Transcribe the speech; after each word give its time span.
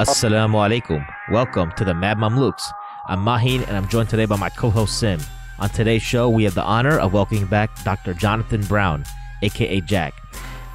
Assalamu 0.00 0.56
alaikum. 0.56 1.04
Welcome 1.30 1.72
to 1.72 1.84
the 1.84 1.92
Mad 1.92 2.16
Mamluks. 2.16 2.62
I'm 3.06 3.20
Mahin 3.20 3.62
and 3.64 3.76
I'm 3.76 3.86
joined 3.88 4.08
today 4.08 4.24
by 4.24 4.36
my 4.36 4.48
co 4.48 4.70
host 4.70 4.98
Sim. 4.98 5.20
On 5.58 5.68
today's 5.68 6.00
show, 6.00 6.30
we 6.30 6.44
have 6.44 6.54
the 6.54 6.62
honor 6.62 6.98
of 6.98 7.12
welcoming 7.12 7.44
back 7.46 7.70
Dr. 7.84 8.14
Jonathan 8.14 8.62
Brown, 8.62 9.04
aka 9.42 9.80
Jack. 9.82 10.14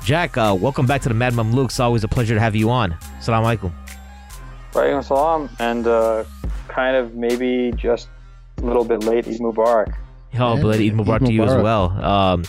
Jack, 0.03 0.37
uh, 0.37 0.55
welcome 0.59 0.85
back 0.85 1.01
to 1.01 1.09
the 1.09 1.15
Mad 1.15 1.33
Mamluks. 1.33 1.79
Always 1.79 2.03
a 2.03 2.07
pleasure 2.07 2.35
to 2.35 2.39
have 2.39 2.55
you 2.55 2.69
on. 2.69 2.91
Assalamu 3.19 3.57
alaikum. 3.57 3.73
Walaikum 4.73 5.03
salam. 5.03 5.49
And 5.59 5.87
uh, 5.87 6.23
kind 6.67 6.95
of 6.95 7.15
maybe 7.15 7.73
just 7.75 8.09
a 8.57 8.61
little 8.61 8.85
bit 8.85 9.03
late, 9.05 9.27
Eid 9.27 9.39
Mubarak. 9.39 9.95
Oh, 10.39 10.55
Yeah, 10.55 10.61
but 10.61 10.79
Eid 10.79 10.93
Mubarak 10.93 11.21
Eid 11.21 11.27
to 11.27 11.33
you 11.33 11.43
as 11.43 11.61
well. 11.61 11.91
Um, 12.03 12.43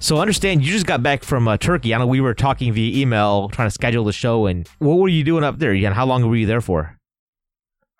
so 0.00 0.18
understand 0.18 0.64
you 0.64 0.72
just 0.72 0.86
got 0.86 1.02
back 1.02 1.24
from 1.24 1.48
uh, 1.48 1.56
Turkey. 1.56 1.94
I 1.94 1.98
know 1.98 2.06
we 2.06 2.20
were 2.20 2.34
talking 2.34 2.72
via 2.72 3.00
email, 3.00 3.48
trying 3.48 3.66
to 3.66 3.72
schedule 3.72 4.04
the 4.04 4.12
show. 4.12 4.46
And 4.46 4.68
what 4.78 4.96
were 4.96 5.08
you 5.08 5.24
doing 5.24 5.44
up 5.44 5.58
there? 5.58 5.72
And 5.72 5.94
how 5.94 6.06
long 6.06 6.28
were 6.28 6.36
you 6.36 6.46
there 6.46 6.60
for? 6.60 6.98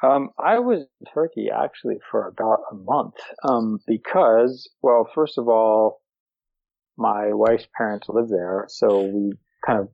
Um, 0.02 0.30
I 0.38 0.58
was 0.58 0.80
in 0.80 1.06
Turkey 1.12 1.48
actually 1.50 1.98
for 2.10 2.26
about 2.26 2.60
a 2.72 2.74
month 2.74 3.14
um, 3.44 3.78
because, 3.86 4.68
well, 4.82 5.08
first 5.14 5.38
of 5.38 5.48
all, 5.48 6.00
my 6.96 7.32
wife's 7.32 7.68
parents 7.76 8.08
live 8.08 8.28
there, 8.28 8.66
so 8.68 9.02
we 9.02 9.32
kind 9.64 9.78
of 9.78 9.88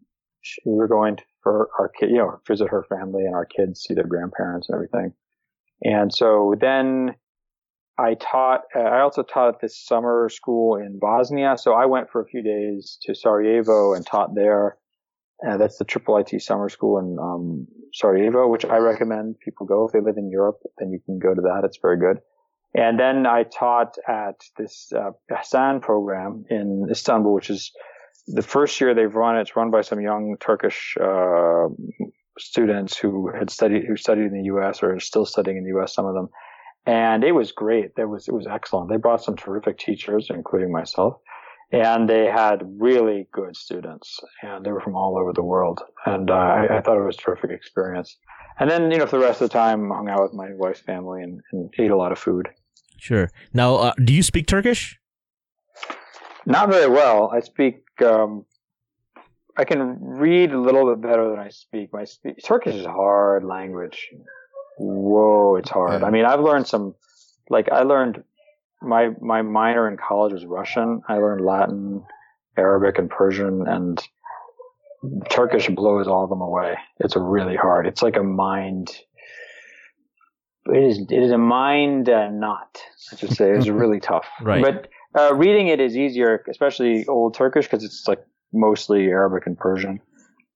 we 0.64 0.74
were 0.74 0.88
going 0.88 1.16
to, 1.16 1.22
for 1.42 1.68
our 1.78 1.88
kid, 1.88 2.10
you 2.10 2.16
know, 2.16 2.40
visit 2.46 2.68
her 2.70 2.84
family 2.88 3.24
and 3.24 3.34
our 3.34 3.44
kids 3.44 3.80
see 3.80 3.94
their 3.94 4.06
grandparents 4.06 4.68
and 4.68 4.76
everything. 4.76 5.12
And 5.82 6.12
so 6.12 6.54
then 6.60 7.14
I 7.98 8.14
taught. 8.14 8.62
Uh, 8.74 8.80
I 8.80 9.00
also 9.00 9.22
taught 9.22 9.54
at 9.54 9.60
this 9.60 9.76
summer 9.84 10.28
school 10.28 10.76
in 10.76 10.98
Bosnia, 10.98 11.56
so 11.58 11.72
I 11.72 11.86
went 11.86 12.10
for 12.10 12.20
a 12.20 12.26
few 12.26 12.42
days 12.42 12.98
to 13.02 13.14
Sarajevo 13.14 13.94
and 13.94 14.06
taught 14.06 14.34
there. 14.34 14.76
Uh, 15.46 15.56
that's 15.56 15.78
the 15.78 15.84
Triple 15.84 16.16
IT 16.18 16.40
summer 16.42 16.68
school 16.68 16.98
in 16.98 17.16
um, 17.18 17.66
Sarajevo, 17.92 18.48
which 18.48 18.64
I 18.64 18.78
recommend 18.78 19.40
people 19.40 19.66
go 19.66 19.86
if 19.86 19.92
they 19.92 20.00
live 20.00 20.16
in 20.16 20.30
Europe. 20.30 20.58
Then 20.78 20.90
you 20.90 21.00
can 21.04 21.18
go 21.18 21.34
to 21.34 21.40
that; 21.42 21.62
it's 21.64 21.78
very 21.80 21.98
good. 21.98 22.18
And 22.74 23.00
then 23.00 23.26
I 23.26 23.44
taught 23.44 23.96
at 24.06 24.40
this 24.56 24.92
uh, 24.94 25.10
Hassan 25.30 25.80
program 25.80 26.44
in 26.50 26.86
Istanbul, 26.90 27.32
which 27.32 27.50
is 27.50 27.72
the 28.26 28.42
first 28.42 28.80
year 28.80 28.94
they've 28.94 29.14
run. 29.14 29.38
It's 29.38 29.56
run 29.56 29.70
by 29.70 29.80
some 29.80 30.00
young 30.00 30.36
Turkish 30.38 30.96
uh, 31.00 31.68
students 32.38 32.96
who 32.96 33.30
had 33.36 33.50
studied 33.50 33.84
who 33.86 33.96
studied 33.96 34.26
in 34.26 34.34
the 34.34 34.44
U.S. 34.44 34.82
or 34.82 34.94
are 34.94 35.00
still 35.00 35.24
studying 35.24 35.56
in 35.56 35.64
the 35.64 35.70
U.S. 35.70 35.94
Some 35.94 36.06
of 36.06 36.14
them, 36.14 36.28
and 36.88 37.22
it 37.22 37.32
was 37.32 37.52
great. 37.52 37.94
There 37.96 38.08
was 38.08 38.28
it 38.28 38.34
was 38.34 38.46
excellent. 38.46 38.88
They 38.88 38.96
brought 38.96 39.22
some 39.22 39.36
terrific 39.36 39.78
teachers, 39.78 40.28
including 40.30 40.72
myself, 40.72 41.18
and 41.70 42.08
they 42.08 42.24
had 42.24 42.62
really 42.78 43.28
good 43.30 43.54
students, 43.56 44.18
and 44.42 44.64
they 44.64 44.72
were 44.72 44.80
from 44.80 44.96
all 44.96 45.18
over 45.18 45.34
the 45.34 45.42
world. 45.42 45.82
And 46.06 46.30
uh, 46.30 46.34
I, 46.34 46.78
I 46.78 46.80
thought 46.80 46.96
it 46.96 47.04
was 47.04 47.16
a 47.16 47.20
terrific 47.20 47.50
experience. 47.50 48.16
And 48.58 48.70
then 48.70 48.90
you 48.90 48.96
know 48.96 49.06
for 49.06 49.18
the 49.18 49.26
rest 49.26 49.42
of 49.42 49.50
the 49.50 49.52
time, 49.52 49.92
I 49.92 49.96
hung 49.96 50.08
out 50.08 50.22
with 50.22 50.32
my 50.32 50.48
wife's 50.54 50.80
family 50.80 51.22
and, 51.22 51.42
and 51.52 51.70
ate 51.78 51.90
a 51.90 51.96
lot 51.96 52.10
of 52.10 52.18
food. 52.18 52.48
Sure. 52.96 53.30
Now, 53.52 53.76
uh, 53.76 53.92
do 54.02 54.14
you 54.14 54.22
speak 54.22 54.46
Turkish? 54.46 54.98
Not 56.46 56.70
very 56.70 56.90
well. 56.90 57.30
I 57.30 57.40
speak. 57.40 57.82
Um, 58.02 58.46
I 59.58 59.64
can 59.64 59.98
read 60.00 60.52
a 60.52 60.58
little 60.58 60.88
bit 60.88 61.02
better 61.02 61.28
than 61.28 61.38
I 61.38 61.50
speak. 61.50 61.92
My 61.92 62.04
spe- 62.04 62.42
Turkish 62.42 62.76
is 62.76 62.86
a 62.86 62.92
hard 62.92 63.44
language. 63.44 64.08
Whoa, 64.78 65.56
it's 65.56 65.70
hard. 65.70 66.00
Yeah. 66.00 66.06
I 66.06 66.10
mean, 66.10 66.24
I've 66.24 66.40
learned 66.40 66.66
some. 66.66 66.94
Like 67.50 67.70
I 67.70 67.82
learned 67.82 68.22
my 68.80 69.10
my 69.20 69.42
minor 69.42 69.88
in 69.88 69.96
college 69.96 70.32
was 70.32 70.44
Russian. 70.44 71.02
I 71.08 71.14
learned 71.14 71.44
Latin, 71.44 72.04
Arabic, 72.56 72.98
and 72.98 73.10
Persian, 73.10 73.66
and 73.66 74.02
Turkish 75.30 75.68
blows 75.68 76.06
all 76.06 76.24
of 76.24 76.30
them 76.30 76.40
away. 76.40 76.76
It's 77.00 77.16
really 77.16 77.56
hard. 77.56 77.86
It's 77.86 78.02
like 78.02 78.16
a 78.16 78.22
mind. 78.22 78.90
It 80.66 80.84
is. 80.84 80.98
It 81.10 81.22
is 81.22 81.30
a 81.32 81.38
mind 81.38 82.08
uh, 82.08 82.30
knot. 82.30 82.80
I 83.12 83.16
should 83.16 83.32
say. 83.32 83.50
It's 83.50 83.68
really 83.68 84.00
tough. 84.00 84.26
Right. 84.40 84.62
But 84.62 84.88
uh, 85.18 85.34
reading 85.34 85.68
it 85.68 85.80
is 85.80 85.96
easier, 85.96 86.44
especially 86.48 87.06
Old 87.06 87.34
Turkish, 87.34 87.66
because 87.66 87.84
it's 87.84 88.06
like 88.06 88.24
mostly 88.52 89.06
Arabic 89.06 89.46
and 89.46 89.58
Persian. 89.58 90.00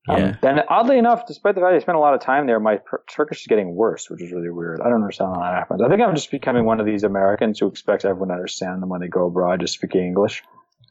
Yeah. 0.09 0.15
Um, 0.15 0.37
and 0.43 0.65
oddly 0.69 0.99
enough, 0.99 1.27
despite 1.27 1.55
the 1.55 1.61
fact 1.61 1.75
I 1.75 1.79
spent 1.79 1.97
a 1.97 2.01
lot 2.01 2.15
of 2.15 2.21
time 2.21 2.47
there, 2.47 2.59
my 2.59 2.79
per- 2.79 3.03
Turkish 3.09 3.43
is 3.43 3.47
getting 3.47 3.75
worse, 3.75 4.11
which 4.11 4.21
is 4.21 4.33
really 4.33 4.51
weird. 4.51 4.81
I 4.81 4.85
don't 4.85 4.95
understand 5.03 5.37
how 5.37 5.43
that 5.43 5.55
happens. 5.55 5.81
I 5.81 5.89
think 5.89 6.01
I'm 6.03 6.15
just 6.15 6.31
becoming 6.31 6.65
one 6.65 6.81
of 6.81 6.87
these 6.87 7.05
Americans 7.05 7.61
who 7.61 7.69
expects 7.69 8.05
everyone 8.05 8.29
to 8.29 8.35
understand 8.35 8.83
them 8.83 8.89
when 8.89 9.01
they 9.01 9.09
go 9.09 9.27
abroad, 9.27 9.61
just 9.61 9.75
speaking 9.75 10.03
English. 10.05 10.43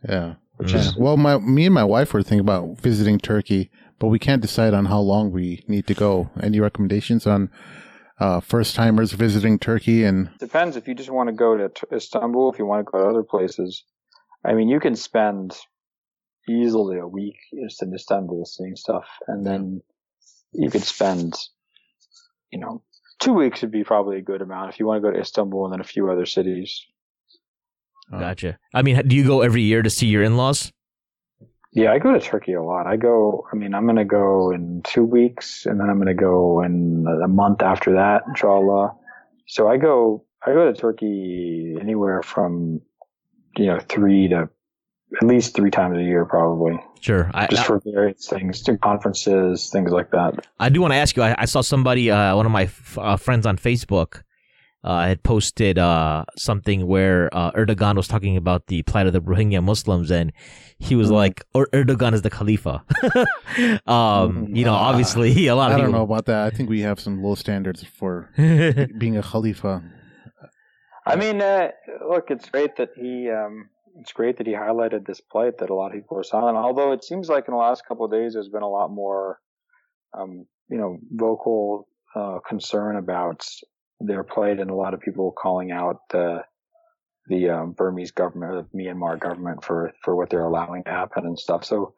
Yeah. 0.08 0.36
Which 0.58 0.72
Yeah. 0.74 0.80
is 0.80 0.96
Well, 0.98 1.18
my 1.18 1.38
me 1.40 1.66
and 1.66 1.74
my 1.76 1.84
wife 1.84 2.14
were 2.14 2.24
thinking 2.24 2.40
about 2.40 2.78
visiting 2.78 3.18
Turkey, 3.20 3.70
but 4.00 4.08
we 4.08 4.18
can't 4.20 4.42
decide 4.42 4.74
on 4.74 4.86
how 4.86 5.00
long 5.00 5.32
we 5.32 5.64
need 5.68 5.88
to 5.88 5.94
go. 5.94 6.30
Any 6.42 6.60
recommendations 6.62 7.28
on 7.28 7.50
uh, 8.20 8.40
first 8.40 8.76
timers 8.76 9.12
visiting 9.12 9.60
Turkey? 9.60 10.06
And 10.06 10.30
depends 10.40 10.78
if 10.78 10.88
you 10.88 10.94
just 10.96 11.10
want 11.10 11.28
to 11.28 11.34
go 11.34 11.58
to 11.58 11.68
T- 11.70 11.96
Istanbul, 11.96 12.52
if 12.54 12.60
you 12.60 12.66
want 12.66 12.86
to 12.86 12.90
go 12.90 13.00
to 13.00 13.10
other 13.10 13.24
places. 13.24 13.84
I 14.46 14.54
mean, 14.54 14.70
you 14.70 14.80
can 14.80 14.96
spend 14.96 15.58
easily 16.50 16.98
a 16.98 17.08
week 17.08 17.38
just 17.54 17.82
in 17.84 17.94
Istanbul 17.94 18.46
seeing 18.46 18.76
stuff, 18.76 19.06
and 19.28 19.46
then 19.46 19.82
you 20.54 20.70
could 20.70 20.84
spend, 20.84 21.34
you 22.52 22.60
know, 22.60 22.84
two 23.20 23.34
weeks 23.34 23.62
would 23.62 23.72
be 23.72 23.84
probably 23.84 24.18
a 24.18 24.22
good 24.22 24.42
amount 24.42 24.74
if 24.74 24.80
you 24.80 24.86
want 24.86 25.02
to 25.02 25.08
go 25.08 25.14
to 25.14 25.20
Istanbul 25.20 25.66
and 25.66 25.74
then 25.74 25.80
a 25.82 25.86
few 25.86 26.10
other 26.10 26.26
cities. 26.26 26.86
uh, 28.12 28.20
Gotcha. 28.20 28.58
I 28.74 28.82
mean, 28.82 29.08
do 29.08 29.16
you 29.16 29.26
go 29.26 29.42
every 29.42 29.62
year 29.62 29.82
to 29.82 29.90
see 29.90 30.08
your 30.08 30.24
in-laws? 30.24 30.72
Yeah, 31.74 31.94
I 31.94 32.00
go 32.00 32.12
to 32.12 32.20
Turkey 32.20 32.54
a 32.54 32.62
lot. 32.62 32.86
I 32.86 32.98
go, 32.98 33.48
I 33.52 33.56
mean, 33.56 33.74
I'm 33.74 33.86
going 33.86 33.96
to 33.96 34.04
go 34.04 34.52
in 34.52 34.82
two 34.84 35.06
weeks 35.06 35.66
and 35.66 35.80
then 35.80 35.90
I'm 35.90 35.96
going 35.96 36.08
to 36.08 36.14
go 36.14 36.62
in 36.62 37.06
a 37.24 37.30
month 37.30 37.62
after 37.62 37.94
that, 37.94 38.24
inshallah. 38.28 38.94
So 39.48 39.70
I 39.70 39.78
go, 39.78 40.26
I 40.46 40.52
go 40.52 40.70
to 40.70 40.78
Turkey 40.78 41.78
anywhere 41.80 42.24
from, 42.24 42.82
you 43.56 43.68
know, 43.68 43.80
three 43.80 44.28
to 44.30 44.50
at 45.20 45.28
least 45.28 45.56
three 45.56 45.72
times 45.72 45.98
a 45.98 46.04
year, 46.04 46.26
probably 46.26 46.80
Sure. 47.02 47.30
I, 47.34 47.48
just 47.48 47.64
I, 47.64 47.66
for 47.66 47.82
various 47.84 48.28
things, 48.28 48.62
to 48.64 48.78
conferences, 48.78 49.70
things 49.72 49.92
like 49.92 50.12
that. 50.12 50.46
I 50.60 50.70
do 50.70 50.82
want 50.82 50.94
to 50.94 50.98
ask 50.98 51.16
you. 51.18 51.24
I, 51.24 51.36
I 51.38 51.46
saw 51.46 51.62
somebody, 51.62 52.12
uh, 52.12 52.36
one 52.36 52.46
of 52.46 52.52
my 52.52 52.64
f- 52.64 52.98
uh, 52.98 53.18
friends 53.18 53.46
on 53.48 53.58
Facebook, 53.58 54.22
uh, 54.84 55.04
had 55.06 55.22
posted 55.24 55.78
uh, 55.78 56.26
something 56.38 56.88
where 56.88 57.30
uh, 57.34 57.52
Erdogan 57.52 57.96
was 57.96 58.08
talking 58.08 58.36
about 58.38 58.68
the 58.68 58.82
plight 58.84 59.06
of 59.08 59.14
the 59.14 59.22
Rohingya 59.22 59.64
Muslims, 59.64 60.10
and 60.12 60.32
he 60.80 60.96
was 60.96 61.10
Mhm. 61.10 61.14
like, 61.14 61.44
"Er- 61.56 61.68
"Erdogan 61.74 62.14
is 62.14 62.22
the 62.24 62.30
Khalifa." 62.32 62.84
um, 63.88 64.48
Mhm. 64.48 64.56
you 64.56 64.66
know, 64.66 64.74
Uh, 64.74 64.78
obviously, 64.90 65.48
a 65.48 65.56
lot 65.56 65.72
of 65.72 65.78
I 65.78 65.82
don't 65.82 65.92
know 65.92 66.04
about 66.04 66.26
that. 66.26 66.46
I 66.46 66.50
think 66.56 66.70
we 66.70 66.82
have 66.82 67.00
some 67.00 67.22
low 67.24 67.36
standards 67.36 67.84
for 67.84 68.30
being 68.38 69.18
a 69.18 69.22
Khalifa. 69.24 69.84
I 71.06 71.16
mean, 71.16 71.42
uh, 71.42 71.70
look, 72.08 72.30
it's 72.32 72.50
great 72.50 72.76
that 72.78 72.90
he, 72.96 73.30
um, 73.30 73.70
it's 74.00 74.14
great 74.14 74.38
that 74.38 74.48
he 74.48 74.54
highlighted 74.54 75.06
this 75.06 75.22
plight 75.22 75.58
that 75.60 75.70
a 75.70 75.76
lot 75.76 75.88
of 75.88 75.94
people 75.94 76.18
are 76.18 76.24
silent. 76.24 76.58
Although 76.58 76.92
it 76.92 77.04
seems 77.04 77.30
like 77.30 77.48
in 77.48 77.54
the 77.54 77.60
last 77.60 77.86
couple 77.88 78.06
of 78.06 78.12
days, 78.12 78.34
there's 78.34 78.50
been 78.50 78.62
a 78.62 78.70
lot 78.70 78.92
more, 78.92 79.40
um, 80.18 80.46
you 80.70 80.78
know, 80.78 80.98
vocal 81.12 81.88
uh, 82.16 82.40
concern 82.48 82.98
about 82.98 83.46
their 84.00 84.24
plight, 84.24 84.60
and 84.60 84.70
a 84.70 84.76
lot 84.76 84.94
of 84.94 85.00
people 85.00 85.32
calling 85.32 85.72
out 85.72 85.98
the 86.10 86.44
the 87.28 87.50
um, 87.50 87.74
Burmese 87.74 88.12
government, 88.12 88.68
the 88.72 88.78
Myanmar 88.78 89.20
government, 89.20 89.64
for 89.64 89.94
for 90.04 90.16
what 90.16 90.30
they're 90.30 90.46
allowing 90.46 90.84
to 90.84 90.92
happen 90.92 91.26
and 91.26 91.38
stuff. 91.38 91.64
So, 91.66 91.94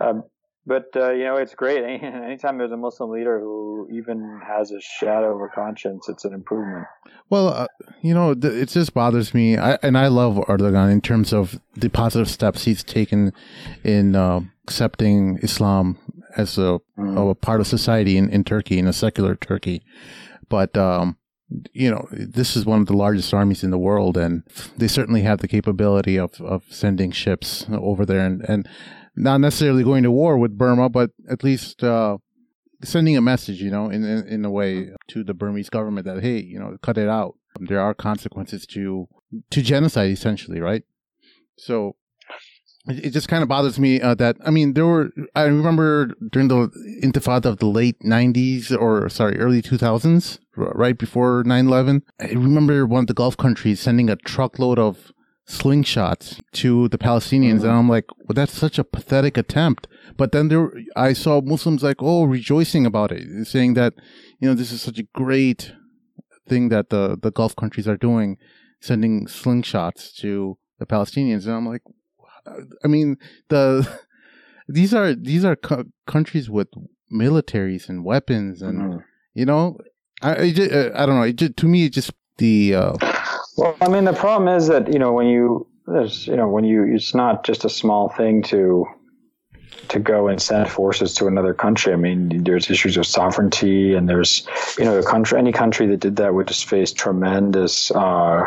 um, 0.00 0.22
but 0.68 0.86
uh, 0.94 1.10
you 1.12 1.24
know, 1.24 1.36
it's 1.36 1.54
great. 1.54 1.82
Anytime 2.02 2.58
there's 2.58 2.70
a 2.72 2.76
Muslim 2.76 3.10
leader 3.10 3.40
who 3.40 3.88
even 3.90 4.40
has 4.46 4.70
a 4.70 4.80
shadow 4.80 5.34
of 5.34 5.40
a 5.42 5.48
conscience, 5.48 6.08
it's 6.08 6.24
an 6.24 6.34
improvement. 6.34 6.86
Well, 7.30 7.48
uh, 7.48 7.66
you 8.02 8.14
know, 8.14 8.34
th- 8.34 8.52
it 8.54 8.68
just 8.68 8.94
bothers 8.94 9.34
me, 9.34 9.56
I, 9.58 9.78
and 9.82 9.98
I 9.98 10.06
love 10.08 10.36
Erdogan 10.46 10.92
in 10.92 11.00
terms 11.00 11.32
of 11.32 11.60
the 11.74 11.88
positive 11.90 12.28
steps 12.30 12.64
he's 12.64 12.84
taken 12.84 13.32
in 13.84 14.14
uh, 14.14 14.40
accepting 14.64 15.38
Islam 15.42 15.98
as 16.36 16.58
a, 16.58 16.78
Mm. 16.98 17.30
a 17.30 17.34
part 17.34 17.60
of 17.60 17.66
society 17.66 18.16
in, 18.16 18.28
in 18.30 18.42
Turkey, 18.44 18.78
in 18.78 18.86
a 18.88 18.92
secular 18.92 19.34
Turkey. 19.36 19.82
But 20.48 20.76
um, 20.76 21.16
you 21.72 21.90
know, 21.90 22.06
this 22.10 22.56
is 22.56 22.66
one 22.66 22.80
of 22.80 22.86
the 22.86 22.96
largest 22.96 23.32
armies 23.32 23.62
in 23.64 23.70
the 23.70 23.78
world, 23.78 24.16
and 24.16 24.42
they 24.76 24.88
certainly 24.88 25.22
have 25.22 25.38
the 25.40 25.48
capability 25.48 26.18
of, 26.18 26.40
of 26.40 26.64
sending 26.70 27.10
ships 27.12 27.66
over 27.70 28.04
there, 28.04 28.24
and, 28.26 28.42
and 28.48 28.68
not 29.18 29.38
necessarily 29.40 29.82
going 29.82 30.04
to 30.04 30.10
war 30.10 30.38
with 30.38 30.56
Burma, 30.56 30.88
but 30.88 31.10
at 31.28 31.42
least 31.42 31.82
uh, 31.82 32.18
sending 32.82 33.16
a 33.16 33.20
message, 33.20 33.60
you 33.60 33.70
know, 33.70 33.90
in, 33.90 34.04
in 34.04 34.26
in 34.26 34.44
a 34.44 34.50
way 34.50 34.90
to 35.08 35.24
the 35.24 35.34
Burmese 35.34 35.70
government 35.70 36.06
that 36.06 36.22
hey, 36.22 36.40
you 36.40 36.58
know, 36.58 36.76
cut 36.82 36.98
it 36.98 37.08
out. 37.08 37.36
There 37.60 37.80
are 37.80 37.94
consequences 37.94 38.66
to 38.66 39.08
to 39.50 39.62
genocide, 39.62 40.10
essentially, 40.10 40.60
right? 40.60 40.84
So 41.56 41.96
it, 42.86 43.06
it 43.06 43.10
just 43.10 43.28
kind 43.28 43.42
of 43.42 43.48
bothers 43.48 43.78
me 43.78 44.00
uh, 44.00 44.14
that 44.14 44.36
I 44.44 44.50
mean, 44.50 44.74
there 44.74 44.86
were 44.86 45.10
I 45.34 45.44
remember 45.44 46.14
during 46.30 46.48
the 46.48 46.70
Intifada 47.02 47.46
of 47.46 47.58
the 47.58 47.66
late 47.66 47.98
'90s 48.00 48.70
or 48.78 49.08
sorry, 49.08 49.38
early 49.38 49.62
2000s, 49.62 50.38
r- 50.56 50.72
right 50.74 50.96
before 50.96 51.42
9/11. 51.44 52.02
I 52.20 52.28
remember 52.28 52.86
one 52.86 53.04
of 53.04 53.06
the 53.08 53.14
Gulf 53.14 53.36
countries 53.36 53.80
sending 53.80 54.08
a 54.08 54.16
truckload 54.16 54.78
of 54.78 55.12
slingshots 55.48 56.40
to 56.52 56.88
the 56.88 56.98
Palestinians, 56.98 57.58
mm-hmm. 57.58 57.68
and 57.68 57.78
I'm 57.78 57.88
like, 57.88 58.04
well, 58.18 58.34
that's 58.34 58.56
such 58.56 58.78
a 58.78 58.84
pathetic 58.84 59.36
attempt. 59.36 59.88
But 60.16 60.32
then 60.32 60.48
there, 60.48 60.70
I 60.94 61.14
saw 61.14 61.40
Muslims 61.40 61.82
like, 61.82 61.96
oh, 62.00 62.24
rejoicing 62.24 62.84
about 62.84 63.12
it, 63.12 63.46
saying 63.46 63.74
that, 63.74 63.94
you 64.40 64.48
know, 64.48 64.54
this 64.54 64.72
is 64.72 64.82
such 64.82 64.98
a 64.98 65.08
great 65.14 65.72
thing 66.48 66.68
that 66.68 66.90
the 66.90 67.18
the 67.20 67.30
Gulf 67.30 67.56
countries 67.56 67.88
are 67.88 67.96
doing, 67.96 68.36
sending 68.80 69.26
slingshots 69.26 70.14
to 70.16 70.58
the 70.78 70.86
Palestinians, 70.86 71.46
and 71.46 71.54
I'm 71.54 71.66
like, 71.66 71.82
I 72.84 72.88
mean, 72.88 73.16
the 73.48 73.88
these 74.68 74.92
are 74.92 75.14
these 75.14 75.44
are 75.44 75.56
co- 75.56 75.86
countries 76.06 76.50
with 76.50 76.68
militaries 77.12 77.88
and 77.88 78.04
weapons, 78.04 78.60
and 78.60 78.80
mm-hmm. 78.80 78.98
you 79.34 79.46
know, 79.46 79.78
I 80.20 80.42
I, 80.42 80.52
just, 80.52 80.70
I 80.72 81.06
don't 81.06 81.16
know. 81.16 81.22
It 81.22 81.36
just, 81.36 81.56
to 81.56 81.66
me, 81.66 81.86
it 81.86 81.92
just 81.94 82.12
the. 82.36 82.74
Uh, 82.74 83.17
well, 83.58 83.76
I 83.80 83.88
mean, 83.88 84.04
the 84.04 84.12
problem 84.12 84.54
is 84.54 84.68
that 84.68 84.92
you 84.92 84.98
know 84.98 85.12
when 85.12 85.26
you 85.26 85.66
there's 85.86 86.26
you 86.26 86.36
know 86.36 86.48
when 86.48 86.64
you 86.64 86.84
it's 86.94 87.14
not 87.14 87.44
just 87.44 87.64
a 87.64 87.68
small 87.68 88.08
thing 88.08 88.42
to 88.44 88.86
to 89.88 89.98
go 89.98 90.28
and 90.28 90.40
send 90.40 90.70
forces 90.70 91.14
to 91.14 91.26
another 91.26 91.54
country. 91.54 91.92
I 91.92 91.96
mean, 91.96 92.44
there's 92.44 92.70
issues 92.70 92.96
of 92.96 93.06
sovereignty, 93.06 93.94
and 93.94 94.08
there's 94.08 94.46
you 94.78 94.84
know, 94.84 94.98
a 94.98 95.02
country 95.02 95.38
any 95.38 95.52
country 95.52 95.86
that 95.88 96.00
did 96.00 96.16
that 96.16 96.34
would 96.34 96.46
just 96.46 96.66
face 96.66 96.92
tremendous 96.92 97.90
uh, 97.90 98.44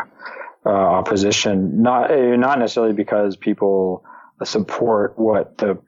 uh, 0.64 0.68
opposition. 0.68 1.82
Not 1.82 2.10
not 2.10 2.58
necessarily 2.58 2.94
because 2.94 3.36
people 3.36 4.04
support 4.44 5.18
what 5.18 5.58
the 5.58 5.78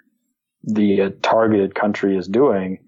the 0.64 1.14
targeted 1.22 1.74
country 1.74 2.16
is 2.16 2.28
doing, 2.28 2.78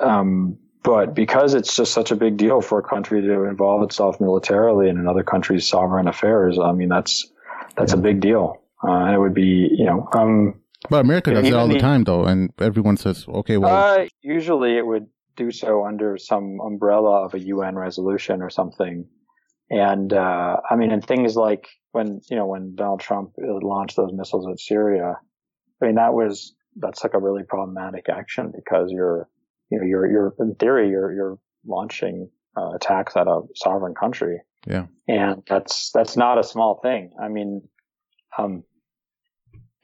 um, 0.00 0.58
but 0.86 1.14
because 1.16 1.52
it's 1.52 1.74
just 1.74 1.92
such 1.92 2.12
a 2.12 2.16
big 2.16 2.36
deal 2.36 2.60
for 2.60 2.78
a 2.78 2.82
country 2.82 3.20
to 3.20 3.42
involve 3.42 3.82
itself 3.82 4.20
militarily 4.20 4.88
in 4.88 4.96
another 4.98 5.24
country's 5.24 5.66
sovereign 5.66 6.06
affairs. 6.06 6.60
I 6.60 6.70
mean, 6.70 6.88
that's 6.88 7.26
that's 7.76 7.92
yeah. 7.92 7.98
a 7.98 8.02
big 8.02 8.20
deal, 8.20 8.62
uh, 8.86 8.92
and 8.92 9.14
it 9.14 9.18
would 9.18 9.34
be 9.34 9.68
you 9.72 9.84
know. 9.84 10.08
Um, 10.12 10.54
but 10.88 11.00
America 11.04 11.34
does 11.34 11.44
it 11.44 11.54
all 11.54 11.66
the, 11.66 11.74
the, 11.74 11.80
time, 11.80 12.04
though, 12.04 12.24
and 12.24 12.52
everyone 12.60 12.96
says, 12.96 13.26
"Okay, 13.26 13.56
well." 13.56 13.74
Uh, 13.74 14.06
usually, 14.22 14.76
it 14.76 14.86
would 14.86 15.08
do 15.34 15.50
so 15.50 15.84
under 15.84 16.16
some 16.18 16.60
umbrella 16.64 17.24
of 17.24 17.34
a 17.34 17.40
UN 17.40 17.74
resolution 17.74 18.40
or 18.40 18.48
something. 18.48 19.08
And 19.68 20.12
uh, 20.12 20.58
I 20.70 20.76
mean, 20.76 20.92
and 20.92 21.04
things 21.04 21.34
like 21.34 21.66
when 21.90 22.20
you 22.30 22.36
know 22.36 22.46
when 22.46 22.76
Donald 22.76 23.00
Trump 23.00 23.32
launched 23.36 23.96
those 23.96 24.12
missiles 24.12 24.46
at 24.48 24.60
Syria, 24.60 25.16
I 25.82 25.86
mean 25.86 25.96
that 25.96 26.14
was 26.14 26.54
that's 26.76 27.02
like 27.02 27.14
a 27.14 27.18
really 27.18 27.42
problematic 27.42 28.08
action 28.08 28.52
because 28.54 28.92
you're 28.92 29.28
you 29.70 29.78
know 29.78 29.84
you're 29.84 30.10
you're 30.10 30.34
in 30.38 30.54
theory 30.54 30.88
you're 30.88 31.12
you're 31.12 31.38
launching 31.66 32.30
uh, 32.56 32.72
attacks 32.74 33.16
at 33.16 33.26
a 33.26 33.42
sovereign 33.54 33.94
country. 33.94 34.40
Yeah, 34.66 34.86
and 35.06 35.42
that's 35.48 35.90
that's 35.92 36.16
not 36.16 36.38
a 36.38 36.44
small 36.44 36.80
thing. 36.82 37.12
I 37.20 37.28
mean, 37.28 37.68
um, 38.36 38.64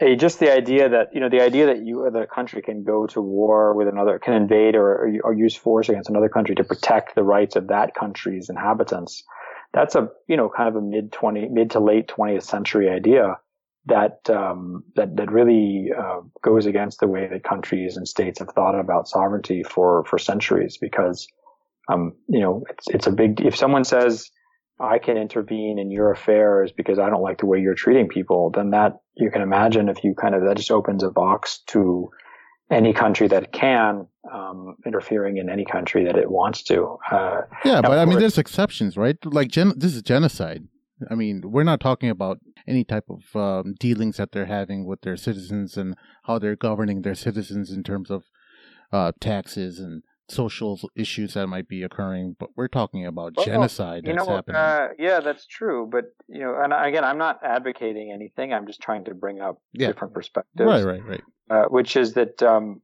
a, 0.01 0.17
just 0.17 0.41
the 0.41 0.53
idea 0.53 0.89
that 0.89 1.15
you 1.15 1.21
know 1.21 1.29
the 1.29 1.41
idea 1.41 1.67
that 1.67 1.85
you 1.85 2.09
the 2.13 2.27
country 2.27 2.63
can 2.63 2.83
go 2.83 3.07
to 3.09 3.21
war 3.21 3.75
with 3.75 3.89
another 3.89 4.19
can 4.19 4.35
invade 4.35 4.75
or, 4.75 4.87
or, 4.87 5.13
or 5.25 5.35
use 5.35 5.55
force 5.55 5.89
against 5.89 6.11
another 6.11 6.29
country 6.29 6.55
to 6.57 6.65
protect 6.65 7.15
the 7.15 7.23
rights 7.23 7.57
of 7.57 7.69
that 7.69 7.95
country's 7.95 8.49
inhabitants 8.49 9.23
that's 9.73 9.95
a 9.95 10.09
you 10.29 10.37
know 10.37 10.51
kind 10.55 10.69
of 10.69 10.77
a 10.77 10.81
mid 10.81 11.13
20 11.13 11.49
mid 11.49 11.71
to 11.71 11.81
late 11.81 12.09
20th 12.09 12.43
century 12.43 12.89
idea 12.89 13.37
that 13.87 14.19
um, 14.31 14.85
that 14.97 15.17
that 15.17 15.31
really 15.31 15.91
uh, 15.97 16.21
goes 16.43 16.67
against 16.67 17.01
the 17.01 17.09
way 17.09 17.29
that 17.29 17.43
countries 17.43 17.97
and 17.97 18.07
states 18.07 18.39
have 18.39 18.51
thought 18.51 18.79
about 18.79 19.09
sovereignty 19.09 19.63
for 19.63 20.05
for 20.05 20.19
centuries 20.19 20.79
because 20.81 21.27
um, 21.89 22.13
you 22.29 22.41
know 22.41 22.65
it's 22.71 22.87
it's 22.89 23.07
a 23.07 23.13
big 23.13 23.41
if 23.41 23.57
someone 23.57 23.85
says 23.85 24.31
I 24.81 24.99
can 24.99 25.17
intervene 25.17 25.79
in 25.79 25.91
your 25.91 26.11
affairs 26.11 26.73
because 26.73 26.99
I 26.99 27.11
don't 27.11 27.23
like 27.23 27.39
the 27.39 27.47
way 27.47 27.61
you're 27.61 27.75
treating 27.75 28.09
people 28.09 28.51
then 28.51 28.71
that 28.71 29.01
you 29.17 29.31
can 29.31 29.43
imagine 29.43 29.89
if 29.89 30.05
you 30.05 30.15
kind 30.15 30.35
of 30.35 30.43
that 30.45 30.57
just 30.57 30.71
opens 30.71 31.03
a 31.03 31.11
box 31.11 31.61
to 31.69 32.09
any 32.71 32.93
country 32.93 33.29
that 33.29 33.53
can 33.53 34.07
um, 34.33 34.77
interfering 34.87 35.37
in 35.37 35.51
any 35.51 35.65
country 35.65 36.05
that 36.05 36.17
it 36.17 36.31
wants 36.31 36.63
to. 36.63 36.97
Uh, 37.11 37.43
yeah, 37.65 37.83
but 37.83 37.99
I 37.99 38.05
mean, 38.05 38.19
there's 38.19 38.39
exceptions, 38.39 38.97
right? 38.97 39.17
Like 39.25 39.49
gen- 39.49 39.75
this 39.77 39.95
is 39.95 40.03
genocide. 40.03 40.67
I 41.11 41.15
mean, 41.15 41.43
we're 41.45 41.63
not 41.65 41.81
talking 41.81 42.11
about 42.11 42.39
any 42.67 42.85
type 42.85 43.07
of 43.09 43.37
um, 43.37 43.75
dealings 43.79 44.17
that 44.17 44.33
they're 44.33 44.47
having 44.47 44.87
with 44.87 45.03
their 45.03 45.17
citizens 45.17 45.77
and 45.77 45.97
how 46.25 46.39
they're 46.39 46.57
governing 46.57 47.03
their 47.03 47.15
citizens 47.15 47.71
in 47.71 47.83
terms 47.83 48.11
of 48.11 48.25
uh, 48.93 49.13
taxes 49.21 49.79
and 49.79 50.03
social 50.29 50.79
issues 50.97 51.35
that 51.35 51.47
might 51.47 51.69
be 51.69 51.83
occurring, 51.83 52.37
but 52.39 52.51
we're 52.57 52.69
talking 52.69 53.07
about 53.07 53.35
well, 53.37 53.47
genocide 53.47 54.03
you 54.07 54.15
that's 54.15 54.27
know, 54.27 54.35
happening. 54.35 54.57
Uh, 54.57 54.89
yeah, 54.99 55.21
that's 55.21 55.47
true. 55.47 55.89
But 55.91 56.07
you 56.29 56.41
know, 56.41 56.59
and 56.63 56.73
again, 56.73 57.05
I'm 57.05 57.19
not 57.19 57.41
advocating 57.45 58.11
anything. 58.13 58.53
I'm 58.53 58.67
just 58.67 58.81
trying 58.81 59.05
to 59.05 59.15
bring 59.15 59.41
up 59.41 59.61
yeah. 59.73 59.89
different 59.89 60.15
perspectives. 60.15 60.67
Right, 60.67 60.85
right, 60.85 61.05
right. 61.05 61.23
Uh, 61.51 61.65
which 61.69 61.97
is 61.97 62.15
that 62.15 62.43
um, 62.43 62.81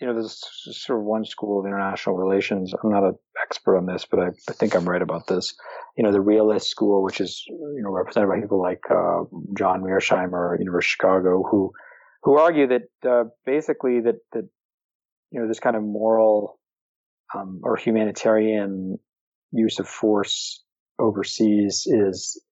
you 0.00 0.06
know, 0.06 0.14
there's 0.14 0.42
sort 0.76 0.98
of 0.98 1.04
one 1.04 1.24
school 1.24 1.60
of 1.60 1.66
international 1.66 2.16
relations. 2.16 2.72
I'm 2.74 2.90
not 2.90 3.04
an 3.04 3.16
expert 3.42 3.76
on 3.76 3.86
this, 3.86 4.06
but 4.08 4.20
I, 4.20 4.26
I, 4.48 4.52
think 4.52 4.74
I'm 4.74 4.88
right 4.88 5.00
about 5.00 5.26
this. 5.26 5.54
You 5.96 6.04
know, 6.04 6.12
the 6.12 6.20
realist 6.20 6.68
school, 6.68 7.02
which 7.02 7.20
is 7.20 7.44
you 7.48 7.80
know 7.82 7.90
represented 7.90 8.28
by 8.28 8.40
people 8.40 8.60
like 8.60 8.82
uh, 8.90 9.24
John 9.56 9.82
Mearsheimer, 9.82 10.58
University 10.58 10.68
of 10.68 10.84
Chicago, 10.84 11.42
who 11.42 11.72
who 12.22 12.38
argue 12.38 12.66
that 12.66 12.82
uh, 13.08 13.24
basically 13.44 14.00
that 14.00 14.16
that 14.32 14.48
you 15.30 15.40
know 15.40 15.48
this 15.48 15.60
kind 15.60 15.76
of 15.76 15.82
moral 15.82 16.58
um, 17.34 17.60
or 17.62 17.76
humanitarian 17.76 18.98
use 19.52 19.78
of 19.78 19.88
force 19.88 20.62
overseas 20.98 21.86
is 21.86 22.42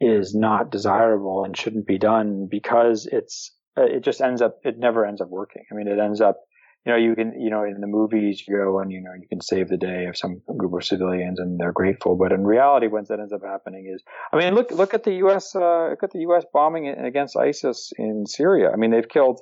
is 0.00 0.34
not 0.34 0.70
desirable 0.70 1.44
and 1.44 1.56
shouldn't 1.56 1.86
be 1.86 1.98
done 1.98 2.48
because 2.50 3.06
it's 3.10 3.54
uh, 3.78 3.82
it 3.82 4.02
just 4.02 4.20
ends 4.20 4.40
up 4.40 4.58
it 4.64 4.78
never 4.78 5.04
ends 5.04 5.20
up 5.20 5.28
working. 5.28 5.64
I 5.70 5.74
mean, 5.74 5.88
it 5.88 5.98
ends 5.98 6.20
up 6.20 6.38
you 6.86 6.92
know 6.92 6.98
you 6.98 7.14
can 7.14 7.38
you 7.38 7.50
know 7.50 7.64
in 7.64 7.80
the 7.80 7.86
movies 7.86 8.42
you 8.46 8.56
go 8.56 8.78
and 8.80 8.90
you 8.90 9.02
know 9.02 9.12
you 9.20 9.28
can 9.28 9.40
save 9.40 9.68
the 9.68 9.76
day 9.76 10.06
of 10.06 10.16
some 10.16 10.40
group 10.56 10.72
of 10.74 10.84
civilians 10.84 11.38
and 11.38 11.58
they're 11.58 11.72
grateful, 11.72 12.16
but 12.16 12.32
in 12.32 12.44
reality, 12.44 12.86
what 12.86 13.08
that 13.08 13.20
ends 13.20 13.32
up 13.32 13.42
happening 13.44 13.90
is 13.92 14.02
I 14.32 14.38
mean 14.38 14.54
look 14.54 14.70
look 14.70 14.94
at 14.94 15.04
the 15.04 15.14
U.S. 15.16 15.54
Uh, 15.54 15.88
look 15.90 16.02
at 16.02 16.10
the 16.10 16.20
U.S. 16.20 16.44
bombing 16.52 16.88
against 16.88 17.36
ISIS 17.36 17.92
in 17.98 18.26
Syria. 18.26 18.70
I 18.72 18.76
mean 18.76 18.90
they've 18.90 19.08
killed 19.08 19.40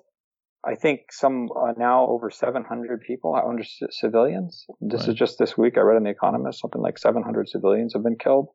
I 0.65 0.75
think 0.75 1.13
some 1.13 1.49
uh, 1.57 1.73
now 1.77 2.07
over 2.07 2.31
700 2.31 3.03
people, 3.03 3.35
under 3.35 3.63
c- 3.63 3.87
civilians. 3.91 4.67
This 4.81 5.03
right. 5.03 5.11
is 5.11 5.15
just 5.15 5.39
this 5.39 5.57
week. 5.57 5.79
I 5.79 5.81
read 5.81 5.97
in 5.97 6.03
The 6.03 6.11
Economist 6.11 6.61
something 6.61 6.83
like 6.83 6.99
700 6.99 7.49
civilians 7.49 7.95
have 7.95 8.03
been 8.03 8.19
killed. 8.19 8.49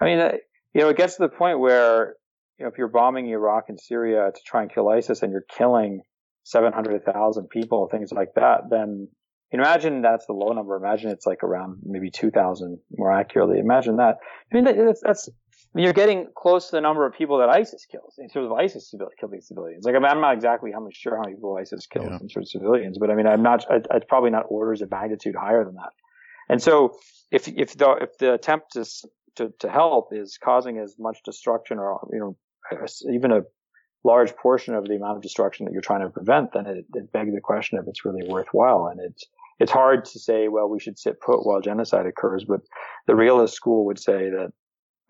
I 0.00 0.04
mean, 0.04 0.18
uh, 0.20 0.32
you 0.72 0.82
know, 0.82 0.88
it 0.88 0.96
gets 0.96 1.16
to 1.16 1.22
the 1.22 1.28
point 1.28 1.58
where, 1.58 2.14
you 2.58 2.64
know, 2.64 2.70
if 2.70 2.78
you're 2.78 2.88
bombing 2.88 3.28
Iraq 3.28 3.64
and 3.68 3.78
Syria 3.80 4.30
to 4.32 4.40
try 4.46 4.62
and 4.62 4.72
kill 4.72 4.88
ISIS 4.88 5.22
and 5.22 5.32
you're 5.32 5.44
killing 5.58 6.02
700,000 6.44 7.48
people, 7.48 7.88
things 7.90 8.12
like 8.12 8.34
that, 8.34 8.62
then 8.70 9.08
imagine 9.50 10.02
that's 10.02 10.26
the 10.26 10.32
low 10.32 10.52
number. 10.52 10.76
Imagine 10.76 11.10
it's 11.10 11.26
like 11.26 11.42
around 11.42 11.78
maybe 11.84 12.10
2,000 12.10 12.78
more 12.96 13.12
accurately. 13.12 13.58
Imagine 13.58 13.96
that. 13.96 14.16
I 14.50 14.54
mean, 14.54 14.64
that's, 14.64 15.02
that's 15.02 15.28
I 15.28 15.78
mean, 15.78 15.84
you're 15.84 15.94
getting 15.94 16.28
close 16.36 16.66
to 16.66 16.72
the 16.72 16.80
number 16.80 17.06
of 17.06 17.14
people 17.14 17.38
that 17.38 17.48
ISIS 17.48 17.86
kills 17.86 18.16
in 18.18 18.28
terms 18.28 18.46
of 18.46 18.52
ISIS 18.52 18.94
killing 19.18 19.40
civilians. 19.40 19.84
Like, 19.84 19.94
I 19.94 19.98
mean, 19.98 20.10
I'm 20.10 20.20
not 20.20 20.34
exactly 20.34 20.70
how 20.70 20.80
much 20.80 20.96
sure 20.96 21.16
how 21.16 21.22
many 21.22 21.34
people 21.34 21.56
ISIS 21.56 21.86
kills 21.86 22.08
yeah. 22.10 22.18
in 22.20 22.28
terms 22.28 22.54
of 22.54 22.60
civilians, 22.60 22.98
but 22.98 23.10
I 23.10 23.14
mean, 23.14 23.26
I'm 23.26 23.42
not, 23.42 23.64
it's 23.70 24.06
probably 24.06 24.30
not 24.30 24.44
orders 24.48 24.82
of 24.82 24.90
magnitude 24.90 25.34
higher 25.34 25.64
than 25.64 25.74
that. 25.74 25.92
And 26.48 26.62
so 26.62 26.98
if, 27.30 27.48
if 27.48 27.76
the, 27.76 27.90
if 28.02 28.18
the 28.18 28.34
attempt 28.34 28.72
to, 28.72 28.84
to, 29.36 29.52
to 29.60 29.70
help 29.70 30.08
is 30.12 30.38
causing 30.42 30.78
as 30.78 30.96
much 30.98 31.18
destruction 31.24 31.78
or, 31.78 32.06
you 32.12 32.18
know, 32.18 32.36
even 33.10 33.32
a 33.32 33.40
large 34.04 34.34
portion 34.36 34.74
of 34.74 34.86
the 34.86 34.96
amount 34.96 35.16
of 35.16 35.22
destruction 35.22 35.64
that 35.64 35.72
you're 35.72 35.80
trying 35.80 36.02
to 36.02 36.10
prevent, 36.10 36.52
then 36.52 36.66
it, 36.66 36.84
it 36.94 37.12
begs 37.12 37.34
the 37.34 37.40
question 37.40 37.78
if 37.78 37.86
it's 37.86 38.04
really 38.04 38.26
worthwhile. 38.26 38.86
And 38.86 39.00
it's, 39.00 39.26
it's 39.60 39.70
hard 39.70 40.04
to 40.06 40.18
say, 40.18 40.48
well, 40.48 40.68
we 40.68 40.80
should 40.80 40.98
sit 40.98 41.20
put 41.20 41.46
while 41.46 41.60
genocide 41.60 42.06
occurs, 42.06 42.44
but 42.44 42.60
the 43.06 43.14
realist 43.14 43.54
school 43.54 43.86
would 43.86 43.98
say 43.98 44.30
that 44.30 44.52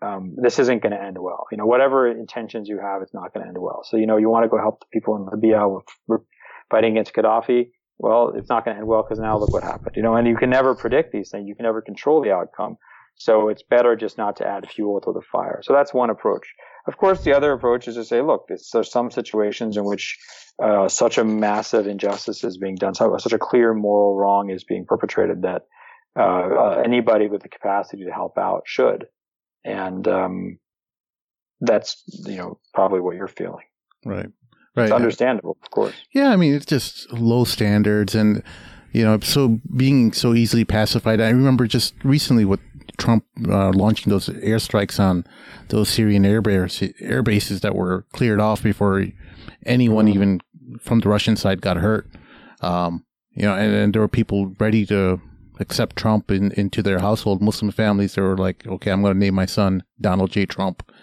um, 0.03 0.35
this 0.37 0.59
isn't 0.59 0.83
going 0.83 0.91
to 0.91 1.01
end 1.01 1.17
well. 1.17 1.45
You 1.51 1.57
know, 1.57 1.65
whatever 1.65 2.07
intentions 2.07 2.67
you 2.67 2.79
have, 2.79 3.01
it's 3.01 3.13
not 3.13 3.33
going 3.33 3.43
to 3.43 3.47
end 3.47 3.57
well. 3.59 3.83
So, 3.83 3.97
you 3.97 4.05
know, 4.05 4.17
you 4.17 4.29
want 4.29 4.43
to 4.43 4.49
go 4.49 4.57
help 4.57 4.81
the 4.81 4.85
people 4.91 5.15
in 5.15 5.25
Libya 5.25 5.67
with 5.67 6.21
fighting 6.69 6.91
against 6.91 7.13
Gaddafi. 7.13 7.69
Well, 7.99 8.33
it's 8.35 8.49
not 8.49 8.65
going 8.65 8.75
to 8.75 8.79
end 8.79 8.87
well 8.87 9.03
because 9.03 9.19
now 9.19 9.37
look 9.37 9.53
what 9.53 9.63
happened. 9.63 9.95
You 9.95 10.03
know, 10.03 10.15
and 10.15 10.27
you 10.27 10.35
can 10.35 10.49
never 10.49 10.75
predict 10.75 11.13
these 11.13 11.29
things. 11.29 11.47
You 11.47 11.55
can 11.55 11.63
never 11.63 11.81
control 11.81 12.21
the 12.21 12.31
outcome. 12.31 12.77
So 13.15 13.49
it's 13.49 13.63
better 13.63 13.95
just 13.95 14.17
not 14.17 14.35
to 14.37 14.47
add 14.47 14.69
fuel 14.69 14.99
to 15.01 15.13
the 15.13 15.21
fire. 15.21 15.61
So 15.63 15.73
that's 15.73 15.93
one 15.93 16.09
approach. 16.09 16.53
Of 16.85 16.97
course, 16.97 17.23
the 17.23 17.33
other 17.35 17.53
approach 17.53 17.87
is 17.87 17.95
to 17.95 18.03
say, 18.03 18.21
look, 18.21 18.47
there's 18.47 18.91
some 18.91 19.09
situations 19.09 19.77
in 19.77 19.85
which 19.85 20.19
uh, 20.61 20.89
such 20.89 21.17
a 21.17 21.23
massive 21.23 21.87
injustice 21.87 22.43
is 22.43 22.57
being 22.57 22.75
done, 22.75 22.93
such 22.93 23.31
a 23.33 23.39
clear 23.39 23.73
moral 23.73 24.15
wrong 24.15 24.49
is 24.49 24.63
being 24.63 24.85
perpetrated 24.85 25.43
that 25.43 25.63
uh, 26.19 26.21
uh, 26.21 26.81
anybody 26.85 27.27
with 27.27 27.41
the 27.41 27.49
capacity 27.49 28.03
to 28.03 28.11
help 28.11 28.37
out 28.37 28.63
should 28.65 29.07
and 29.63 30.07
um, 30.07 30.59
that's 31.61 32.03
you 32.25 32.37
know 32.37 32.59
probably 32.73 32.99
what 32.99 33.15
you're 33.15 33.27
feeling. 33.27 33.65
Right. 34.05 34.27
Right. 34.75 34.85
It's 34.85 34.91
understandable, 34.91 35.57
of 35.61 35.69
course. 35.69 35.93
Yeah, 36.11 36.29
I 36.29 36.35
mean 36.35 36.53
it's 36.53 36.65
just 36.65 37.11
low 37.13 37.43
standards 37.43 38.15
and 38.15 38.41
you 38.91 39.03
know 39.03 39.19
so 39.19 39.59
being 39.75 40.13
so 40.13 40.33
easily 40.33 40.65
pacified. 40.65 41.21
I 41.21 41.29
remember 41.29 41.67
just 41.67 41.93
recently 42.03 42.43
with 42.43 42.59
Trump 42.97 43.25
uh, 43.47 43.71
launching 43.71 44.11
those 44.11 44.29
airstrikes 44.29 44.99
on 44.99 45.25
those 45.69 45.89
Syrian 45.89 46.25
air, 46.25 46.41
air 46.99 47.23
bases 47.23 47.61
that 47.61 47.75
were 47.75 48.05
cleared 48.13 48.39
off 48.39 48.63
before 48.63 49.05
anyone 49.65 50.05
mm-hmm. 50.05 50.15
even 50.15 50.41
from 50.79 50.99
the 50.99 51.09
Russian 51.09 51.35
side 51.35 51.61
got 51.61 51.77
hurt. 51.77 52.07
Um, 52.61 53.05
you 53.31 53.43
know, 53.43 53.55
and, 53.55 53.73
and 53.73 53.93
there 53.93 54.01
were 54.01 54.07
people 54.07 54.53
ready 54.59 54.85
to 54.87 55.19
accept 55.59 55.95
Trump 55.95 56.31
in, 56.31 56.51
into 56.51 56.81
their 56.81 56.99
household. 56.99 57.41
Muslim 57.41 57.71
families, 57.71 58.15
they 58.15 58.21
were 58.21 58.37
like, 58.37 58.65
okay, 58.67 58.91
I'm 58.91 59.01
going 59.01 59.13
to 59.13 59.19
name 59.19 59.35
my 59.35 59.45
son 59.45 59.83
Donald 59.99 60.31
J. 60.31 60.45
Trump. 60.45 60.89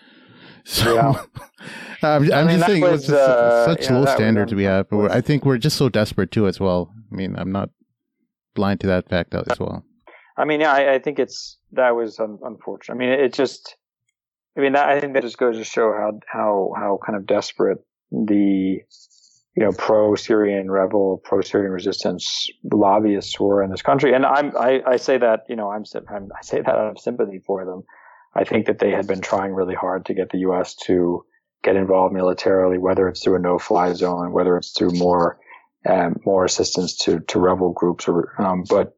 So 0.62 0.94
yeah. 0.94 1.22
I'm, 2.02 2.30
I'm 2.32 2.46
mean, 2.46 2.58
just 2.58 2.66
saying 2.66 2.84
it 2.84 2.90
was, 2.90 3.04
it's 3.04 3.12
uh, 3.12 3.64
such 3.64 3.84
yeah, 3.84 3.96
low 3.96 4.04
standards 4.04 4.54
we 4.54 4.64
have. 4.64 4.90
But 4.90 5.10
I 5.10 5.22
think 5.22 5.46
we're 5.46 5.56
just 5.56 5.78
so 5.78 5.88
desperate 5.88 6.30
too, 6.30 6.46
as 6.46 6.60
well. 6.60 6.92
I 7.10 7.16
mean, 7.16 7.34
I'm 7.36 7.50
not 7.50 7.70
blind 8.54 8.80
to 8.80 8.86
that 8.88 9.08
fact 9.08 9.34
as 9.34 9.58
well. 9.58 9.84
I 10.40 10.44
mean, 10.44 10.60
yeah, 10.60 10.72
I, 10.72 10.94
I 10.94 10.98
think 10.98 11.18
it's 11.18 11.58
that 11.72 11.90
was 11.90 12.18
un- 12.18 12.38
unfortunate. 12.42 12.94
I 12.94 12.98
mean, 12.98 13.10
it, 13.10 13.20
it 13.20 13.32
just, 13.34 13.76
I 14.56 14.60
mean, 14.60 14.72
that, 14.72 14.88
I 14.88 15.00
think 15.00 15.14
that 15.14 15.22
just 15.22 15.38
goes 15.38 15.56
to 15.56 15.64
show 15.64 15.92
how 15.92 16.18
how 16.26 16.72
how 16.76 16.98
kind 17.04 17.16
of 17.16 17.26
desperate 17.26 17.78
the 18.10 18.80
you 19.56 19.64
know, 19.64 19.72
pro-Syrian 19.72 20.70
rebel, 20.70 21.20
pro-Syrian 21.24 21.72
resistance 21.72 22.48
lobbyists 22.72 23.38
were 23.40 23.62
in 23.62 23.70
this 23.70 23.82
country. 23.82 24.14
And 24.14 24.24
I'm, 24.24 24.56
I, 24.56 24.80
I 24.86 24.96
say 24.96 25.18
that, 25.18 25.40
you 25.48 25.56
know, 25.56 25.70
I'm, 25.70 25.84
I'm, 26.08 26.28
I 26.36 26.42
say 26.42 26.58
that 26.60 26.68
out 26.68 26.90
of 26.90 26.98
sympathy 26.98 27.40
for 27.44 27.64
them. 27.64 27.82
I 28.34 28.44
think 28.44 28.66
that 28.66 28.78
they 28.78 28.90
had 28.90 29.08
been 29.08 29.20
trying 29.20 29.52
really 29.52 29.74
hard 29.74 30.06
to 30.06 30.14
get 30.14 30.30
the 30.30 30.38
U.S. 30.38 30.76
to 30.86 31.24
get 31.64 31.74
involved 31.74 32.14
militarily, 32.14 32.78
whether 32.78 33.08
it's 33.08 33.24
through 33.24 33.36
a 33.36 33.40
no-fly 33.40 33.92
zone, 33.92 34.32
whether 34.32 34.56
it's 34.56 34.70
through 34.70 34.92
more, 34.92 35.38
um, 35.84 36.20
more 36.24 36.44
assistance 36.44 36.96
to, 36.98 37.18
to 37.20 37.40
rebel 37.40 37.72
groups 37.72 38.06
or, 38.06 38.32
um, 38.40 38.64
but, 38.68 38.96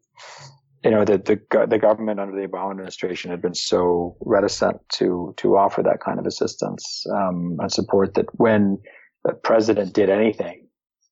you 0.84 0.90
know, 0.90 1.04
the, 1.04 1.18
the, 1.18 1.66
the 1.66 1.78
government 1.78 2.18
under 2.20 2.34
the 2.34 2.46
Obama 2.46 2.72
administration 2.72 3.30
had 3.30 3.40
been 3.40 3.54
so 3.54 4.16
reticent 4.20 4.80
to, 4.94 5.34
to 5.36 5.56
offer 5.56 5.82
that 5.82 6.00
kind 6.00 6.18
of 6.18 6.26
assistance, 6.26 7.04
um, 7.12 7.56
and 7.60 7.72
support 7.72 8.14
that 8.14 8.26
when, 8.38 8.78
the 9.24 9.32
president 9.32 9.92
did 9.92 10.10
anything, 10.10 10.66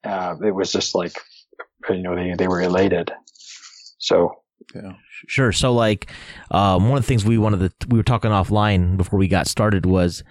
uh, 0.05 0.37
it 0.45 0.53
was 0.53 0.73
just 0.73 0.95
like, 0.95 1.21
you 1.89 2.03
know, 2.03 2.15
they, 2.15 2.35
they 2.37 2.49
were 2.49 2.61
elated. 2.61 3.13
So, 3.99 4.43
yeah. 4.75 4.93
Sure. 5.27 5.53
So, 5.53 5.73
like, 5.73 6.11
um, 6.51 6.89
one 6.89 6.99
of 6.99 7.05
the 7.05 7.09
things 7.09 7.25
we 7.25 7.39
wanted 7.39 7.79
to, 7.81 7.89
we 7.89 7.99
were 7.99 8.05
talking 8.05 8.31
offline 8.31 8.97
before 8.97 9.19
we 9.19 9.29
got 9.29 9.47
started 9.47 9.87
was, 9.87 10.23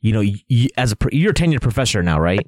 you 0.00 0.12
know, 0.12 0.20
you, 0.20 0.68
as 0.76 0.92
a, 0.92 0.96
you're 1.12 1.30
a 1.30 1.34
tenured 1.34 1.62
professor 1.62 2.02
now, 2.02 2.20
right? 2.20 2.46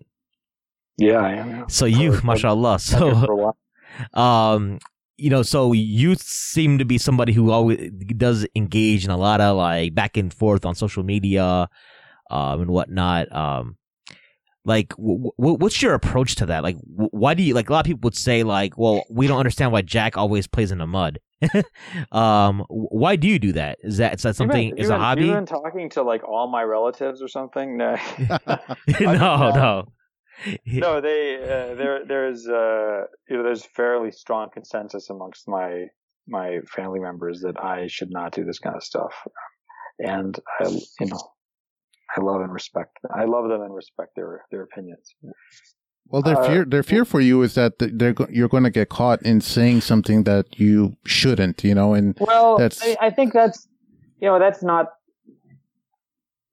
Yeah, 0.98 1.18
I 1.18 1.32
am. 1.32 1.50
Yeah. 1.50 1.64
So 1.68 1.86
you, 1.86 2.20
mashallah. 2.22 2.78
So, 2.78 3.54
um, 4.14 4.78
you 5.18 5.30
know, 5.30 5.42
so 5.42 5.72
you 5.72 6.14
seem 6.16 6.78
to 6.78 6.84
be 6.84 6.98
somebody 6.98 7.32
who 7.32 7.50
always 7.50 7.90
does 8.16 8.46
engage 8.54 9.04
in 9.04 9.10
a 9.10 9.16
lot 9.16 9.40
of 9.40 9.56
like 9.56 9.94
back 9.94 10.16
and 10.16 10.32
forth 10.32 10.64
on 10.66 10.74
social 10.74 11.02
media, 11.02 11.68
um, 12.30 12.60
and 12.60 12.70
whatnot. 12.70 13.34
Um, 13.34 13.76
like 14.66 14.90
w- 14.96 15.30
w- 15.38 15.56
what's 15.58 15.80
your 15.80 15.94
approach 15.94 16.34
to 16.36 16.46
that? 16.46 16.62
Like 16.62 16.76
w- 16.80 17.08
why 17.12 17.34
do 17.34 17.42
you 17.42 17.54
like 17.54 17.70
a 17.70 17.72
lot 17.72 17.80
of 17.80 17.86
people 17.86 18.00
would 18.02 18.16
say 18.16 18.42
like 18.42 18.76
well 18.76 19.04
we 19.08 19.26
don't 19.26 19.38
understand 19.38 19.72
why 19.72 19.82
jack 19.82 20.16
always 20.18 20.46
plays 20.46 20.72
in 20.72 20.78
the 20.78 20.86
mud. 20.86 21.20
Um 22.12 22.64
why 22.68 23.16
do 23.16 23.28
you 23.28 23.38
do 23.38 23.52
that? 23.52 23.78
Is 23.82 23.98
that 23.98 24.14
is 24.14 24.22
that 24.22 24.36
something 24.36 24.70
been, 24.70 24.78
is 24.78 24.90
a 24.90 24.98
hobby 24.98 25.26
You've 25.26 25.36
been 25.36 25.46
talking 25.46 25.88
to 25.90 26.02
like 26.02 26.24
all 26.24 26.48
my 26.48 26.62
relatives 26.62 27.22
or 27.22 27.28
something? 27.28 27.76
No 27.78 27.96
no 29.00 29.50
no 29.50 29.88
no 30.66 31.00
they 31.00 31.36
uh, 31.36 31.74
there 31.74 32.04
there's 32.06 32.46
uh 32.46 33.04
you 33.28 33.36
know 33.36 33.42
there's 33.42 33.64
fairly 33.64 34.10
strong 34.10 34.48
consensus 34.52 35.10
amongst 35.10 35.48
my 35.48 35.86
my 36.28 36.58
family 36.68 37.00
members 37.00 37.40
that 37.40 37.62
i 37.62 37.86
should 37.86 38.10
not 38.10 38.32
do 38.32 38.44
this 38.44 38.58
kind 38.58 38.76
of 38.76 38.82
stuff 38.82 39.12
and 39.98 40.38
i 40.60 40.68
you 40.68 41.06
know 41.06 41.20
I 42.16 42.20
love 42.20 42.40
and 42.40 42.52
respect. 42.52 42.98
I 43.14 43.24
love 43.24 43.48
them 43.48 43.62
and 43.62 43.74
respect 43.74 44.14
their 44.16 44.44
their 44.50 44.62
opinions. 44.62 45.14
Well, 46.08 46.22
their 46.22 46.36
fear 46.36 46.62
uh, 46.62 46.64
their 46.68 46.82
fear 46.82 47.04
for 47.04 47.20
you 47.20 47.42
is 47.42 47.54
that 47.54 47.74
they're 47.78 48.14
you're 48.30 48.48
going 48.48 48.62
to 48.62 48.70
get 48.70 48.88
caught 48.88 49.22
in 49.22 49.40
saying 49.40 49.80
something 49.80 50.22
that 50.22 50.58
you 50.58 50.96
shouldn't, 51.04 51.64
you 51.64 51.74
know, 51.74 51.94
and 51.94 52.16
well, 52.20 52.58
that's 52.58 52.82
I, 52.82 52.96
I 53.00 53.10
think 53.10 53.32
that's 53.32 53.68
you 54.20 54.28
know 54.28 54.38
that's 54.38 54.62
not. 54.62 54.86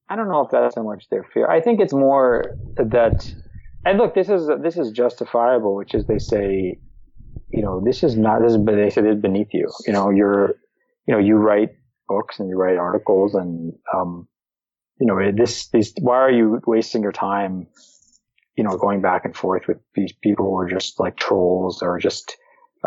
I 0.09 0.15
don't 0.15 0.27
know 0.27 0.41
if 0.41 0.51
that's 0.51 0.75
so 0.75 0.83
much 0.83 1.07
their 1.09 1.23
fear. 1.23 1.47
I 1.47 1.61
think 1.61 1.79
it's 1.79 1.93
more 1.93 2.55
that, 2.75 3.33
and 3.85 3.97
look, 3.97 4.15
this 4.15 4.29
is 4.29 4.49
this 4.61 4.77
is 4.77 4.91
justifiable, 4.91 5.75
which 5.75 5.93
is 5.93 6.05
they 6.05 6.19
say, 6.19 6.79
you 7.51 7.61
know, 7.61 7.81
this 7.83 8.03
is 8.03 8.17
not 8.17 8.41
this 8.41 8.53
is 8.53 8.65
they 8.65 8.89
said 8.89 9.05
it's 9.05 9.21
beneath 9.21 9.53
you. 9.53 9.69
You 9.85 9.93
know, 9.93 10.09
you're, 10.09 10.55
you 11.07 11.13
know, 11.13 11.19
you 11.19 11.35
write 11.35 11.69
books 12.07 12.39
and 12.39 12.49
you 12.49 12.55
write 12.55 12.77
articles 12.77 13.35
and 13.35 13.73
um, 13.93 14.27
you 14.99 15.07
know, 15.07 15.31
this, 15.31 15.67
these, 15.69 15.93
why 15.99 16.15
are 16.15 16.31
you 16.31 16.61
wasting 16.65 17.01
your 17.01 17.11
time, 17.11 17.67
you 18.55 18.63
know, 18.63 18.77
going 18.77 19.01
back 19.01 19.25
and 19.25 19.35
forth 19.35 19.67
with 19.67 19.77
these 19.95 20.13
people 20.13 20.45
who 20.45 20.57
are 20.57 20.69
just 20.69 20.99
like 20.99 21.17
trolls 21.17 21.81
or 21.81 21.99
just, 21.99 22.37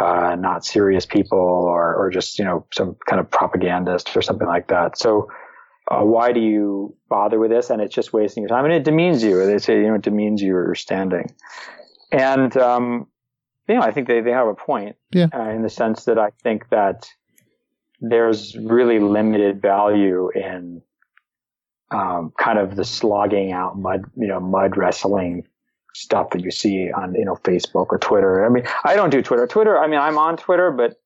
uh, 0.01 0.37
not 0.39 0.65
serious 0.65 1.05
people 1.07 1.39
or, 1.39 1.95
or 1.95 2.11
just, 2.11 2.39
you 2.39 2.45
know, 2.45 2.67
some 2.73 2.97
kind 3.07 3.21
of 3.21 3.31
propagandist 3.31 4.17
or 4.17 4.23
something 4.23 4.47
like 4.47 4.69
that. 4.69 4.97
So, 4.97 5.29
uh, 5.91 6.03
why 6.03 6.33
do 6.33 6.41
you 6.41 6.97
bother 7.09 7.39
with 7.39 7.51
this? 7.51 7.71
And 7.71 7.81
it's 7.81 7.95
just 7.95 8.13
wasting 8.13 8.43
your 8.43 8.49
time 8.49 8.65
and 8.65 8.75
it 8.75 8.85
demeans 8.85 9.23
you. 9.23 9.45
They 9.47 9.59
say, 9.59 9.77
you 9.79 9.89
know, 9.89 9.95
it 9.95 10.03
demeans 10.03 10.43
your 10.43 10.75
standing. 10.75 11.33
And, 12.11 12.57
um, 12.57 13.07
you 13.69 13.77
know, 13.77 13.83
I 13.83 13.91
think 13.93 14.09
they, 14.09 14.21
they 14.21 14.31
have 14.31 14.49
a 14.49 14.55
point 14.55 14.97
yeah. 15.13 15.29
uh, 15.33 15.51
in 15.51 15.63
the 15.63 15.71
sense 15.71 16.05
that 16.05 16.19
I 16.19 16.31
think 16.43 16.69
that 16.71 17.09
there's 18.01 18.57
really 18.57 18.99
limited 18.99 19.63
value 19.63 20.31
in 20.35 20.83
um, 21.91 22.33
kind 22.39 22.59
of 22.59 22.77
the 22.77 22.85
slogging 22.85 23.53
out 23.53 23.79
mud, 23.79 24.05
you 24.17 24.27
know, 24.27 24.41
mud 24.41 24.77
wrestling 24.77 25.45
stuff 25.95 26.31
that 26.31 26.43
you 26.43 26.51
see 26.51 26.91
on, 26.93 27.15
you 27.15 27.25
know, 27.25 27.37
Facebook 27.37 27.87
or 27.91 27.99
Twitter. 27.99 28.45
I 28.45 28.49
mean, 28.49 28.65
I 28.85 28.97
don't 28.97 29.11
do 29.11 29.23
Twitter. 29.23 29.47
Twitter, 29.47 29.79
I 29.79 29.87
mean, 29.87 30.01
I'm 30.01 30.19
on 30.19 30.37
Twitter, 30.37 30.71
but 30.71 30.97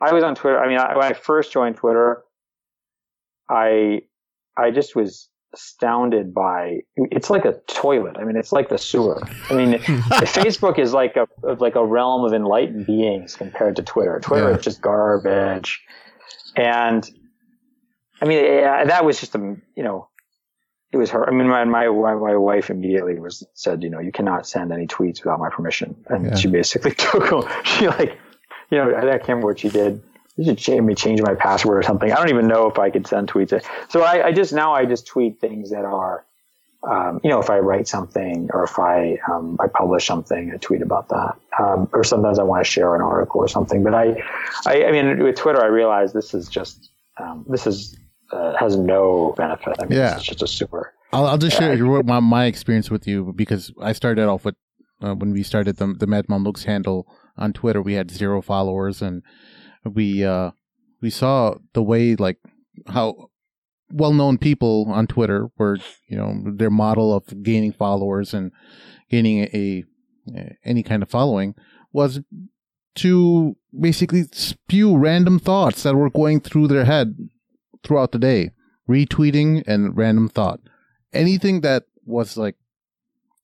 I 0.00 0.12
was 0.12 0.22
on 0.24 0.34
Twitter. 0.34 0.58
I 0.58 0.68
mean, 0.68 0.78
I, 0.78 0.96
when 0.96 1.04
I 1.04 1.14
first 1.14 1.52
joined 1.52 1.76
Twitter, 1.76 2.22
I, 3.52 4.02
I 4.56 4.70
just 4.70 4.96
was 4.96 5.28
astounded 5.54 6.32
by 6.32 6.78
it's 6.96 7.28
like 7.28 7.44
a 7.44 7.60
toilet. 7.68 8.16
I 8.18 8.24
mean, 8.24 8.36
it's 8.36 8.52
like 8.52 8.70
the 8.70 8.78
sewer. 8.78 9.20
I 9.50 9.54
mean, 9.54 9.72
Facebook 9.78 10.78
is 10.78 10.92
like 10.94 11.16
a 11.16 11.28
like 11.42 11.76
a 11.76 11.84
realm 11.84 12.24
of 12.24 12.32
enlightened 12.32 12.86
beings 12.86 13.36
compared 13.36 13.76
to 13.76 13.82
Twitter. 13.82 14.18
Twitter 14.22 14.50
yeah. 14.50 14.56
is 14.56 14.64
just 14.64 14.80
garbage, 14.80 15.82
and 16.56 17.08
I 18.22 18.24
mean, 18.24 18.38
eh, 18.38 18.62
eh, 18.62 18.84
that 18.84 19.04
was 19.04 19.18
just 19.18 19.34
a, 19.34 19.56
you 19.76 19.82
know, 19.82 20.08
it 20.92 20.96
was 20.96 21.10
her. 21.10 21.28
I 21.28 21.32
mean, 21.32 21.48
my, 21.48 21.64
my, 21.64 21.88
my 21.88 22.36
wife 22.36 22.70
immediately 22.70 23.18
was 23.18 23.44
said, 23.54 23.82
you 23.82 23.90
know, 23.90 23.98
you 23.98 24.12
cannot 24.12 24.46
send 24.46 24.72
any 24.72 24.86
tweets 24.86 25.24
without 25.24 25.40
my 25.40 25.50
permission. 25.50 25.96
And 26.06 26.26
yeah. 26.26 26.34
she 26.36 26.46
basically 26.46 26.92
took 26.96 27.30
them. 27.30 27.52
She 27.64 27.88
like, 27.88 28.18
you 28.70 28.78
know, 28.78 28.96
I 28.96 29.00
can't 29.00 29.28
remember 29.28 29.48
what 29.48 29.58
she 29.58 29.70
did. 29.70 30.00
She 30.36 30.44
should 30.44 30.58
change 30.58 30.82
me, 30.82 30.94
change 30.94 31.20
my 31.22 31.34
password 31.34 31.78
or 31.78 31.82
something. 31.82 32.10
I 32.10 32.16
don't 32.16 32.30
even 32.30 32.48
know 32.48 32.66
if 32.68 32.78
I 32.78 32.90
could 32.90 33.06
send 33.06 33.28
tweets. 33.28 33.64
So 33.90 34.02
I, 34.02 34.28
I 34.28 34.32
just, 34.32 34.52
now 34.52 34.72
I 34.72 34.86
just 34.86 35.06
tweet 35.06 35.40
things 35.40 35.70
that 35.70 35.84
are, 35.84 36.24
um, 36.88 37.20
you 37.22 37.30
know, 37.30 37.38
if 37.38 37.50
I 37.50 37.58
write 37.58 37.86
something 37.86 38.48
or 38.52 38.64
if 38.64 38.78
I, 38.78 39.18
um, 39.30 39.56
I 39.60 39.66
publish 39.68 40.06
something, 40.06 40.50
I 40.52 40.56
tweet 40.56 40.82
about 40.82 41.08
that. 41.10 41.36
Um, 41.60 41.88
or 41.92 42.02
sometimes 42.02 42.38
I 42.38 42.44
want 42.44 42.64
to 42.64 42.70
share 42.70 42.94
an 42.94 43.02
article 43.02 43.40
or 43.40 43.48
something. 43.48 43.84
But 43.84 43.94
I, 43.94 44.22
I, 44.66 44.84
I 44.86 44.92
mean, 44.92 45.22
with 45.22 45.36
Twitter, 45.36 45.62
I 45.62 45.66
realize 45.66 46.12
this 46.12 46.34
is 46.34 46.48
just, 46.48 46.90
um, 47.18 47.44
this 47.48 47.66
is 47.66 47.96
uh, 48.32 48.56
has 48.56 48.76
no 48.76 49.34
benefit. 49.36 49.76
I 49.80 49.84
mean, 49.86 49.98
yeah. 49.98 50.16
it's 50.16 50.24
just 50.24 50.42
a 50.42 50.46
super. 50.46 50.92
I'll, 51.12 51.26
I'll 51.26 51.38
just 51.38 51.56
share 51.58 51.76
my, 52.02 52.20
my 52.20 52.46
experience 52.46 52.90
with 52.90 53.06
you 53.06 53.32
because 53.36 53.72
I 53.80 53.92
started 53.92 54.26
off 54.26 54.44
with 54.44 54.54
uh, 55.02 55.14
when 55.14 55.32
we 55.32 55.42
started 55.42 55.76
the 55.76 55.94
the 55.98 56.06
Mad 56.06 56.26
Mamluks 56.28 56.64
handle 56.64 57.06
on 57.36 57.52
Twitter. 57.52 57.82
We 57.82 57.94
had 57.94 58.10
zero 58.10 58.40
followers, 58.40 59.02
and 59.02 59.22
we 59.84 60.24
uh, 60.24 60.52
we 61.00 61.10
saw 61.10 61.54
the 61.72 61.82
way 61.82 62.16
like 62.16 62.38
how 62.88 63.30
well 63.90 64.12
known 64.12 64.38
people 64.38 64.86
on 64.88 65.06
Twitter 65.06 65.48
were, 65.58 65.78
you 66.08 66.16
know, 66.16 66.42
their 66.44 66.70
model 66.70 67.14
of 67.14 67.42
gaining 67.42 67.72
followers 67.72 68.32
and 68.32 68.50
gaining 69.10 69.40
a, 69.40 69.84
a 70.34 70.56
any 70.64 70.82
kind 70.82 71.02
of 71.02 71.10
following 71.10 71.54
was 71.92 72.20
to 72.94 73.56
basically 73.78 74.24
spew 74.32 74.96
random 74.96 75.38
thoughts 75.38 75.82
that 75.82 75.94
were 75.94 76.10
going 76.10 76.40
through 76.40 76.68
their 76.68 76.84
head 76.84 77.16
throughout 77.82 78.12
the 78.12 78.18
day, 78.18 78.50
retweeting 78.88 79.62
and 79.66 79.96
random 79.96 80.28
thought. 80.28 80.60
Anything 81.12 81.60
that 81.60 81.84
was 82.04 82.36
like 82.36 82.56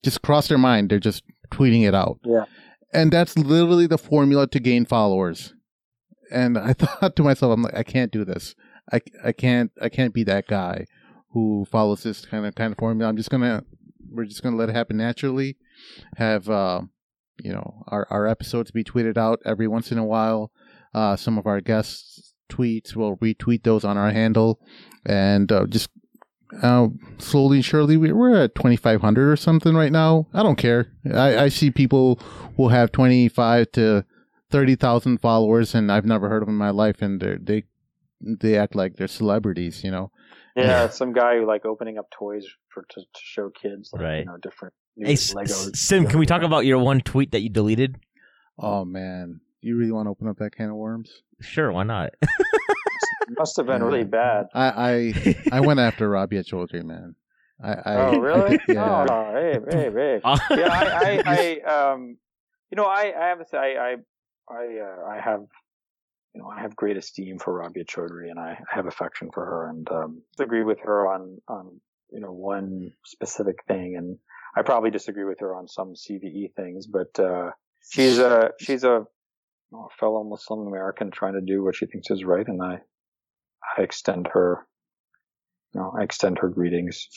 just 0.03 0.21
crossed 0.21 0.49
their 0.49 0.57
mind, 0.57 0.89
they're 0.89 0.99
just 0.99 1.23
tweeting 1.51 1.87
it 1.87 1.95
out. 1.95 2.19
Yeah. 2.23 2.45
And 2.93 3.11
that's 3.11 3.37
literally 3.37 3.85
the 3.85 3.97
formula 3.97 4.47
to 4.47 4.59
gain 4.59 4.85
followers. 4.85 5.53
And 6.31 6.57
I 6.57 6.73
thought 6.73 7.15
to 7.15 7.23
myself, 7.23 7.53
I'm 7.53 7.63
like, 7.63 7.75
I 7.75 7.83
can't 7.83 8.11
do 8.11 8.23
this. 8.25 8.55
I, 8.91 9.01
I 9.23 9.31
can't 9.31 9.71
I 9.81 9.89
can't 9.89 10.13
be 10.13 10.23
that 10.23 10.47
guy 10.47 10.85
who 11.31 11.65
follows 11.69 12.03
this 12.03 12.25
kind 12.25 12.45
of 12.45 12.55
kind 12.55 12.71
of 12.71 12.79
formula. 12.79 13.09
I'm 13.09 13.17
just 13.17 13.29
gonna 13.29 13.63
we're 14.11 14.25
just 14.25 14.41
gonna 14.41 14.55
let 14.55 14.69
it 14.69 14.75
happen 14.75 14.97
naturally. 14.97 15.57
Have 16.17 16.49
uh, 16.49 16.81
you 17.41 17.51
know 17.51 17.83
our 17.87 18.07
our 18.09 18.25
episodes 18.25 18.71
be 18.71 18.83
tweeted 18.83 19.17
out 19.17 19.39
every 19.45 19.67
once 19.67 19.91
in 19.91 19.97
a 19.99 20.05
while. 20.05 20.51
Uh, 20.93 21.15
some 21.15 21.37
of 21.37 21.45
our 21.45 21.61
guests 21.61 22.33
tweets, 22.49 22.95
we'll 22.95 23.15
retweet 23.17 23.61
those 23.61 23.83
on 23.83 23.95
our 23.95 24.09
handle, 24.09 24.59
and 25.05 25.51
uh, 25.51 25.67
just 25.67 25.91
uh, 26.63 26.87
slowly 27.19 27.57
and 27.57 27.65
surely 27.65 27.95
we- 27.95 28.11
we're 28.11 28.35
at 28.35 28.55
2,500 28.55 29.31
or 29.31 29.35
something 29.35 29.75
right 29.75 29.91
now. 29.91 30.25
I 30.33 30.41
don't 30.41 30.55
care. 30.57 30.91
I, 31.13 31.37
I 31.43 31.49
see 31.49 31.69
people 31.69 32.19
who 32.57 32.69
have 32.69 32.91
25 32.91 33.71
to 33.73 34.03
30,000 34.51 35.19
followers, 35.19 35.75
and 35.75 35.91
I've 35.91 36.05
never 36.05 36.29
heard 36.29 36.41
of 36.41 36.47
them 36.47 36.55
in 36.55 36.59
my 36.59 36.71
life, 36.71 37.01
and 37.01 37.19
they're, 37.21 37.37
they 37.41 37.63
they 38.21 38.57
act 38.57 38.75
like 38.75 38.97
they're 38.97 39.07
celebrities, 39.07 39.83
you 39.83 39.91
know. 39.91 40.11
Yeah, 40.55 40.89
some 40.89 41.13
guy 41.13 41.37
who 41.37 41.45
like 41.45 41.65
opening 41.65 41.97
up 41.97 42.07
toys 42.11 42.45
for 42.73 42.83
to, 42.89 43.01
to 43.01 43.19
show 43.21 43.49
kids, 43.49 43.91
like, 43.93 44.01
Right. 44.01 44.19
You 44.19 44.25
know, 44.25 44.37
different 44.37 44.73
new 44.97 45.07
Hey, 45.07 45.13
S- 45.13 45.33
Lego. 45.33 45.53
S- 45.53 45.71
Sim, 45.75 46.05
can 46.07 46.19
we 46.19 46.25
talk 46.25 46.41
about 46.41 46.65
your 46.65 46.79
one 46.79 46.99
tweet 46.99 47.31
that 47.31 47.41
you 47.41 47.49
deleted? 47.49 47.97
Oh 48.57 48.83
man, 48.83 49.39
you 49.61 49.77
really 49.77 49.91
want 49.93 50.07
to 50.07 50.09
open 50.11 50.27
up 50.27 50.37
that 50.39 50.51
can 50.55 50.69
of 50.69 50.75
worms? 50.75 51.09
Sure, 51.39 51.71
why 51.71 51.83
not? 51.83 52.09
Must 53.37 53.55
have 53.57 53.67
been 53.67 53.81
Yeah. 53.81 53.87
really 53.87 54.03
bad. 54.03 54.47
I 54.53 55.13
I, 55.13 55.35
I 55.53 55.59
went 55.61 55.79
after 55.79 56.09
Rabia 56.09 56.43
Chaudhry, 56.43 56.83
man. 56.83 57.15
I, 57.63 57.71
I 57.73 57.95
oh, 57.95 58.17
really? 58.19 58.57
I- 58.57 58.71
yeah. 58.71 59.05
Oh, 59.09 59.31
hey, 59.33 59.59
hey, 59.71 59.91
hey. 59.93 60.19
yeah, 60.25 60.67
I, 60.71 61.21
I, 61.25 61.61
I, 61.65 61.91
um, 61.91 62.17
you 62.71 62.75
know, 62.75 62.85
I, 62.85 63.13
I 63.17 63.27
have 63.27 63.39
to 63.39 63.45
say, 63.45 63.57
I, 63.57 63.91
I, 63.91 63.95
I, 64.49 64.79
uh, 64.79 65.09
I 65.09 65.19
have, 65.21 65.41
you 66.33 66.41
know, 66.41 66.47
I 66.47 66.61
have 66.61 66.75
great 66.75 66.97
esteem 66.97 67.39
for 67.39 67.53
Rabia 67.53 67.85
Chaudhry, 67.85 68.29
and 68.29 68.39
I 68.39 68.57
have 68.71 68.87
affection 68.87 69.29
for 69.33 69.45
her, 69.45 69.69
and 69.69 69.89
um, 69.91 70.21
agree 70.39 70.63
with 70.63 70.79
her 70.83 71.07
on, 71.07 71.37
on, 71.47 71.79
you 72.11 72.19
know, 72.19 72.31
one 72.31 72.91
specific 73.05 73.57
thing, 73.67 73.95
and 73.97 74.17
I 74.55 74.63
probably 74.63 74.91
disagree 74.91 75.25
with 75.25 75.39
her 75.39 75.55
on 75.55 75.67
some 75.67 75.93
CVE 75.93 76.53
things, 76.55 76.87
but 76.87 77.19
uh, 77.19 77.51
she's 77.89 78.19
a, 78.19 78.51
she's 78.59 78.83
a, 78.83 79.05
you 79.71 79.77
know, 79.77 79.89
fellow 79.99 80.23
Muslim 80.23 80.67
American 80.67 81.11
trying 81.11 81.33
to 81.33 81.41
do 81.41 81.63
what 81.63 81.75
she 81.75 81.85
thinks 81.85 82.09
is 82.09 82.23
right, 82.23 82.47
and 82.47 82.61
I, 82.61 82.79
I 83.77 83.81
extend 83.81 84.29
her, 84.33 84.65
you 85.73 85.81
know, 85.81 85.93
I 85.99 86.03
extend 86.03 86.39
her 86.39 86.49
greetings. 86.49 87.07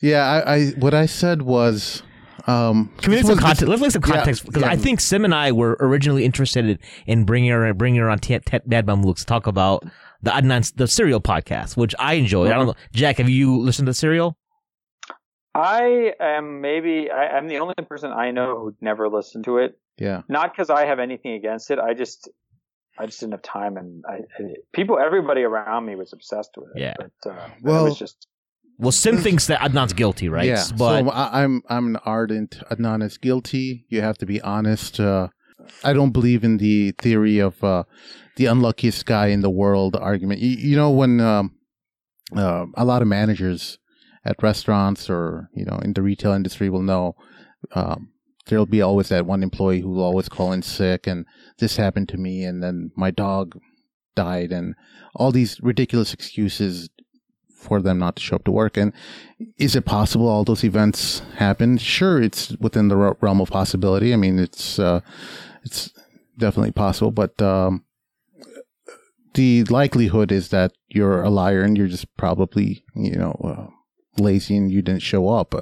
Yeah, 0.00 0.24
I, 0.24 0.54
I 0.54 0.66
what 0.70 0.94
I 0.94 1.06
said 1.06 1.42
was 1.42 2.02
um 2.46 2.90
Can 2.98 3.10
we 3.10 3.16
this 3.16 3.26
get 3.26 3.34
some 3.34 3.38
context? 3.38 3.68
Let's 3.68 3.82
make 3.82 3.90
some 3.90 4.02
context 4.02 4.44
because 4.46 4.62
yeah. 4.62 4.70
I 4.70 4.76
think 4.76 5.00
Sim 5.00 5.24
and 5.24 5.34
I 5.34 5.52
were 5.52 5.76
originally 5.80 6.24
interested 6.24 6.64
in, 6.64 6.78
in 7.06 7.24
bringing 7.24 7.50
her 7.50 7.72
bringing 7.74 8.00
her 8.00 8.08
on 8.10 8.18
T- 8.18 8.38
T- 8.38 8.58
Mad 8.66 8.86
Mamluks 8.86 9.18
to 9.18 9.26
talk 9.26 9.46
about 9.46 9.84
the 10.22 10.30
Adnan 10.30 10.74
the 10.76 10.86
Serial 10.86 11.20
podcast, 11.20 11.76
which 11.76 11.94
I 11.98 12.14
enjoy. 12.14 12.46
I 12.46 12.54
don't 12.54 12.66
know, 12.66 12.74
Jack. 12.92 13.18
Have 13.18 13.28
you 13.28 13.58
listened 13.58 13.86
to 13.86 13.94
Serial? 13.94 14.36
I 15.54 16.14
am 16.18 16.60
maybe 16.60 17.10
I, 17.10 17.36
I'm 17.36 17.46
the 17.48 17.58
only 17.58 17.74
person 17.88 18.10
I 18.10 18.30
know 18.30 18.58
who 18.58 18.74
never 18.80 19.08
listened 19.08 19.44
to 19.44 19.58
it. 19.58 19.78
Yeah. 19.98 20.22
Not 20.28 20.52
because 20.52 20.70
I 20.70 20.86
have 20.86 20.98
anything 20.98 21.32
against 21.32 21.70
it. 21.70 21.78
I 21.78 21.94
just 21.94 22.30
I 22.98 23.06
just 23.06 23.20
didn't 23.20 23.32
have 23.32 23.42
time, 23.42 23.76
and 23.76 24.04
I, 24.08 24.20
I 24.38 24.54
people 24.72 24.98
everybody 24.98 25.42
around 25.42 25.84
me 25.86 25.94
was 25.96 26.12
obsessed 26.12 26.50
with 26.56 26.68
it. 26.74 26.80
Yeah. 26.80 26.94
But 26.98 27.30
uh, 27.30 27.48
Well- 27.62 27.86
it 27.86 27.90
was 27.90 27.98
just 27.98 28.26
Well, 28.82 28.90
Sim 28.90 29.16
thinks 29.18 29.46
that 29.46 29.60
Adnan's 29.60 29.92
guilty, 29.92 30.28
right? 30.28 30.44
Yeah. 30.44 30.64
But 30.76 31.04
so 31.04 31.10
I, 31.10 31.44
I'm 31.44 31.62
I'm 31.68 31.94
an 31.94 31.96
ardent 32.04 32.60
Adnan 32.68 33.04
is 33.04 33.16
guilty. 33.16 33.86
You 33.88 34.00
have 34.00 34.18
to 34.18 34.26
be 34.26 34.40
honest. 34.40 34.98
Uh, 34.98 35.28
I 35.84 35.92
don't 35.92 36.10
believe 36.10 36.42
in 36.42 36.56
the 36.56 36.90
theory 36.98 37.38
of 37.38 37.62
uh, 37.62 37.84
the 38.34 38.46
unluckiest 38.46 39.06
guy 39.06 39.28
in 39.28 39.40
the 39.40 39.50
world 39.50 39.94
argument. 39.94 40.40
You, 40.40 40.50
you 40.50 40.76
know 40.76 40.90
when 40.90 41.20
um, 41.20 41.54
uh, 42.36 42.66
a 42.74 42.84
lot 42.84 43.02
of 43.02 43.08
managers 43.08 43.78
at 44.24 44.42
restaurants 44.42 45.08
or 45.08 45.48
you 45.54 45.64
know 45.64 45.78
in 45.78 45.92
the 45.92 46.02
retail 46.02 46.32
industry 46.32 46.68
will 46.68 46.82
know 46.82 47.14
um, 47.76 48.10
there'll 48.46 48.66
be 48.66 48.82
always 48.82 49.10
that 49.10 49.26
one 49.26 49.44
employee 49.44 49.80
who 49.80 49.90
will 49.90 50.02
always 50.02 50.28
call 50.28 50.50
in 50.50 50.62
sick 50.62 51.06
and 51.06 51.24
this 51.58 51.76
happened 51.76 52.08
to 52.08 52.16
me 52.16 52.42
and 52.42 52.64
then 52.64 52.90
my 52.96 53.12
dog 53.12 53.56
died 54.16 54.50
and 54.50 54.74
all 55.14 55.30
these 55.30 55.60
ridiculous 55.62 56.12
excuses 56.12 56.88
for 57.62 57.80
them 57.80 57.98
not 57.98 58.16
to 58.16 58.22
show 58.22 58.36
up 58.36 58.44
to 58.44 58.50
work. 58.50 58.76
And 58.76 58.92
is 59.58 59.74
it 59.76 59.84
possible 59.84 60.28
all 60.28 60.44
those 60.44 60.64
events 60.64 61.20
happened 61.36 61.80
sure 61.80 62.20
it's 62.20 62.50
within 62.60 62.88
the 62.88 62.96
realm 63.20 63.40
of 63.40 63.50
possibility. 63.50 64.12
I 64.12 64.16
mean 64.16 64.38
it's 64.38 64.78
uh 64.78 65.00
it's 65.64 65.90
definitely 66.38 66.72
possible 66.72 67.10
but 67.10 67.40
um 67.40 67.84
the 69.34 69.64
likelihood 69.64 70.30
is 70.30 70.48
that 70.48 70.72
you're 70.88 71.22
a 71.22 71.30
liar 71.30 71.62
and 71.62 71.76
you're 71.78 71.86
just 71.86 72.14
probably 72.16 72.84
you 72.94 73.16
know 73.16 73.32
uh, 73.42 74.22
lazy 74.22 74.56
and 74.56 74.70
you 74.70 74.82
didn't 74.82 75.02
show 75.02 75.30
up. 75.30 75.54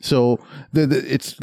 So 0.00 0.38
the, 0.72 0.86
the, 0.86 1.14
it's 1.14 1.38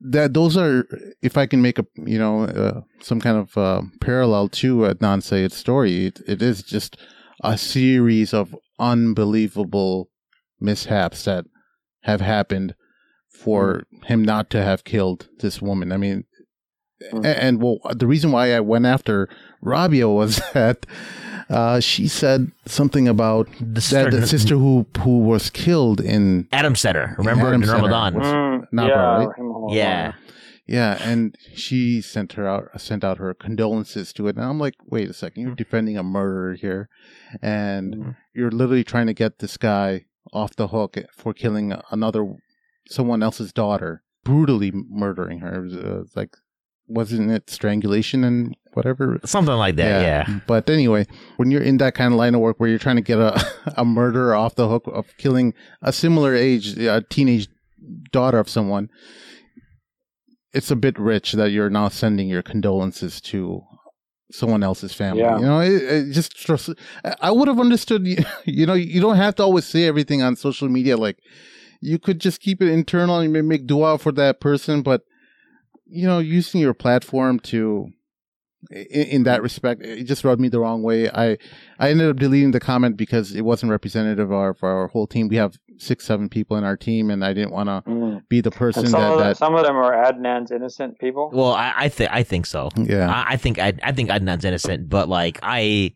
that 0.00 0.34
those 0.34 0.56
are 0.56 0.86
if 1.22 1.36
i 1.38 1.46
can 1.46 1.62
make 1.62 1.78
a 1.78 1.86
you 1.96 2.18
know 2.18 2.44
uh, 2.44 2.80
some 3.00 3.20
kind 3.20 3.38
of 3.38 3.56
uh, 3.56 3.82
parallel 4.00 4.48
to 4.48 4.78
Adnan 4.78 5.22
Syed 5.22 5.52
story 5.52 6.06
it, 6.06 6.20
it 6.26 6.42
is 6.42 6.62
just 6.62 6.98
a 7.42 7.56
series 7.58 8.32
of 8.34 8.54
unbelievable 8.78 10.08
mishaps 10.60 11.24
that 11.24 11.44
have 12.02 12.20
happened 12.20 12.74
for 13.28 13.82
him 14.04 14.24
not 14.24 14.48
to 14.50 14.62
have 14.62 14.84
killed 14.84 15.28
this 15.40 15.60
woman 15.62 15.92
i 15.92 15.96
mean 15.96 16.24
Mm. 17.12 17.26
a- 17.26 17.44
and 17.44 17.62
well 17.62 17.76
the 17.94 18.06
reason 18.06 18.32
why 18.32 18.54
i 18.54 18.60
went 18.60 18.86
after 18.86 19.28
rabia 19.60 20.08
was 20.08 20.40
that 20.54 20.86
uh, 21.50 21.78
she 21.78 22.08
said 22.08 22.50
something 22.64 23.06
about 23.06 23.48
the 23.60 23.64
that 23.66 23.80
sister, 23.82 24.10
the 24.10 24.26
sister 24.26 24.54
who 24.56 24.86
who 25.00 25.20
was 25.20 25.50
killed 25.50 26.00
in 26.00 26.48
ADAMS 26.52 26.78
Center, 26.78 27.14
remember 27.18 27.48
Adam 27.48 27.60
in 27.62 27.68
Center 27.68 27.82
Ramadan? 27.82 28.14
was- 28.18 28.26
Mm, 28.26 28.66
not 28.72 28.88
yeah, 28.88 28.94
right? 29.18 29.28
Rahim 29.28 29.52
Allah. 29.52 29.74
Yeah. 29.76 30.12
Yeah, 30.68 30.98
and 31.00 31.36
she 31.54 32.00
sent 32.00 32.32
her 32.32 32.48
out 32.48 32.80
sent 32.80 33.04
out 33.04 33.18
her 33.18 33.32
condolences 33.34 34.12
to 34.14 34.26
it, 34.28 34.36
and 34.36 34.44
I'm 34.44 34.58
like, 34.58 34.74
wait 34.86 35.08
a 35.08 35.12
second, 35.14 35.42
you're 35.44 35.54
defending 35.54 35.96
a 35.96 36.02
murderer 36.02 36.54
here, 36.54 36.88
and 37.40 37.94
Mhm. 37.94 38.16
you're 38.34 38.50
literally 38.50 38.82
trying 38.84 39.06
to 39.06 39.14
get 39.14 39.38
this 39.38 39.56
guy 39.56 40.06
off 40.32 40.56
the 40.56 40.68
hook 40.68 40.96
for 41.12 41.32
killing 41.32 41.72
another 41.92 42.26
someone 42.88 43.22
else's 43.22 43.52
daughter, 43.52 44.02
brutally 44.24 44.72
murdering 44.72 45.38
her. 45.40 45.54
It 45.56 45.62
was, 45.62 45.74
uh, 45.76 46.02
like, 46.16 46.36
wasn't 46.88 47.30
it 47.30 47.48
strangulation 47.50 48.22
and 48.24 48.56
whatever? 48.74 49.18
Something 49.24 49.54
like 49.56 49.76
that. 49.76 50.02
Yeah. 50.02 50.40
But 50.46 50.68
anyway, 50.70 51.06
when 51.36 51.50
you're 51.50 51.62
in 51.62 51.78
that 51.78 51.94
kind 51.94 52.12
of 52.12 52.18
line 52.18 52.34
of 52.34 52.40
work 52.40 52.58
where 52.60 52.68
you're 52.68 52.78
trying 52.78 52.96
to 52.96 53.02
get 53.02 53.18
a 53.18 53.34
a 53.76 53.84
murderer 53.84 54.34
off 54.34 54.54
the 54.56 54.68
hook 54.68 54.84
of 54.86 55.16
killing 55.16 55.54
a 55.82 55.92
similar 55.92 56.34
age, 56.34 56.76
a 56.78 57.02
teenage 57.08 57.48
daughter 58.12 58.38
of 58.38 58.48
someone, 58.48 58.88
it's 60.52 60.70
a 60.70 60.76
bit 60.76 60.98
rich 60.98 61.32
that 61.32 61.50
you're 61.50 61.70
now 61.70 61.88
sending 61.88 62.28
your 62.28 62.42
condolences 62.42 63.20
to 63.20 63.62
someone 64.32 64.62
else's 64.62 64.92
family. 64.92 65.22
Yeah. 65.22 65.38
You 65.38 65.44
know, 65.44 65.60
it, 65.60 65.82
it 65.82 66.12
just 66.12 66.36
stress- 66.38 66.70
I- 67.20 67.30
would 67.30 67.48
have 67.48 67.60
understood. 67.60 68.06
You, 68.44 68.66
know, 68.66 68.74
you 68.74 69.00
don't 69.00 69.16
have 69.16 69.34
to 69.36 69.42
always 69.42 69.66
say 69.66 69.84
everything 69.84 70.22
on 70.22 70.36
social 70.36 70.68
media. 70.68 70.96
Like, 70.96 71.18
you 71.80 71.98
could 71.98 72.20
just 72.20 72.40
keep 72.40 72.62
it 72.62 72.68
internal 72.68 73.18
and 73.18 73.32
may- 73.32 73.42
make 73.42 73.66
dua 73.66 73.98
for 73.98 74.12
that 74.12 74.40
person, 74.40 74.82
but 74.82 75.02
you 75.88 76.06
know, 76.06 76.18
using 76.18 76.60
your 76.60 76.74
platform 76.74 77.38
to 77.38 77.88
in, 78.70 79.06
in 79.08 79.22
that 79.24 79.42
respect, 79.42 79.82
it 79.82 80.04
just 80.04 80.24
rubbed 80.24 80.40
me 80.40 80.48
the 80.48 80.60
wrong 80.60 80.82
way. 80.82 81.08
I 81.10 81.36
I 81.78 81.90
ended 81.90 82.08
up 82.10 82.16
deleting 82.16 82.50
the 82.52 82.60
comment 82.60 82.96
because 82.96 83.34
it 83.34 83.42
wasn't 83.42 83.70
representative 83.70 84.30
of 84.30 84.32
our, 84.32 84.50
of 84.50 84.62
our 84.62 84.88
whole 84.88 85.06
team. 85.06 85.28
We 85.28 85.36
have 85.36 85.56
six, 85.78 86.04
seven 86.06 86.28
people 86.28 86.56
in 86.56 86.64
our 86.64 86.76
team, 86.76 87.10
and 87.10 87.24
I 87.24 87.32
didn't 87.34 87.52
want 87.52 87.68
to 87.68 87.82
Mm. 87.90 88.22
be 88.28 88.40
the 88.40 88.50
person 88.50 88.82
And 88.84 88.90
some, 88.90 89.00
that, 89.00 89.12
of 89.12 89.18
them, 89.18 89.28
that 89.28 89.36
some 89.36 89.54
of 89.54 89.64
them 89.64 89.76
are 89.76 89.92
Adnan's 89.92 90.50
innocent 90.50 90.98
people. 90.98 91.30
Well, 91.32 91.52
I, 91.52 91.72
I 91.76 91.88
think 91.88 92.10
I 92.12 92.22
think 92.22 92.46
so. 92.46 92.70
yeah. 92.76 93.10
I, 93.10 93.32
I 93.34 93.36
think 93.36 93.58
I, 93.58 93.72
I 93.82 93.92
think 93.92 94.10
Adnan's 94.10 94.44
innocent, 94.44 94.88
but 94.88 95.08
like 95.08 95.38
I, 95.42 95.92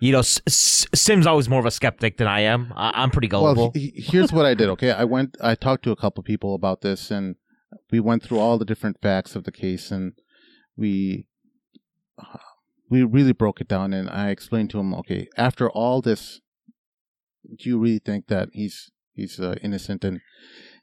you 0.00 0.12
know, 0.12 0.18
S- 0.20 0.40
S- 0.46 0.86
Sim's 0.94 1.26
always 1.26 1.48
more 1.48 1.60
of 1.60 1.66
a 1.66 1.70
skeptic 1.70 2.16
than 2.16 2.26
I 2.26 2.40
am. 2.40 2.72
I, 2.74 3.02
I'm 3.02 3.10
pretty 3.10 3.28
gullible. 3.28 3.64
Well, 3.64 3.72
he, 3.74 3.92
he- 3.94 4.00
here's 4.02 4.32
what 4.32 4.46
I 4.46 4.54
did. 4.54 4.68
Okay, 4.70 4.90
I 4.90 5.04
went. 5.04 5.36
I 5.42 5.54
talked 5.54 5.84
to 5.84 5.90
a 5.92 5.96
couple 5.96 6.22
people 6.22 6.54
about 6.54 6.80
this, 6.80 7.10
and 7.10 7.36
we 7.90 8.00
went 8.00 8.22
through 8.22 8.38
all 8.38 8.56
the 8.58 8.64
different 8.64 9.00
facts 9.02 9.36
of 9.36 9.44
the 9.44 9.52
case, 9.52 9.90
and 9.90 10.14
we 10.76 11.26
uh, 12.18 12.38
we 12.90 13.02
really 13.02 13.32
broke 13.32 13.60
it 13.60 13.68
down. 13.68 13.92
And 13.92 14.08
I 14.10 14.30
explained 14.30 14.70
to 14.70 14.80
him, 14.80 14.94
okay, 14.94 15.28
after 15.36 15.70
all 15.70 16.00
this, 16.02 16.40
do 17.58 17.68
you 17.68 17.78
really 17.78 17.98
think 17.98 18.28
that 18.28 18.48
he's 18.52 18.90
he's 19.14 19.40
uh, 19.40 19.56
innocent? 19.62 20.04
And 20.04 20.20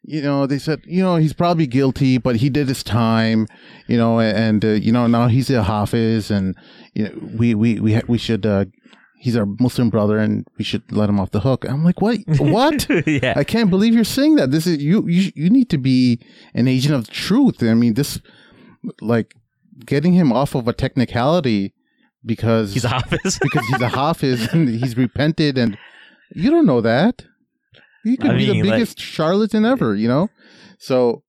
you 0.04 0.22
know, 0.22 0.48
they 0.48 0.60
said, 0.60 0.82
you 0.86 1.04
know, 1.04 1.18
he's 1.18 1.34
probably 1.34 1.68
guilty, 1.68 2.18
but 2.18 2.38
he 2.38 2.50
did 2.50 2.68
his 2.68 2.84
time. 2.84 3.48
You 3.88 3.98
know, 3.98 4.20
and 4.20 4.64
uh, 4.64 4.70
you 4.70 4.92
know 4.92 5.08
now 5.08 5.28
he's 5.28 5.50
a 5.50 5.64
hafiz, 5.64 6.32
and 6.32 6.56
you 6.94 7.06
know 7.06 7.12
we 7.38 7.54
we 7.54 7.80
we 7.80 7.94
ha- 7.94 8.08
we 8.08 8.18
should. 8.18 8.46
Uh, 8.46 8.66
He's 9.22 9.36
our 9.36 9.46
Muslim 9.46 9.90
brother, 9.90 10.18
and 10.18 10.48
we 10.58 10.64
should 10.64 10.94
let 10.94 11.10
him 11.10 11.20
off 11.20 11.32
the 11.32 11.42
hook. 11.42 11.66
I'm 11.68 11.84
like, 11.84 12.00
what? 12.00 12.20
What? 12.38 12.88
yeah. 13.06 13.34
I 13.36 13.44
can't 13.44 13.70
believe 13.70 13.94
you're 13.94 14.06
saying 14.06 14.38
that. 14.38 14.52
This 14.52 14.66
is 14.66 14.82
you. 14.82 15.06
You 15.10 15.30
you 15.36 15.50
need 15.50 15.70
to 15.72 15.78
be 15.78 16.22
an 16.54 16.70
agent 16.70 16.96
of 16.96 17.10
truth. 17.10 17.62
I 17.62 17.74
mean, 17.74 17.96
this 17.96 18.22
like 19.02 19.36
getting 19.86 20.14
him 20.14 20.32
off 20.32 20.56
of 20.56 20.68
a 20.68 20.74
technicality 20.74 21.74
because 22.26 22.74
He's 22.74 22.86
a 22.86 22.90
hafiz. 22.90 23.40
because 23.42 23.66
he's 23.68 23.82
a 23.82 23.90
hafiz 23.90 24.48
and 24.54 24.68
he's 24.70 24.98
repented, 24.98 25.58
and 25.58 25.78
you 26.36 26.50
don't 26.52 26.66
know 26.66 26.82
that. 26.82 27.24
He 28.04 28.18
could 28.18 28.32
I 28.32 28.38
be 28.38 28.46
the 28.46 28.52
mean, 28.54 28.66
like- 28.66 28.74
biggest 28.76 29.00
charlatan 29.00 29.66
ever. 29.66 29.96
You 29.96 30.08
know, 30.08 30.30
so 30.78 31.24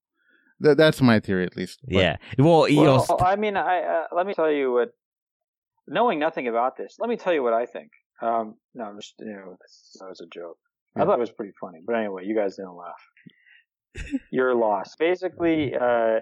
th- 0.63 0.77
that's 0.77 1.01
my 1.01 1.21
theory, 1.21 1.45
at 1.45 1.57
least. 1.57 1.81
But- 1.85 1.95
yeah. 1.97 2.17
Well, 2.39 2.69
you 2.69 2.83
know, 2.85 3.05
Well, 3.09 3.19
I 3.25 3.37
mean, 3.37 3.57
I 3.57 3.83
uh, 3.83 4.05
let 4.15 4.27
me 4.27 4.35
tell 4.35 4.51
you 4.51 4.73
what 4.73 4.91
knowing 5.89 6.19
nothing 6.21 6.47
about 6.49 6.77
this, 6.77 6.97
let 7.01 7.09
me 7.11 7.17
tell 7.17 7.33
you 7.33 7.43
what 7.43 7.53
I 7.53 7.67
think. 7.67 7.91
Um, 8.23 8.55
no, 8.75 8.85
I'm 8.85 8.97
just, 8.99 9.15
you 9.19 9.27
know, 9.33 9.57
that 9.99 10.09
was 10.09 10.21
a 10.21 10.27
joke. 10.27 10.59
I 10.97 11.05
thought 11.05 11.15
it 11.19 11.21
was 11.21 11.31
pretty 11.33 11.53
funny, 11.61 11.79
but 11.87 11.95
anyway, 11.97 12.25
you 12.27 12.35
guys 12.37 12.57
didn't 12.57 12.77
laugh. 12.77 14.05
You're 14.31 14.55
lost. 14.55 14.99
Basically, 14.99 15.75
uh, 15.75 16.21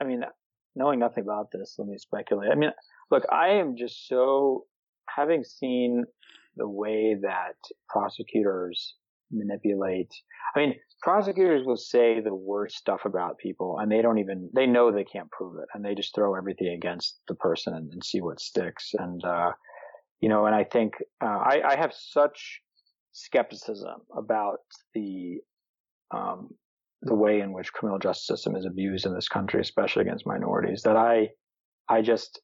I 0.00 0.04
mean, 0.04 0.24
knowing 0.74 0.98
nothing 0.98 1.24
about 1.24 1.50
this, 1.52 1.76
let 1.78 1.88
me 1.88 1.98
speculate. 1.98 2.50
I 2.50 2.54
mean, 2.54 2.70
look, 3.10 3.24
I 3.30 3.48
am 3.48 3.76
just 3.76 4.08
so 4.08 4.64
having 5.08 5.44
seen 5.44 6.04
the 6.56 6.68
way 6.68 7.16
that 7.20 7.56
prosecutors 7.88 8.94
manipulate. 9.30 10.12
I 10.54 10.60
mean, 10.60 10.74
prosecutors 11.00 11.66
will 11.66 11.76
say 11.76 12.20
the 12.20 12.34
worst 12.34 12.76
stuff 12.76 13.00
about 13.04 13.38
people 13.38 13.78
and 13.78 13.90
they 13.90 14.02
don't 14.02 14.18
even, 14.18 14.50
they 14.54 14.66
know 14.66 14.92
they 14.92 15.04
can't 15.04 15.30
prove 15.30 15.56
it 15.58 15.68
and 15.74 15.84
they 15.84 15.94
just 15.94 16.14
throw 16.14 16.34
everything 16.34 16.68
against 16.68 17.20
the 17.28 17.34
person 17.34 17.74
and, 17.74 17.90
and 17.92 18.04
see 18.04 18.20
what 18.20 18.40
sticks. 18.40 18.92
And, 18.98 19.24
uh, 19.24 19.52
you 20.20 20.28
know, 20.28 20.46
and 20.46 20.54
I 20.54 20.64
think, 20.64 20.94
uh, 21.22 21.26
I, 21.26 21.62
I 21.70 21.76
have 21.76 21.92
such 21.94 22.60
skepticism 23.12 24.02
about 24.16 24.58
the, 24.94 25.38
um, 26.14 26.50
the 27.02 27.14
way 27.14 27.40
in 27.40 27.52
which 27.52 27.72
criminal 27.72 27.98
justice 27.98 28.26
system 28.26 28.54
is 28.56 28.64
abused 28.64 29.06
in 29.06 29.14
this 29.14 29.28
country, 29.28 29.60
especially 29.60 30.02
against 30.02 30.26
minorities, 30.26 30.82
that 30.82 30.96
I, 30.96 31.30
I 31.88 32.00
just, 32.02 32.40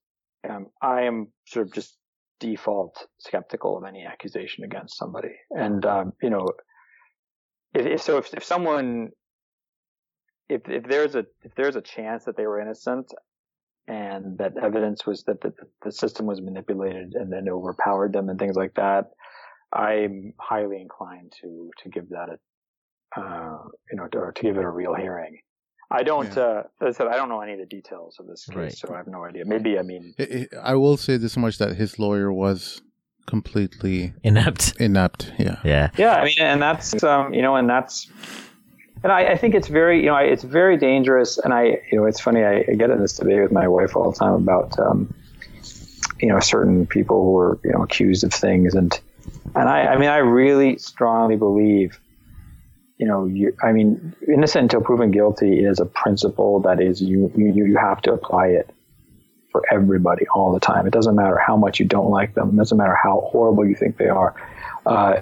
um, 0.49 0.67
I 0.83 1.03
am 1.03 1.29
sort 1.47 1.67
of 1.67 1.73
just 1.73 1.97
default 2.41 3.07
skeptical 3.19 3.79
of 3.79 3.85
any 3.85 4.05
accusation 4.05 4.65
against 4.65 4.97
somebody. 4.97 5.35
And, 5.51 5.85
um, 5.87 6.13
you 6.23 6.31
know, 6.31 6.49
if, 7.75 7.87
if, 7.87 8.03
so 8.03 8.19
if, 8.19 8.35
if 8.35 8.45
someone, 8.45 9.11
if, 10.49 10.69
if 10.69 10.85
there's 10.85 11.15
a, 11.15 11.25
if 11.43 11.55
there's 11.57 11.77
a 11.77 11.81
chance 11.81 12.25
that 12.25 12.37
they 12.37 12.47
were 12.47 12.61
innocent 12.61 13.13
and 13.87 14.39
that 14.39 14.55
evidence 14.61 15.07
was 15.07 15.23
that 15.25 15.41
the, 15.41 15.53
the 15.85 15.93
system 15.93 16.27
was 16.27 16.41
manipulated 16.41 17.13
and 17.15 17.33
then 17.33 17.49
overpowered 17.49 18.13
them 18.13 18.29
and 18.29 18.39
things 18.39 18.57
like 18.57 18.75
that, 18.75 19.05
I'm 19.73 20.33
highly 20.41 20.81
inclined 20.81 21.33
to, 21.43 21.71
to 21.83 21.89
give 21.91 22.09
that 22.09 22.29
a, 22.31 22.39
uh, 23.17 23.59
you 23.91 23.97
know, 23.97 24.07
to, 24.09 24.33
to 24.35 24.43
give 24.43 24.57
it 24.57 24.65
a 24.65 24.71
real 24.71 24.95
hearing. 24.95 25.39
I 25.91 26.03
don't. 26.03 26.35
Yeah. 26.37 26.43
Uh, 26.43 26.63
as 26.87 26.97
I 26.97 26.99
said, 26.99 27.07
I 27.09 27.17
don't 27.17 27.29
know 27.29 27.41
any 27.41 27.55
of 27.55 27.59
the 27.59 27.67
details 27.67 28.17
of 28.21 28.27
this 28.27 28.45
case, 28.45 28.57
right. 28.57 28.73
so 28.73 28.93
I 28.93 28.99
have 28.99 29.07
no 29.07 29.25
idea. 29.25 29.45
Maybe 29.47 29.79
I 29.79 29.83
mean, 29.83 30.15
I 30.63 30.75
will 30.75 30.97
say 30.97 31.17
this 31.17 31.37
much: 31.37 31.59
that 31.59 31.77
his 31.77 31.99
lawyer 31.99 32.31
was 32.33 32.83
completely 33.27 34.15
inept. 34.23 34.75
Inept. 34.81 35.33
Yeah. 35.39 35.57
Yeah. 35.65 35.91
Yeah. 35.97 36.17
I 36.17 36.25
mean, 36.25 36.35
and 36.41 36.61
that's 36.61 37.03
um, 37.03 37.33
you 37.33 37.43
know, 37.43 37.57
and 37.57 37.69
that's, 37.69 38.07
and 39.03 39.13
I, 39.13 39.33
I 39.33 39.37
think 39.37 39.55
it's 39.55 39.69
very, 39.69 40.01
you 40.01 40.07
know, 40.07 40.17
it's 40.17 40.43
very 40.43 40.77
dangerous. 40.77 41.39
And 41.39 41.55
I, 41.55 41.81
you 41.91 41.99
know, 41.99 42.05
it's 42.07 42.21
funny. 42.21 42.43
I, 42.43 42.65
I 42.69 42.75
get 42.75 42.91
in 42.91 43.01
this 43.01 43.17
debate 43.17 43.41
with 43.41 43.53
my 43.53 43.69
wife 43.69 43.97
all 43.97 44.11
the 44.11 44.19
time 44.19 44.35
about, 44.35 44.79
um, 44.79 45.15
you 46.21 46.29
know, 46.29 46.41
certain 46.41 46.87
people 46.87 47.23
who 47.23 47.39
are 47.39 47.61
you 47.65 47.73
know 47.73 47.83
accused 47.83 48.25
of 48.25 48.33
things, 48.33 48.75
and 48.75 48.99
and 49.55 49.69
I, 49.69 49.87
I 49.87 49.97
mean, 49.99 50.09
I 50.09 50.19
really 50.19 50.79
strongly 50.79 51.37
believe 51.37 52.01
you 52.99 53.07
know, 53.07 53.27
you, 53.27 53.57
I 53.63 53.73
mean, 53.73 54.15
innocent 54.27 54.65
until 54.65 54.81
proven 54.81 55.11
guilty 55.13 55.65
is 55.65 55.79
a 55.79 55.87
principle 55.87 56.61
that 56.61 56.81
is 56.81 57.01
you, 57.01 57.33
you, 57.37 57.53
you 57.55 57.77
have 57.77 58.03
to 58.03 58.13
apply 58.13 58.49
it 58.49 58.71
for 59.53 59.63
everybody 59.73 60.27
all 60.35 60.53
the 60.53 60.61
time. 60.61 60.87
It 60.87 60.93
doesn't 60.93 61.15
matter 61.15 61.39
how 61.39 61.57
much 61.57 61.79
you 61.79 61.87
don't 61.87 62.11
like 62.11 62.35
them. 62.35 62.51
It 62.51 62.57
doesn't 62.57 62.77
matter 62.77 62.99
how 63.01 63.29
horrible 63.31 63.67
you 63.67 63.77
think 63.77 63.97
they 63.97 64.09
are. 64.09 64.35
Uh, 64.85 65.21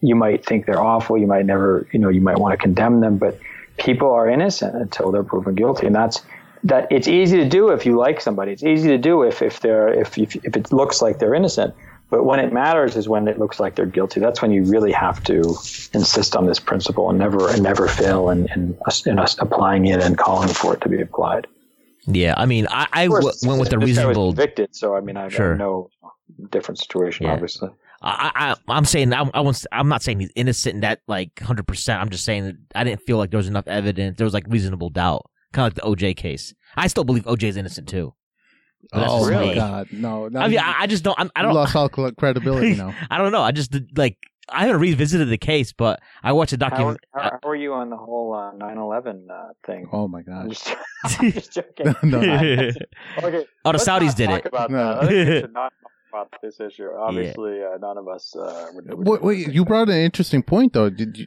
you 0.00 0.16
might 0.16 0.44
think 0.44 0.66
they're 0.66 0.80
awful. 0.80 1.16
You 1.16 1.28
might 1.28 1.46
never, 1.46 1.86
you 1.92 2.00
know, 2.00 2.08
you 2.08 2.20
might 2.20 2.38
want 2.38 2.52
to 2.54 2.56
condemn 2.56 3.00
them, 3.00 3.18
but 3.18 3.38
people 3.78 4.10
are 4.10 4.28
innocent 4.28 4.74
until 4.74 5.12
they're 5.12 5.22
proven 5.22 5.54
guilty. 5.54 5.86
And 5.86 5.94
that's, 5.94 6.22
that 6.64 6.88
it's 6.90 7.08
easy 7.08 7.36
to 7.38 7.48
do 7.48 7.70
if 7.70 7.86
you 7.86 7.96
like 7.96 8.20
somebody. 8.20 8.52
It's 8.52 8.64
easy 8.64 8.88
to 8.88 8.98
do 8.98 9.22
if, 9.22 9.42
if 9.42 9.60
they're, 9.60 9.88
if, 9.88 10.18
if, 10.18 10.36
if 10.44 10.56
it 10.56 10.72
looks 10.72 11.00
like 11.00 11.18
they're 11.18 11.34
innocent. 11.34 11.74
But 12.12 12.26
when 12.26 12.40
it 12.40 12.52
matters 12.52 12.94
is 12.94 13.08
when 13.08 13.26
it 13.26 13.38
looks 13.38 13.58
like 13.58 13.74
they're 13.74 13.86
guilty. 13.86 14.20
That's 14.20 14.42
when 14.42 14.50
you 14.50 14.64
really 14.64 14.92
have 14.92 15.24
to 15.24 15.56
insist 15.94 16.36
on 16.36 16.44
this 16.44 16.60
principle 16.60 17.08
and 17.08 17.18
never 17.18 17.48
and 17.48 17.62
never 17.62 17.88
fail 17.88 18.28
in, 18.28 18.46
in, 18.52 18.76
in 19.06 19.18
us 19.18 19.38
applying 19.38 19.86
it 19.86 20.02
and 20.02 20.18
calling 20.18 20.50
for 20.50 20.74
it 20.74 20.82
to 20.82 20.90
be 20.90 21.00
applied. 21.00 21.46
Yeah, 22.04 22.34
I 22.36 22.44
mean, 22.44 22.66
I, 22.68 22.86
I 22.92 23.06
w- 23.06 23.32
went 23.44 23.60
with 23.60 23.70
the 23.70 23.78
reasonable. 23.78 24.32
convicted, 24.34 24.76
so 24.76 24.94
I 24.94 25.00
mean, 25.00 25.16
I, 25.16 25.30
sure. 25.30 25.54
I 25.54 25.56
know 25.56 25.88
different 26.50 26.80
situation, 26.80 27.24
yeah. 27.24 27.32
obviously. 27.32 27.70
I, 28.02 28.56
I 28.68 28.76
am 28.76 28.84
saying 28.84 29.14
I, 29.14 29.30
I 29.32 29.40
was 29.40 29.66
I'm 29.72 29.88
not 29.88 30.02
saying 30.02 30.20
he's 30.20 30.32
innocent 30.36 30.74
in 30.74 30.80
that 30.82 31.00
like 31.08 31.40
hundred 31.40 31.66
percent. 31.66 31.98
I'm 32.02 32.10
just 32.10 32.26
saying 32.26 32.44
that 32.44 32.56
I 32.74 32.84
didn't 32.84 33.00
feel 33.06 33.16
like 33.16 33.30
there 33.30 33.38
was 33.38 33.48
enough 33.48 33.66
evidence. 33.66 34.18
There 34.18 34.26
was 34.26 34.34
like 34.34 34.44
reasonable 34.48 34.90
doubt, 34.90 35.30
kind 35.54 35.66
of 35.66 35.78
like 35.78 35.82
the 35.82 36.06
OJ 36.06 36.14
case. 36.18 36.52
I 36.76 36.88
still 36.88 37.04
believe 37.04 37.24
OJ 37.24 37.44
is 37.44 37.56
innocent 37.56 37.88
too. 37.88 38.12
Oh 38.92 39.26
really? 39.26 39.48
my 39.48 39.54
god, 39.54 39.88
no! 39.92 40.28
I 40.34 40.48
mean, 40.48 40.58
I, 40.58 40.80
I 40.80 40.86
just 40.86 41.04
don't. 41.04 41.18
I, 41.18 41.28
I 41.36 41.42
don't. 41.42 41.54
lost 41.54 41.76
all 41.76 41.88
credibility 41.88 42.74
now. 42.76 42.94
I 43.10 43.18
don't 43.18 43.32
know. 43.32 43.42
I 43.42 43.52
just 43.52 43.74
like 43.96 44.18
I 44.48 44.66
haven't 44.66 44.80
revisited 44.80 45.28
the 45.28 45.38
case, 45.38 45.72
but 45.72 46.00
I 46.22 46.32
watched 46.32 46.52
a 46.52 46.56
documentary. 46.56 47.00
How, 47.14 47.22
how, 47.22 47.38
how, 47.42 47.48
are 47.48 47.56
you 47.56 47.72
on 47.74 47.90
the 47.90 47.96
whole 47.96 48.34
uh, 48.34 48.52
9/11 48.52 49.30
uh, 49.30 49.52
thing? 49.64 49.88
Oh 49.92 50.08
my 50.08 50.22
god! 50.22 50.44
I'm 50.44 50.50
just, 50.50 50.74
I'm 51.04 51.32
just 51.32 51.52
joking. 51.52 51.94
no, 52.02 52.20
no. 52.20 52.70
okay. 53.18 53.46
Oh, 53.64 53.72
the 53.72 53.78
Saudis 53.78 54.14
did 54.14 54.30
it. 54.30 54.46
About 54.46 54.70
no. 54.70 55.06
that. 55.06 55.52
not 55.52 55.72
about 56.10 56.34
this 56.42 56.60
issue. 56.60 56.88
Obviously, 56.98 57.60
yeah. 57.60 57.74
uh, 57.74 57.78
none 57.78 57.98
of 57.98 58.08
us. 58.08 58.34
Uh, 58.36 58.68
would, 58.74 58.94
would 58.94 59.08
wait, 59.08 59.22
wait, 59.22 59.52
you 59.52 59.64
brought 59.64 59.88
an 59.88 59.96
interesting 59.96 60.42
point, 60.42 60.72
though. 60.72 60.90
Did 60.90 61.16
you? 61.16 61.26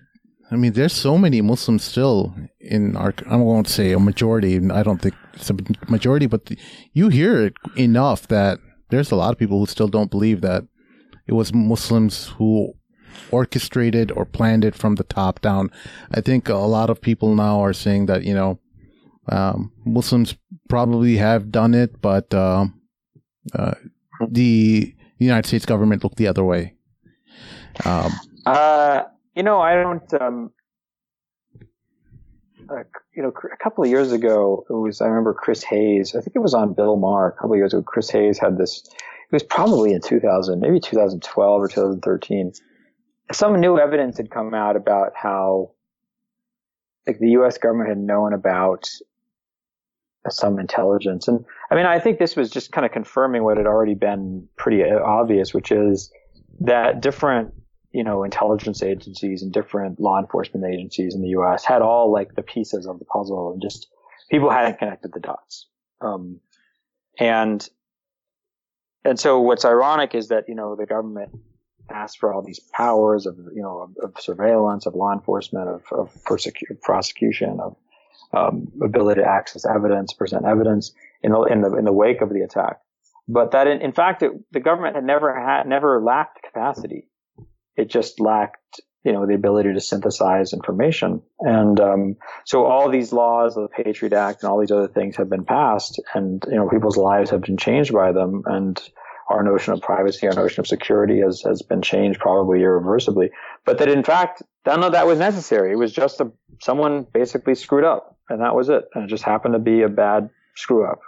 I 0.52 0.56
mean, 0.56 0.74
there's 0.74 0.94
so 0.94 1.18
many 1.18 1.42
Muslims 1.42 1.84
still 1.84 2.36
in 2.60 2.96
our. 2.96 3.14
I 3.28 3.36
won't 3.36 3.68
say 3.68 3.92
a 3.94 4.00
majority. 4.00 4.58
I 4.70 4.84
don't 4.84 5.02
think 5.02 5.16
it's 5.34 5.50
a 5.50 5.56
majority, 5.88 6.28
but 6.28 6.46
the, 6.46 6.58
you 6.94 7.10
hear 7.10 7.46
it 7.46 7.54
enough 7.76 8.28
that 8.28 8.60
there's 8.90 9.12
a 9.12 9.16
lot 9.16 9.32
of 9.32 9.40
people 9.40 9.60
who 9.60 9.66
still 9.66 9.88
don't 9.88 10.12
believe 10.12 10.42
that 10.42 10.64
it 11.28 11.34
was 11.34 11.54
Muslims 11.54 12.28
who 12.38 12.74
orchestrated 13.32 14.12
or 14.12 14.26
planned 14.26 14.64
it 14.64 14.76
from 14.76 14.96
the 14.96 15.04
top 15.04 15.42
down. 15.42 15.72
I 16.12 16.22
think 16.22 16.48
a 16.48 16.56
lot 16.56 16.90
of 16.90 17.02
people 17.02 17.34
now 17.34 17.62
are 17.62 17.74
saying 17.74 18.06
that 18.06 18.24
you 18.24 18.34
know 18.34 18.60
um, 19.28 19.72
Muslims 19.84 20.36
probably 20.70 21.18
have 21.18 21.52
done 21.52 21.74
it, 21.74 22.02
but 22.02 22.32
uh, 22.34 22.68
uh, 23.54 23.74
the 24.30 24.94
United 25.18 25.48
States 25.48 25.66
government 25.66 26.04
looked 26.04 26.18
the 26.18 26.28
other 26.28 26.44
way. 26.44 26.76
Um, 27.84 28.12
uh, 28.46 29.04
you 29.36 29.44
know, 29.44 29.60
I 29.60 29.76
don't. 29.76 30.14
Um, 30.22 30.52
uh, 32.68 32.84
you 33.16 33.22
know, 33.22 33.30
a 33.30 33.58
couple 33.58 33.84
of 33.84 33.90
years 33.90 34.12
ago, 34.12 34.66
it 34.70 34.74
was. 34.74 35.02
I 35.02 35.08
remember 35.08 35.34
Chris 35.34 35.64
Hayes. 35.64 36.16
I 36.16 36.22
think 36.22 36.36
it 36.36 36.40
was 36.40 36.54
on 36.54 36.74
Bill 36.74 36.96
Maher. 36.96 37.28
A 37.28 37.32
couple 37.34 37.52
of 37.52 37.58
years 37.58 37.74
ago, 37.74 37.84
Chris 37.84 38.10
Hayes 38.12 38.40
had 38.40 38.58
this. 38.58 38.84
It 38.88 39.34
was 39.34 39.44
probably 39.44 39.92
in 39.92 40.02
2000, 40.02 40.60
maybe 40.60 40.80
2012 40.80 41.62
or 41.62 41.68
2013. 41.68 42.54
Some 43.32 43.60
new 43.60 43.78
evidence 43.78 44.18
had 44.18 44.30
come 44.30 44.54
out 44.54 44.76
about 44.76 45.14
how, 45.16 45.72
like, 47.08 47.18
the 47.20 47.32
U.S. 47.32 47.58
government 47.58 47.90
had 47.90 47.98
known 47.98 48.34
about 48.34 48.88
some 50.30 50.60
intelligence, 50.60 51.28
and 51.28 51.46
I 51.70 51.76
mean, 51.76 51.86
I 51.86 52.00
think 52.00 52.20
this 52.20 52.36
was 52.36 52.50
just 52.50 52.72
kind 52.72 52.86
of 52.86 52.92
confirming 52.92 53.44
what 53.44 53.58
had 53.58 53.68
already 53.68 53.96
been 53.96 54.48
pretty 54.58 54.84
obvious, 54.84 55.54
which 55.54 55.72
is 55.72 56.12
that 56.62 57.02
different 57.02 57.54
you 57.96 58.04
know, 58.04 58.26
intelligence 58.26 58.84
agencies 58.84 59.42
and 59.42 59.54
different 59.54 60.02
law 60.02 60.20
enforcement 60.20 60.66
agencies 60.66 61.16
in 61.16 61.22
the 61.22 61.30
U.S. 61.30 61.64
had 61.64 61.82
all 61.82 62.12
like 62.12 62.36
the 62.36 62.42
pieces 62.42 62.86
of 62.86 63.00
the 63.00 63.06
puzzle 63.06 63.54
and 63.54 63.62
just 63.62 63.88
people 64.30 64.50
hadn't 64.50 64.80
connected 64.80 65.14
the 65.14 65.22
dots. 65.22 65.68
Um, 66.02 66.42
and, 67.18 67.68
and 69.06 69.18
so 69.18 69.40
what's 69.40 69.64
ironic 69.64 70.14
is 70.14 70.28
that, 70.28 70.50
you 70.50 70.56
know, 70.56 70.76
the 70.76 70.86
government 70.86 71.40
asked 71.90 72.20
for 72.20 72.34
all 72.34 72.42
these 72.42 72.60
powers 72.60 73.26
of, 73.26 73.38
you 73.38 73.62
know, 73.62 73.84
of, 73.84 74.10
of 74.16 74.22
surveillance, 74.22 74.86
of 74.86 74.94
law 74.94 75.14
enforcement, 75.14 75.70
of, 75.70 75.84
of 75.94 76.14
persecu- 76.26 76.82
prosecution, 76.82 77.62
of, 77.62 77.78
um, 78.34 78.74
ability 78.84 79.22
to 79.22 79.28
access 79.28 79.66
evidence, 79.66 80.12
present 80.12 80.46
evidence 80.46 80.92
in 81.24 81.32
the, 81.32 81.42
in 81.44 81.62
the, 81.62 81.74
in 81.78 81.86
the 81.86 81.94
wake 81.94 82.20
of 82.20 82.28
the 82.30 82.42
attack. 82.42 82.82
But 83.30 83.52
that 83.52 83.68
in, 83.68 83.82
in 83.82 83.94
fact, 83.94 84.22
it, 84.22 84.34
the 84.52 84.60
government 84.60 84.96
had 84.96 85.06
never 85.06 85.34
had, 85.34 85.66
never 85.66 86.04
lacked 86.04 86.44
capacity 86.44 87.08
it 87.76 87.90
just 87.90 88.20
lacked, 88.20 88.82
you 89.04 89.12
know, 89.12 89.26
the 89.26 89.34
ability 89.34 89.74
to 89.74 89.80
synthesize 89.80 90.54
information. 90.54 91.22
And 91.40 91.80
um, 91.80 92.16
so 92.46 92.66
all 92.66 92.90
these 92.90 93.14
laws, 93.14 93.56
the 93.56 93.68
Patriot 93.68 94.14
Act, 94.14 94.44
and 94.44 94.52
all 94.52 94.60
these 94.60 94.72
other 94.72 94.88
things 94.88 95.16
have 95.18 95.30
been 95.30 95.46
passed, 95.46 96.02
and 96.14 96.44
you 96.48 96.56
know, 96.56 96.70
people's 96.70 96.98
lives 96.98 97.30
have 97.30 97.42
been 97.42 97.58
changed 97.58 97.94
by 97.94 98.12
them, 98.12 98.44
and 98.46 98.82
our 99.30 99.44
notion 99.44 99.74
of 99.74 99.82
privacy, 99.82 100.28
our 100.28 100.36
notion 100.36 100.62
of 100.62 100.68
security 100.68 101.20
has 101.22 101.42
has 101.42 101.62
been 101.62 101.82
changed 101.82 102.20
probably 102.20 102.62
irreversibly. 102.62 103.32
But 103.66 103.80
that 103.80 103.90
in 103.90 104.04
fact, 104.04 104.44
none 104.66 104.84
of 104.84 104.92
that 104.92 105.08
was 105.08 105.20
necessary. 105.20 105.72
It 105.72 105.78
was 105.78 105.92
just 105.92 106.22
a 106.22 106.32
someone 106.62 107.08
basically 107.12 107.56
screwed 107.56 107.84
up, 107.84 108.18
and 108.30 108.42
that 108.42 108.56
was 108.56 108.70
it. 108.70 108.86
And 108.94 109.06
it 109.06 109.08
just 109.08 109.24
happened 109.24 109.54
to 109.54 109.60
be 109.60 109.82
a 109.82 109.90
bad 109.90 110.30
screw 110.56 110.86
up. 110.86 111.00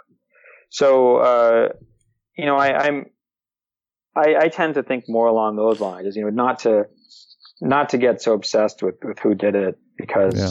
So, 0.70 1.16
uh, 1.16 1.68
you 2.36 2.44
know, 2.46 2.56
I, 2.56 2.86
I'm 2.86 3.06
I, 4.18 4.44
I 4.44 4.48
tend 4.48 4.74
to 4.74 4.82
think 4.82 5.04
more 5.08 5.26
along 5.26 5.56
those 5.56 5.80
lines, 5.80 6.06
is 6.06 6.16
you 6.16 6.22
know, 6.22 6.30
not 6.30 6.58
to 6.60 6.86
not 7.60 7.88
to 7.90 7.98
get 7.98 8.20
so 8.20 8.34
obsessed 8.34 8.82
with 8.82 8.96
with 9.02 9.18
who 9.18 9.34
did 9.34 9.54
it 9.54 9.78
because 9.96 10.36
yeah. 10.36 10.50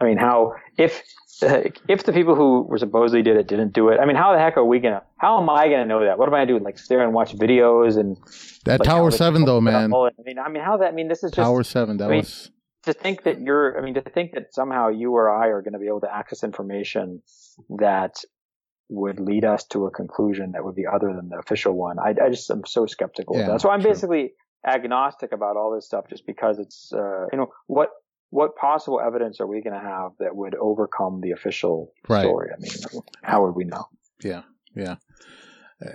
I 0.00 0.08
mean, 0.08 0.18
how 0.18 0.54
if 0.78 1.02
if 1.42 2.04
the 2.04 2.12
people 2.12 2.34
who 2.34 2.62
were 2.62 2.78
supposedly 2.78 3.22
did 3.22 3.36
it 3.36 3.48
didn't 3.48 3.72
do 3.72 3.88
it, 3.88 3.98
I 4.00 4.06
mean, 4.06 4.16
how 4.16 4.32
the 4.32 4.38
heck 4.38 4.56
are 4.56 4.64
we 4.64 4.78
gonna? 4.78 5.02
How 5.18 5.40
am 5.40 5.48
I 5.50 5.68
gonna 5.68 5.86
know 5.86 6.04
that? 6.04 6.18
What 6.18 6.28
am 6.28 6.34
I 6.34 6.44
gonna 6.44 6.58
do? 6.58 6.64
Like 6.64 6.78
stare 6.78 7.02
and 7.02 7.12
watch 7.12 7.34
videos 7.34 7.96
and 7.98 8.16
that 8.64 8.80
like, 8.80 8.88
Tower 8.88 9.10
Seven 9.10 9.44
though, 9.44 9.60
man. 9.60 9.92
I 9.92 10.10
mean, 10.24 10.38
I 10.38 10.48
mean, 10.48 10.62
how 10.62 10.76
that? 10.78 10.88
I 10.88 10.92
mean, 10.92 11.08
this 11.08 11.22
is 11.22 11.30
just 11.30 11.36
Tower 11.36 11.64
Seven. 11.64 11.98
That 11.98 12.06
I 12.06 12.08
mean, 12.08 12.18
was 12.20 12.50
to 12.84 12.92
think 12.92 13.24
that 13.24 13.40
you're. 13.40 13.78
I 13.78 13.82
mean, 13.82 13.94
to 13.94 14.02
think 14.02 14.32
that 14.32 14.54
somehow 14.54 14.88
you 14.88 15.12
or 15.12 15.30
I 15.30 15.48
are 15.48 15.62
going 15.62 15.72
to 15.72 15.78
be 15.78 15.86
able 15.86 16.00
to 16.02 16.14
access 16.14 16.44
information 16.44 17.22
that 17.78 18.16
would 18.88 19.18
lead 19.20 19.44
us 19.44 19.64
to 19.64 19.86
a 19.86 19.90
conclusion 19.90 20.52
that 20.52 20.64
would 20.64 20.74
be 20.74 20.86
other 20.86 21.12
than 21.14 21.28
the 21.28 21.38
official 21.38 21.72
one. 21.72 21.98
I, 21.98 22.14
I 22.22 22.28
just 22.28 22.50
am 22.50 22.64
so 22.66 22.86
skeptical 22.86 23.36
Yeah, 23.36 23.42
of 23.42 23.46
that. 23.48 23.60
So 23.62 23.70
I'm 23.70 23.80
true. 23.80 23.90
basically 23.90 24.32
agnostic 24.66 25.32
about 25.32 25.56
all 25.56 25.74
this 25.74 25.86
stuff 25.86 26.04
just 26.08 26.26
because 26.26 26.58
it's, 26.58 26.92
uh, 26.92 27.26
you 27.32 27.38
know, 27.38 27.52
what, 27.66 27.90
what 28.30 28.56
possible 28.56 29.00
evidence 29.00 29.40
are 29.40 29.46
we 29.46 29.62
going 29.62 29.74
to 29.74 29.86
have 29.86 30.12
that 30.18 30.34
would 30.36 30.54
overcome 30.54 31.20
the 31.22 31.30
official 31.32 31.92
Right. 32.08 32.20
story? 32.20 32.50
I 32.54 32.60
mean, 32.60 32.72
how 33.22 33.44
would 33.44 33.54
we 33.54 33.64
know? 33.64 33.84
yeah, 34.22 34.42
yeah, 34.74 34.96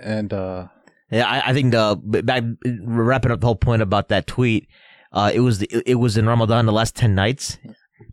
and 0.00 0.32
uh, 0.32 0.68
Yeah, 1.10 1.28
I, 1.28 1.50
I 1.50 1.52
think 1.52 1.72
the 1.72 1.98
back 2.22 2.44
wrapping 2.64 3.32
up 3.32 3.40
the 3.40 3.46
whole 3.46 3.56
point 3.56 3.82
about 3.82 4.08
that 4.08 4.26
tweet. 4.26 4.68
Uh, 5.12 5.30
it 5.34 5.40
was 5.40 5.58
the, 5.58 5.82
it 5.84 5.96
was 5.96 6.16
in 6.16 6.26
Ramadan 6.26 6.66
the 6.66 6.72
last 6.72 6.94
ten 6.94 7.14
nights. 7.14 7.58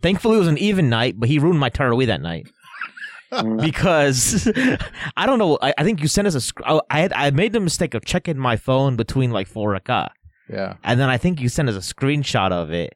Thankfully, 0.01 0.35
it 0.37 0.39
was 0.39 0.47
an 0.47 0.57
even 0.57 0.89
night, 0.89 1.19
but 1.19 1.29
he 1.29 1.37
ruined 1.39 1.59
my 1.59 1.69
Tarawih 1.69 2.07
that 2.07 2.21
night. 2.21 2.47
because 3.61 4.49
I 5.17 5.25
don't 5.25 5.39
know. 5.39 5.57
I, 5.61 5.73
I 5.77 5.83
think 5.83 6.01
you 6.01 6.07
sent 6.07 6.27
us 6.27 6.35
a. 6.35 6.41
sc- 6.41 6.61
I 6.65 6.79
I 6.89 6.99
had 7.01 7.13
I 7.13 7.29
made 7.31 7.53
the 7.53 7.59
mistake 7.59 7.93
of 7.93 8.05
checking 8.05 8.37
my 8.37 8.55
phone 8.57 8.95
between 8.95 9.31
like 9.31 9.47
four 9.47 9.75
o'clock. 9.75 10.13
yeah, 10.49 10.75
and 10.83 10.99
then 10.99 11.09
I 11.09 11.17
think 11.17 11.41
you 11.41 11.49
sent 11.49 11.69
us 11.69 11.75
a 11.75 11.93
screenshot 11.93 12.51
of 12.51 12.71
it, 12.71 12.95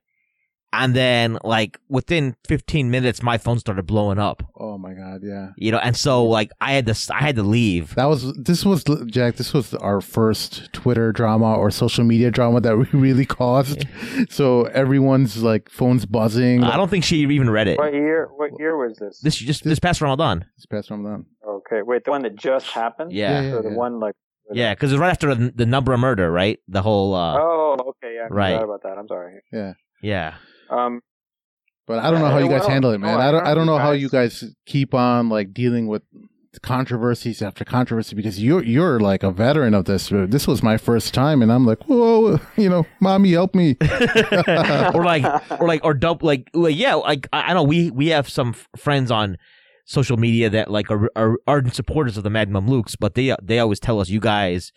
and 0.74 0.96
then 0.96 1.38
like 1.44 1.78
within 1.90 2.36
fifteen 2.48 2.90
minutes, 2.92 3.22
my 3.22 3.38
phone 3.38 3.60
started 3.60 3.86
blowing 3.86 4.20
up. 4.20 4.44
oh 4.60 4.78
my 4.78 4.94
god, 4.94 5.22
yeah. 5.24 5.50
You 5.58 5.72
know, 5.72 5.78
and 5.80 5.96
so 5.98 6.26
like 6.26 6.52
I 6.62 6.74
had 6.74 6.86
to 6.88 7.14
I 7.14 7.20
had 7.20 7.36
to 7.36 7.44
leave. 7.44 7.96
That 7.96 8.06
was 8.06 8.34
this 8.34 8.66
was 8.66 8.84
Jack. 9.08 9.36
This 9.36 9.54
was 9.54 9.74
our 9.76 10.02
first 10.02 10.72
Twitter 10.74 11.12
drama 11.12 11.56
or 11.56 11.72
social 11.72 12.04
media 12.04 12.32
drama 12.32 12.62
that 12.62 12.78
we 12.78 12.86
really 12.94 13.26
caused. 13.26 13.86
So 14.30 14.64
everyone's 14.66 15.42
like 15.44 15.70
phones 15.70 16.06
buzzing. 16.06 16.64
I 16.64 16.78
don't 16.78 16.90
think 16.90 17.04
she 17.04 17.18
even 17.18 17.50
read 17.50 17.68
it. 17.68 17.78
What 17.78 17.94
year, 17.94 18.30
what 18.36 18.52
year 18.60 18.78
was 18.78 18.98
this? 18.98 19.20
This 19.22 19.36
just 19.36 19.64
this 19.64 19.80
past 19.80 20.02
Ramadan. 20.02 20.46
It's 20.58 20.66
past 20.66 20.90
Ramadan. 20.90 21.26
Okay. 21.48 21.82
Wait, 21.84 22.04
the 22.06 22.12
one 22.12 22.22
that 22.24 22.36
just 22.36 22.68
happened? 22.68 23.12
Yeah. 23.12 23.42
Yeah, 23.42 23.52
Or 23.56 23.62
the 23.64 23.70
yeah. 23.70 23.76
one 23.76 24.00
like, 24.00 24.16
Yeah, 24.52 24.74
because 24.74 24.92
it 24.92 24.96
was 24.96 25.00
right 25.02 25.10
after 25.10 25.34
the, 25.34 25.52
the 25.56 25.66
Nabra 25.66 25.94
of 25.96 26.00
murder, 26.00 26.32
right? 26.32 26.60
The 26.68 26.82
whole, 26.82 27.14
uh, 27.16 27.38
oh, 27.40 27.78
okay. 27.90 28.16
Yeah. 28.16 28.26
I 28.26 28.28
Right. 28.28 28.62
about 28.62 28.84
that. 28.84 28.98
I'm 28.98 29.08
sorry. 29.08 29.42
Yeah. 29.52 29.74
Yeah. 30.02 30.36
Um, 30.72 31.02
But 31.88 32.00
I 32.00 32.10
don't 32.12 32.22
know 32.22 32.30
how 32.30 32.38
you 32.38 32.50
guys 32.50 32.62
well, 32.62 32.70
handle 32.70 32.92
it, 32.92 33.00
man. 33.00 33.14
no, 33.14 33.20
I 33.20 33.28
I 33.28 33.32
don't. 33.32 33.42
I 33.42 33.48
don't 33.50 33.58
don't 33.58 33.66
know 33.68 33.78
how 33.78 33.92
you 33.92 34.10
guys 34.10 34.44
keep 34.66 34.94
on 34.94 35.30
like 35.30 35.54
dealing 35.54 35.88
with 35.88 36.04
controversies 36.62 37.42
after 37.42 37.64
controversy 37.64 38.16
because 38.16 38.42
you're 38.42 38.64
you're 38.64 39.00
like 39.00 39.24
a 39.24 39.32
veteran 39.32 39.74
of 39.74 39.86
this. 39.86 40.10
This 40.10 40.48
was 40.48 40.62
my 40.64 40.78
first 40.78 41.14
time, 41.14 41.42
and 41.42 41.52
I'm 41.52 41.66
like, 41.66 41.84
whoa, 41.86 42.40
you 42.58 42.70
know, 42.70 42.86
mommy, 43.00 43.32
help 43.32 43.56
me. 43.56 43.78
or 44.94 45.04
like, 45.04 45.26
or 45.60 45.68
like, 45.68 45.84
or 45.84 45.94
double, 45.94 46.26
like, 46.28 46.50
like, 46.54 46.78
yeah, 46.78 46.96
like 46.96 47.28
I, 47.34 47.42
I 47.52 47.54
know 47.54 47.64
we 47.64 47.92
we 47.92 48.08
have 48.08 48.30
some 48.30 48.50
f- 48.50 48.68
friends 48.78 49.12
on 49.12 49.38
social 49.86 50.18
media 50.18 50.50
that 50.50 50.70
like 50.72 50.90
are, 50.92 51.10
are 51.16 51.38
ardent 51.48 51.76
supporters 51.76 52.16
of 52.18 52.24
the 52.24 52.30
Mad 52.30 52.50
Mamluks, 52.50 52.96
but 53.00 53.16
they 53.16 53.36
they 53.42 53.60
always 53.60 53.80
tell 53.80 54.00
us 54.00 54.10
you 54.10 54.20
guys 54.20 54.72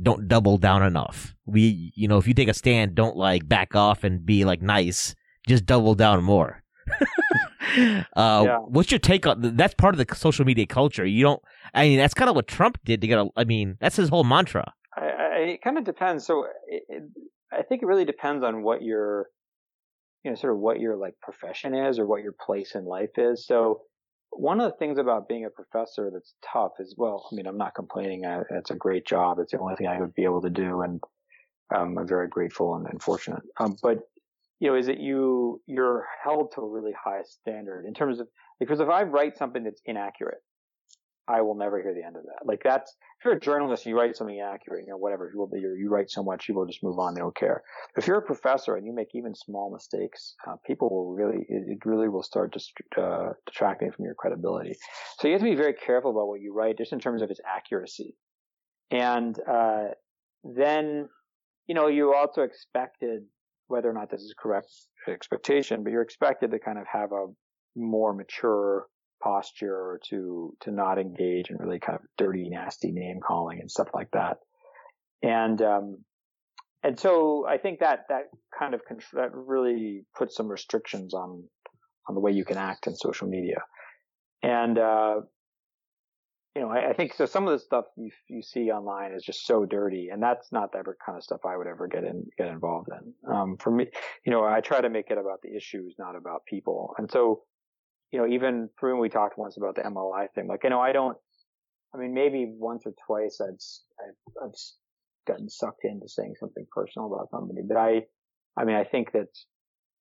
don't 0.00 0.28
double 0.28 0.58
down 0.58 0.82
enough. 0.82 1.34
We, 1.44 1.92
you 1.96 2.06
know, 2.06 2.18
if 2.18 2.28
you 2.28 2.34
take 2.34 2.48
a 2.48 2.54
stand, 2.54 2.94
don't 2.94 3.16
like 3.16 3.48
back 3.48 3.74
off 3.74 4.04
and 4.04 4.24
be 4.24 4.44
like 4.44 4.62
nice. 4.62 5.14
Just 5.48 5.66
double 5.66 5.94
down 5.94 6.22
more. 6.22 6.62
uh, 8.16 8.44
Yeah. 8.46 8.58
What's 8.58 8.90
your 8.90 8.98
take 8.98 9.26
on 9.26 9.56
that's 9.56 9.74
part 9.74 9.94
of 9.94 10.06
the 10.06 10.14
social 10.14 10.44
media 10.44 10.66
culture? 10.66 11.04
You 11.04 11.24
don't. 11.24 11.42
I 11.74 11.88
mean, 11.88 11.98
that's 11.98 12.14
kind 12.14 12.28
of 12.28 12.36
what 12.36 12.46
Trump 12.46 12.78
did 12.84 13.00
to 13.00 13.06
get. 13.06 13.18
A, 13.18 13.28
I 13.36 13.44
mean, 13.44 13.76
that's 13.80 13.96
his 13.96 14.08
whole 14.08 14.24
mantra. 14.24 14.72
I, 14.96 15.00
I, 15.00 15.36
it 15.54 15.62
kind 15.62 15.78
of 15.78 15.84
depends. 15.84 16.26
So 16.26 16.46
it, 16.66 16.82
it, 16.88 17.02
I 17.52 17.62
think 17.62 17.82
it 17.82 17.86
really 17.86 18.04
depends 18.04 18.44
on 18.44 18.62
what 18.62 18.82
your, 18.82 19.28
you 20.22 20.30
know, 20.30 20.34
sort 20.34 20.52
of 20.52 20.58
what 20.58 20.80
your 20.80 20.96
like 20.96 21.14
profession 21.22 21.74
is 21.74 21.98
or 21.98 22.06
what 22.06 22.22
your 22.22 22.34
place 22.44 22.74
in 22.74 22.84
life 22.84 23.16
is. 23.16 23.46
So 23.46 23.82
one 24.30 24.60
of 24.60 24.70
the 24.70 24.76
things 24.76 24.98
about 24.98 25.28
being 25.28 25.46
a 25.46 25.50
professor 25.50 26.10
that's 26.12 26.34
tough 26.52 26.72
is, 26.78 26.94
well, 26.96 27.28
I 27.30 27.34
mean, 27.34 27.46
I'm 27.46 27.58
not 27.58 27.74
complaining. 27.74 28.26
I, 28.26 28.42
it's 28.50 28.70
a 28.70 28.76
great 28.76 29.06
job. 29.06 29.38
It's 29.38 29.52
the 29.52 29.58
only 29.58 29.76
thing 29.76 29.86
I 29.86 30.00
would 30.00 30.14
be 30.14 30.24
able 30.24 30.42
to 30.42 30.50
do. 30.50 30.82
And 30.82 31.00
um, 31.74 31.96
I'm 31.98 32.06
very 32.06 32.28
grateful 32.28 32.74
and, 32.76 32.86
and 32.86 33.02
fortunate. 33.02 33.42
Um, 33.58 33.76
but, 33.82 33.98
you 34.60 34.68
know, 34.68 34.76
is 34.76 34.86
that 34.86 35.00
you, 35.00 35.60
you're 35.66 36.06
held 36.24 36.52
to 36.54 36.60
a 36.62 36.68
really 36.68 36.92
high 36.92 37.22
standard 37.22 37.84
in 37.86 37.94
terms 37.94 38.20
of, 38.20 38.28
because 38.58 38.80
if 38.80 38.88
I 38.88 39.02
write 39.02 39.36
something 39.38 39.64
that's 39.64 39.80
inaccurate, 39.84 40.42
I 41.30 41.42
will 41.42 41.56
never 41.56 41.82
hear 41.82 41.92
the 41.92 42.02
end 42.02 42.16
of 42.16 42.22
that. 42.22 42.46
Like 42.46 42.62
that's, 42.64 42.90
if 43.18 43.24
you're 43.24 43.34
a 43.34 43.40
journalist 43.40 43.84
you 43.84 43.96
write 43.98 44.16
something 44.16 44.36
inaccurate, 44.36 44.84
you 44.86 44.92
know, 44.92 44.96
whatever, 44.96 45.30
you 45.30 45.38
will 45.38 45.46
be, 45.46 45.60
you 45.60 45.88
write 45.90 46.10
so 46.10 46.22
much, 46.22 46.46
people 46.46 46.64
just 46.64 46.82
move 46.82 46.98
on, 46.98 47.12
they 47.12 47.20
don't 47.20 47.36
care. 47.36 47.62
If 47.98 48.06
you're 48.06 48.18
a 48.18 48.22
professor 48.22 48.76
and 48.76 48.86
you 48.86 48.94
make 48.94 49.08
even 49.14 49.34
small 49.34 49.70
mistakes, 49.70 50.34
uh, 50.46 50.54
people 50.66 50.88
will 50.88 51.14
really, 51.14 51.44
it, 51.48 51.64
it 51.68 51.78
really 51.84 52.08
will 52.08 52.22
start 52.22 52.54
just, 52.54 52.72
uh, 52.96 53.34
detracting 53.46 53.92
from 53.92 54.06
your 54.06 54.14
credibility. 54.14 54.74
So 55.18 55.28
you 55.28 55.34
have 55.34 55.42
to 55.42 55.50
be 55.50 55.54
very 55.54 55.74
careful 55.74 56.12
about 56.12 56.28
what 56.28 56.40
you 56.40 56.54
write, 56.54 56.78
just 56.78 56.94
in 56.94 56.98
terms 56.98 57.20
of 57.20 57.30
its 57.30 57.40
accuracy. 57.46 58.16
And, 58.90 59.38
uh, 59.46 59.88
then, 60.44 61.10
you 61.66 61.74
know, 61.74 61.88
you 61.88 62.14
also 62.14 62.40
expected, 62.40 63.24
whether 63.68 63.88
or 63.88 63.92
not 63.92 64.10
this 64.10 64.22
is 64.22 64.34
correct 64.38 64.68
expectation, 65.06 65.82
but 65.82 65.92
you're 65.92 66.02
expected 66.02 66.50
to 66.50 66.58
kind 66.58 66.78
of 66.78 66.86
have 66.92 67.12
a 67.12 67.26
more 67.76 68.12
mature 68.12 68.86
posture 69.22 70.00
to 70.08 70.54
to 70.60 70.70
not 70.70 70.98
engage 70.98 71.50
in 71.50 71.56
really 71.56 71.78
kind 71.78 71.96
of 71.96 72.04
dirty, 72.16 72.48
nasty 72.48 72.92
name 72.92 73.20
calling 73.26 73.60
and 73.60 73.70
stuff 73.70 73.88
like 73.94 74.10
that. 74.12 74.38
And 75.22 75.60
um, 75.62 75.98
and 76.82 76.98
so 76.98 77.46
I 77.46 77.58
think 77.58 77.80
that 77.80 78.04
that 78.08 78.24
kind 78.56 78.74
of 78.74 78.80
that 79.14 79.30
really 79.34 80.04
puts 80.16 80.36
some 80.36 80.48
restrictions 80.48 81.14
on 81.14 81.44
on 82.08 82.14
the 82.14 82.20
way 82.20 82.32
you 82.32 82.44
can 82.44 82.56
act 82.56 82.86
in 82.86 82.94
social 82.94 83.28
media. 83.28 83.62
And 84.42 84.78
uh, 84.78 85.20
you 86.58 86.64
know, 86.64 86.70
I, 86.70 86.90
I 86.90 86.92
think 86.92 87.14
so. 87.14 87.24
Some 87.24 87.46
of 87.46 87.52
the 87.52 87.58
stuff 87.64 87.84
you 87.96 88.10
you 88.28 88.42
see 88.42 88.70
online 88.72 89.12
is 89.12 89.22
just 89.22 89.46
so 89.46 89.64
dirty, 89.64 90.08
and 90.12 90.20
that's 90.20 90.50
not 90.50 90.72
the 90.72 90.82
kind 91.04 91.16
of 91.16 91.22
stuff 91.22 91.40
I 91.46 91.56
would 91.56 91.68
ever 91.68 91.86
get 91.86 92.02
in 92.02 92.26
get 92.36 92.48
involved 92.48 92.88
in. 92.90 93.32
Um, 93.32 93.56
for 93.58 93.70
me, 93.70 93.86
you 94.26 94.32
know, 94.32 94.44
I 94.44 94.60
try 94.60 94.80
to 94.80 94.90
make 94.90 95.10
it 95.10 95.18
about 95.18 95.40
the 95.42 95.54
issues, 95.56 95.94
not 96.00 96.16
about 96.16 96.44
people. 96.46 96.94
And 96.98 97.08
so, 97.08 97.42
you 98.10 98.18
know, 98.18 98.26
even 98.26 98.70
for 98.76 98.90
when 98.90 99.00
we 99.00 99.08
talked 99.08 99.38
once 99.38 99.56
about 99.56 99.76
the 99.76 99.82
MLI 99.82 100.26
thing, 100.34 100.48
like, 100.48 100.64
you 100.64 100.70
know, 100.70 100.80
I 100.80 100.90
don't, 100.90 101.16
I 101.94 101.98
mean, 101.98 102.12
maybe 102.12 102.46
once 102.48 102.82
or 102.86 102.92
twice 103.06 103.40
s- 103.40 103.82
I've, 104.00 104.44
I've 104.48 104.54
gotten 105.28 105.48
sucked 105.48 105.84
into 105.84 106.08
saying 106.08 106.34
something 106.40 106.66
personal 106.74 107.06
about 107.12 107.30
somebody, 107.30 107.60
but 107.66 107.76
I, 107.76 108.02
I 108.56 108.64
mean, 108.64 108.74
I 108.74 108.82
think 108.84 109.12
that 109.12 109.28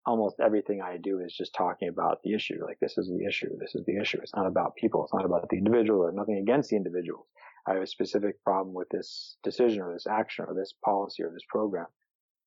almost 0.07 0.39
everything 0.39 0.81
I 0.81 0.97
do 0.97 1.19
is 1.19 1.35
just 1.35 1.53
talking 1.53 1.89
about 1.89 2.19
the 2.23 2.33
issue. 2.33 2.59
Like, 2.65 2.79
this 2.79 2.97
is 2.97 3.07
the 3.07 3.27
issue. 3.27 3.49
This 3.59 3.75
is 3.75 3.85
the 3.85 3.97
issue. 3.97 4.19
It's 4.21 4.33
not 4.33 4.47
about 4.47 4.75
people. 4.77 5.03
It's 5.03 5.13
not 5.13 5.25
about 5.25 5.47
the 5.49 5.57
individual 5.57 5.99
or 5.99 6.11
nothing 6.13 6.37
against 6.37 6.69
the 6.69 6.77
individuals. 6.77 7.25
I 7.67 7.73
have 7.73 7.83
a 7.83 7.87
specific 7.87 8.41
problem 8.43 8.73
with 8.73 8.87
this 8.89 9.35
decision 9.43 9.81
or 9.81 9.93
this 9.93 10.07
action 10.07 10.45
or 10.47 10.55
this 10.55 10.73
policy 10.83 11.23
or 11.23 11.31
this 11.31 11.43
program. 11.49 11.87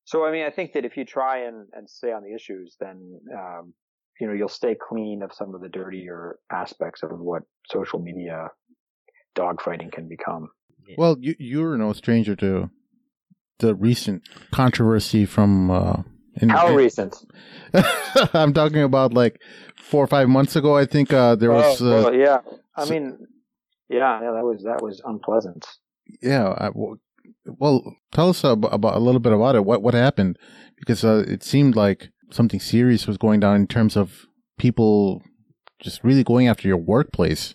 So, 0.06 0.24
I 0.24 0.32
mean, 0.32 0.46
I 0.46 0.50
think 0.50 0.72
that 0.72 0.86
if 0.86 0.96
you 0.96 1.04
try 1.04 1.44
and, 1.44 1.66
and 1.74 1.88
stay 1.88 2.12
on 2.12 2.22
the 2.22 2.34
issues, 2.34 2.76
then, 2.80 3.20
um, 3.36 3.74
you 4.18 4.26
know, 4.26 4.32
you'll 4.32 4.48
stay 4.48 4.74
clean 4.74 5.22
of 5.22 5.32
some 5.34 5.54
of 5.54 5.60
the 5.60 5.68
dirtier 5.68 6.38
aspects 6.50 7.02
of 7.02 7.10
what 7.12 7.42
social 7.70 7.98
media 7.98 8.48
dogfighting 9.36 9.92
can 9.92 10.08
become. 10.08 10.48
Well, 10.96 11.16
you 11.20 11.36
you're 11.38 11.76
no 11.76 11.92
stranger 11.92 12.34
to 12.36 12.70
the 13.58 13.74
recent 13.74 14.22
controversy 14.50 15.26
from. 15.26 15.70
Uh, 15.70 16.02
in, 16.36 16.48
How 16.48 16.74
recent? 16.74 17.16
I'm 18.34 18.52
talking 18.52 18.82
about 18.82 19.12
like 19.14 19.40
four 19.76 20.04
or 20.04 20.06
five 20.06 20.28
months 20.28 20.56
ago. 20.56 20.76
I 20.76 20.86
think 20.86 21.12
uh, 21.12 21.34
there 21.36 21.50
was. 21.50 21.80
oh, 21.82 21.86
uh, 21.86 22.02
well, 22.04 22.14
yeah. 22.14 22.38
I 22.76 22.84
so- 22.84 22.90
mean, 22.90 23.18
yeah, 23.88 24.20
yeah, 24.22 24.32
that 24.32 24.44
was 24.44 24.62
that 24.64 24.82
was 24.82 25.00
unpleasant. 25.04 25.66
yeah. 26.22 26.48
I, 26.58 26.70
well, 27.44 27.96
tell 28.12 28.30
us 28.30 28.44
about, 28.44 28.72
about 28.74 28.96
a 28.96 29.00
little 29.00 29.20
bit 29.20 29.32
about 29.32 29.54
it. 29.56 29.64
What 29.64 29.82
what 29.82 29.94
happened? 29.94 30.36
Because 30.78 31.04
uh, 31.04 31.24
it 31.26 31.42
seemed 31.42 31.76
like 31.76 32.08
something 32.30 32.60
serious 32.60 33.06
was 33.06 33.18
going 33.18 33.40
down 33.40 33.56
in 33.56 33.66
terms 33.66 33.96
of 33.96 34.26
people 34.58 35.22
just 35.82 36.02
really 36.04 36.22
going 36.24 36.46
after 36.48 36.68
your 36.68 36.76
workplace. 36.76 37.54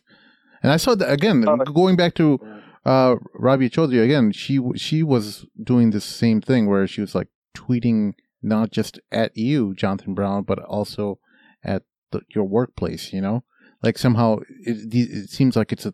And 0.63 0.71
I 0.71 0.77
saw 0.77 0.95
that 0.95 1.11
again, 1.11 1.45
Oh. 1.47 1.57
going 1.57 1.95
back 1.95 2.15
to 2.15 2.39
uh, 2.85 3.15
Rabia 3.35 3.69
Chaudhry 3.69 4.03
again. 4.03 4.31
She 4.31 4.59
she 4.75 5.03
was 5.03 5.45
doing 5.63 5.91
this 5.91 6.05
same 6.05 6.41
thing 6.41 6.67
where 6.67 6.88
she 6.88 7.01
was 7.01 7.15
like 7.15 7.27
tweeting 7.55 8.13
not 8.45 8.71
just 8.71 8.99
at 9.12 9.36
you, 9.36 9.73
Jonathan 9.75 10.13
Brown, 10.13 10.43
but 10.43 10.60
also 10.60 11.19
at 11.63 11.84
the, 12.12 12.21
your 12.29 12.45
workplace. 12.45 13.12
You 13.12 13.21
know, 13.21 13.43
like 13.84 13.97
somehow 13.97 14.38
it, 14.62 14.93
it 14.93 15.29
seems 15.29 15.55
like 15.55 15.71
it's 15.71 15.86
a 15.86 15.93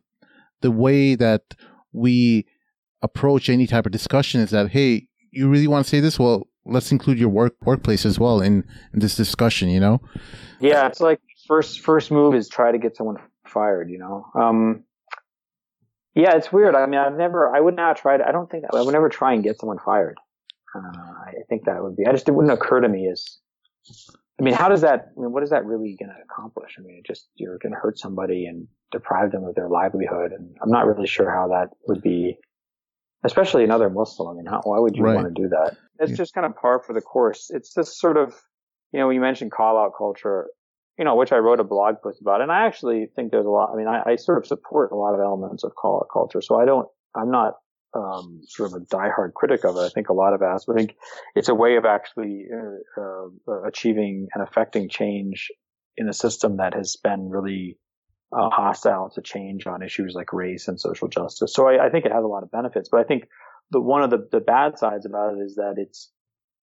the 0.61 0.71
way 0.71 1.15
that 1.15 1.55
we 1.91 2.45
approach 3.01 3.49
any 3.49 3.65
type 3.65 3.85
of 3.85 3.91
discussion 3.91 4.41
is 4.41 4.51
that 4.51 4.69
hey, 4.69 5.07
you 5.31 5.49
really 5.49 5.67
want 5.67 5.85
to 5.85 5.89
say 5.89 5.99
this? 5.99 6.19
Well, 6.19 6.47
let's 6.65 6.91
include 6.91 7.17
your 7.17 7.29
work 7.29 7.55
workplace 7.61 8.05
as 8.05 8.19
well 8.19 8.41
in, 8.41 8.63
in 8.93 8.99
this 8.99 9.15
discussion. 9.15 9.69
You 9.69 9.79
know? 9.79 10.01
Yeah, 10.59 10.87
it's 10.87 10.99
like 10.99 11.21
first 11.47 11.79
first 11.79 12.11
move 12.11 12.35
is 12.35 12.49
try 12.49 12.71
to 12.71 12.77
get 12.77 12.95
someone 12.95 13.17
fired. 13.45 13.89
You 13.89 13.97
know. 13.97 14.25
Um, 14.35 14.83
yeah, 16.13 16.35
it's 16.35 16.51
weird. 16.51 16.75
I 16.75 16.85
mean, 16.87 16.99
I've 16.99 17.15
never, 17.15 17.55
I 17.55 17.59
would 17.59 17.75
not 17.75 17.95
try 17.95 18.17
to, 18.17 18.27
I 18.27 18.33
don't 18.33 18.49
think, 18.49 18.65
I 18.71 18.81
would 18.81 18.91
never 18.91 19.07
try 19.07 19.33
and 19.33 19.43
get 19.43 19.59
someone 19.59 19.79
fired. 19.79 20.17
Uh, 20.73 20.79
I 20.79 21.43
think 21.49 21.65
that 21.65 21.83
would 21.83 21.97
be, 21.97 22.05
I 22.05 22.11
just, 22.11 22.29
it 22.29 22.31
wouldn't 22.31 22.53
occur 22.53 22.79
to 22.79 22.87
me 22.87 23.09
as, 23.11 23.39
I 24.39 24.43
mean, 24.43 24.53
how 24.53 24.69
does 24.69 24.81
that, 24.81 25.11
I 25.17 25.21
mean, 25.21 25.31
what 25.31 25.43
is 25.43 25.49
that 25.49 25.65
really 25.65 25.97
going 25.99 26.09
to 26.09 26.15
accomplish? 26.23 26.75
I 26.79 26.81
mean, 26.81 26.97
it 26.99 27.05
just, 27.05 27.27
you're 27.35 27.57
going 27.57 27.73
to 27.73 27.79
hurt 27.79 27.99
somebody 27.99 28.45
and 28.45 28.67
deprive 28.91 29.31
them 29.31 29.43
of 29.43 29.55
their 29.55 29.69
livelihood. 29.69 30.31
And 30.31 30.55
I'm 30.63 30.71
not 30.71 30.87
really 30.87 31.07
sure 31.07 31.29
how 31.29 31.49
that 31.49 31.69
would 31.87 32.01
be, 32.01 32.37
especially 33.23 33.63
another 33.63 33.89
Muslim. 33.89 34.29
I 34.29 34.33
mean, 34.33 34.45
how, 34.45 34.61
why 34.63 34.79
would 34.79 34.95
you 34.95 35.03
right. 35.03 35.15
want 35.15 35.27
to 35.27 35.41
do 35.41 35.49
that? 35.49 35.75
It's 35.99 36.11
yeah. 36.11 36.17
just 36.17 36.33
kind 36.33 36.45
of 36.45 36.55
par 36.55 36.81
for 36.85 36.93
the 36.93 37.01
course. 37.01 37.51
It's 37.53 37.73
just 37.73 37.99
sort 37.99 38.17
of, 38.17 38.33
you 38.93 38.99
know, 38.99 39.07
when 39.07 39.15
you 39.15 39.21
mentioned 39.21 39.51
call 39.51 39.77
out 39.77 39.91
culture, 39.97 40.47
you 40.97 41.05
know, 41.05 41.15
which 41.15 41.31
I 41.31 41.37
wrote 41.37 41.59
a 41.59 41.63
blog 41.63 41.95
post 42.03 42.21
about. 42.21 42.41
And 42.41 42.51
I 42.51 42.65
actually 42.65 43.07
think 43.15 43.31
there's 43.31 43.45
a 43.45 43.49
lot, 43.49 43.71
I 43.73 43.77
mean, 43.77 43.87
I, 43.87 44.11
I 44.11 44.15
sort 44.15 44.37
of 44.37 44.47
support 44.47 44.91
a 44.91 44.95
lot 44.95 45.13
of 45.13 45.19
elements 45.19 45.63
of 45.63 45.75
call 45.75 45.97
out 45.97 46.07
culture. 46.11 46.41
So 46.41 46.59
I 46.59 46.65
don't, 46.65 46.87
I'm 47.15 47.29
not, 47.29 47.55
um, 47.93 48.41
sort 48.47 48.71
of 48.71 48.81
a 48.81 48.85
diehard 48.85 49.33
critic 49.33 49.65
of 49.65 49.75
it. 49.75 49.79
I 49.79 49.89
think 49.89 50.09
a 50.09 50.13
lot 50.13 50.33
of 50.33 50.41
us, 50.41 50.67
I 50.69 50.73
think 50.73 50.95
it's 51.35 51.49
a 51.49 51.55
way 51.55 51.75
of 51.75 51.85
actually, 51.85 52.45
uh, 52.53 53.01
uh, 53.01 53.63
achieving 53.65 54.27
and 54.33 54.43
affecting 54.43 54.89
change 54.89 55.49
in 55.97 56.07
a 56.07 56.13
system 56.13 56.57
that 56.57 56.73
has 56.73 56.97
been 57.03 57.29
really, 57.29 57.77
uh, 58.33 58.49
hostile 58.49 59.09
to 59.15 59.21
change 59.21 59.67
on 59.67 59.83
issues 59.83 60.13
like 60.15 60.31
race 60.31 60.67
and 60.67 60.79
social 60.79 61.07
justice. 61.07 61.53
So 61.53 61.67
I, 61.67 61.87
I 61.87 61.89
think 61.89 62.05
it 62.05 62.11
has 62.11 62.23
a 62.23 62.27
lot 62.27 62.43
of 62.43 62.51
benefits, 62.51 62.89
but 62.89 63.01
I 63.01 63.03
think 63.03 63.27
the, 63.71 63.81
one 63.81 64.03
of 64.03 64.09
the, 64.09 64.27
the 64.31 64.39
bad 64.39 64.79
sides 64.79 65.05
about 65.05 65.33
it 65.33 65.41
is 65.41 65.55
that 65.55 65.75
it's, 65.77 66.11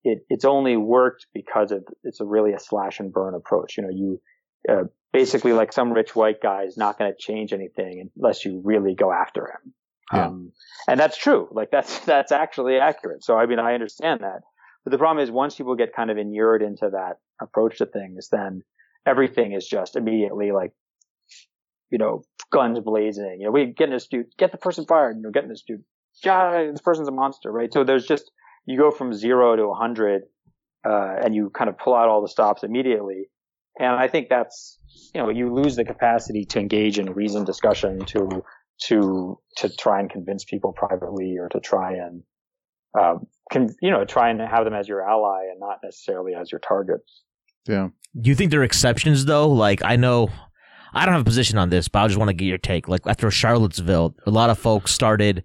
it, 0.05 0.25
it's 0.31 0.45
only 0.45 0.77
worked 0.77 1.27
because 1.35 1.73
of, 1.73 1.85
it's 2.05 2.21
a 2.21 2.25
really 2.25 2.53
a 2.53 2.59
slash 2.59 3.01
and 3.01 3.13
burn 3.13 3.35
approach. 3.35 3.77
You 3.77 3.83
know, 3.83 3.91
you, 3.91 4.21
uh, 4.69 4.85
basically 5.13 5.53
like 5.53 5.73
some 5.73 5.93
rich 5.93 6.15
white 6.15 6.41
guy 6.43 6.65
is 6.65 6.77
not 6.77 6.99
going 6.99 7.11
to 7.11 7.17
change 7.19 7.53
anything 7.53 8.11
unless 8.17 8.45
you 8.45 8.61
really 8.65 8.95
go 8.95 9.11
after 9.13 9.43
him. 9.43 9.75
Yeah. 10.13 10.27
Um, 10.27 10.53
and 10.89 10.99
that's 10.99 11.17
true. 11.17 11.49
Like 11.53 11.71
that's, 11.71 11.99
that's 12.07 12.33
actually 12.33 12.79
accurate. 12.79 13.25
So, 13.25 13.37
I 13.37 13.47
mean, 13.47 13.59
I 13.59 13.75
understand 13.75 14.21
that. 14.21 14.41
But 14.85 14.93
the 14.93 14.99
problem 14.99 15.23
is 15.23 15.31
once 15.31 15.57
people 15.57 15.75
get 15.75 15.95
kind 15.95 16.11
of 16.11 16.19
inured 16.19 16.63
into 16.63 16.91
that 16.91 17.19
approach 17.43 17.79
to 17.79 17.87
things, 17.87 18.29
then 18.31 18.63
everything 19.07 19.53
is 19.53 19.67
just 19.67 19.97
immediately 19.97 20.53
like, 20.53 20.73
you 21.91 21.99
know, 21.99 22.23
guns 22.51 22.79
blazing. 22.81 23.39
You 23.41 23.47
know, 23.47 23.51
we 23.51 23.67
get 23.67 23.91
this 23.91 24.07
dude, 24.07 24.27
get 24.39 24.53
the 24.53 24.59
person 24.59 24.87
fired. 24.87 25.17
You 25.17 25.23
know, 25.23 25.31
getting 25.31 25.49
this 25.49 25.65
dude, 25.67 25.85
yeah, 26.25 26.71
this 26.71 26.81
person's 26.81 27.09
a 27.09 27.13
monster, 27.13 27.51
right? 27.51 27.73
So 27.73 27.85
there's 27.85 28.07
just, 28.07 28.31
you 28.67 28.79
go 28.79 28.91
from 28.91 29.13
zero 29.13 29.57
to 29.57 29.65
a 29.65 29.75
hundred, 29.75 30.23
uh, 30.89 31.17
and 31.23 31.35
you 31.35 31.51
kind 31.51 31.69
of 31.69 31.79
pull 31.79 31.95
out 31.95 32.09
all 32.09 32.23
the 32.23 32.29
stops 32.29 32.63
immediately. 32.63 33.29
And 33.79 33.95
I 33.95 34.09
think 34.09 34.29
that's, 34.29 34.79
you 35.15 35.23
know, 35.23 35.31
you 35.31 35.53
lose 35.53 35.77
the 35.77 35.85
capacity 35.85 36.45
to 36.47 36.59
engage 36.59 36.99
in 36.99 37.13
reasoned 37.13 37.47
discussion 37.47 38.05
to, 38.07 38.43
to, 38.85 39.39
to 39.57 39.69
try 39.77 40.01
and 40.01 40.11
convince 40.11 40.45
people 40.45 40.73
privately 40.73 41.37
or 41.39 41.49
to 41.49 41.61
try 41.61 41.93
and, 41.93 42.23
um, 42.99 43.27
can, 43.51 43.75
you 43.83 43.91
know, 43.91 44.05
try 44.05 44.31
and 44.31 44.41
have 44.41 44.65
them 44.65 44.75
as 44.75 44.89
your 44.89 45.09
ally 45.09 45.45
and 45.51 45.61
not 45.61 45.79
necessarily 45.83 46.35
as 46.35 46.51
your 46.51 46.61
target. 46.61 47.01
Yeah. 47.67 47.89
Do 48.19 48.31
you 48.31 48.35
think 48.35 48.51
there 48.51 48.61
are 48.61 48.65
exceptions 48.65 49.27
though? 49.27 49.49
Like 49.49 49.85
I 49.85 49.97
know 49.97 50.31
I 50.95 51.05
don't 51.05 51.15
have 51.15 51.23
a 51.23 51.25
position 51.25 51.59
on 51.59 51.71
this, 51.71 51.89
but 51.89 52.01
I 52.01 52.07
just 52.07 52.19
want 52.19 52.31
to 52.31 52.35
get 52.35 52.47
your 52.47 52.59
take. 52.59 52.89
Like 52.89 53.03
after 53.07 53.31
Charlottesville, 53.31 54.15
a 54.27 54.31
lot 54.31 54.51
of 54.51 54.59
folks 54.59 54.93
started 54.93 55.45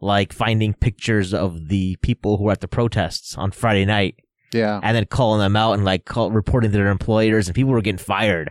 like 0.00 0.32
finding 0.32 0.74
pictures 0.74 1.32
of 1.32 1.68
the 1.68 1.96
people 2.02 2.36
who 2.36 2.44
were 2.44 2.52
at 2.52 2.60
the 2.60 2.68
protests 2.68 3.36
on 3.36 3.50
Friday 3.50 3.84
night. 3.84 4.16
Yeah. 4.52 4.80
And 4.82 4.96
then 4.96 5.06
calling 5.06 5.40
them 5.40 5.54
out 5.54 5.74
and 5.74 5.84
like 5.84 6.06
call, 6.06 6.32
reporting 6.32 6.72
to 6.72 6.76
their 6.76 6.88
employers 6.88 7.46
and 7.46 7.54
people 7.54 7.72
were 7.72 7.82
getting 7.82 7.98
fired. 7.98 8.50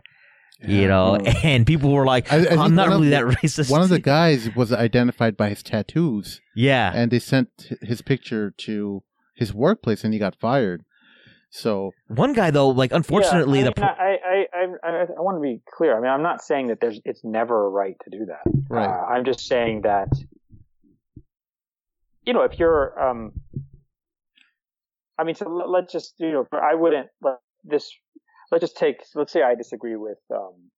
Yeah. 0.62 0.68
You 0.68 0.88
know, 0.88 1.16
and 1.44 1.66
people 1.66 1.92
were 1.92 2.06
like, 2.06 2.32
I, 2.34 2.46
I 2.46 2.64
"I'm 2.64 2.76
not 2.76 2.90
really 2.90 3.10
that 3.10 3.24
racist." 3.24 3.72
One 3.72 3.82
of 3.82 3.90
the 3.90 4.00
guys 4.00 4.54
was 4.56 4.74
identified 4.74 5.38
by 5.38 5.50
his 5.50 5.64
tattoos. 5.64 6.42
Yeah, 6.56 6.92
and 6.94 7.12
they 7.12 7.20
sent 7.20 7.72
his 7.82 8.02
picture 8.02 8.52
to 8.58 9.04
his 9.36 9.54
workplace, 9.54 10.04
and 10.04 10.14
he 10.14 10.20
got 10.20 10.36
fired. 10.36 10.84
So 11.52 11.92
one 12.08 12.34
guy 12.34 12.52
though, 12.52 12.70
like 12.70 12.92
unfortunately, 12.92 13.60
yeah, 13.60 13.66
I, 13.66 13.68
mean, 13.68 13.74
the 13.76 13.86
I, 13.86 14.18
I, 14.24 14.46
I, 14.54 14.66
I, 14.84 15.02
I 15.18 15.22
want 15.22 15.38
to 15.38 15.42
be 15.42 15.62
clear. 15.72 15.98
I 15.98 16.02
mean, 16.02 16.12
I'm 16.12 16.22
not 16.22 16.44
saying 16.44 16.68
that 16.68 16.80
there's 16.82 17.00
it's 17.06 17.24
never 17.24 17.66
a 17.66 17.70
right 17.70 17.96
to 18.04 18.10
do 18.10 18.26
that. 18.26 18.42
Right. 18.70 18.86
Uh, 18.86 19.06
I'm 19.06 19.26
just 19.26 19.48
saying 19.48 19.82
that 19.84 20.10
you 22.30 22.34
know, 22.34 22.44
if 22.44 22.60
you're, 22.60 22.94
um, 23.02 23.32
I 25.18 25.24
mean, 25.24 25.34
so 25.34 25.50
let, 25.50 25.86
us 25.86 25.92
just, 25.92 26.14
you 26.20 26.32
know, 26.32 26.48
I 26.52 26.76
wouldn't 26.76 27.08
let 27.24 27.38
this, 27.64 27.92
let's 28.52 28.62
just 28.62 28.78
take, 28.78 28.98
let's 29.16 29.32
say 29.32 29.44
I 29.44 29.56
disagree 29.56 29.96
with, 29.96 30.20
um, 30.34 30.72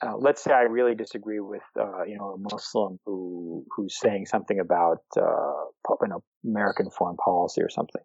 uh, 0.00 0.16
let's 0.16 0.42
say 0.42 0.52
I 0.52 0.62
really 0.62 0.94
disagree 0.94 1.40
with, 1.40 1.62
uh, 1.78 2.04
you 2.04 2.16
know, 2.16 2.34
a 2.34 2.38
Muslim 2.38 2.98
who, 3.04 3.64
who's 3.74 3.98
saying 3.98 4.26
something 4.26 4.60
about, 4.60 5.02
uh, 5.16 5.64
you 6.02 6.08
know, 6.08 6.22
American 6.44 6.88
foreign 6.90 7.16
policy 7.16 7.62
or 7.62 7.68
something. 7.68 8.02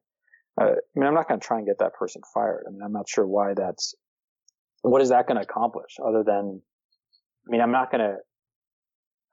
Uh, 0.59 0.65
I 0.65 0.99
mean, 0.99 1.07
I'm 1.07 1.13
not 1.13 1.27
going 1.27 1.39
to 1.39 1.45
try 1.45 1.57
and 1.57 1.67
get 1.67 1.79
that 1.79 1.93
person 1.93 2.21
fired. 2.33 2.65
I 2.67 2.71
mean, 2.71 2.81
I'm 2.83 2.93
not 2.93 3.07
sure 3.07 3.25
why 3.25 3.53
that's, 3.55 3.95
what 4.81 5.01
is 5.01 5.09
that 5.09 5.27
going 5.27 5.37
to 5.37 5.43
accomplish 5.43 5.97
other 6.03 6.23
than, 6.23 6.61
I 7.47 7.47
mean, 7.47 7.61
I'm 7.61 7.71
not 7.71 7.91
going 7.91 8.01
to, 8.01 8.15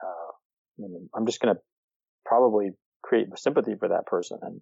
uh, 0.05 0.31
I 0.79 0.79
mean, 0.79 1.09
I'm 1.15 1.27
just 1.27 1.41
going 1.41 1.55
to 1.55 1.61
probably 2.25 2.71
create 3.03 3.27
sympathy 3.37 3.75
for 3.79 3.89
that 3.89 4.07
person 4.07 4.39
and 4.43 4.61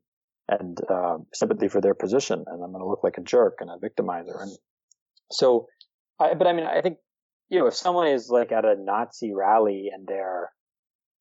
and 0.49 0.79
uh, 0.91 1.19
sympathy 1.35 1.69
for 1.69 1.81
their 1.81 1.95
position, 1.95 2.45
and 2.47 2.63
I'm 2.63 2.71
going 2.71 2.83
to 2.83 2.89
look 2.89 3.05
like 3.05 3.19
a 3.19 3.23
jerk 3.23 3.59
and 3.61 3.71
a 3.71 3.77
victimizer. 3.77 4.41
And 4.41 4.51
so, 5.31 5.67
I, 6.19 6.35
but 6.35 6.47
I 6.47 6.53
mean, 6.53 6.67
I 6.67 6.81
think 6.81 6.99
you 7.49 7.59
know, 7.59 7.67
if 7.67 7.75
someone 7.75 8.09
is 8.09 8.29
like 8.29 8.53
at 8.53 8.65
a 8.65 8.75
Nazi 8.79 9.33
rally 9.33 9.91
and 9.93 10.07
they're 10.07 10.51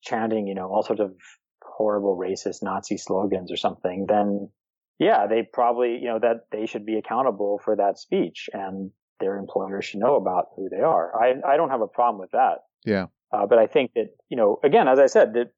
chanting, 0.01 0.47
you 0.47 0.55
know, 0.55 0.67
all 0.67 0.83
sorts 0.83 1.01
of 1.01 1.13
horrible 1.61 2.17
racist 2.17 2.61
Nazi 2.61 2.97
slogans 2.97 3.51
or 3.51 3.57
something, 3.57 4.05
then 4.07 4.49
yeah, 4.99 5.27
they 5.27 5.47
probably, 5.51 5.99
you 6.01 6.07
know, 6.07 6.19
that 6.19 6.47
they 6.51 6.65
should 6.65 6.85
be 6.85 6.97
accountable 6.97 7.59
for 7.63 7.75
that 7.75 7.97
speech 7.99 8.49
and 8.51 8.91
their 9.19 9.37
employer 9.37 9.81
should 9.81 9.99
know 9.99 10.15
about 10.15 10.45
who 10.55 10.69
they 10.69 10.81
are. 10.81 11.11
I, 11.19 11.35
I 11.47 11.57
don't 11.57 11.69
have 11.69 11.81
a 11.81 11.87
problem 11.87 12.19
with 12.19 12.31
that. 12.31 12.59
Yeah. 12.85 13.05
Uh, 13.31 13.45
but 13.47 13.57
I 13.57 13.67
think 13.67 13.91
that, 13.95 14.07
you 14.29 14.37
know, 14.37 14.59
again, 14.63 14.87
as 14.87 14.99
I 14.99 15.07
said, 15.07 15.33
that, 15.33 15.51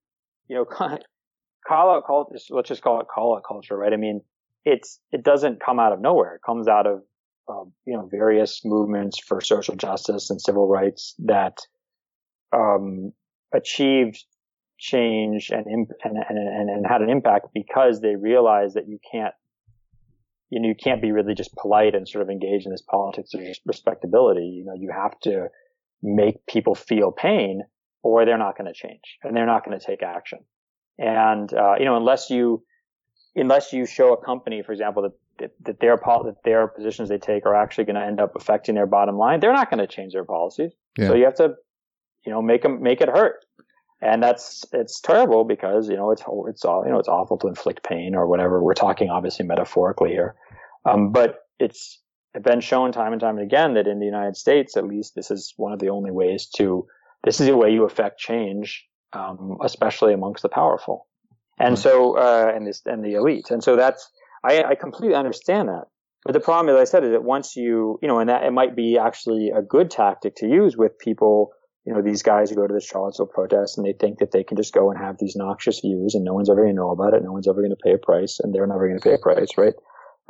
you 0.48 0.56
know, 0.56 0.66
call 1.68 1.96
out 1.96 2.06
culture, 2.06 2.38
let's 2.50 2.70
just 2.70 2.82
call 2.82 3.02
it 3.02 3.08
call 3.14 3.36
out 3.36 3.44
culture, 3.48 3.78
right? 3.78 3.94
I 3.94 3.98
mean, 3.98 4.22
it's, 4.66 5.00
it 5.12 5.24
doesn't 5.24 5.62
come 5.64 5.80
out 5.80 5.94
of 5.94 6.02
nowhere. 6.02 6.36
It 6.36 6.42
comes 6.46 6.68
out 6.68 6.88
of, 6.88 7.02
um, 7.48 7.74
you 7.86 7.96
know, 7.96 8.08
various 8.10 8.62
movements 8.64 9.20
for 9.20 9.42
social 9.42 9.76
justice 9.76 10.30
and 10.30 10.42
civil 10.42 10.68
rights 10.68 11.16
that, 11.20 11.58
um, 12.54 13.14
achieved 13.54 14.24
change 14.78 15.50
and, 15.50 15.66
and, 15.66 15.88
and, 16.04 16.70
and 16.70 16.86
had 16.88 17.02
an 17.02 17.10
impact 17.10 17.48
because 17.54 18.00
they 18.02 18.16
realized 18.16 18.76
that 18.76 18.88
you 18.88 19.00
can't, 19.12 19.34
you 20.50 20.62
know, 20.62 20.68
you 20.68 20.76
can't 20.76 21.02
be 21.02 21.12
really 21.12 21.36
just 21.36 21.54
polite 21.56 21.96
and 21.96 22.08
sort 22.08 22.22
of 22.24 22.30
engage 22.30 22.66
in 22.66 22.72
this 22.72 22.82
politics 22.82 23.34
of 23.34 23.42
respectability. 23.66 24.46
You 24.46 24.66
know, 24.66 24.74
you 24.76 24.92
have 24.92 25.20
to 25.22 25.48
make 26.02 26.46
people 26.48 26.76
feel 26.76 27.12
pain 27.12 27.64
or 28.02 28.26
they're 28.26 28.38
not 28.38 28.58
going 28.58 28.72
to 28.72 28.74
change 28.74 29.18
and 29.24 29.36
they're 29.36 29.46
not 29.46 29.66
going 29.66 29.78
to 29.78 29.86
take 29.86 30.02
action. 30.02 30.40
And, 31.00 31.52
uh, 31.54 31.76
you 31.80 31.86
know, 31.86 31.96
unless 31.96 32.30
you, 32.30 32.64
unless 33.36 33.72
you 33.72 33.86
show 33.86 34.12
a 34.12 34.24
company, 34.24 34.62
for 34.62 34.74
example, 34.74 35.04
that, 35.04 35.14
that, 35.40 35.52
that 35.66 35.80
their, 35.80 35.96
that 35.96 36.36
their 36.44 36.68
positions 36.68 37.08
they 37.08 37.18
take 37.18 37.46
are 37.46 37.56
actually 37.56 37.86
going 37.86 37.96
to 37.96 38.06
end 38.06 38.20
up 38.20 38.36
affecting 38.36 38.76
their 38.76 38.86
bottom 38.86 39.18
line, 39.18 39.40
they're 39.40 39.54
not 39.54 39.72
going 39.72 39.80
to 39.80 39.88
change 39.88 40.12
their 40.12 40.26
policies. 40.26 40.74
Yeah. 40.98 41.08
So 41.08 41.16
you 41.16 41.24
have 41.24 41.36
to, 41.36 41.54
you 42.26 42.34
know, 42.34 42.42
make 42.42 42.64
them, 42.64 42.84
make 42.84 43.00
it 43.00 43.08
hurt. 43.08 43.46
And 44.02 44.22
that's, 44.22 44.66
it's 44.74 45.00
terrible 45.00 45.46
because, 45.46 45.88
you 45.88 45.96
know, 45.96 46.12
it's, 46.12 46.24
it's 46.48 46.66
all, 46.66 46.84
you 46.86 46.92
know, 46.92 47.00
it's 47.00 47.08
awful 47.08 47.38
to 47.40 47.48
inflict 47.48 47.84
pain 47.88 48.14
or 48.14 48.28
whatever. 48.28 48.62
We're 48.62 48.74
talking 48.74 49.10
obviously 49.10 49.46
metaphorically 49.46 50.10
here. 50.10 50.36
Um, 50.86 51.12
but 51.12 51.40
it's 51.60 52.02
been 52.42 52.60
shown 52.60 52.92
time 52.92 53.14
and 53.14 53.22
time 53.22 53.38
and 53.38 53.46
again 53.46 53.74
that 53.76 53.88
in 53.88 54.00
the 54.00 54.06
United 54.06 54.36
States, 54.36 54.76
at 54.76 54.86
least, 54.86 55.16
this 55.16 55.32
is 55.32 55.54
one 55.56 55.72
of 55.72 55.80
the 55.80 55.90
only 55.90 56.12
ways 56.12 56.50
to, 56.58 56.86
this 57.24 57.40
is 57.40 57.48
the 57.48 57.56
way 57.56 57.72
you 57.72 57.86
affect 57.86 58.20
change 58.20 58.86
um, 59.14 59.58
especially 59.64 60.14
amongst 60.14 60.44
the 60.44 60.50
powerful. 60.50 61.08
And 61.60 61.78
so, 61.78 62.18
uh, 62.18 62.52
and 62.56 62.66
this, 62.66 62.82
and 62.86 63.04
the 63.04 63.16
elite. 63.16 63.52
And 63.52 63.62
so 63.62 63.76
that's, 63.76 64.10
I, 64.46 64.64
I 64.64 64.76
completely 64.76 65.16
understand 65.16 65.68
that. 65.68 65.86
But 66.24 66.34
the 66.34 66.40
problem, 66.40 66.74
as 66.74 66.82
I 66.82 66.90
said, 66.90 67.04
is 67.04 67.12
that 67.12 67.24
once 67.24 67.56
you, 67.56 68.00
you 68.02 68.08
know, 68.08 68.20
and 68.20 68.30
that 68.30 68.44
it 68.44 68.52
might 68.52 68.76
be 68.76 68.98
actually 68.98 69.52
a 69.56 69.62
good 69.62 69.92
tactic 69.92 70.36
to 70.38 70.48
use 70.48 70.78
with 70.78 70.98
people, 71.00 71.52
you 71.86 71.94
know, 71.94 72.02
these 72.02 72.24
guys 72.24 72.50
who 72.50 72.56
go 72.56 72.68
to 72.68 72.74
the 72.74 72.82
Charlottesville 72.82 73.28
protests 73.28 73.78
and 73.78 73.86
they 73.86 73.94
think 73.94 74.20
that 74.20 74.32
they 74.32 74.44
can 74.44 74.58
just 74.58 74.74
go 74.74 74.90
and 74.90 75.00
have 75.00 75.18
these 75.18 75.36
noxious 75.36 75.80
views 75.80 76.16
and 76.16 76.24
no 76.24 76.34
one's 76.34 76.50
ever 76.50 76.62
going 76.62 76.76
to 76.76 76.82
know 76.82 76.92
about 76.92 77.14
it. 77.14 77.24
No 77.24 77.32
one's 77.32 77.48
ever 77.48 77.62
going 77.62 77.72
to 77.72 77.84
pay 77.84 77.94
a 77.94 77.98
price 77.98 78.40
and 78.42 78.54
they're 78.54 78.68
never 78.68 78.88
going 78.88 79.00
to 79.00 79.04
pay 79.04 79.16
a 79.16 79.18
price, 79.18 79.50
right? 79.58 79.74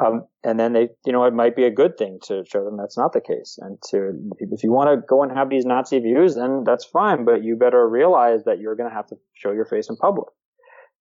Um, 0.04 0.26
and 0.44 0.60
then 0.60 0.74
they, 0.74 0.90
you 1.06 1.12
know, 1.12 1.26
it 1.26 1.34
might 1.34 1.56
be 1.56 1.66
a 1.66 1.72
good 1.72 1.98
thing 1.98 2.20
to 2.24 2.44
show 2.46 2.64
them 2.64 2.78
that's 2.78 2.98
not 2.98 3.12
the 3.12 3.20
case. 3.20 3.58
And 3.60 3.78
to, 3.90 4.14
if 4.40 4.64
you 4.64 4.72
want 4.72 4.90
to 4.90 5.06
go 5.06 5.24
and 5.24 5.32
have 5.36 5.50
these 5.50 5.66
Nazi 5.66 6.00
views, 6.00 6.36
then 6.36 6.64
that's 6.66 6.86
fine, 6.86 7.26
but 7.26 7.44
you 7.44 7.58
better 7.58 7.88
realize 7.88 8.46
that 8.46 8.60
you're 8.60 8.76
going 8.76 8.90
to 8.90 8.96
have 8.96 9.08
to 9.08 9.18
show 9.34 9.52
your 9.52 9.66
face 9.66 9.90
in 9.90 9.98
public. 9.98 10.30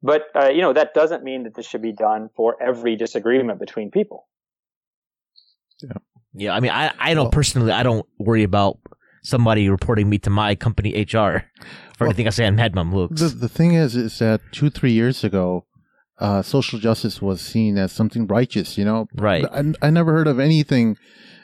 But, 0.03 0.23
uh, 0.35 0.49
you 0.49 0.63
know, 0.63 0.73
that 0.73 0.95
doesn't 0.95 1.23
mean 1.23 1.45
that 1.45 1.55
this 1.55 1.67
should 1.67 1.83
be 1.83 1.93
done 1.93 2.31
for 2.37 2.61
every 2.61 2.97
disagreement 2.97 3.61
between 3.61 3.91
people. 3.91 4.27
Yeah. 5.81 5.93
Yeah, 6.35 6.55
I 6.55 6.61
mean, 6.61 6.71
I, 6.71 6.93
I 6.99 7.15
don't 7.15 7.33
personally, 7.33 7.73
I 7.73 7.83
don't 7.83 8.07
worry 8.19 8.43
about 8.43 8.79
somebody 9.23 9.69
reporting 9.69 10.09
me 10.09 10.19
to 10.19 10.31
my 10.31 10.55
company 10.55 10.91
HR 11.03 11.45
for 11.97 12.05
well, 12.05 12.09
anything 12.11 12.27
I 12.27 12.31
say 12.31 12.47
on 12.47 12.55
Mad 12.55 12.75
Mamluks. 12.75 13.19
The, 13.19 13.29
the 13.29 13.49
thing 13.49 13.75
is, 13.75 13.97
is 13.97 14.19
that 14.19 14.41
two, 14.53 14.71
three 14.71 14.93
years 14.93 15.25
ago, 15.25 15.67
uh, 16.19 16.43
social 16.43 16.79
justice 16.79 17.23
was 17.23 17.41
seen 17.41 17.79
as 17.79 17.93
something 17.93 18.27
righteous, 18.27 18.77
you 18.77 18.85
know? 18.85 19.09
Right. 19.15 19.45
I, 19.45 19.73
I 19.83 19.91
never 19.91 20.13
heard 20.13 20.27
of 20.27 20.39
anything 20.39 20.97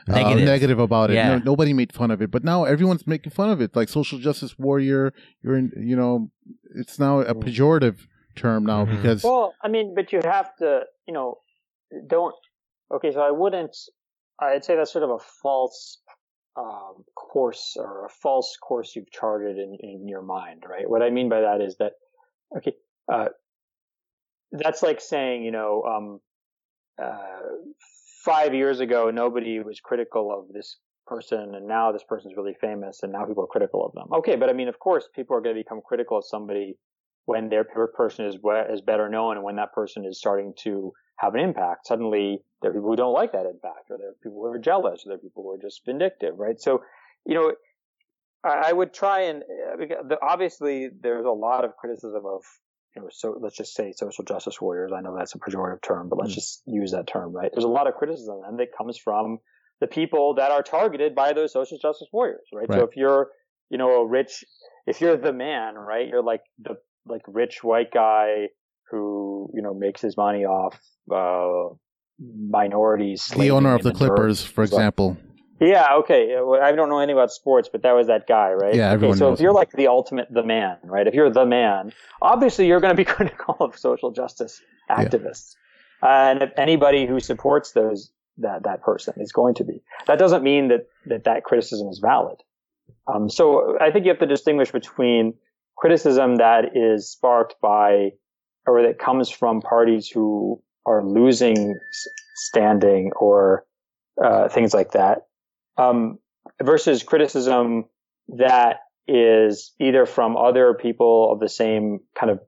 uh, 0.09 0.13
negative, 0.13 0.43
uh, 0.43 0.45
negative 0.45 0.79
about 0.79 1.11
it. 1.11 1.15
Yeah. 1.15 1.37
No, 1.37 1.45
nobody 1.45 1.73
made 1.73 1.93
fun 1.93 2.11
of 2.11 2.21
it, 2.21 2.31
but 2.31 2.45
now 2.45 2.65
everyone's 2.65 3.07
making 3.07 3.33
fun 3.33 3.51
of 3.51 3.61
it. 3.61 3.75
Like 3.77 3.89
social 3.89 4.19
justice 4.19 4.59
warrior, 4.59 5.13
you're 5.43 5.57
in, 5.57 5.73
you 5.77 5.97
know, 5.97 6.31
it's 6.75 6.99
now 6.99 7.21
a 7.21 7.35
pejorative 7.35 8.07
term 8.37 8.65
now 8.65 8.85
mm-hmm. 8.85 8.97
because. 8.97 9.23
Well, 9.23 9.55
I 9.63 9.69
mean, 9.69 9.95
but 9.95 10.13
you 10.13 10.21
have 10.25 10.55
to, 10.57 10.83
you 11.07 11.15
know, 11.15 11.39
don't. 12.07 12.35
Okay, 12.93 13.13
so 13.13 13.21
I 13.21 13.31
wouldn't. 13.31 13.77
I'd 14.41 14.65
say 14.65 14.77
that's 14.77 14.93
sort 14.93 15.05
of 15.05 15.11
a 15.11 15.19
false 15.19 15.99
um, 16.57 17.05
course 17.15 17.77
or 17.79 18.07
a 18.07 18.09
false 18.09 18.57
course 18.61 18.95
you've 18.95 19.11
charted 19.11 19.59
in, 19.59 19.77
in 19.81 20.09
your 20.09 20.23
mind, 20.23 20.65
right? 20.69 20.89
What 20.89 21.03
I 21.03 21.11
mean 21.11 21.29
by 21.29 21.41
that 21.43 21.61
is 21.61 21.77
that, 21.79 21.93
okay, 22.57 22.75
uh, 23.13 23.29
that's 24.53 24.83
like 24.83 25.01
saying, 25.01 25.45
you 25.45 25.51
know, 25.51 25.83
um, 25.83 26.21
uh, 27.03 27.41
five 28.25 28.55
years 28.55 28.81
ago, 28.81 29.11
nobody 29.11 29.61
was 29.61 29.81
critical 29.81 30.33
of 30.33 30.53
this 30.53 30.79
person, 31.07 31.55
and 31.55 31.67
now 31.67 31.93
this 31.93 32.05
person's 32.09 32.35
really 32.37 32.55
famous, 32.61 33.03
and 33.03 33.13
now 33.13 33.25
people 33.25 33.45
are 33.45 33.49
critical 33.49 33.85
of 33.85 33.93
them. 33.93 34.07
Okay, 34.19 34.37
but 34.37 34.49
I 34.49 34.53
mean, 34.53 34.69
of 34.69 34.79
course, 34.79 35.09
people 35.15 35.37
are 35.37 35.41
going 35.41 35.55
to 35.55 35.61
become 35.61 35.81
critical 35.85 36.19
of 36.19 36.25
somebody 36.27 36.77
when 37.27 37.49
their 37.49 37.65
person 37.65 38.27
is 38.27 38.37
is 38.71 38.81
better 38.81 39.09
known, 39.09 39.37
and 39.37 39.45
when 39.45 39.57
that 39.57 39.73
person 39.73 40.05
is 40.05 40.19
starting 40.19 40.53
to 40.59 40.93
have 41.17 41.35
an 41.35 41.41
impact. 41.41 41.87
Suddenly, 41.87 42.43
there 42.61 42.71
are 42.71 42.75
people 42.75 42.91
who 42.91 42.97
don't 42.97 43.13
like 43.13 43.33
that 43.33 43.47
impact, 43.47 43.91
or 43.91 43.99
there 43.99 44.11
are 44.11 44.17
people 44.23 44.41
who 44.41 44.47
are 44.47 44.59
jealous, 44.59 45.05
or 45.05 45.11
there 45.11 45.17
are 45.17 45.21
people 45.21 45.43
who 45.43 45.53
are 45.53 45.59
just 45.59 45.85
vindictive, 45.85 46.39
right? 46.39 46.61
So, 46.61 46.83
you 47.27 47.35
know, 47.35 47.53
I, 48.45 48.69
I 48.69 48.73
would 48.73 48.93
try 48.93 49.23
and 49.23 49.43
uh, 49.43 50.17
obviously 50.23 50.91
there's 51.01 51.25
a 51.25 51.31
lot 51.31 51.65
of 51.65 51.77
criticism 51.77 52.23
of 52.27 52.43
you 52.95 53.03
know, 53.03 53.09
so 53.11 53.37
let's 53.41 53.57
just 53.57 53.75
say 53.75 53.93
social 53.93 54.25
justice 54.25 54.61
warriors. 54.61 54.93
I 54.97 55.01
know 55.01 55.17
that's 55.17 55.35
a 55.35 55.39
pejorative 55.39 55.83
term, 55.83 56.09
but 56.09 56.19
let's 56.19 56.33
mm. 56.33 56.37
just 56.37 56.63
use 56.67 56.93
that 56.93 57.07
term, 57.07 57.33
right? 57.33 57.51
There's 57.53 57.65
a 57.65 57.69
lot 57.69 57.87
of 57.87 57.95
criticism 57.95 58.41
and 58.47 58.59
that 58.59 58.69
comes 58.77 58.99
from 58.99 59.39
the 59.81 59.87
people 59.87 60.35
that 60.35 60.51
are 60.51 60.63
targeted 60.63 61.15
by 61.15 61.33
those 61.33 61.53
social 61.53 61.79
justice 61.79 62.09
warriors, 62.13 62.47
right? 62.53 62.69
right? 62.69 62.79
So 62.79 62.85
if 62.85 62.97
you're, 62.97 63.29
you 63.71 63.79
know, 63.79 64.03
a 64.03 64.07
rich, 64.07 64.45
if 64.87 65.01
you're 65.01 65.17
the 65.17 65.33
man, 65.33 65.75
right? 65.75 66.07
You're 66.09 66.23
like 66.23 66.43
the, 66.59 66.77
like 67.07 67.23
rich 67.27 67.63
white 67.63 67.91
guy 67.93 68.49
who, 68.91 69.51
you 69.53 69.63
know, 69.63 69.75
makes 69.75 70.01
his 70.01 70.17
money 70.17 70.45
off, 70.45 70.79
uh, 71.13 71.75
minorities. 72.19 73.27
The 73.37 73.51
owner 73.51 73.75
of 73.75 73.83
the 73.83 73.93
Clippers, 73.93 74.45
for 74.45 74.63
example. 74.63 75.17
Yeah, 75.61 75.97
okay. 76.01 76.35
I 76.35 76.73
don't 76.73 76.89
know 76.89 76.99
anything 76.99 77.17
about 77.17 77.31
sports, 77.31 77.69
but 77.71 77.83
that 77.83 77.93
was 77.93 78.09
that 78.09 78.27
guy, 78.27 78.53
right? 78.53 78.75
Yeah, 78.75 78.91
everyone 78.91 79.15
okay, 79.15 79.19
So 79.21 79.31
knows 79.31 79.39
if 79.39 79.43
you're 79.43 79.53
like 79.53 79.71
the 79.73 79.87
ultimate, 79.87 80.27
the 80.31 80.43
man, 80.43 80.79
right? 80.83 81.07
If 81.07 81.15
you're 81.15 81.31
the 81.31 81.47
man, 81.47 81.93
obviously 82.21 82.67
you're 82.67 82.81
going 82.81 82.95
to 82.95 82.97
be 82.97 83.05
critical 83.17 83.57
of 83.61 83.79
social 83.79 84.11
justice 84.11 84.61
activists, 84.91 85.55
yeah. 86.03 86.31
and 86.31 86.43
if 86.43 86.51
anybody 86.57 87.07
who 87.07 87.21
supports 87.21 87.73
those 87.73 88.11
that 88.39 88.65
that 88.65 88.83
person 88.83 89.15
is 89.19 89.33
going 89.33 89.55
to 89.55 89.65
be. 89.65 89.81
That 90.07 90.19
doesn't 90.19 90.43
mean 90.43 90.69
that 90.69 90.89
that 91.07 91.25
that 91.25 91.45
criticism 91.45 91.89
is 91.89 91.99
valid. 91.99 92.39
Um, 93.07 93.31
so 93.31 93.79
I 93.81 93.91
think 93.91 94.07
you 94.07 94.11
have 94.11 94.19
to 94.21 94.27
distinguish 94.27 94.73
between 94.73 95.35
criticism 95.77 96.37
that 96.37 96.77
is 96.77 97.11
sparked 97.11 97.55
by 97.61 98.13
or 98.67 98.83
that 98.83 98.99
comes 98.99 99.31
from 99.31 99.61
parties 99.61 100.09
who 100.09 100.61
are 100.87 101.05
losing 101.05 101.79
standing 102.35 103.13
or 103.17 103.65
uh, 104.23 104.49
things 104.49 104.75
like 104.75 104.93
that 104.93 105.27
um, 105.77 106.19
versus 106.63 107.03
criticism 107.03 107.85
that 108.29 108.81
is 109.07 109.73
either 109.81 110.07
from 110.07 110.37
other 110.37 110.75
people 110.75 111.33
of 111.33 111.41
the 111.41 111.49
same 111.49 112.01
kind 112.19 112.31
of 112.31 112.41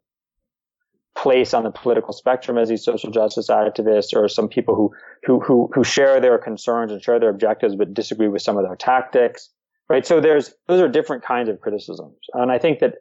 place 1.17 1.55
on 1.55 1.65
the 1.65 1.71
political 1.71 2.13
spectrum 2.13 2.59
as 2.59 2.69
these 2.69 2.85
social 2.85 3.11
justice 3.11 3.49
activists 3.49 4.15
or 4.15 4.29
some 4.29 4.49
people 4.49 4.75
who, 4.75 4.93
who, 5.25 5.41
who, 5.41 5.71
who 5.75 5.83
share 5.83 6.21
their 6.21 6.39
concerns 6.39 6.93
and 6.93 7.03
share 7.03 7.19
their 7.19 7.31
objectives 7.31 7.75
but 7.75 7.95
disagree 7.95 8.29
with 8.29 8.43
some 8.43 8.59
of 8.59 8.65
their 8.65 8.77
tactics, 8.77 9.51
right? 9.89 10.07
So 10.07 10.21
there's, 10.21 10.55
those 10.69 10.81
are 10.81 10.89
different 10.89 11.25
kinds 11.25 11.49
of 11.49 11.61
criticisms. 11.61 12.19
And 12.35 12.53
I 12.53 12.59
think 12.59 12.81
that 12.81 12.95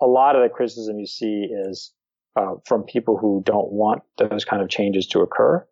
a 0.00 0.06
lot 0.06 0.36
of 0.36 0.42
the 0.42 0.48
criticism 0.48 0.98
you 0.98 1.06
see 1.06 1.48
is, 1.68 1.92
uh, 2.36 2.56
from 2.66 2.84
people 2.84 3.16
who 3.16 3.42
don't 3.44 3.72
want 3.72 4.02
those 4.18 4.44
kind 4.44 4.62
of 4.62 4.68
changes 4.68 5.06
to 5.08 5.20
occur. 5.20 5.66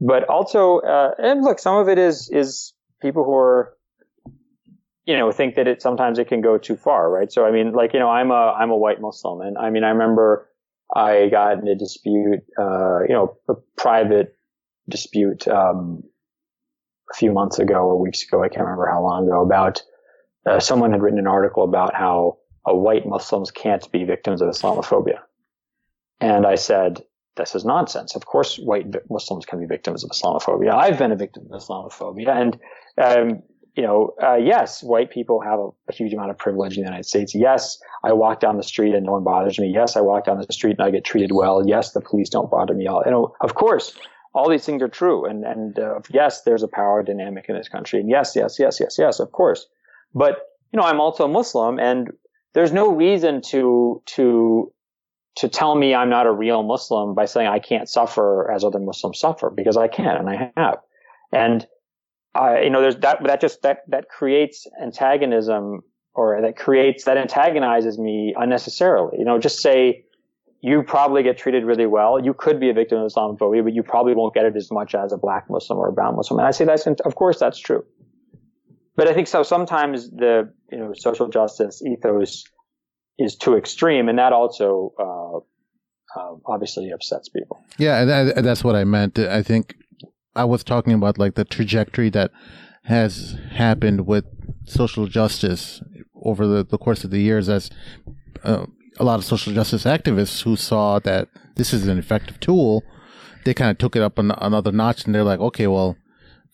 But 0.00 0.28
also, 0.28 0.80
uh, 0.80 1.12
and 1.18 1.42
look, 1.42 1.58
some 1.58 1.76
of 1.76 1.88
it 1.88 1.98
is, 1.98 2.30
is 2.32 2.74
people 3.00 3.24
who 3.24 3.34
are 3.34 3.76
you 5.04 5.16
know 5.16 5.32
think 5.32 5.56
that 5.56 5.66
it 5.66 5.82
sometimes 5.82 6.18
it 6.18 6.28
can 6.28 6.40
go 6.40 6.58
too 6.58 6.76
far 6.76 7.10
right? 7.10 7.32
So 7.32 7.44
i 7.44 7.50
mean 7.50 7.72
like 7.72 7.92
you 7.92 7.98
know 7.98 8.10
i'm 8.10 8.30
a 8.30 8.54
i'm 8.58 8.70
a 8.70 8.76
white 8.76 9.00
muslim 9.00 9.40
and 9.40 9.58
i 9.58 9.70
mean 9.70 9.84
i 9.84 9.90
remember 9.90 10.48
i 10.94 11.28
got 11.28 11.58
in 11.58 11.68
a 11.68 11.74
dispute 11.74 12.40
uh 12.58 13.00
you 13.02 13.14
know 13.14 13.36
a 13.48 13.54
private 13.76 14.36
dispute 14.88 15.46
um 15.48 16.02
a 17.10 17.14
few 17.14 17.32
months 17.32 17.58
ago 17.58 17.74
or 17.74 18.00
weeks 18.00 18.22
ago 18.22 18.42
i 18.42 18.48
can't 18.48 18.62
remember 18.62 18.86
how 18.86 19.02
long 19.02 19.26
ago 19.26 19.42
about 19.42 19.82
uh, 20.46 20.58
someone 20.58 20.90
had 20.90 21.02
written 21.02 21.18
an 21.18 21.26
article 21.26 21.64
about 21.64 21.94
how 21.94 22.38
uh, 22.68 22.74
white 22.74 23.06
muslims 23.06 23.50
can't 23.50 23.90
be 23.92 24.04
victims 24.04 24.40
of 24.40 24.48
islamophobia. 24.48 25.18
And 26.20 26.46
i 26.46 26.54
said 26.54 27.02
this 27.40 27.54
is 27.54 27.64
nonsense. 27.64 28.14
Of 28.14 28.26
course, 28.26 28.56
white 28.56 28.86
Muslims 29.10 29.46
can 29.46 29.58
be 29.58 29.66
victims 29.66 30.04
of 30.04 30.10
Islamophobia. 30.10 30.72
I've 30.72 30.98
been 30.98 31.12
a 31.12 31.16
victim 31.16 31.48
of 31.50 31.60
Islamophobia, 31.60 32.28
and 32.28 32.58
um, 32.96 33.42
you 33.76 33.82
know, 33.82 34.14
uh, 34.22 34.34
yes, 34.34 34.82
white 34.82 35.10
people 35.10 35.40
have 35.40 35.58
a, 35.58 35.68
a, 35.88 35.92
huge 35.92 36.12
amount 36.12 36.30
of 36.30 36.38
privilege 36.38 36.76
in 36.76 36.82
the 36.82 36.88
United 36.88 37.06
States. 37.06 37.34
Yes, 37.34 37.78
I 38.02 38.12
walk 38.12 38.40
down 38.40 38.56
the 38.56 38.62
street 38.62 38.94
and 38.94 39.06
no 39.06 39.12
one 39.12 39.24
bothers 39.24 39.58
me. 39.58 39.72
Yes, 39.72 39.96
I 39.96 40.00
walk 40.00 40.24
down 40.24 40.38
the 40.38 40.52
street 40.52 40.76
and 40.78 40.86
I 40.86 40.90
get 40.90 41.04
treated 41.04 41.32
well. 41.32 41.66
Yes, 41.66 41.92
the 41.92 42.00
police 42.00 42.28
don't 42.28 42.50
bother 42.50 42.74
me. 42.74 42.86
At 42.86 42.92
all, 42.92 43.02
you 43.04 43.10
know, 43.12 43.34
of 43.40 43.54
course, 43.54 43.94
all 44.34 44.48
these 44.50 44.64
things 44.64 44.82
are 44.82 44.88
true. 44.88 45.24
And, 45.24 45.44
and, 45.44 45.78
uh, 45.78 46.00
yes, 46.10 46.42
there's 46.42 46.62
a 46.62 46.68
power 46.68 47.02
dynamic 47.02 47.46
in 47.48 47.56
this 47.56 47.68
country. 47.68 48.00
And 48.00 48.10
yes, 48.10 48.34
yes, 48.34 48.58
yes, 48.58 48.78
yes, 48.80 48.96
yes, 48.98 49.20
of 49.20 49.32
course. 49.32 49.66
But, 50.14 50.38
you 50.72 50.78
know, 50.78 50.84
I'm 50.84 51.00
also 51.00 51.24
a 51.24 51.28
Muslim 51.28 51.78
and 51.78 52.10
there's 52.52 52.72
no 52.72 52.92
reason 52.92 53.40
to, 53.50 54.02
to, 54.06 54.72
to 55.36 55.48
tell 55.48 55.74
me 55.74 55.94
I'm 55.94 56.10
not 56.10 56.26
a 56.26 56.32
real 56.32 56.62
Muslim 56.62 57.14
by 57.14 57.24
saying 57.24 57.46
I 57.46 57.58
can't 57.58 57.88
suffer 57.88 58.50
as 58.50 58.64
other 58.64 58.80
Muslims 58.80 59.18
suffer 59.18 59.50
because 59.50 59.76
I 59.76 59.88
can 59.88 60.16
and 60.16 60.28
I 60.28 60.52
have. 60.56 60.78
And 61.32 61.66
I, 62.34 62.62
you 62.62 62.70
know, 62.70 62.80
there's 62.80 62.96
that, 62.96 63.22
that 63.24 63.40
just, 63.40 63.62
that, 63.62 63.78
that 63.88 64.08
creates 64.08 64.66
antagonism 64.82 65.80
or 66.14 66.40
that 66.42 66.56
creates, 66.56 67.04
that 67.04 67.16
antagonizes 67.16 67.98
me 67.98 68.34
unnecessarily. 68.36 69.18
You 69.18 69.24
know, 69.24 69.38
just 69.38 69.60
say, 69.60 70.04
you 70.62 70.82
probably 70.82 71.22
get 71.22 71.38
treated 71.38 71.64
really 71.64 71.86
well. 71.86 72.22
You 72.22 72.34
could 72.34 72.60
be 72.60 72.68
a 72.68 72.74
victim 72.74 72.98
of 72.98 73.10
Islamophobia, 73.10 73.64
but 73.64 73.72
you 73.72 73.82
probably 73.82 74.14
won't 74.14 74.34
get 74.34 74.44
it 74.44 74.56
as 74.56 74.70
much 74.70 74.94
as 74.94 75.12
a 75.12 75.16
black 75.16 75.48
Muslim 75.48 75.78
or 75.78 75.88
a 75.88 75.92
brown 75.92 76.16
Muslim. 76.16 76.38
And 76.38 76.46
I 76.46 76.50
say 76.50 76.64
that's, 76.64 76.86
of 76.86 77.14
course, 77.14 77.38
that's 77.38 77.58
true. 77.58 77.84
But 78.94 79.08
I 79.08 79.14
think 79.14 79.28
so 79.28 79.42
sometimes 79.42 80.10
the, 80.10 80.52
you 80.70 80.78
know, 80.78 80.92
social 80.94 81.28
justice 81.28 81.82
ethos 81.82 82.44
is 83.20 83.36
too 83.36 83.56
extreme, 83.56 84.08
and 84.08 84.18
that 84.18 84.32
also, 84.32 84.92
uh, 84.98 86.18
uh, 86.18 86.36
obviously 86.46 86.90
upsets 86.90 87.28
people. 87.28 87.62
Yeah, 87.78 88.00
and 88.00 88.44
that's 88.44 88.64
what 88.64 88.74
I 88.74 88.84
meant. 88.84 89.18
I 89.18 89.42
think 89.42 89.76
I 90.34 90.44
was 90.44 90.64
talking 90.64 90.92
about 90.92 91.18
like 91.18 91.34
the 91.34 91.44
trajectory 91.44 92.10
that 92.10 92.30
has 92.84 93.38
happened 93.52 94.06
with 94.06 94.24
social 94.64 95.06
justice 95.06 95.82
over 96.22 96.46
the, 96.46 96.64
the 96.64 96.78
course 96.78 97.04
of 97.04 97.10
the 97.10 97.20
years 97.20 97.48
as 97.48 97.70
uh, 98.44 98.66
a 98.98 99.04
lot 99.04 99.18
of 99.18 99.24
social 99.24 99.52
justice 99.52 99.84
activists 99.84 100.42
who 100.42 100.56
saw 100.56 100.98
that 101.00 101.28
this 101.56 101.72
is 101.72 101.86
an 101.86 101.98
effective 101.98 102.40
tool, 102.40 102.82
they 103.44 103.54
kind 103.54 103.70
of 103.70 103.78
took 103.78 103.96
it 103.96 104.02
up 104.02 104.18
an, 104.18 104.30
another 104.32 104.72
notch 104.72 105.04
and 105.04 105.14
they're 105.14 105.24
like, 105.24 105.40
okay, 105.40 105.66
well, 105.66 105.96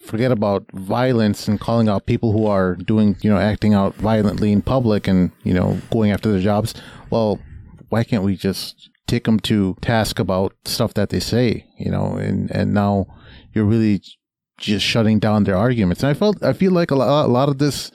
forget 0.06 0.32
about 0.32 0.64
violence 0.72 1.48
and 1.48 1.60
calling 1.60 1.88
out 1.88 2.06
people 2.06 2.32
who 2.32 2.46
are 2.46 2.74
doing, 2.76 3.16
you 3.22 3.30
know, 3.30 3.38
acting 3.38 3.74
out 3.74 3.94
violently 3.96 4.52
in 4.52 4.62
public 4.62 5.06
and, 5.06 5.30
you 5.42 5.52
know, 5.52 5.78
going 5.90 6.10
after 6.10 6.30
their 6.30 6.40
jobs. 6.40 6.74
Well, 7.10 7.40
why 7.88 8.04
can't 8.04 8.22
we 8.22 8.36
just 8.36 8.90
take 9.06 9.24
them 9.24 9.38
to 9.40 9.76
task 9.80 10.18
about 10.18 10.54
stuff 10.64 10.94
that 10.94 11.10
they 11.10 11.20
say, 11.20 11.66
you 11.78 11.90
know, 11.90 12.14
and, 12.14 12.50
and 12.50 12.72
now 12.72 13.06
you're 13.52 13.64
really 13.64 14.02
just 14.58 14.84
shutting 14.84 15.18
down 15.18 15.44
their 15.44 15.56
arguments. 15.56 16.02
And 16.02 16.10
I 16.10 16.14
felt, 16.14 16.42
I 16.42 16.52
feel 16.52 16.72
like 16.72 16.90
a 16.90 16.96
lot, 16.96 17.26
a 17.26 17.28
lot 17.28 17.48
of 17.48 17.58
this, 17.58 17.90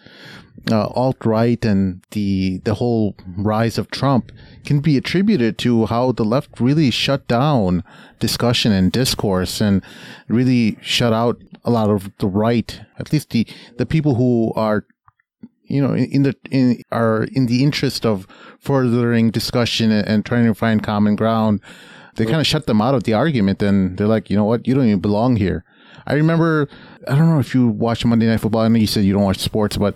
uh, 0.69 0.87
alt 0.87 1.25
right 1.25 1.63
and 1.65 2.03
the 2.11 2.59
the 2.65 2.75
whole 2.75 3.15
rise 3.37 3.77
of 3.77 3.89
Trump 3.89 4.31
can 4.63 4.79
be 4.79 4.97
attributed 4.97 5.57
to 5.57 5.87
how 5.87 6.11
the 6.11 6.25
left 6.25 6.59
really 6.59 6.91
shut 6.91 7.27
down 7.27 7.83
discussion 8.19 8.71
and 8.71 8.91
discourse 8.91 9.59
and 9.59 9.81
really 10.27 10.77
shut 10.81 11.13
out 11.13 11.41
a 11.63 11.71
lot 11.71 11.89
of 11.89 12.11
the 12.17 12.27
right, 12.27 12.81
at 12.97 13.11
least 13.11 13.29
the 13.31 13.47
the 13.77 13.85
people 13.85 14.15
who 14.15 14.53
are 14.55 14.85
you 15.63 15.81
know 15.81 15.95
in 15.95 16.23
the 16.23 16.35
in 16.49 16.81
are 16.91 17.23
in 17.31 17.45
the 17.45 17.63
interest 17.63 18.05
of 18.05 18.27
furthering 18.59 19.31
discussion 19.31 19.91
and, 19.91 20.07
and 20.07 20.25
trying 20.25 20.45
to 20.45 20.53
find 20.53 20.83
common 20.83 21.15
ground 21.15 21.61
they 22.15 22.25
kind 22.25 22.41
of 22.41 22.45
shut 22.47 22.65
them 22.65 22.81
out 22.81 22.93
of 22.93 23.03
the 23.03 23.13
argument 23.13 23.61
and 23.61 23.97
they're 23.97 24.07
like 24.07 24.29
you 24.29 24.35
know 24.35 24.43
what 24.43 24.67
you 24.67 24.73
don't 24.75 24.85
even 24.85 24.99
belong 24.99 25.37
here 25.37 25.63
I 26.07 26.13
remember, 26.13 26.67
I 27.07 27.15
don't 27.15 27.29
know 27.29 27.39
if 27.39 27.53
you 27.53 27.67
watch 27.67 28.03
Monday 28.05 28.25
Night 28.25 28.39
Football. 28.39 28.61
I 28.61 28.67
know 28.69 28.79
you 28.79 28.87
said 28.87 29.03
you 29.03 29.13
don't 29.13 29.23
watch 29.23 29.37
sports, 29.37 29.77
but 29.77 29.93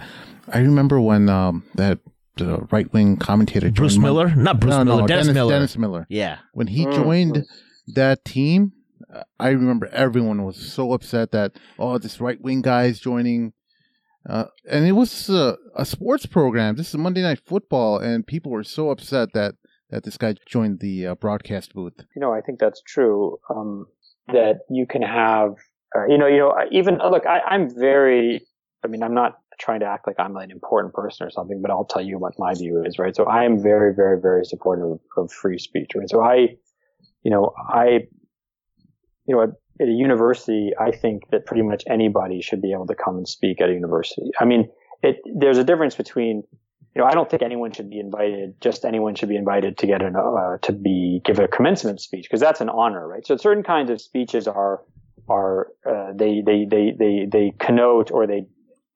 I 0.53 0.59
remember 0.59 0.99
when 1.01 1.29
um, 1.29 1.63
that 1.75 1.99
the 2.37 2.59
right 2.71 2.91
wing 2.93 3.17
commentator 3.17 3.71
Bruce 3.71 3.97
Miller, 3.97 4.27
Mon- 4.27 4.43
not 4.43 4.59
Bruce 4.59 4.71
no, 4.71 4.83
Miller, 4.83 5.01
no, 5.01 5.07
Dennis, 5.07 5.33
Miller. 5.33 5.53
Dennis 5.53 5.77
Miller. 5.77 6.05
Yeah, 6.09 6.37
When 6.53 6.67
he 6.67 6.85
Mm, 6.85 6.93
joined 6.93 7.45
that 7.87 8.23
team, 8.25 8.73
uh, 8.73 8.84
I 9.39 9.49
remember 9.49 9.87
everyone 9.87 10.43
was 10.43 10.57
so 10.57 10.93
upset 10.93 11.31
that 11.31 11.53
oh, 11.79 11.97
this 11.97 12.19
right 12.19 12.41
wing 12.41 12.61
guy 12.61 12.85
is 12.85 12.99
joining. 12.99 13.53
Uh, 14.27 14.45
and 14.69 14.87
it 14.87 14.93
was 14.93 15.29
a, 15.29 15.55
a 15.75 15.85
sports 15.85 16.25
program. 16.25 16.75
This 16.75 16.89
is 16.89 16.97
Monday 16.97 17.21
Night 17.21 17.39
Football, 17.45 17.99
and 17.99 18.25
people 18.25 18.51
were 18.51 18.63
so 18.63 18.89
upset 18.89 19.33
that 19.33 19.55
that 19.91 20.03
this 20.03 20.17
guy 20.17 20.35
joined 20.47 20.79
the 20.79 21.07
uh, 21.07 21.15
broadcast 21.15 21.73
booth. 21.73 21.93
You 22.15 22.21
know, 22.21 22.33
I 22.33 22.41
think 22.41 22.59
that's 22.59 22.81
true. 22.81 23.37
Um, 23.49 23.85
that 24.27 24.61
you 24.69 24.87
can 24.87 25.03
have, 25.03 25.51
uh, 25.95 26.07
you 26.07 26.17
know, 26.17 26.25
you 26.25 26.39
know, 26.39 26.55
even 26.71 26.99
uh, 26.99 27.09
look, 27.09 27.25
I, 27.27 27.39
I'm 27.41 27.69
very. 27.69 28.41
I 28.83 28.87
mean, 28.87 29.01
I'm 29.01 29.13
not 29.15 29.39
trying 29.59 29.79
to 29.79 29.85
act 29.85 30.07
like 30.07 30.17
I'm 30.19 30.35
an 30.35 30.51
important 30.51 30.93
person 30.93 31.25
or 31.25 31.29
something, 31.29 31.61
but 31.61 31.71
I'll 31.71 31.85
tell 31.85 32.01
you 32.01 32.19
what 32.19 32.33
my 32.37 32.53
view 32.53 32.83
is, 32.85 32.99
right? 32.99 33.15
So 33.15 33.23
I 33.25 33.43
am 33.43 33.61
very, 33.61 33.93
very, 33.95 34.19
very 34.19 34.45
supportive 34.45 34.85
of, 34.85 34.99
of 35.17 35.31
free 35.31 35.57
speech, 35.57 35.91
right? 35.95 36.09
So 36.09 36.21
I, 36.21 36.49
you 37.23 37.31
know, 37.31 37.51
I, 37.57 38.07
you 39.27 39.35
know, 39.35 39.43
at, 39.43 39.49
at 39.81 39.87
a 39.87 39.91
university, 39.91 40.71
I 40.79 40.91
think 40.91 41.29
that 41.31 41.45
pretty 41.45 41.63
much 41.63 41.83
anybody 41.87 42.41
should 42.41 42.61
be 42.61 42.71
able 42.71 42.87
to 42.87 42.95
come 42.95 43.17
and 43.17 43.27
speak 43.27 43.61
at 43.61 43.69
a 43.69 43.73
university. 43.73 44.31
I 44.39 44.45
mean, 44.45 44.69
it, 45.01 45.17
there's 45.35 45.57
a 45.57 45.63
difference 45.63 45.95
between, 45.95 46.43
you 46.95 47.01
know, 47.01 47.05
I 47.05 47.11
don't 47.11 47.29
think 47.29 47.41
anyone 47.41 47.71
should 47.73 47.89
be 47.89 47.99
invited, 47.99 48.59
just 48.61 48.85
anyone 48.85 49.15
should 49.15 49.29
be 49.29 49.35
invited 49.35 49.77
to 49.79 49.87
get 49.87 50.01
an, 50.01 50.15
uh, 50.15 50.57
to 50.61 50.71
be, 50.71 51.21
give 51.25 51.39
a 51.39 51.47
commencement 51.47 51.99
speech, 51.99 52.23
because 52.23 52.39
that's 52.39 52.61
an 52.61 52.69
honor, 52.69 53.07
right? 53.07 53.25
So 53.25 53.35
certain 53.35 53.63
kinds 53.63 53.89
of 53.89 53.99
speeches 53.99 54.47
are, 54.47 54.81
are, 55.27 55.67
uh, 55.85 56.13
they, 56.15 56.41
they, 56.45 56.65
they, 56.69 56.93
they, 56.97 57.27
they 57.29 57.53
connote 57.59 58.11
or 58.11 58.27
they, 58.27 58.47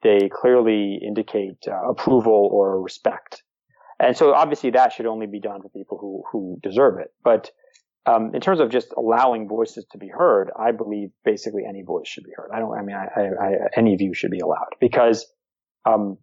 they 0.02 0.30
clearly 0.30 1.00
indicate 1.06 1.58
uh, 1.68 1.90
approval 1.90 2.50
or 2.54 2.82
respect. 2.82 3.44
And 4.00 4.16
so 4.16 4.34
obviously 4.34 4.70
that 4.70 4.94
should 4.94 5.08
only 5.08 5.28
be 5.28 5.42
done 5.42 5.62
for 5.62 5.70
people 5.70 5.98
who, 5.98 6.24
who 6.32 6.58
deserve 6.64 7.00
it. 7.00 7.12
But, 7.24 7.52
um, 8.06 8.34
in 8.34 8.42
terms 8.42 8.60
of 8.60 8.70
just 8.70 8.94
allowing 8.98 9.48
voices 9.48 9.86
to 9.92 9.98
be 9.98 10.08
heard, 10.08 10.52
I 10.58 10.72
believe 10.72 11.10
basically 11.24 11.64
any 11.68 11.84
voice 11.84 12.08
should 12.08 12.24
be 12.24 12.32
heard. 12.36 12.50
I 12.54 12.60
don't, 12.60 12.78
I 12.78 12.82
mean, 12.82 12.96
I, 12.96 13.08
I, 13.20 13.24
I 13.24 13.52
any 13.76 13.96
view 13.96 14.14
should 14.14 14.32
be 14.32 14.40
allowed 14.40 14.76
because, 14.80 15.26
um, 15.86 16.18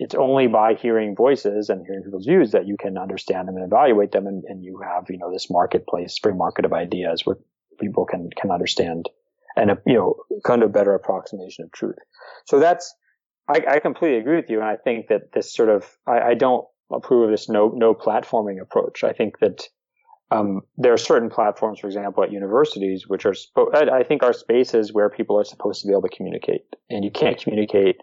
it's 0.00 0.14
only 0.14 0.46
by 0.46 0.74
hearing 0.74 1.16
voices 1.16 1.70
and 1.70 1.84
hearing 1.84 2.04
people's 2.04 2.26
views 2.26 2.52
that 2.52 2.68
you 2.68 2.76
can 2.78 2.96
understand 2.96 3.48
them 3.48 3.56
and 3.56 3.64
evaluate 3.64 4.12
them. 4.12 4.28
And, 4.28 4.44
and 4.46 4.62
you 4.62 4.80
have, 4.80 5.10
you 5.10 5.18
know, 5.18 5.32
this 5.32 5.50
marketplace, 5.50 6.16
free 6.22 6.34
market 6.34 6.64
of 6.64 6.72
ideas 6.72 7.26
where 7.26 7.36
people 7.80 8.06
can, 8.06 8.30
can 8.40 8.52
understand 8.52 9.08
and, 9.56 9.72
you 9.86 9.94
know, 9.94 10.14
kind 10.44 10.62
of 10.62 10.72
better 10.72 10.94
approximation 10.94 11.64
of 11.64 11.72
truth. 11.72 11.96
So 12.46 12.60
that's, 12.60 12.94
I, 13.48 13.60
I 13.68 13.80
completely 13.80 14.18
agree 14.18 14.36
with 14.36 14.50
you. 14.50 14.60
And 14.60 14.68
I 14.68 14.76
think 14.76 15.08
that 15.08 15.32
this 15.32 15.52
sort 15.52 15.68
of, 15.68 15.84
I, 16.06 16.20
I 16.20 16.34
don't 16.34 16.64
approve 16.92 17.24
of 17.24 17.30
this 17.32 17.48
no, 17.48 17.72
no 17.74 17.92
platforming 17.92 18.60
approach. 18.62 19.02
I 19.02 19.12
think 19.12 19.40
that, 19.40 19.64
um, 20.30 20.60
there 20.76 20.92
are 20.92 20.98
certain 20.98 21.30
platforms, 21.30 21.80
for 21.80 21.86
example, 21.86 22.22
at 22.22 22.32
universities, 22.32 23.08
which 23.08 23.24
are, 23.24 23.32
spo- 23.32 23.74
I 23.74 24.00
I 24.00 24.02
think 24.02 24.22
are 24.22 24.32
spaces 24.32 24.92
where 24.92 25.08
people 25.08 25.38
are 25.38 25.44
supposed 25.44 25.80
to 25.82 25.86
be 25.88 25.92
able 25.92 26.02
to 26.02 26.14
communicate 26.14 26.64
and 26.90 27.04
you 27.04 27.10
can't 27.10 27.38
communicate 27.38 27.96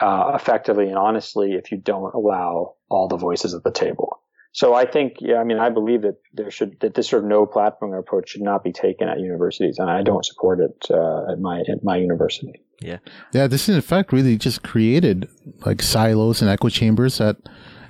uh, 0.00 0.32
effectively 0.34 0.88
and 0.88 0.98
honestly 0.98 1.52
if 1.52 1.70
you 1.70 1.78
don't 1.78 2.12
allow 2.14 2.74
all 2.88 3.06
the 3.08 3.16
voices 3.16 3.54
at 3.54 3.62
the 3.62 3.70
table. 3.70 4.20
So 4.52 4.72
I 4.72 4.86
think, 4.86 5.14
yeah, 5.18 5.38
I 5.38 5.44
mean, 5.44 5.58
I 5.58 5.68
believe 5.68 6.02
that 6.02 6.16
there 6.32 6.48
should 6.48 6.78
that 6.80 6.94
this 6.94 7.08
sort 7.08 7.24
of 7.24 7.28
no 7.28 7.44
platform 7.44 7.92
approach 7.92 8.30
should 8.30 8.42
not 8.42 8.62
be 8.62 8.70
taken 8.70 9.08
at 9.08 9.18
universities, 9.18 9.78
and 9.80 9.90
I 9.90 10.02
don't 10.02 10.24
support 10.24 10.60
it 10.60 10.86
uh, 10.90 11.32
at 11.32 11.40
my 11.40 11.60
at 11.62 11.82
my 11.82 11.96
university. 11.96 12.62
Yeah, 12.80 12.98
yeah, 13.32 13.48
this 13.48 13.68
in 13.68 13.80
fact 13.80 14.12
really 14.12 14.36
just 14.36 14.62
created 14.62 15.28
like 15.66 15.82
silos 15.82 16.40
and 16.40 16.48
echo 16.48 16.68
chambers 16.68 17.18
that 17.18 17.36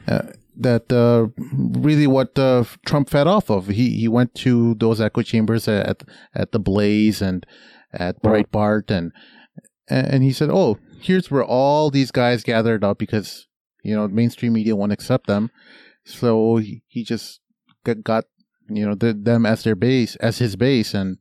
uh, 0.08 0.22
that 0.56 0.92
uh, 0.92 1.28
really 1.78 2.06
what 2.06 2.38
uh, 2.38 2.64
Trump 2.86 3.10
fed 3.10 3.26
off 3.26 3.50
of. 3.50 3.68
He 3.68 3.90
he 3.98 4.08
went 4.08 4.34
to 4.36 4.74
those 4.74 5.00
echo 5.00 5.22
chambers 5.22 5.68
at 5.68 6.02
at 6.34 6.52
the 6.52 6.58
Blaze 6.58 7.20
and 7.22 7.44
at 7.92 8.22
Breitbart 8.22 8.90
and 8.90 9.12
and 9.88 10.22
he 10.22 10.32
said, 10.32 10.50
"Oh, 10.50 10.78
here's 11.00 11.30
where 11.30 11.44
all 11.44 11.90
these 11.90 12.10
guys 12.10 12.42
gathered 12.42 12.82
up 12.84 12.98
because 12.98 13.46
you 13.82 13.94
know 13.94 14.08
mainstream 14.08 14.52
media 14.54 14.76
won't 14.76 14.92
accept 14.92 15.26
them." 15.26 15.50
So 16.04 16.56
he, 16.56 16.82
he 16.86 17.04
just 17.04 17.40
got, 17.84 18.02
got 18.02 18.24
you 18.68 18.86
know 18.86 18.94
the, 18.94 19.12
them 19.12 19.44
as 19.46 19.62
their 19.64 19.74
base 19.76 20.16
as 20.16 20.38
his 20.38 20.56
base 20.56 20.94
and 20.94 21.18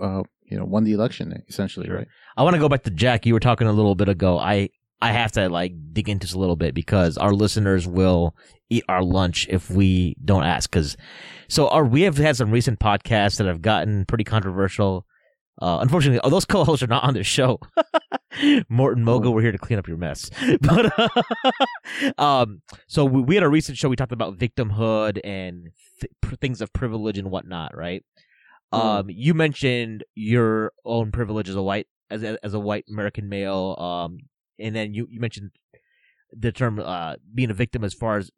uh, 0.00 0.22
you 0.44 0.58
know 0.58 0.64
won 0.64 0.84
the 0.84 0.92
election 0.92 1.42
essentially, 1.48 1.86
Sure. 1.86 1.96
right? 1.98 2.08
I 2.36 2.42
want 2.42 2.54
to 2.54 2.60
go 2.60 2.68
back 2.68 2.82
to 2.84 2.90
Jack. 2.90 3.26
You 3.26 3.34
were 3.34 3.40
talking 3.40 3.66
a 3.66 3.72
little 3.72 3.94
bit 3.94 4.08
ago. 4.08 4.38
I 4.38 4.70
I 5.02 5.10
have 5.10 5.32
to 5.32 5.48
like 5.48 5.74
dig 5.92 6.08
into 6.08 6.26
this 6.26 6.32
a 6.32 6.38
little 6.38 6.54
bit 6.54 6.74
because 6.74 7.18
our 7.18 7.32
listeners 7.32 7.88
will 7.88 8.36
eat 8.70 8.84
our 8.88 9.02
lunch 9.02 9.48
if 9.50 9.68
we 9.68 10.16
don't 10.24 10.44
ask. 10.44 10.70
Because 10.70 10.96
so 11.48 11.68
our 11.68 11.84
we 11.84 12.02
have 12.02 12.16
had 12.16 12.36
some 12.36 12.52
recent 12.52 12.78
podcasts 12.78 13.36
that 13.38 13.46
have 13.48 13.60
gotten 13.60 14.06
pretty 14.06 14.22
controversial. 14.22 15.04
Uh, 15.60 15.78
unfortunately, 15.80 16.20
oh, 16.22 16.30
those 16.30 16.44
co-hosts 16.44 16.84
are 16.84 16.88
not 16.88 17.02
on 17.02 17.14
this 17.14 17.26
show. 17.26 17.58
Morton 18.68 19.04
Moga, 19.04 19.30
we're 19.30 19.42
here 19.42 19.52
to 19.52 19.58
clean 19.58 19.78
up 19.78 19.88
your 19.88 19.98
mess. 19.98 20.30
But 20.60 20.92
um, 22.18 22.62
so 22.86 23.04
we, 23.04 23.22
we 23.22 23.34
had 23.34 23.44
a 23.44 23.48
recent 23.48 23.76
show. 23.76 23.88
We 23.88 23.96
talked 23.96 24.12
about 24.12 24.38
victimhood 24.38 25.20
and 25.24 25.70
th- 26.00 26.38
things 26.40 26.60
of 26.60 26.72
privilege 26.72 27.18
and 27.18 27.28
whatnot, 27.30 27.76
right? 27.76 28.04
Mm. 28.72 28.78
Um, 28.78 29.10
you 29.10 29.34
mentioned 29.34 30.04
your 30.14 30.72
own 30.84 31.10
privilege 31.10 31.48
as 31.48 31.56
a 31.56 31.62
white 31.62 31.88
as 32.08 32.22
a, 32.22 32.38
as 32.44 32.54
a 32.54 32.60
white 32.60 32.84
American 32.88 33.28
male. 33.28 33.76
Um, 33.78 34.18
and 34.58 34.74
then 34.74 34.94
you 34.94 35.06
you 35.10 35.20
mentioned 35.20 35.50
the 36.32 36.52
term 36.52 36.78
uh 36.78 37.16
being 37.34 37.50
a 37.50 37.54
victim 37.54 37.84
as 37.84 37.94
far 37.94 38.16
as 38.16 38.30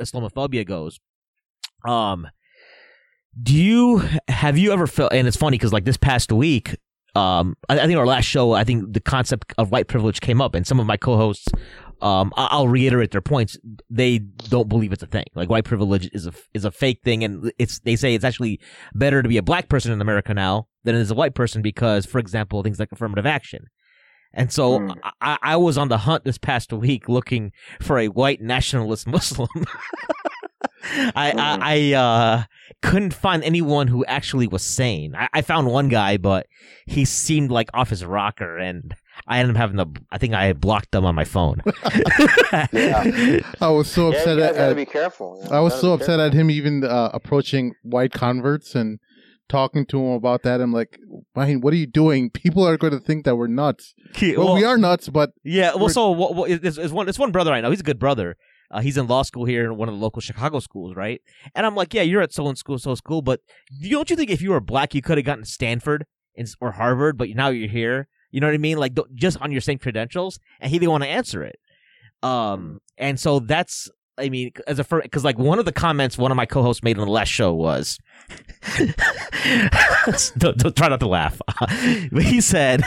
Islamophobia 0.00 0.66
goes. 0.66 0.98
Um, 1.86 2.28
do 3.40 3.54
you 3.54 4.02
have 4.28 4.58
you 4.58 4.72
ever 4.72 4.86
felt? 4.86 5.12
And 5.12 5.28
it's 5.28 5.36
funny 5.36 5.56
because 5.56 5.72
like 5.72 5.84
this 5.84 5.96
past 5.96 6.32
week, 6.32 6.76
um, 7.14 7.56
I, 7.68 7.78
I 7.80 7.86
think 7.86 7.98
our 7.98 8.06
last 8.06 8.24
show, 8.24 8.52
I 8.52 8.64
think 8.64 8.92
the 8.92 9.00
concept 9.00 9.52
of 9.58 9.70
white 9.70 9.88
privilege 9.88 10.20
came 10.20 10.40
up, 10.40 10.54
and 10.54 10.66
some 10.66 10.80
of 10.80 10.86
my 10.86 10.96
co-hosts, 10.96 11.46
um, 12.02 12.32
I- 12.36 12.48
I'll 12.50 12.68
reiterate 12.68 13.12
their 13.12 13.20
points. 13.20 13.56
They 13.88 14.18
don't 14.18 14.68
believe 14.68 14.92
it's 14.92 15.02
a 15.02 15.06
thing. 15.06 15.24
Like 15.34 15.48
white 15.48 15.64
privilege 15.64 16.10
is 16.12 16.26
a 16.26 16.32
is 16.54 16.64
a 16.64 16.70
fake 16.70 17.00
thing, 17.04 17.22
and 17.22 17.52
it's 17.58 17.78
they 17.80 17.94
say 17.96 18.14
it's 18.14 18.24
actually 18.24 18.58
better 18.94 19.22
to 19.22 19.28
be 19.28 19.36
a 19.36 19.42
black 19.42 19.68
person 19.68 19.92
in 19.92 20.00
America 20.00 20.34
now 20.34 20.66
than 20.84 20.94
it 20.96 21.00
is 21.00 21.10
a 21.10 21.14
white 21.14 21.34
person 21.34 21.62
because, 21.62 22.06
for 22.06 22.18
example, 22.18 22.62
things 22.62 22.80
like 22.80 22.90
affirmative 22.90 23.26
action. 23.26 23.66
And 24.32 24.52
so 24.52 24.78
Hmm. 24.78 24.92
I, 25.20 25.38
I 25.42 25.56
was 25.56 25.76
on 25.76 25.88
the 25.88 25.98
hunt 25.98 26.24
this 26.24 26.38
past 26.38 26.72
week 26.72 27.08
looking 27.08 27.52
for 27.80 27.98
a 27.98 28.08
white 28.08 28.40
nationalist 28.40 29.06
Muslim. 29.16 29.48
I, 30.82 31.32
I 31.32 31.58
I 31.60 31.92
uh 31.96 32.42
couldn't 32.82 33.12
find 33.12 33.44
anyone 33.44 33.88
who 33.88 34.04
actually 34.06 34.46
was 34.46 34.62
sane. 34.62 35.14
I, 35.14 35.28
I 35.34 35.42
found 35.42 35.66
one 35.68 35.88
guy, 35.88 36.16
but 36.16 36.46
he 36.86 37.04
seemed 37.04 37.50
like 37.50 37.68
off 37.74 37.90
his 37.90 38.04
rocker, 38.04 38.56
and 38.56 38.94
I 39.26 39.40
ended 39.40 39.56
up 39.56 39.60
having 39.60 39.76
to. 39.76 40.00
I 40.10 40.18
think 40.18 40.32
I 40.34 40.52
blocked 40.54 40.92
them 40.92 41.04
on 41.04 41.14
my 41.14 41.24
phone. 41.24 41.60
Yeah. 42.72 43.40
I 43.60 43.68
was 43.68 43.88
so 43.90 44.10
Yeah, 44.10 44.18
upset 44.18 44.36
you 44.36 44.42
guys 44.42 44.50
at, 44.50 44.56
gotta 44.56 44.74
be 44.74 44.86
careful. 44.86 45.40
you 45.44 45.50
know, 45.50 45.56
I 45.56 45.60
was 45.60 45.78
so 45.80 45.96
be 45.96 46.02
upset 46.02 46.18
at 46.20 46.32
him 46.32 46.50
even 46.50 46.82
uh, 46.84 47.10
approaching 47.12 47.74
white 47.82 48.12
converts 48.12 48.74
and 48.74 48.98
talking 49.50 49.84
to 49.86 49.98
him 49.98 50.12
about 50.12 50.42
that. 50.44 50.60
I'm 50.60 50.72
like, 50.72 50.98
Ryan, 51.34 51.60
what 51.60 51.74
are 51.74 51.76
you 51.76 51.86
doing? 51.86 52.30
People 52.30 52.66
are 52.66 52.78
going 52.78 52.92
to 52.92 53.00
think 53.00 53.24
that 53.26 53.36
we're 53.36 53.48
nuts. 53.48 53.94
Well, 54.38 54.54
we 54.54 54.64
are 54.64 54.78
nuts, 54.78 55.08
but 55.10 55.32
Yeah, 55.44 55.74
well, 55.74 55.88
so 55.90 56.10
what, 56.10 56.50
it's, 56.50 56.78
it's 56.78 56.92
one 56.92 57.08
it's 57.08 57.18
one 57.18 57.32
brother 57.32 57.52
I 57.52 57.60
know. 57.60 57.70
He's 57.70 57.80
a 57.80 57.84
good 57.84 57.98
brother. 57.98 58.36
Uh, 58.70 58.80
he's 58.80 58.96
in 58.96 59.08
law 59.08 59.22
school 59.22 59.44
here 59.44 59.64
in 59.64 59.76
one 59.76 59.88
of 59.88 59.94
the 59.94 60.00
local 60.00 60.22
Chicago 60.22 60.60
schools, 60.60 60.94
right? 60.94 61.20
And 61.56 61.66
I'm 61.66 61.74
like, 61.74 61.92
yeah, 61.92 62.02
you're 62.02 62.22
at 62.22 62.32
so 62.32 62.46
and 62.46 62.56
school, 62.56 62.78
so 62.78 62.94
school, 62.94 63.20
but 63.20 63.40
don't 63.82 64.08
you 64.08 64.14
think 64.14 64.30
if 64.30 64.40
you 64.40 64.50
were 64.50 64.60
black, 64.60 64.94
you 64.94 65.02
could 65.02 65.18
have 65.18 65.24
gotten 65.24 65.44
Stanford 65.44 66.06
and, 66.36 66.48
or 66.60 66.72
Harvard, 66.72 67.18
but 67.18 67.28
now 67.30 67.48
you're 67.48 67.68
here? 67.68 68.06
You 68.30 68.40
know 68.40 68.46
what 68.46 68.54
I 68.54 68.58
mean? 68.58 68.78
Like 68.78 68.96
just 69.14 69.40
on 69.40 69.50
your 69.50 69.60
same 69.60 69.78
credentials, 69.78 70.38
and 70.60 70.70
he 70.70 70.78
didn't 70.78 70.92
want 70.92 71.02
to 71.02 71.10
answer 71.10 71.42
it. 71.42 71.58
Um, 72.22 72.80
and 72.96 73.18
so 73.18 73.40
that's. 73.40 73.90
I 74.20 74.28
mean, 74.28 74.52
as 74.66 74.78
a 74.78 74.84
first, 74.84 75.04
because 75.04 75.24
like 75.24 75.38
one 75.38 75.58
of 75.58 75.64
the 75.64 75.72
comments 75.72 76.16
one 76.18 76.30
of 76.30 76.36
my 76.36 76.46
co-hosts 76.46 76.82
made 76.82 76.98
on 76.98 77.06
the 77.06 77.12
last 77.12 77.28
show 77.28 77.52
was, 77.54 77.98
don't, 80.36 80.56
don't- 80.58 80.76
try 80.76 80.88
not 80.88 81.00
to 81.00 81.08
laugh. 81.08 81.40
but 82.12 82.22
he 82.22 82.40
said, 82.40 82.82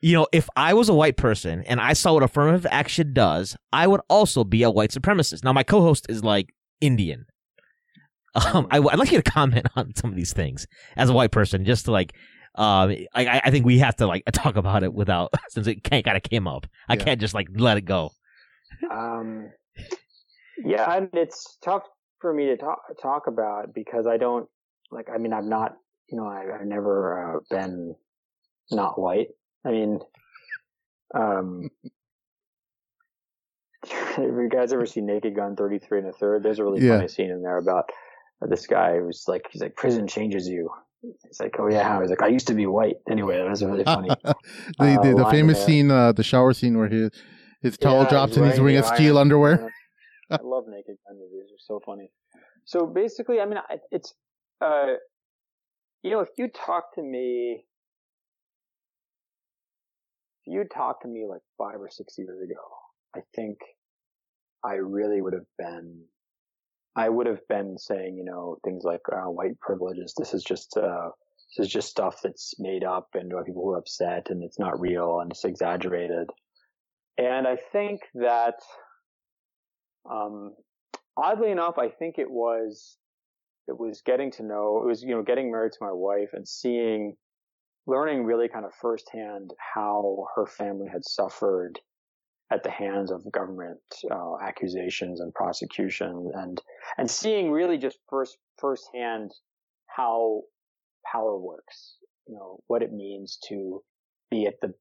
you 0.00 0.12
know, 0.14 0.26
if 0.32 0.48
I 0.56 0.74
was 0.74 0.88
a 0.88 0.94
white 0.94 1.16
person 1.16 1.62
and 1.66 1.80
I 1.80 1.92
saw 1.92 2.14
what 2.14 2.22
affirmative 2.22 2.66
action 2.70 3.12
does, 3.12 3.56
I 3.72 3.86
would 3.86 4.00
also 4.08 4.44
be 4.44 4.62
a 4.62 4.70
white 4.70 4.90
supremacist. 4.90 5.44
Now, 5.44 5.52
my 5.52 5.62
co-host 5.62 6.06
is 6.08 6.22
like 6.22 6.50
Indian. 6.80 7.26
Um, 8.34 8.66
I, 8.70 8.80
would 8.80 8.98
like 8.98 9.12
you 9.12 9.20
to 9.22 9.30
comment 9.30 9.66
on 9.76 9.94
some 9.94 10.10
of 10.10 10.16
these 10.16 10.32
things 10.32 10.66
as 10.96 11.08
a 11.08 11.12
white 11.12 11.30
person, 11.30 11.64
just 11.64 11.84
to 11.84 11.92
like, 11.92 12.14
um, 12.56 12.90
I, 13.14 13.26
I- 13.26 13.40
I 13.44 13.50
think 13.50 13.64
we 13.64 13.78
have 13.78 13.96
to 13.96 14.06
like 14.06 14.24
talk 14.32 14.56
about 14.56 14.82
it 14.82 14.92
without 14.92 15.32
since 15.48 15.66
it 15.66 15.84
kind 15.84 16.06
of 16.06 16.22
came 16.22 16.46
up. 16.48 16.66
I 16.88 16.94
Yeah. 16.94 17.04
can't 17.04 17.20
just 17.20 17.34
like 17.34 17.48
let 17.54 17.76
it 17.76 17.84
go. 17.84 18.10
Um, 18.90 19.50
yeah, 20.62 20.96
and 20.96 21.08
it's 21.12 21.58
tough 21.62 21.84
for 22.20 22.32
me 22.32 22.46
to 22.46 22.56
talk 22.56 22.80
talk 23.00 23.26
about 23.26 23.74
because 23.74 24.06
I 24.06 24.16
don't 24.16 24.48
like. 24.90 25.08
I 25.12 25.18
mean, 25.18 25.32
I've 25.32 25.44
not, 25.44 25.76
you 26.08 26.16
know, 26.16 26.26
I, 26.26 26.44
I've 26.54 26.66
never 26.66 27.36
uh, 27.36 27.40
been 27.50 27.94
not 28.70 28.98
white. 29.00 29.28
I 29.66 29.70
mean, 29.70 30.00
um, 31.14 31.70
have 33.90 34.24
you 34.24 34.48
guys 34.50 34.72
ever 34.72 34.86
seen 34.86 35.06
Naked 35.06 35.34
Gun 35.36 35.56
33 35.56 35.98
and 36.00 36.08
a 36.08 36.12
third? 36.12 36.42
There's 36.42 36.58
a 36.58 36.64
really 36.64 36.80
Yeah. 36.84 36.96
funny 36.96 37.08
scene 37.08 37.30
in 37.30 37.42
there 37.42 37.58
about 37.58 37.90
this 38.40 38.66
guy 38.66 38.98
who's 38.98 39.24
like, 39.26 39.46
he's 39.50 39.62
like, 39.62 39.74
prison 39.76 40.06
changes 40.06 40.48
you. 40.48 40.70
He's 41.02 41.40
like, 41.40 41.56
oh 41.58 41.68
yeah. 41.68 42.00
He's 42.00 42.10
like, 42.10 42.22
I 42.22 42.28
used 42.28 42.46
to 42.48 42.54
be 42.54 42.66
white. 42.66 42.96
Anyway, 43.10 43.36
that 43.36 43.48
was 43.48 43.62
really 43.62 43.84
funny. 43.84 44.08
the 44.24 44.34
Uh, 44.78 45.02
the, 45.02 45.14
the 45.14 45.26
famous 45.30 45.58
there. 45.58 45.66
scene, 45.66 45.90
uh, 45.90 46.12
the 46.12 46.22
shower 46.22 46.52
scene 46.52 46.78
where 46.78 46.88
his 46.88 47.10
his 47.60 47.76
towel 47.78 48.02
Yeah, 48.02 48.08
drops 48.10 48.36
and 48.36 48.46
he's 48.46 48.60
wearing 48.60 48.76
a 48.76 48.82
steel 48.82 49.18
underwear. 49.18 49.70
I 50.30 50.38
love 50.42 50.64
Naked 50.68 50.96
Gun 51.06 51.18
movies. 51.18 51.48
They're 51.48 51.58
so 51.58 51.80
funny. 51.84 52.10
So 52.64 52.86
basically, 52.86 53.40
I 53.40 53.46
mean, 53.46 53.58
it's, 53.90 54.14
uh, 54.60 54.94
you 56.02 56.10
know, 56.10 56.20
if 56.20 56.28
you 56.38 56.48
talk 56.48 56.94
to 56.94 57.02
me, 57.02 57.64
if 60.46 60.52
you 60.52 60.64
talked 60.64 61.02
to 61.02 61.08
me 61.08 61.26
like 61.28 61.42
five 61.58 61.80
or 61.80 61.90
six 61.90 62.14
years 62.16 62.40
ago, 62.42 62.60
I 63.14 63.20
think 63.34 63.58
I 64.64 64.74
really 64.74 65.20
would 65.20 65.34
have 65.34 65.46
been, 65.58 66.04
I 66.96 67.08
would 67.08 67.26
have 67.26 67.46
been 67.48 67.76
saying, 67.76 68.16
you 68.16 68.24
know, 68.24 68.56
things 68.64 68.82
like 68.84 69.00
uh, 69.12 69.30
white 69.30 69.58
privileges. 69.60 70.14
This 70.16 70.32
is 70.32 70.42
just, 70.42 70.76
uh, 70.76 71.10
this 71.56 71.66
is 71.66 71.72
just 71.72 71.88
stuff 71.88 72.20
that's 72.22 72.54
made 72.58 72.84
up 72.84 73.08
and 73.14 73.30
people 73.44 73.62
who 73.62 73.70
are 73.72 73.78
upset 73.78 74.28
and 74.30 74.42
it's 74.42 74.58
not 74.58 74.80
real 74.80 75.20
and 75.20 75.30
it's 75.30 75.44
exaggerated. 75.44 76.28
And 77.18 77.46
I 77.46 77.56
think 77.72 78.00
that, 78.14 78.54
um, 80.10 80.54
oddly 81.16 81.50
enough, 81.50 81.78
I 81.78 81.88
think 81.88 82.18
it 82.18 82.30
was, 82.30 82.96
it 83.68 83.78
was 83.78 84.02
getting 84.04 84.30
to 84.32 84.42
know, 84.42 84.80
it 84.82 84.86
was, 84.86 85.02
you 85.02 85.10
know, 85.10 85.22
getting 85.22 85.50
married 85.50 85.72
to 85.72 85.78
my 85.80 85.92
wife 85.92 86.30
and 86.32 86.46
seeing, 86.46 87.16
learning 87.86 88.24
really 88.24 88.48
kind 88.48 88.64
of 88.64 88.72
firsthand 88.80 89.52
how 89.74 90.26
her 90.34 90.46
family 90.46 90.88
had 90.90 91.04
suffered 91.04 91.78
at 92.52 92.62
the 92.62 92.70
hands 92.70 93.10
of 93.10 93.30
government 93.32 93.80
uh, 94.10 94.36
accusations 94.42 95.20
and 95.20 95.34
prosecution 95.34 96.30
and 96.34 96.60
and 96.98 97.10
seeing 97.10 97.50
really 97.50 97.78
just 97.78 97.98
first 98.08 98.36
firsthand 98.58 99.32
how 99.86 100.42
power 101.10 101.38
works 101.38 101.96
you 102.26 102.34
know 102.34 102.58
what 102.66 102.82
it 102.82 102.92
means 102.92 103.38
to 103.48 103.82
be 104.30 104.46
at 104.46 104.60
the 104.60 104.72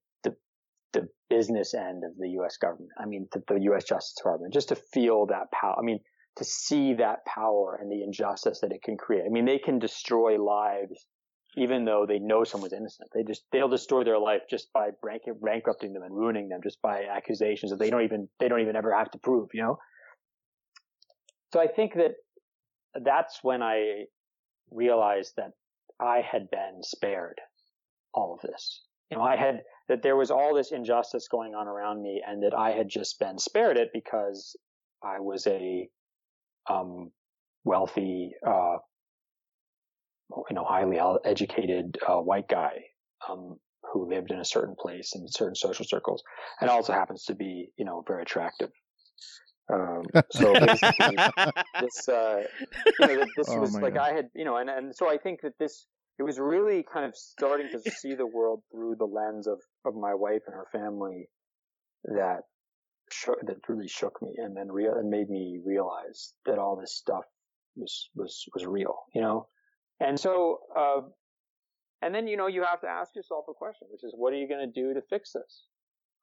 the, 0.94 1.08
business 1.30 1.74
end 1.74 2.04
of 2.04 2.16
the 2.20 2.30
US 2.42 2.58
government 2.58 2.92
i 3.00 3.08
mean 3.08 3.28
the, 3.32 3.42
the 3.48 3.60
US 3.72 3.86
justice 3.86 4.14
department 4.16 4.54
just 4.54 4.70
to 4.70 4.76
feel 4.76 5.26
that 5.28 5.52
power 5.52 5.76
i 5.80 5.82
mean 5.82 6.00
to 6.36 6.44
see 6.44 6.94
that 6.94 7.26
power 7.26 7.80
and 7.82 7.92
the 7.92 8.04
injustice 8.04 8.60
that 8.62 8.72
it 8.72 8.84
can 8.84 8.98
create 8.98 9.24
i 9.26 9.30
mean 9.30 9.46
they 9.46 9.58
can 9.58 9.80
destroy 9.80 10.40
lives 10.40 11.08
even 11.56 11.86
though 11.86 12.06
they 12.08 12.20
know 12.20 12.44
someone's 12.44 12.74
innocent. 12.74 13.10
They 13.14 13.24
just 13.24 13.44
they'll 13.52 13.70
destroy 13.70 14.04
their 14.04 14.20
life 14.20 14.42
just 14.50 14.72
by 14.74 14.90
bank, 15.04 15.24
bankrupting 15.42 15.94
them 15.94 16.04
and 16.04 16.16
ruining 16.16 16.50
them 16.50 16.62
just 16.64 16.82
by 16.82 17.04
accusations 17.04 17.72
that 17.72 17.80
they 17.80 17.90
don't 17.90 18.04
even 18.04 18.28
they 18.40 18.48
don't 18.48 18.62
even 18.62 18.76
ever 18.76 18.96
have 18.96 19.12
to 19.12 19.18
prove. 19.20 19.50
You 19.54 19.64
know. 19.64 19.78
So 21.52 21.62
I 21.62 21.68
think 21.68 21.94
that 21.96 22.14
that's 23.04 23.40
when 23.44 23.62
I 23.62 24.06
realized 24.72 25.34
that 25.38 25.52
I 26.00 26.22
had 26.22 26.50
been 26.50 26.82
spared 26.82 27.40
all 28.14 28.34
of 28.34 28.50
this. 28.50 28.82
You 29.14 29.20
know, 29.20 29.26
I 29.26 29.36
had 29.36 29.62
that 29.90 30.02
there 30.02 30.16
was 30.16 30.32
all 30.32 30.56
this 30.56 30.72
injustice 30.72 31.28
going 31.28 31.54
on 31.54 31.68
around 31.68 32.02
me, 32.02 32.24
and 32.26 32.42
that 32.42 32.56
I 32.58 32.72
had 32.72 32.90
just 32.90 33.20
been 33.20 33.38
spared 33.38 33.78
it 33.78 33.90
because 33.94 34.56
I 35.04 35.20
was 35.20 35.46
a 35.46 35.88
um, 36.68 37.12
wealthy. 37.64 38.32
Uh, 38.46 38.78
you 40.50 40.56
know, 40.56 40.64
highly 40.64 41.00
educated 41.26 41.96
uh, 42.08 42.16
white 42.16 42.48
guy 42.48 42.86
um, 43.30 43.58
who 43.92 44.10
lived 44.10 44.32
in 44.32 44.40
a 44.40 44.46
certain 44.46 44.74
place 44.80 45.14
in 45.14 45.28
certain 45.28 45.54
social 45.54 45.86
circles, 45.86 46.24
and 46.60 46.72
also 46.72 46.92
happens 46.92 47.26
to 47.26 47.36
be, 47.36 47.70
you 47.78 47.86
know, 47.86 48.04
very 48.08 48.24
attractive. 48.24 48.72
Um, 49.72 50.06
so 50.32 50.54
basically, 50.66 51.18
this, 51.80 52.10
uh, 52.10 52.42
you 53.00 53.08
know, 53.08 53.26
this 53.38 53.48
Oh 53.50 53.60
was 53.60 53.76
like 53.76 53.94
God. 53.94 54.10
I 54.10 54.14
had, 54.16 54.30
you 54.34 54.44
know, 54.44 54.58
and 54.58 54.72
and 54.72 54.96
so 54.96 55.08
I 55.08 55.18
think 55.18 55.42
that 55.42 55.54
this 55.60 55.86
it 56.20 56.24
was 56.24 56.40
really 56.40 56.84
kind 56.84 57.06
of 57.06 57.16
starting 57.16 57.70
to 57.72 57.92
see 57.92 58.16
the 58.16 58.28
world 58.28 58.62
through 58.72 58.96
the 58.98 59.06
lens 59.06 59.48
of 59.48 59.60
of 59.86 59.96
my 59.96 60.14
wife 60.14 60.42
and 60.48 60.56
her 60.56 60.68
family 60.72 61.30
that 62.06 62.42
shook, 63.12 63.40
that 63.46 63.58
really 63.68 63.88
shook 63.88 64.22
me, 64.22 64.34
and 64.38 64.56
then 64.56 64.72
real 64.72 64.94
and 64.94 65.10
made 65.10 65.30
me 65.30 65.60
realize 65.66 66.34
that 66.46 66.60
all 66.60 66.76
this 66.76 66.96
stuff 66.96 67.26
was 67.76 68.10
was 68.16 68.46
was 68.54 68.66
real, 68.66 68.96
you 69.14 69.22
know. 69.22 69.48
And 70.00 70.20
so, 70.20 70.60
uh, 70.78 71.02
and 72.02 72.14
then, 72.14 72.28
you 72.28 72.36
know, 72.36 72.48
you 72.48 72.64
have 72.64 72.82
to 72.82 72.88
ask 72.88 73.16
yourself 73.16 73.46
a 73.50 73.54
question, 73.54 73.88
which 73.90 74.04
is, 74.04 74.14
what 74.16 74.34
are 74.34 74.38
you 74.38 74.48
going 74.48 74.68
to 74.68 74.82
do 74.82 74.94
to 74.94 75.02
fix 75.10 75.32
this? 75.32 75.64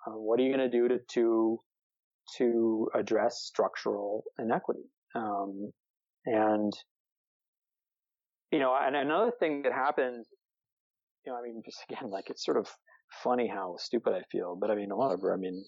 Uh, 0.07 0.12
what 0.12 0.38
are 0.38 0.43
you 0.43 0.55
going 0.55 0.70
to 0.70 0.76
do 0.76 0.88
to, 0.88 0.99
to, 1.14 1.61
to 2.36 2.88
address 2.95 3.41
structural 3.43 4.24
inequity? 4.38 4.84
Um, 5.14 5.72
and, 6.26 6.72
you 8.51 8.59
know, 8.59 8.76
and 8.80 8.96
another 8.96 9.32
thing 9.38 9.62
that 9.62 9.72
happened, 9.72 10.24
you 11.24 11.32
know, 11.32 11.38
I 11.38 11.42
mean, 11.42 11.62
just 11.64 11.78
again, 11.90 12.11
like 12.11 12.30
it's 12.30 12.44
sort 12.44 12.57
of 12.57 12.68
funny 13.22 13.48
how 13.48 13.76
stupid 13.78 14.12
I 14.12 14.22
feel, 14.30 14.57
but 14.61 14.70
I 14.70 14.74
mean, 14.74 14.90
whatever. 14.90 15.34
I 15.34 15.36
mean, 15.36 15.64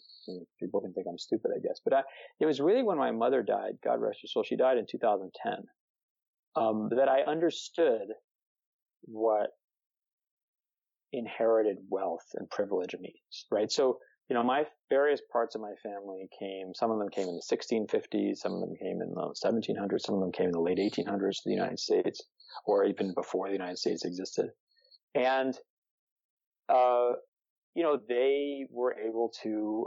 people 0.60 0.80
can 0.80 0.92
think 0.92 1.06
I'm 1.10 1.18
stupid, 1.18 1.50
I 1.54 1.60
guess, 1.60 1.80
but 1.84 1.94
I, 1.94 2.02
it 2.40 2.46
was 2.46 2.60
really 2.60 2.82
when 2.82 2.98
my 2.98 3.10
mother 3.10 3.42
died, 3.42 3.72
God 3.84 4.00
rest 4.00 4.20
her 4.22 4.28
soul, 4.28 4.44
she 4.44 4.56
died 4.56 4.78
in 4.78 4.86
2010 4.90 5.54
um, 6.54 6.88
that 6.96 7.08
I 7.08 7.22
understood 7.22 8.08
what 9.02 9.48
inherited 11.12 11.76
wealth 11.90 12.24
and 12.34 12.48
privilege 12.50 12.94
means, 12.98 13.46
right? 13.50 13.70
So, 13.70 13.98
you 14.30 14.34
know, 14.34 14.42
my 14.42 14.64
various 14.88 15.20
parts 15.32 15.54
of 15.54 15.60
my 15.60 15.72
family 15.82 16.28
came, 16.38 16.72
some 16.74 16.90
of 16.90 16.98
them 16.98 17.08
came 17.10 17.28
in 17.28 17.36
the 17.36 17.56
1650s, 17.56 18.36
some 18.36 18.52
of 18.52 18.60
them 18.60 18.74
came 18.80 19.02
in 19.02 19.12
the 19.12 19.34
1700s, 19.44 20.00
some 20.00 20.14
of 20.14 20.20
them 20.20 20.32
came 20.32 20.46
in 20.46 20.52
the 20.52 20.60
late 20.60 20.78
1800s 20.78 21.36
to 21.36 21.42
the 21.46 21.54
United 21.54 21.78
States, 21.78 22.22
or 22.64 22.84
even 22.84 23.14
before 23.14 23.48
the 23.48 23.52
United 23.52 23.78
States 23.78 24.04
existed. 24.04 24.50
And, 25.14 25.56
uh, 26.68 27.12
you 27.74 27.82
know, 27.82 27.98
they 28.08 28.66
were 28.70 28.96
able 28.98 29.32
to 29.42 29.86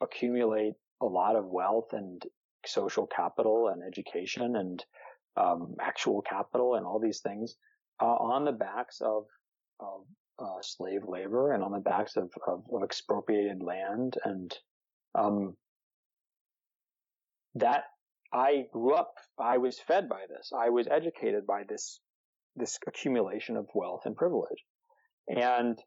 accumulate 0.00 0.74
a 1.02 1.06
lot 1.06 1.36
of 1.36 1.46
wealth 1.46 1.92
and 1.92 2.22
social 2.66 3.06
capital 3.06 3.68
and 3.68 3.82
education 3.82 4.56
and 4.56 4.84
um, 5.36 5.74
actual 5.80 6.22
capital 6.22 6.74
and 6.74 6.84
all 6.84 6.98
these 6.98 7.20
things 7.20 7.56
uh, 8.02 8.06
on 8.06 8.44
the 8.44 8.52
backs 8.52 9.00
of, 9.00 9.24
of 9.78 10.02
uh, 10.38 10.60
slave 10.62 11.02
labor 11.06 11.52
and 11.52 11.62
on 11.62 11.72
the 11.72 11.78
backs 11.78 12.16
of, 12.16 12.30
of, 12.46 12.64
of 12.72 12.82
expropriated 12.82 13.62
land 13.62 14.16
and 14.24 14.54
um, 15.14 15.56
that 17.54 17.84
I 18.32 18.64
grew 18.72 18.94
up 18.94 19.14
I 19.38 19.58
was 19.58 19.78
fed 19.78 20.08
by 20.08 20.24
this 20.28 20.52
I 20.56 20.70
was 20.70 20.86
educated 20.88 21.46
by 21.46 21.62
this 21.68 22.00
this 22.56 22.78
accumulation 22.86 23.56
of 23.56 23.66
wealth 23.74 24.02
and 24.04 24.16
privilege 24.16 24.64
and 25.28 25.78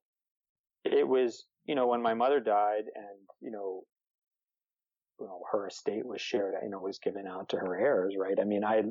it 0.83 1.07
was 1.07 1.45
you 1.65 1.75
know 1.75 1.87
when 1.87 2.01
my 2.01 2.13
mother 2.13 2.39
died 2.39 2.85
and 2.95 3.19
you 3.41 3.51
know 3.51 3.81
you 5.19 5.27
know 5.27 5.41
her 5.51 5.67
estate 5.67 6.05
was 6.05 6.21
shared 6.21 6.53
you 6.63 6.69
know 6.69 6.79
was 6.79 6.99
given 6.99 7.27
out 7.27 7.49
to 7.49 7.57
her 7.57 7.75
heirs 7.75 8.15
right 8.17 8.39
I 8.39 8.45
mean 8.45 8.63
I 8.63 8.83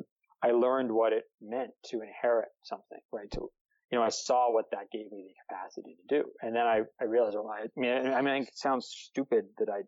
I 0.43 0.51
learned 0.51 0.91
what 0.91 1.13
it 1.13 1.23
meant 1.41 1.71
to 1.85 2.01
inherit 2.01 2.49
something, 2.63 2.99
right? 3.13 3.31
To, 3.31 3.49
you 3.89 3.97
know, 3.97 4.03
I 4.03 4.09
saw 4.09 4.51
what 4.51 4.65
that 4.71 4.91
gave 4.91 5.09
me 5.09 5.23
the 5.25 5.33
capacity 5.47 5.95
to 5.95 6.19
do. 6.19 6.29
And 6.41 6.53
then 6.53 6.63
I, 6.63 6.81
I 6.99 7.05
realized, 7.05 7.37
well, 7.37 7.49
I 7.49 7.67
mean, 7.77 8.13
I 8.13 8.21
mean, 8.21 8.43
it 8.43 8.49
sounds 8.53 8.87
stupid 8.87 9.45
that 9.59 9.69
I 9.69 9.83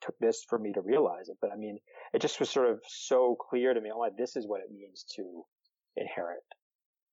took 0.00 0.18
this 0.18 0.44
for 0.48 0.58
me 0.58 0.72
to 0.72 0.80
realize 0.80 1.28
it, 1.28 1.36
but 1.40 1.50
I 1.52 1.56
mean, 1.56 1.78
it 2.12 2.20
just 2.20 2.40
was 2.40 2.50
sort 2.50 2.70
of 2.70 2.80
so 2.86 3.36
clear 3.48 3.74
to 3.74 3.80
me, 3.80 3.90
oh, 3.94 4.08
this 4.16 4.36
is 4.36 4.46
what 4.46 4.60
it 4.60 4.72
means 4.72 5.04
to 5.16 5.44
inherit 5.96 6.42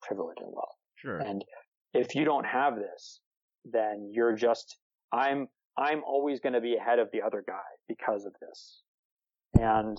privilege 0.02 0.38
and 0.40 0.52
wealth. 0.52 0.76
Sure. 0.96 1.18
And 1.18 1.44
if 1.94 2.16
you 2.16 2.26
don't 2.26 2.46
have 2.46 2.76
this, 2.76 3.22
then 3.66 4.12
you're 4.14 4.36
just, 4.36 4.78
I'm, 5.12 5.48
I'm 5.78 6.04
always 6.04 6.40
going 6.40 6.54
to 6.54 6.62
be 6.62 6.76
ahead 6.76 7.00
of 7.00 7.10
the 7.12 7.22
other 7.22 7.44
guy 7.48 7.68
because 7.88 8.26
of 8.26 8.34
this. 8.42 8.82
And, 9.60 9.98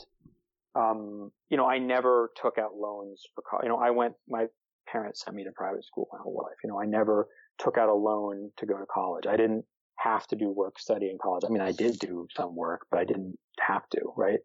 um, 0.75 1.31
you 1.51 1.57
know, 1.57 1.67
I 1.67 1.79
never 1.79 2.31
took 2.41 2.59
out 2.59 2.75
loans 2.75 3.23
for 3.35 3.43
college. 3.49 3.65
You 3.65 3.71
know, 3.71 3.79
I 3.79 3.91
went, 3.91 4.15
my 4.29 4.47
parents 4.91 5.23
sent 5.25 5.37
me 5.37 5.45
to 5.45 5.51
private 5.55 5.85
school 5.85 6.09
my 6.13 6.19
whole 6.23 6.37
life. 6.37 6.57
You 6.65 6.71
know, 6.71 6.81
I 6.81 6.87
never 6.87 7.29
took 7.59 7.79
out 7.79 7.89
a 7.89 7.95
loan 7.95 8.51
to 8.59 8.67
go 8.67 8.79
to 8.79 8.87
college. 8.93 9.27
I 9.27 9.37
didn't 9.37 9.65
have 9.99 10.27
to 10.29 10.37
do 10.37 10.51
work 10.51 10.79
study 10.79 11.11
in 11.11 11.19
college. 11.19 11.45
I 11.47 11.51
mean, 11.51 11.61
I 11.61 11.73
did 11.73 11.99
do 11.99 12.27
some 12.37 12.55
work, 12.55 12.87
but 12.91 13.01
I 13.01 13.05
didn't 13.05 13.37
have 13.61 13.89
to, 13.91 14.01
right? 14.17 14.39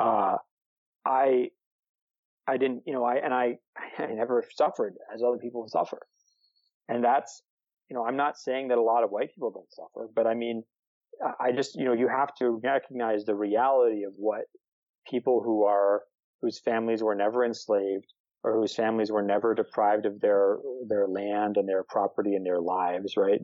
Uh, 0.00 0.36
I, 1.04 1.48
I 2.46 2.56
didn't, 2.56 2.82
you 2.86 2.92
know, 2.92 3.04
I, 3.04 3.16
and 3.16 3.32
I, 3.32 3.58
I 3.98 4.06
never 4.06 4.44
suffered 4.54 4.94
as 5.14 5.22
other 5.22 5.38
people 5.38 5.66
suffer. 5.68 6.00
And 6.88 7.02
that's, 7.02 7.42
you 7.90 7.96
know, 7.96 8.04
I'm 8.04 8.16
not 8.16 8.36
saying 8.36 8.68
that 8.68 8.78
a 8.78 8.82
lot 8.82 9.02
of 9.02 9.10
white 9.10 9.30
people 9.34 9.50
don't 9.50 9.72
suffer, 9.72 10.08
but 10.14 10.26
I 10.26 10.34
mean, 10.34 10.62
I 11.40 11.52
just, 11.52 11.74
you 11.74 11.84
know, 11.84 11.94
you 11.94 12.08
have 12.08 12.34
to 12.36 12.60
recognize 12.62 13.24
the 13.24 13.34
reality 13.34 14.04
of 14.04 14.12
what 14.16 14.42
people 15.10 15.42
who 15.42 15.64
are, 15.64 16.02
whose 16.42 16.60
families 16.60 17.02
were 17.02 17.14
never 17.14 17.44
enslaved 17.44 18.06
or 18.44 18.54
whose 18.54 18.74
families 18.74 19.10
were 19.10 19.22
never 19.22 19.54
deprived 19.54 20.06
of 20.06 20.20
their, 20.20 20.58
their 20.86 21.08
land 21.08 21.56
and 21.56 21.68
their 21.68 21.82
property 21.82 22.34
and 22.34 22.46
their 22.46 22.60
lives, 22.60 23.16
right? 23.16 23.40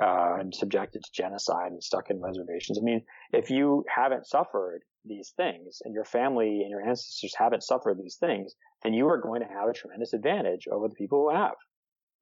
Uh, 0.00 0.36
and 0.38 0.54
subjected 0.54 1.02
to 1.02 1.10
genocide 1.12 1.72
and 1.72 1.82
stuck 1.82 2.10
in 2.10 2.20
reservations. 2.20 2.78
I 2.78 2.82
mean, 2.82 3.02
if 3.32 3.50
you 3.50 3.84
haven't 3.94 4.26
suffered 4.26 4.82
these 5.04 5.32
things 5.36 5.78
and 5.84 5.94
your 5.94 6.04
family 6.04 6.60
and 6.62 6.70
your 6.70 6.80
ancestors 6.80 7.34
haven't 7.36 7.64
suffered 7.64 7.98
these 7.98 8.16
things, 8.16 8.54
then 8.82 8.94
you 8.94 9.08
are 9.08 9.20
going 9.20 9.40
to 9.40 9.48
have 9.48 9.68
a 9.68 9.72
tremendous 9.72 10.12
advantage 10.12 10.66
over 10.70 10.88
the 10.88 10.94
people 10.94 11.28
who 11.28 11.36
have, 11.36 11.54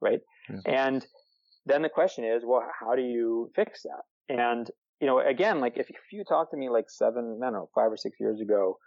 right? 0.01 0.21
Yeah. 0.49 0.87
And 0.89 1.07
then 1.67 1.83
the 1.83 1.89
question 1.89 2.25
is, 2.25 2.43
well, 2.45 2.65
how 2.81 2.97
do 2.97 3.03
you 3.03 3.51
fix 3.55 3.83
that? 3.83 4.35
And, 4.35 4.71
you 5.01 5.07
know, 5.07 5.21
again, 5.21 5.61
like 5.61 5.77
if, 5.77 5.91
if 5.91 6.13
you 6.13 6.25
talk 6.25 6.51
to 6.51 6.57
me 6.57 6.69
like 6.69 6.87
seven, 6.89 7.41
I 7.43 7.47
don't 7.47 7.53
know, 7.53 7.71
five 7.75 7.93
or 7.93 7.97
six 7.97 8.17
years 8.19 8.41
ago, 8.41 8.79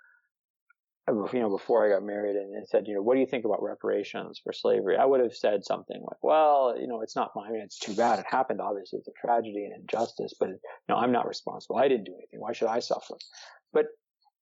you 1.34 1.39
know, 1.39 1.49
before 1.49 1.86
I 1.86 1.89
got 1.89 2.03
married 2.03 2.36
and, 2.36 2.55
and, 2.55 2.68
said, 2.68 2.88
you 2.88 2.95
know, 2.95 3.01
what 3.01 3.16
do 3.16 3.20
you 3.20 3.26
think 3.26 3.45
about 3.45 3.61
reparations 3.64 4.39
for 4.43 4.53
slavery? 4.53 4.97
I 4.97 5.05
would 5.05 5.22
have 5.22 5.36
said 5.36 5.64
something 5.64 6.01
like, 6.01 6.22
well, 6.22 6.76
you 6.80 6.88
know, 6.88 7.01
it's 7.01 7.16
not 7.16 7.32
my, 7.36 7.47
I 7.47 7.51
mean, 7.51 7.61
it's 7.61 7.80
too 7.80 7.95
bad. 7.95 8.20
It 8.20 8.26
happened. 8.28 8.61
Obviously, 8.61 8.99
it's 8.99 9.07
a 9.07 9.11
tragedy 9.26 9.66
and 9.66 9.82
injustice, 9.82 10.34
but 10.39 10.49
no, 10.89 10.95
I'm 10.95 11.11
not 11.11 11.28
responsible. 11.28 11.78
I 11.78 11.88
didn't 11.88 12.05
do 12.05 12.14
anything. 12.14 12.39
Why 12.39 12.53
should 12.53 12.68
I 12.68 12.80
suffer? 12.80 13.16
But, 13.72 13.86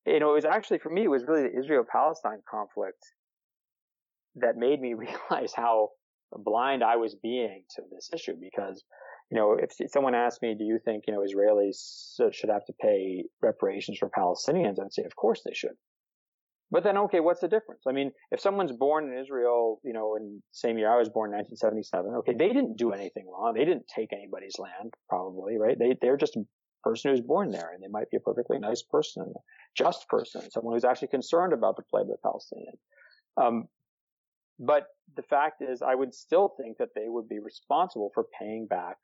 you 0.06 0.20
know, 0.20 0.32
it 0.32 0.36
was 0.36 0.46
actually, 0.46 0.80
for 0.80 0.90
me, 0.90 1.04
it 1.04 1.10
was 1.10 1.26
really 1.28 1.44
the 1.44 1.60
Israel-Palestine 1.60 2.42
conflict 2.50 3.04
that 4.36 4.58
made 4.58 4.82
me 4.82 4.94
realize 5.30 5.54
how 5.56 5.90
blind 6.32 6.84
I 6.84 6.96
was 6.96 7.16
being 7.16 7.64
to 7.76 7.84
this 7.92 8.10
issue 8.14 8.36
because, 8.40 8.84
you 9.30 9.38
know, 9.38 9.58
if 9.60 9.72
someone 9.92 10.16
asked 10.16 10.42
me, 10.42 10.56
do 10.58 10.64
you 10.64 10.80
think, 10.84 11.06
you 11.08 11.14
know, 11.14 11.22
Israelis 11.22 12.34
should 12.34 12.50
have 12.50 12.66
to 12.66 12.74
pay 12.82 13.26
reparations 13.42 13.98
for 13.98 14.10
Palestinians? 14.10 14.80
I'd 14.80 14.94
say, 14.94 15.04
of 15.04 15.16
course 15.16 15.42
they 15.46 15.54
should. 15.54 15.76
But 16.72 16.84
then, 16.84 16.98
okay, 16.98 17.20
what's 17.20 17.42
the 17.42 17.50
difference? 17.50 17.84
I 17.86 17.92
mean, 17.92 18.12
if 18.32 18.40
someone's 18.40 18.72
born 18.72 19.12
in 19.12 19.20
Israel, 19.20 19.82
you 19.84 19.92
know, 19.92 20.16
in 20.16 20.36
the 20.36 20.42
same 20.54 20.78
year 20.78 20.90
I 20.90 20.98
was 20.98 21.10
born, 21.10 21.32
1977, 21.32 22.16
okay, 22.20 22.34
they 22.34 22.48
didn't 22.48 22.78
do 22.78 22.92
anything 22.94 23.26
wrong. 23.28 23.54
They 23.54 23.66
didn't 23.66 23.88
take 23.94 24.14
anybody's 24.14 24.58
land, 24.58 24.94
probably, 25.10 25.58
right? 25.58 25.78
They, 25.78 25.98
they're 26.02 26.16
just 26.16 26.38
a 26.38 26.46
person 26.84 27.12
who's 27.12 27.22
born 27.22 27.52
there 27.52 27.72
and 27.74 27.84
they 27.84 27.90
might 27.90 28.10
be 28.10 28.18
a 28.18 28.22
perfectly 28.22 28.58
nice 28.58 28.84
person, 28.84 29.34
just 29.78 30.08
person, 30.08 30.50
someone 30.50 30.74
who's 30.74 30.86
actually 30.86 31.10
concerned 31.10 31.52
about 31.52 31.76
the 31.76 31.84
plight 31.90 32.04
of 32.04 32.08
the 32.08 32.18
Palestinians. 32.26 32.80
Um, 33.36 33.68
but 34.58 34.88
the 35.18 35.24
fact 35.24 35.62
is, 35.62 35.82
I 35.82 35.96
would 35.96 36.14
still 36.14 36.54
think 36.58 36.78
that 36.78 36.90
they 36.96 37.08
would 37.08 37.28
be 37.28 37.40
responsible 37.40 38.12
for 38.14 38.26
paying 38.40 38.66
back 38.68 38.96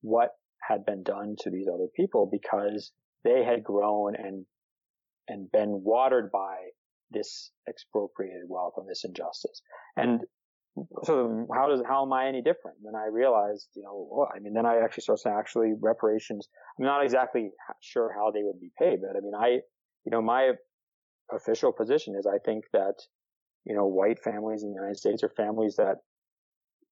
what 0.00 0.30
had 0.66 0.86
been 0.86 1.02
done 1.02 1.36
to 1.40 1.50
these 1.50 1.66
other 1.68 1.88
people 1.94 2.28
because 2.30 2.92
they 3.22 3.44
had 3.44 3.62
grown 3.62 4.14
and 4.16 4.46
and 5.28 5.50
been 5.50 5.82
watered 5.82 6.30
by 6.30 6.56
this 7.10 7.50
expropriated 7.68 8.42
wealth 8.48 8.74
and 8.76 8.88
this 8.88 9.04
injustice. 9.04 9.62
And 9.96 10.20
so 11.04 11.46
how 11.54 11.68
does, 11.68 11.82
how 11.88 12.04
am 12.04 12.12
I 12.12 12.26
any 12.28 12.42
different? 12.42 12.78
Then 12.84 12.94
I 12.94 13.06
realized, 13.10 13.68
you 13.74 13.82
know, 13.82 14.08
well, 14.10 14.28
I 14.34 14.40
mean, 14.40 14.52
then 14.52 14.66
I 14.66 14.78
actually 14.84 15.02
started 15.02 15.22
saying 15.22 15.36
actually 15.38 15.72
reparations. 15.80 16.48
I'm 16.78 16.84
not 16.84 17.02
exactly 17.02 17.50
sure 17.80 18.12
how 18.14 18.30
they 18.30 18.42
would 18.42 18.60
be 18.60 18.70
paid, 18.78 19.00
but 19.00 19.16
I 19.16 19.20
mean, 19.20 19.32
I, 19.38 19.48
you 20.04 20.10
know, 20.10 20.20
my 20.20 20.52
official 21.32 21.72
position 21.72 22.14
is 22.18 22.26
I 22.26 22.38
think 22.44 22.64
that, 22.72 22.94
you 23.64 23.74
know, 23.74 23.86
white 23.86 24.22
families 24.22 24.62
in 24.62 24.70
the 24.70 24.74
United 24.74 24.98
States 24.98 25.22
are 25.22 25.32
families 25.36 25.76
that 25.76 25.96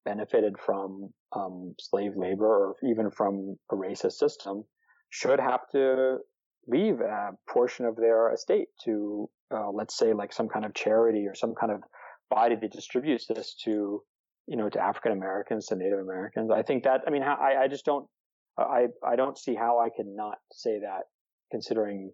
benefited 0.05 0.59
from 0.59 1.11
um, 1.35 1.75
slave 1.79 2.13
labor 2.17 2.47
or 2.47 2.77
even 2.89 3.11
from 3.11 3.57
a 3.71 3.75
racist 3.75 4.13
system 4.13 4.65
should 5.11 5.41
have 5.41 5.61
to 5.73 6.19
leave 6.67 7.01
a 7.01 7.31
portion 7.49 7.87
of 7.87 7.97
their 7.97 8.33
estate 8.33 8.69
to, 8.85 9.29
uh, 9.55 9.71
let's 9.71 9.97
say, 9.97 10.13
like 10.13 10.33
some 10.33 10.49
kind 10.49 10.65
of 10.65 10.75
charity 10.75 11.27
or 11.27 11.35
some 11.35 11.55
kind 11.55 11.73
of 11.73 11.81
body 12.31 12.57
that 12.61 12.73
distributes 12.73 13.27
this 13.27 13.55
to, 13.65 14.03
you 14.47 14.57
know, 14.57 14.69
to 14.69 14.81
African 14.81 15.13
Americans, 15.13 15.67
to 15.67 15.77
Native 15.77 16.01
Americans. 16.01 16.51
I 16.51 16.63
think 16.63 16.85
that, 16.85 17.03
I 17.07 17.11
mean, 17.11 17.23
I, 17.23 17.65
I 17.65 17.69
just 17.69 17.85
don't, 17.85 18.07
I, 18.59 18.87
I 19.07 19.17
don't 19.17 19.39
see 19.39 19.55
how 19.55 19.81
I 19.81 19.89
can 19.95 20.17
not 20.17 20.39
say 20.53 20.81
that 20.81 21.03
considering 21.51 22.13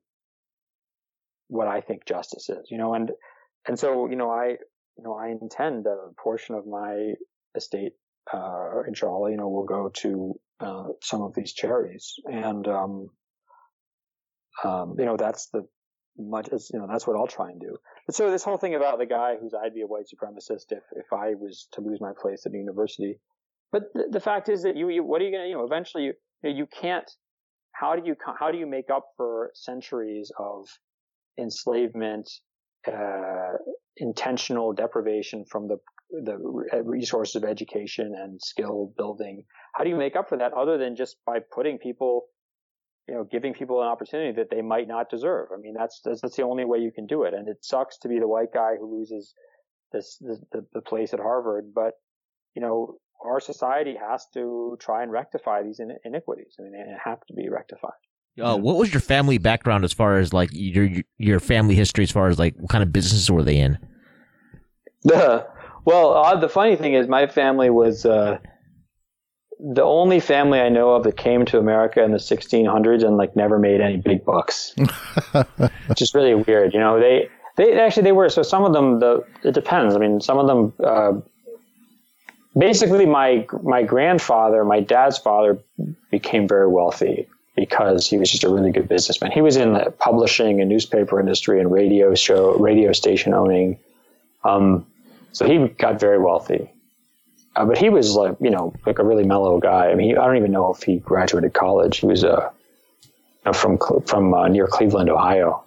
what 1.49 1.69
I 1.69 1.81
think 1.81 2.07
justice 2.07 2.49
is, 2.49 2.69
you 2.71 2.79
know, 2.79 2.95
and, 2.95 3.11
and 3.67 3.79
so, 3.79 4.09
you 4.09 4.17
know, 4.17 4.31
I, 4.31 4.57
you 4.97 5.05
know, 5.05 5.15
I 5.15 5.29
intend 5.29 5.85
that 5.85 5.91
a 5.91 6.15
portion 6.23 6.55
of 6.55 6.67
my 6.67 7.15
estate, 7.57 7.93
uh, 8.33 8.83
inshallah, 8.87 9.31
you 9.31 9.37
know, 9.37 9.49
will 9.49 9.65
go 9.65 9.91
to, 10.03 10.35
uh, 10.61 10.89
some 11.03 11.23
of 11.23 11.35
these 11.35 11.53
charities. 11.53 12.15
And, 12.27 12.67
um, 12.69 13.09
um, 14.63 14.95
you 14.99 15.07
know, 15.07 15.17
that's 15.17 15.49
the 15.53 15.67
much 16.29 16.49
as, 16.51 16.71
you 16.73 16.79
know, 16.79 16.87
that's 16.91 17.07
what 17.07 17.17
I'll 17.17 17.27
try 17.27 17.51
and 17.51 17.61
do. 17.61 17.77
But 18.07 18.15
so 18.15 18.31
this 18.31 18.45
whole 18.45 18.57
thing 18.57 18.75
about 18.75 18.99
the 18.99 19.07
guy 19.07 19.37
who's 19.41 19.55
I'd 19.55 19.75
be 19.75 19.83
a 19.83 19.87
white 19.87 20.07
supremacist 20.07 20.71
if, 20.71 20.83
if 20.93 21.13
I 21.13 21.35
was 21.35 21.69
to 21.73 21.81
lose 21.81 22.01
my 22.01 22.13
place 22.21 22.45
at 22.47 22.53
the 22.53 22.59
university. 22.59 23.19
But 23.73 23.93
the, 23.95 24.09
the 24.11 24.21
fact 24.21 24.49
is 24.49 24.63
that 24.63 24.77
you, 24.77 24.89
you, 24.89 25.05
what 25.05 25.21
are 25.21 25.25
you 25.25 25.31
going 25.31 25.45
to, 25.45 25.49
you 25.49 25.55
know, 25.55 25.65
eventually 25.65 26.05
you, 26.05 26.15
you, 26.43 26.67
can't, 26.67 27.11
how 27.73 27.95
do 27.95 28.03
you, 28.05 28.17
how 28.39 28.51
do 28.51 28.59
you 28.59 28.67
make 28.67 28.91
up 28.91 29.07
for 29.17 29.51
centuries 29.55 30.33
of 30.39 30.67
enslavement, 31.39 32.29
uh, 32.87 33.53
intentional 33.97 34.73
deprivation 34.73 35.45
from 35.45 35.69
the 35.69 35.77
the 36.11 36.37
resources 36.85 37.37
of 37.37 37.45
education 37.45 38.15
and 38.17 38.41
skill 38.43 38.93
building. 38.97 39.45
How 39.75 39.85
do 39.85 39.91
you 39.91 39.97
make 39.97 40.17
up 40.17 40.29
for 40.29 40.39
that 40.39 40.53
other 40.53 40.77
than 40.77 40.97
just 40.97 41.17
by 41.25 41.39
putting 41.39 41.79
people 41.79 42.25
you 43.11 43.17
know, 43.17 43.25
giving 43.25 43.53
people 43.53 43.83
an 43.83 43.89
opportunity 43.89 44.31
that 44.37 44.51
they 44.51 44.63
might 44.63 44.87
not 44.87 45.11
deserve. 45.11 45.49
I 45.53 45.61
mean, 45.61 45.75
that's, 45.77 46.01
that's, 46.05 46.21
that's 46.21 46.37
the 46.37 46.45
only 46.45 46.65
way 46.65 46.79
you 46.79 46.93
can 46.93 47.07
do 47.07 47.25
it. 47.25 47.35
And 47.35 47.49
it 47.49 47.57
sucks 47.61 47.99
to 47.99 48.09
be 48.09 48.21
the 48.21 48.29
white 48.29 48.53
guy 48.55 48.77
who 48.79 48.99
loses 48.99 49.35
this, 49.93 50.17
this 50.21 50.39
the, 50.53 50.65
the 50.73 50.81
place 50.81 51.13
at 51.13 51.19
Harvard, 51.19 51.73
but, 51.75 51.95
you 52.55 52.63
know, 52.63 52.99
our 53.25 53.41
society 53.41 53.97
has 54.01 54.29
to 54.35 54.77
try 54.81 55.03
and 55.03 55.11
rectify 55.11 55.65
these 55.65 55.81
iniquities. 56.05 56.55
I 56.61 56.63
mean, 56.63 56.73
they 56.73 56.85
have 57.05 57.19
to 57.27 57.35
be 57.35 57.49
rectified. 57.49 57.91
Uh, 58.41 58.57
what 58.57 58.77
was 58.77 58.95
your 58.95 59.01
family 59.01 59.39
background 59.39 59.85
as 59.85 59.93
far 59.93 60.19
as 60.19 60.33
like 60.33 60.49
your 60.53 60.89
your 61.19 61.41
family 61.41 61.75
history 61.75 62.05
as 62.05 62.11
far 62.11 62.29
as 62.29 62.39
like 62.39 62.55
what 62.57 62.71
kind 62.71 62.83
of 62.83 62.93
businesses 62.93 63.31
were 63.31 63.43
they 63.43 63.59
in? 63.59 63.77
The 65.03 65.47
well, 65.85 66.15
uh, 66.15 66.37
the 66.37 66.49
funny 66.49 66.77
thing 66.77 66.95
is 66.95 67.09
my 67.09 67.27
family 67.27 67.69
was 67.69 68.07
uh, 68.07 68.39
the 69.63 69.83
only 69.83 70.21
family 70.21 70.61
I 70.61 70.69
know 70.69 70.95
of 70.95 71.05
that 71.05 71.17
came 71.17 71.45
to 71.47 71.59
America 71.59 72.03
in 72.03 72.13
the 72.13 72.19
1600s 72.19 73.05
and 73.05 73.17
like 73.17 73.37
never 73.37 73.59
made 73.59 73.81
any 73.81 73.97
big 73.97 74.25
bucks, 74.25 74.75
which 75.87 76.01
is 76.01 76.15
really 76.15 76.35
weird. 76.35 76.73
You 76.73 76.81
know, 76.81 76.99
they 76.99 77.29
they 77.57 77.79
actually 77.79 78.05
they 78.05 78.13
were 78.13 78.29
so 78.29 78.43
some 78.43 78.65
of 78.65 78.73
them 78.73 79.01
the 79.01 79.25
it 79.45 79.53
depends. 79.53 79.95
I 79.95 79.99
mean, 79.99 80.21
some 80.21 80.39
of 80.39 80.47
them 80.47 80.73
uh, 80.83 81.13
basically 82.57 83.07
my 83.07 83.47
my 83.63 83.83
grandfather, 83.83 84.65
my 84.65 84.81
dad's 84.81 85.19
father, 85.19 85.59
became 86.11 86.49
very 86.49 86.69
wealthy 86.69 87.29
because 87.55 88.09
he 88.09 88.17
was 88.17 88.31
just 88.31 88.45
a 88.45 88.49
really 88.49 88.73
good 88.73 88.89
businessman. 88.89 89.33
He 89.33 89.43
was 89.43 89.57
in 89.57 89.75
the 89.75 89.91
publishing 89.99 90.61
and 90.61 90.71
newspaper 90.71 91.21
industry 91.21 91.61
and 91.61 91.71
radio 91.71 92.15
show 92.15 92.55
radio 92.57 92.93
station 92.93 93.35
owning. 93.35 93.79
Um, 94.45 94.87
so 95.33 95.47
he 95.47 95.69
got 95.69 96.01
very 96.01 96.19
wealthy. 96.19 96.73
Uh, 97.57 97.65
but 97.65 97.79
he 97.79 97.91
was 97.91 98.15
like, 98.15 98.37
you 98.41 98.51
know, 98.51 98.73
like 98.87 98.99
a 98.99 99.05
really 99.05 99.25
mellow 99.25 99.59
guy. 99.59 99.91
I 99.91 99.95
mean, 99.95 100.11
he, 100.11 100.17
I 100.17 100.25
don't 100.25 100.37
even 100.37 100.53
know 100.53 100.73
if 100.73 100.83
he 100.83 100.99
graduated 100.99 101.53
college. 101.53 101.99
He 101.99 102.07
was 102.07 102.25
uh, 102.25 102.51
from 103.53 103.79
from 104.07 104.35
uh, 104.35 104.49
near 104.49 104.67
Cleveland, 104.67 105.11
Ohio, 105.11 105.65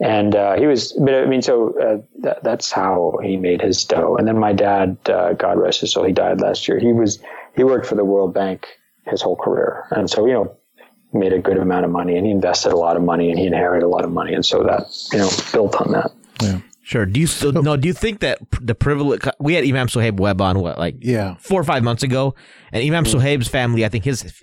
and 0.00 0.34
uh, 0.34 0.56
he 0.56 0.66
was. 0.66 0.92
But 0.92 1.14
I 1.14 1.26
mean, 1.26 1.42
so 1.42 1.78
uh, 1.78 2.02
that, 2.22 2.42
that's 2.42 2.72
how 2.72 3.18
he 3.22 3.36
made 3.36 3.62
his 3.62 3.84
dough. 3.84 4.16
And 4.16 4.26
then 4.26 4.38
my 4.38 4.52
dad, 4.52 4.96
uh, 5.08 5.34
God 5.34 5.58
rest 5.58 5.80
his 5.80 5.92
soul, 5.92 6.04
he 6.04 6.12
died 6.12 6.40
last 6.40 6.66
year. 6.66 6.78
He 6.80 6.92
was 6.92 7.20
he 7.56 7.62
worked 7.62 7.86
for 7.86 7.94
the 7.94 8.04
World 8.04 8.34
Bank 8.34 8.66
his 9.06 9.22
whole 9.22 9.36
career, 9.36 9.86
and 9.92 10.10
so 10.10 10.26
you 10.26 10.32
know, 10.32 10.56
made 11.12 11.32
a 11.32 11.38
good 11.38 11.56
amount 11.56 11.84
of 11.84 11.90
money, 11.92 12.16
and 12.16 12.26
he 12.26 12.32
invested 12.32 12.72
a 12.72 12.76
lot 12.76 12.96
of 12.96 13.02
money, 13.02 13.30
and 13.30 13.38
he 13.38 13.46
inherited 13.46 13.84
a 13.84 13.88
lot 13.88 14.04
of 14.04 14.10
money, 14.10 14.34
and 14.34 14.44
so 14.44 14.64
that 14.64 14.88
you 15.12 15.18
know 15.18 15.30
built 15.52 15.80
on 15.80 15.92
that. 15.92 16.12
Yeah. 16.42 16.60
Sure. 16.90 17.06
Do 17.06 17.20
you 17.20 17.28
still 17.28 17.52
no? 17.52 17.76
Do 17.76 17.86
you 17.86 17.94
think 17.94 18.18
that 18.18 18.40
the 18.60 18.74
privilege? 18.74 19.20
We 19.38 19.54
had 19.54 19.64
Imam 19.64 19.86
Suhaib 19.86 20.18
Webb 20.18 20.40
on 20.40 20.58
what, 20.58 20.76
like 20.76 20.96
yeah, 20.98 21.36
four 21.38 21.60
or 21.60 21.64
five 21.64 21.84
months 21.84 22.02
ago, 22.02 22.34
and 22.72 22.82
Imam 22.82 23.04
mm-hmm. 23.04 23.16
Suhaib's 23.16 23.46
family, 23.46 23.84
I 23.84 23.88
think 23.88 24.02
his 24.02 24.42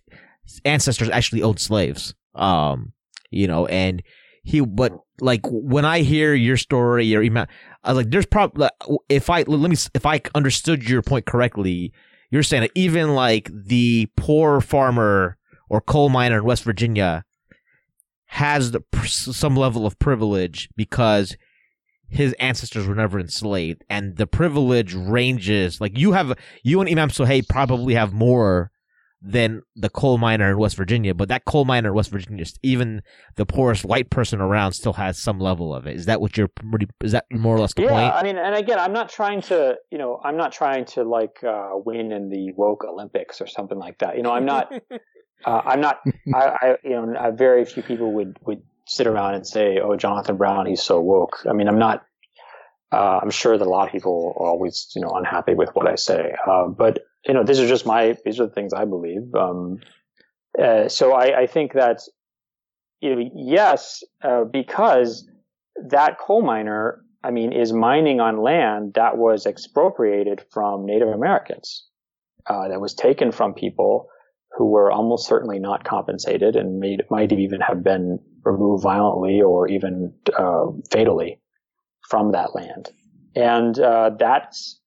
ancestors 0.64 1.10
actually 1.10 1.43
owned 1.43 1.60
slaves. 1.60 2.16
Um, 2.36 2.93
you 3.32 3.48
know, 3.50 3.66
and 3.66 4.02
he, 4.45 4.62
but 4.62 4.93
like 5.20 5.41
when 5.43 5.84
I 5.84 6.04
hear 6.04 6.34
your 6.34 6.56
story 6.56 7.14
or 7.14 7.22
Imam, 7.22 7.48
I 7.84 7.91
was 7.91 7.98
like, 7.98 8.12
there's 8.12 8.26
probably 8.26 8.70
if 9.10 9.30
I 9.30 9.41
let 9.41 9.70
me 9.70 9.76
if 9.93 10.06
I 10.06 10.22
understood 10.34 10.88
your 10.88 11.02
point 11.02 11.26
correctly, 11.26 11.91
you're 12.32 12.43
saying 12.43 12.62
that 12.62 12.72
even 12.76 13.14
like 13.14 13.52
the 13.54 14.10
poor 14.16 14.62
farmer 14.62 15.38
or 15.70 15.82
coal 15.82 16.08
miner 16.08 16.38
in 16.38 16.45
West 16.45 16.64
Virginia 16.64 17.26
has 18.28 18.72
the, 18.72 18.82
some 19.06 19.58
level 19.58 19.86
of 19.86 20.00
privilege 20.00 20.70
because 20.78 21.36
his 22.10 22.34
ancestors 22.34 22.88
were 22.88 22.95
never 22.95 23.20
enslaved, 23.20 23.84
and 23.89 24.18
the 24.18 24.28
privilege 24.28 24.93
ranges. 24.93 25.82
Like 25.82 25.97
you 25.97 26.14
have, 26.14 26.38
you 26.64 26.80
and 26.80 26.89
Imam 26.89 27.10
Suhaib 27.10 27.47
probably 27.47 27.95
have 27.95 28.14
more 28.14 28.72
than 29.22 29.62
the 29.76 29.89
coal 29.89 30.18
miner 30.18 30.51
in 30.51 30.58
West 30.58 30.78
Virginia, 30.78 31.14
but 31.14 31.28
that 31.30 31.45
coal 31.45 31.66
miner 31.66 31.89
in 31.89 31.95
West 31.95 32.12
Virginia, 32.12 32.45
even 32.62 33.01
the 33.36 33.45
poorest 33.45 33.84
white 33.84 34.10
person 34.10 34.39
around, 34.39 34.74
still 34.74 34.93
has 34.93 35.22
some 35.22 35.39
level 35.39 35.74
of 35.74 35.88
it. 35.88 35.95
Is 35.95 36.05
that 36.05 36.22
what 36.22 36.38
you're? 36.38 36.49
Is 37.03 37.12
that 37.14 37.26
more 37.32 37.55
or 37.55 37.60
less 37.60 37.74
the 37.74 37.84
yeah, 37.84 37.89
point? 37.89 38.03
Yeah, 38.03 38.16
I 38.16 38.24
mean, 38.24 38.38
and 38.38 38.55
again, 38.55 38.80
I'm 38.80 38.93
not 38.93 39.10
trying 39.10 39.41
to, 39.43 39.78
you 39.91 39.97
know, 39.97 40.22
I'm 40.24 40.38
not 40.38 40.51
trying 40.51 40.86
to 40.86 41.03
like 41.03 41.43
uh, 41.43 41.72
win 41.74 42.12
in 42.12 42.30
the 42.30 42.51
woke 42.53 42.84
Olympics 42.86 43.41
or 43.41 43.47
something 43.47 43.78
like 43.78 43.97
that. 43.99 44.18
You 44.18 44.24
know, 44.24 44.32
I'm 44.32 44.45
not, 44.45 44.72
uh, 45.45 45.62
I'm 45.66 45.82
not, 45.82 45.99
I, 46.34 46.58
I, 46.62 46.76
you 46.84 46.91
know, 46.91 47.32
very 47.36 47.66
few 47.66 47.84
people 47.84 48.14
would 48.14 48.38
would 48.45 48.62
sit 48.88 49.08
around 49.08 49.36
and 49.36 49.46
say, 49.46 49.80
"Oh, 49.80 49.96
Jonathan 49.96 50.38
Brown, 50.38 50.66
he's 50.66 50.82
so 50.82 51.00
woke." 51.00 51.46
I 51.50 51.54
mean, 51.54 51.68
I'm 51.68 51.80
not. 51.80 52.04
Uh, 52.92 53.20
I'm 53.22 53.32
sure 53.32 53.58
that 53.58 53.68
a 53.68 53.70
lot 53.70 53.88
of 53.88 53.92
people 53.92 54.34
are 54.38 54.48
always, 54.48 54.90
you 54.96 55.02
know, 55.02 55.10
unhappy 55.10 55.54
with 55.54 55.70
what 55.74 55.88
I 55.88 55.96
say. 55.96 56.34
Uh, 56.48 56.68
but 56.68 57.00
you 57.28 57.34
know, 57.34 57.44
these 57.44 57.60
are 57.60 57.68
just 57.68 57.86
my, 57.86 58.16
these 58.24 58.40
are 58.40 58.48
the 58.48 58.54
things 58.54 58.74
I 58.74 58.86
believe. 58.86 59.34
Um, 59.36 59.80
uh, 60.62 60.88
so 60.88 61.14
I, 61.14 61.42
I, 61.42 61.48
think 61.48 61.74
that, 61.74 62.00
you 63.02 63.16
know, 63.16 63.30
yes, 63.36 64.04
uh, 64.24 64.46
because 64.46 65.30
that 65.90 66.18
coal 66.20 66.42
miner, 66.42 67.04
I 67.24 67.32
mean, 67.32 67.52
is 67.52 67.74
mining 67.74 68.20
on 68.20 68.42
land 68.42 68.94
that 68.96 69.18
was 69.18 69.46
expropriated 69.46 70.44
from 70.52 70.86
Native 70.86 71.10
Americans, 71.10 71.86
uh, 72.48 72.70
that 72.70 72.80
was 72.80 72.94
taken 72.94 73.32
from 73.32 73.54
people 73.54 74.08
who 74.56 74.66
were 74.66 74.91
almost 74.91 75.28
certainly 75.28 75.60
not 75.60 75.84
compensated 75.84 76.56
and 76.56 76.80
made, 76.80 77.04
might 77.10 77.32
even 77.32 77.60
have 77.62 77.84
been 77.84 78.20
removed 78.43 78.84
violently 78.84 79.41
or 79.41 79.68
even 79.68 80.14
uh, 80.38 80.66
fatally 80.91 81.39
from 82.10 82.32
that 82.32 82.56
land. 82.56 82.89
And 83.36 83.78
uh, 83.80 84.12
that's 84.18 84.80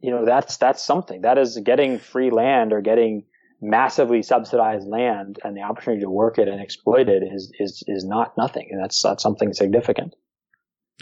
you 0.00 0.10
know, 0.10 0.24
that's, 0.24 0.56
that's 0.56 0.84
something 0.84 1.22
that 1.22 1.38
is 1.38 1.58
getting 1.64 1.98
free 1.98 2.30
land 2.30 2.72
or 2.72 2.80
getting 2.80 3.24
massively 3.60 4.22
subsidized 4.22 4.86
land 4.86 5.38
and 5.42 5.56
the 5.56 5.62
opportunity 5.62 6.02
to 6.02 6.10
work 6.10 6.38
it 6.38 6.46
and 6.46 6.60
exploit 6.60 7.08
it 7.08 7.22
is, 7.22 7.52
is, 7.58 7.82
is 7.86 8.04
not 8.04 8.36
nothing. 8.38 8.68
And 8.70 8.82
that's, 8.82 9.02
that's 9.02 9.22
something 9.22 9.52
significant. 9.52 10.14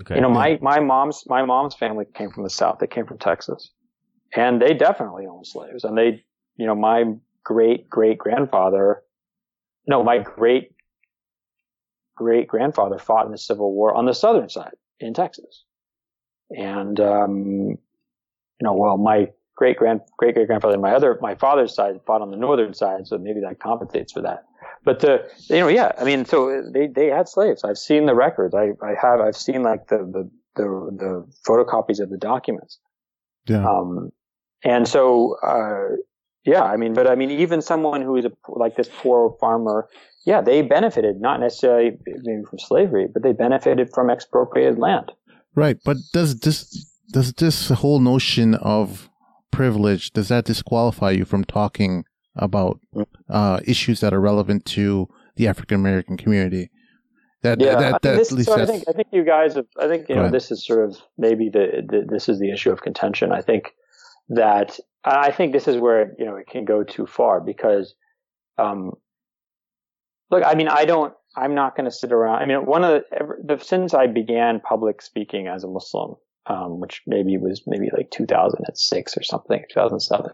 Okay. 0.00 0.14
You 0.14 0.20
know, 0.20 0.30
my, 0.30 0.58
my 0.62 0.80
mom's, 0.80 1.24
my 1.26 1.44
mom's 1.44 1.74
family 1.74 2.06
came 2.14 2.30
from 2.30 2.44
the 2.44 2.50
South. 2.50 2.78
They 2.78 2.86
came 2.86 3.06
from 3.06 3.18
Texas 3.18 3.70
and 4.34 4.60
they 4.60 4.74
definitely 4.74 5.26
owned 5.26 5.46
slaves 5.46 5.84
and 5.84 5.96
they, 5.96 6.24
you 6.56 6.66
know, 6.66 6.74
my 6.74 7.04
great 7.46 7.88
great 7.88 8.18
grandfather, 8.18 9.02
no, 9.86 10.02
my 10.02 10.18
great 10.18 10.72
great 12.16 12.48
grandfather 12.48 12.98
fought 12.98 13.24
in 13.26 13.30
the 13.30 13.38
Civil 13.38 13.72
War 13.72 13.94
on 13.94 14.04
the 14.04 14.14
southern 14.14 14.48
side 14.48 14.74
in 14.98 15.14
Texas. 15.14 15.64
And, 16.50 16.98
um, 16.98 17.36
you 18.58 18.62
know, 18.62 18.74
well, 18.74 18.96
my 18.96 19.28
great 19.54 19.76
grand 19.76 20.00
great 20.18 20.34
great 20.34 20.48
grandfather, 20.48 20.74
and 20.74 20.82
my 20.82 20.92
other 20.92 21.18
my 21.20 21.36
father's 21.36 21.72
side 21.72 22.00
fought 22.04 22.20
on 22.20 22.32
the 22.32 22.36
northern 22.36 22.74
side, 22.74 23.06
so 23.06 23.16
maybe 23.16 23.40
that 23.40 23.60
compensates 23.60 24.12
for 24.12 24.22
that. 24.22 24.44
But 24.84 24.98
the 25.00 25.30
you 25.48 25.60
know, 25.60 25.68
yeah, 25.68 25.92
I 25.98 26.04
mean, 26.04 26.24
so 26.24 26.62
they 26.72 26.88
they 26.88 27.06
had 27.06 27.28
slaves. 27.28 27.62
I've 27.62 27.78
seen 27.78 28.06
the 28.06 28.14
records. 28.14 28.54
I 28.54 28.70
I 28.82 28.94
have 29.00 29.20
I've 29.20 29.36
seen 29.36 29.62
like 29.62 29.86
the 29.86 29.98
the 29.98 30.30
the, 30.56 30.64
the 30.98 31.32
photocopies 31.46 32.00
of 32.00 32.10
the 32.10 32.16
documents. 32.16 32.80
Yeah. 33.46 33.64
Um, 33.64 34.10
and 34.64 34.88
so 34.88 35.36
uh, 35.42 35.96
yeah, 36.46 36.62
I 36.62 36.76
mean, 36.76 36.94
but 36.94 37.08
I 37.08 37.16
mean, 37.16 37.30
even 37.30 37.60
someone 37.60 38.02
who 38.02 38.16
is 38.16 38.24
a, 38.24 38.32
like 38.48 38.76
this 38.76 38.88
poor 38.88 39.36
farmer, 39.40 39.88
yeah, 40.24 40.40
they 40.40 40.62
benefited 40.62 41.20
not 41.20 41.40
necessarily 41.40 41.98
maybe 42.06 42.44
from 42.48 42.60
slavery, 42.60 43.08
but 43.12 43.22
they 43.22 43.32
benefited 43.32 43.90
from 43.92 44.10
expropriated 44.10 44.78
land. 44.78 45.10
Right, 45.56 45.76
but 45.84 45.96
does 46.12 46.38
this 46.40 46.88
does 47.12 47.32
this 47.32 47.68
whole 47.70 47.98
notion 47.98 48.54
of 48.54 49.10
privilege 49.50 50.12
does 50.12 50.28
that 50.28 50.44
disqualify 50.44 51.10
you 51.10 51.24
from 51.24 51.42
talking 51.44 52.04
about 52.34 52.78
uh, 53.28 53.58
issues 53.64 54.00
that 54.00 54.12
are 54.12 54.20
relevant 54.20 54.64
to 54.66 55.08
the 55.36 55.48
African 55.48 55.76
American 55.76 56.16
community? 56.16 56.70
That, 57.42 57.60
yeah, 57.60 57.76
that, 57.76 58.02
that, 58.02 58.16
this, 58.16 58.28
so 58.44 58.60
I 58.60 58.66
think 58.66 58.84
I 58.88 58.92
think 58.92 59.08
you 59.12 59.24
guys 59.24 59.54
have. 59.54 59.66
I 59.78 59.88
think 59.88 60.08
you 60.08 60.14
know 60.14 60.30
this 60.30 60.50
is 60.50 60.64
sort 60.64 60.88
of 60.88 60.96
maybe 61.18 61.48
the, 61.48 61.82
the 61.88 62.06
this 62.08 62.28
is 62.28 62.38
the 62.38 62.50
issue 62.50 62.70
of 62.70 62.82
contention. 62.82 63.32
I 63.32 63.40
think 63.40 63.72
that 64.28 64.78
I 65.06 65.30
think 65.30 65.52
this 65.52 65.68
is 65.68 65.76
where 65.76 66.14
you 66.18 66.24
know 66.24 66.36
it 66.36 66.48
can 66.48 66.64
go 66.64 66.82
too 66.82 67.06
far 67.06 67.40
because, 67.40 67.94
um, 68.58 68.92
look, 70.30 70.42
I 70.44 70.54
mean, 70.54 70.68
I 70.68 70.84
don't. 70.84 71.14
I'm 71.36 71.54
not 71.54 71.76
going 71.76 71.84
to 71.84 71.90
sit 71.90 72.12
around. 72.12 72.42
I 72.42 72.46
mean, 72.46 72.64
one 72.66 72.82
of 72.82 73.02
the, 73.10 73.56
the 73.56 73.64
since 73.64 73.94
I 73.94 74.06
began 74.06 74.60
public 74.60 75.02
speaking 75.02 75.46
as 75.46 75.64
a 75.64 75.68
Muslim, 75.68 76.16
um, 76.46 76.80
which 76.80 77.02
maybe 77.06 77.36
was 77.36 77.62
maybe 77.66 77.88
like 77.96 78.10
2006 78.10 79.16
or 79.16 79.22
something, 79.22 79.62
2007. 79.72 80.30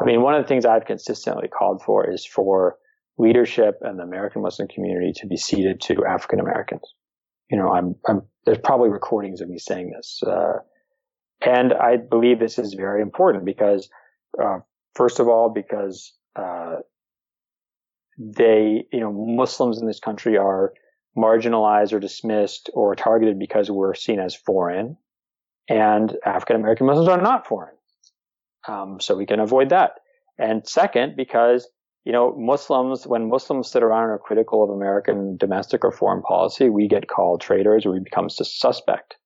I 0.00 0.04
mean, 0.04 0.22
one 0.22 0.34
of 0.34 0.42
the 0.42 0.48
things 0.48 0.64
I've 0.64 0.86
consistently 0.86 1.48
called 1.48 1.82
for 1.82 2.10
is 2.10 2.24
for 2.24 2.76
leadership 3.18 3.78
and 3.82 3.98
the 3.98 4.02
American 4.02 4.42
Muslim 4.42 4.68
community 4.68 5.12
to 5.16 5.26
be 5.26 5.36
ceded 5.36 5.80
to 5.82 6.04
African 6.06 6.40
Americans. 6.40 6.82
You 7.50 7.58
know, 7.58 7.70
I'm, 7.70 7.96
I'm, 8.08 8.22
there's 8.46 8.58
probably 8.58 8.88
recordings 8.88 9.40
of 9.40 9.48
me 9.48 9.58
saying 9.58 9.92
this. 9.94 10.22
Uh, 10.26 10.60
and 11.42 11.72
I 11.74 11.96
believe 11.96 12.38
this 12.38 12.58
is 12.58 12.74
very 12.74 13.02
important 13.02 13.44
because, 13.44 13.88
uh, 14.42 14.58
first 14.94 15.20
of 15.20 15.28
all, 15.28 15.50
because, 15.50 16.12
uh, 16.36 16.76
they, 18.18 18.84
you 18.92 19.00
know, 19.00 19.12
Muslims 19.12 19.80
in 19.80 19.86
this 19.86 20.00
country 20.00 20.36
are 20.36 20.74
marginalized 21.16 21.92
or 21.92 22.00
dismissed 22.00 22.70
or 22.74 22.94
targeted 22.94 23.38
because 23.38 23.70
we're 23.70 23.94
seen 23.94 24.20
as 24.20 24.34
foreign 24.34 24.96
and 25.70 26.16
African 26.26 26.56
American 26.56 26.86
Muslims 26.86 27.08
are 27.08 27.22
not 27.22 27.46
foreign. 27.46 27.74
Um, 28.68 29.00
so 29.00 29.16
we 29.16 29.24
can 29.24 29.40
avoid 29.40 29.70
that. 29.70 29.92
And 30.38 30.66
second, 30.66 31.16
because 31.16 31.68
you 32.04 32.12
know 32.12 32.34
Muslims, 32.36 33.06
when 33.06 33.30
Muslims 33.30 33.70
sit 33.70 33.82
around 33.82 34.04
and 34.04 34.12
are 34.12 34.18
critical 34.18 34.62
of 34.64 34.70
American 34.70 35.36
domestic 35.36 35.84
or 35.84 35.92
foreign 35.92 36.22
policy, 36.22 36.68
we 36.68 36.88
get 36.88 37.08
called 37.08 37.40
traitors 37.40 37.86
or 37.86 37.92
we 37.92 38.00
become 38.00 38.28
suspect. 38.28 39.16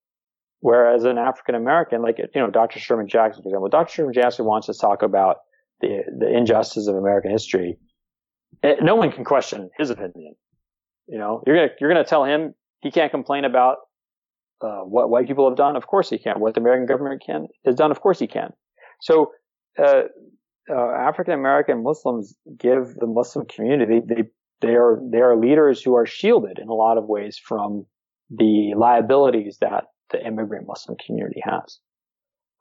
Whereas 0.64 1.04
an 1.04 1.18
African 1.18 1.56
American, 1.56 2.00
like 2.00 2.16
you 2.16 2.40
know 2.40 2.50
Dr. 2.50 2.78
Sherman 2.78 3.06
Jackson, 3.06 3.42
for 3.42 3.50
example, 3.50 3.68
Dr. 3.68 3.92
Sherman 3.92 4.14
Jackson 4.14 4.46
wants 4.46 4.66
to 4.68 4.72
talk 4.72 5.02
about 5.02 5.40
the 5.82 6.04
the 6.18 6.34
injustice 6.34 6.86
of 6.86 6.96
American 6.96 7.30
history. 7.30 7.76
Eh, 8.62 8.76
no 8.80 8.94
one 8.94 9.12
can 9.12 9.24
question 9.24 9.68
his 9.76 9.90
opinion. 9.90 10.34
You 11.06 11.18
know, 11.18 11.42
you're 11.46 11.54
gonna 11.54 11.68
you're 11.78 11.90
gonna 11.90 12.02
tell 12.02 12.24
him 12.24 12.54
he 12.80 12.90
can't 12.90 13.10
complain 13.10 13.44
about 13.44 13.76
uh, 14.62 14.80
what 14.84 15.10
white 15.10 15.26
people 15.26 15.46
have 15.46 15.58
done, 15.58 15.76
of 15.76 15.86
course 15.86 16.08
he 16.08 16.18
can. 16.18 16.40
What 16.40 16.54
the 16.54 16.62
American 16.62 16.86
government 16.86 17.22
can 17.26 17.48
has 17.66 17.74
done, 17.74 17.90
of 17.90 18.00
course 18.00 18.18
he 18.18 18.26
can. 18.26 18.50
So 19.02 19.32
uh, 19.78 20.04
uh, 20.70 20.90
African 20.92 21.34
American 21.34 21.82
Muslims 21.82 22.34
give 22.58 22.94
the 22.94 23.06
Muslim 23.06 23.44
community 23.54 24.00
they 24.00 24.22
they 24.62 24.76
are 24.76 24.98
they 25.12 25.18
are 25.18 25.36
leaders 25.36 25.82
who 25.82 25.94
are 25.94 26.06
shielded 26.06 26.58
in 26.58 26.68
a 26.68 26.74
lot 26.74 26.96
of 26.96 27.04
ways 27.04 27.36
from 27.36 27.84
the 28.30 28.72
liabilities 28.78 29.58
that 29.60 29.84
the 30.14 30.26
immigrant 30.26 30.66
Muslim 30.66 30.96
community 31.04 31.42
has. 31.44 31.78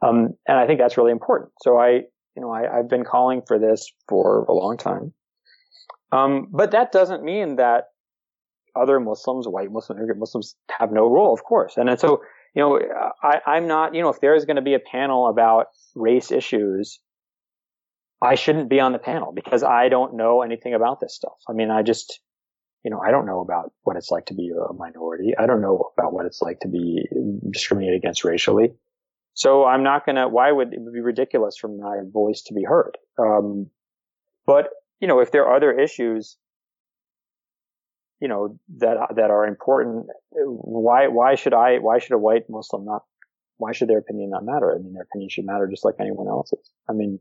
Um, 0.01 0.34
and 0.47 0.58
I 0.58 0.68
think 0.68 0.80
that's 0.80 0.97
really 0.97 1.12
important. 1.12 1.51
So 1.62 1.78
I, 1.78 1.89
you 2.36 2.41
know, 2.41 2.51
I, 2.51 2.64
have 2.78 2.89
been 2.89 3.06
calling 3.06 3.41
for 3.47 3.60
this 3.60 3.91
for 4.10 4.43
a 4.45 4.54
long 4.54 4.78
time. 4.78 5.14
Um, 6.12 6.47
but 6.51 6.72
that 6.72 6.91
doesn't 6.91 7.24
mean 7.24 7.56
that 7.58 7.86
other 8.76 8.99
Muslims, 8.99 9.47
white 9.47 9.72
Muslims, 9.72 9.99
immigrant 9.99 10.20
Muslims 10.20 10.56
have 10.80 10.91
no 10.91 11.08
role, 11.10 11.34
of 11.34 11.43
course. 11.43 11.78
And 11.78 11.99
so, 11.99 12.22
you 12.56 12.62
know, 12.62 12.80
I, 13.22 13.39
I'm 13.45 13.68
not, 13.68 13.95
you 13.95 14.01
know, 14.01 14.10
if 14.10 14.20
there 14.20 14.36
is 14.36 14.45
going 14.45 14.56
to 14.58 14.62
be 14.62 14.74
a 14.74 14.80
panel 14.80 15.28
about 15.28 15.68
race 15.95 16.32
issues, 16.32 16.99
I 18.22 18.36
shouldn't 18.36 18.70
be 18.70 18.80
on 18.80 18.93
the 18.93 18.99
panel 18.99 19.32
because 19.32 19.64
I 19.64 19.89
don't 19.89 20.16
know 20.16 20.41
anything 20.41 20.74
about 20.74 20.99
this 20.99 21.16
stuff. 21.16 21.38
I 21.47 21.54
mean, 21.54 21.70
I 21.70 21.84
just, 21.84 22.20
you 22.84 22.91
know, 22.91 22.99
I 22.99 23.11
don't 23.11 23.25
know 23.25 23.39
about 23.39 23.71
what 23.84 23.95
it's 23.95 24.11
like 24.11 24.25
to 24.27 24.34
be 24.34 24.49
a 24.49 24.73
minority. 24.73 25.34
I 25.38 25.45
don't 25.45 25.61
know 25.61 25.91
about 25.97 26.13
what 26.13 26.25
it's 26.25 26.41
like 26.41 26.59
to 26.61 26.67
be 26.67 27.05
discriminated 27.49 27.97
against 27.97 28.23
racially. 28.23 28.73
So 29.36 29.65
I'm 29.65 29.84
not 29.84 30.05
going 30.05 30.17
to, 30.17 30.27
why 30.27 30.51
would 30.51 30.73
it 30.73 30.93
be 30.93 30.99
ridiculous 30.99 31.57
for 31.57 31.67
my 31.67 32.01
voice 32.11 32.43
to 32.43 32.53
be 32.53 32.63
heard? 32.63 32.97
Um, 33.17 33.67
but, 34.45 34.69
you 34.99 35.07
know, 35.07 35.21
if 35.21 35.31
there 35.31 35.45
are 35.45 35.55
other 35.55 35.71
issues 35.71 36.38
you 38.23 38.29
know 38.29 38.57
that 38.77 38.95
that 39.17 39.31
are 39.31 39.45
important. 39.45 40.05
Why 40.31 41.07
why 41.09 41.36
should 41.36 41.53
I 41.53 41.79
why 41.79 41.99
should 41.99 42.13
a 42.13 42.17
white 42.17 42.49
Muslim 42.49 42.86
not 42.86 43.03
why 43.57 43.73
should 43.73 43.89
their 43.89 43.97
opinion 43.97 44.29
not 44.29 44.45
matter? 44.45 44.73
I 44.73 44.81
mean, 44.81 44.93
their 44.93 45.03
opinion 45.03 45.29
should 45.29 45.45
matter 45.45 45.67
just 45.67 45.84
like 45.84 45.95
anyone 45.99 46.29
else's. 46.29 46.71
I 46.89 46.93
mean, 46.93 47.19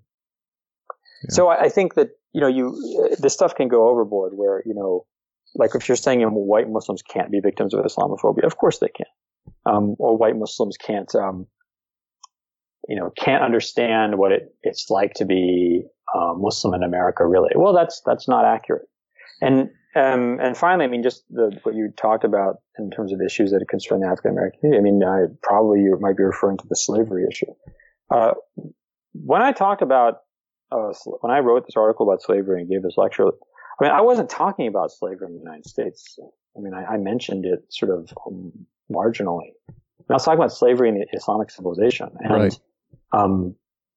yeah. 1.24 1.34
so 1.34 1.48
I, 1.48 1.62
I, 1.62 1.68
think 1.70 1.94
that 1.94 2.10
you 2.32 2.40
know 2.40 2.46
you 2.46 3.16
this 3.18 3.32
stuff 3.32 3.56
can 3.56 3.66
go 3.66 3.88
overboard 3.88 4.34
where 4.36 4.62
you 4.64 4.74
know 4.74 5.04
like 5.54 5.74
if 5.74 5.88
you're 5.88 5.96
saying 5.96 6.20
white 6.22 6.68
Muslims 6.68 7.02
can't 7.02 7.30
be 7.30 7.40
victims 7.40 7.74
of 7.74 7.84
Islamophobia, 7.84 8.44
of 8.44 8.56
course 8.56 8.78
they 8.78 8.88
can, 8.88 9.06
um, 9.66 9.96
or 9.98 10.16
white 10.16 10.36
Muslims 10.36 10.76
can't 10.76 11.12
um, 11.14 11.46
you 12.88 12.96
know 12.96 13.10
can't 13.18 13.42
understand 13.42 14.18
what 14.18 14.32
it, 14.32 14.54
it's 14.62 14.90
like 14.90 15.14
to 15.14 15.24
be 15.24 15.84
uh, 16.14 16.34
Muslim 16.36 16.74
in 16.74 16.82
America. 16.82 17.26
Really, 17.26 17.50
well, 17.54 17.72
that's 17.72 18.02
that's 18.04 18.28
not 18.28 18.44
accurate. 18.44 18.86
And 19.40 19.70
um, 19.94 20.38
and 20.40 20.56
finally, 20.56 20.84
I 20.86 20.88
mean, 20.88 21.02
just 21.02 21.24
the, 21.28 21.58
what 21.64 21.74
you 21.74 21.92
talked 21.96 22.24
about 22.24 22.56
in 22.78 22.90
terms 22.90 23.12
of 23.12 23.20
issues 23.20 23.50
that 23.50 23.64
concern 23.68 24.00
the 24.00 24.06
African 24.06 24.30
American 24.30 24.60
community. 24.60 24.80
I 24.80 24.90
mean, 24.90 25.04
I, 25.04 25.26
probably 25.42 25.80
you 25.80 25.98
might 26.00 26.16
be 26.16 26.22
referring 26.22 26.56
to 26.58 26.66
the 26.68 26.76
slavery 26.76 27.24
issue. 27.30 27.52
Uh, 28.10 28.32
when 29.12 29.42
I 29.42 29.52
talked 29.52 29.82
about 29.82 30.20
uh, 30.70 30.92
when 31.20 31.30
I 31.30 31.40
wrote 31.40 31.66
this 31.66 31.76
article 31.76 32.08
about 32.08 32.22
slavery 32.22 32.60
and 32.60 32.70
gave 32.70 32.82
this 32.82 32.94
lecture, 32.96 33.26
I 33.80 33.84
mean, 33.84 33.92
I 33.92 34.00
wasn't 34.00 34.30
talking 34.30 34.66
about 34.66 34.92
slavery 34.92 35.26
in 35.28 35.34
the 35.34 35.38
United 35.40 35.66
States. 35.66 36.18
I 36.56 36.60
mean, 36.60 36.74
I, 36.74 36.84
I 36.84 36.96
mentioned 36.98 37.44
it 37.46 37.64
sort 37.70 37.90
of 37.90 38.12
um, 38.26 38.52
marginally. 38.90 39.50
I 40.10 40.14
was 40.14 40.24
talking 40.24 40.38
about 40.38 40.52
slavery 40.52 40.88
in 40.88 40.96
the 40.96 41.06
Islamic 41.12 41.50
civilization, 41.50 42.10
and 42.20 42.32
Right. 42.32 42.58
um, 43.12 43.54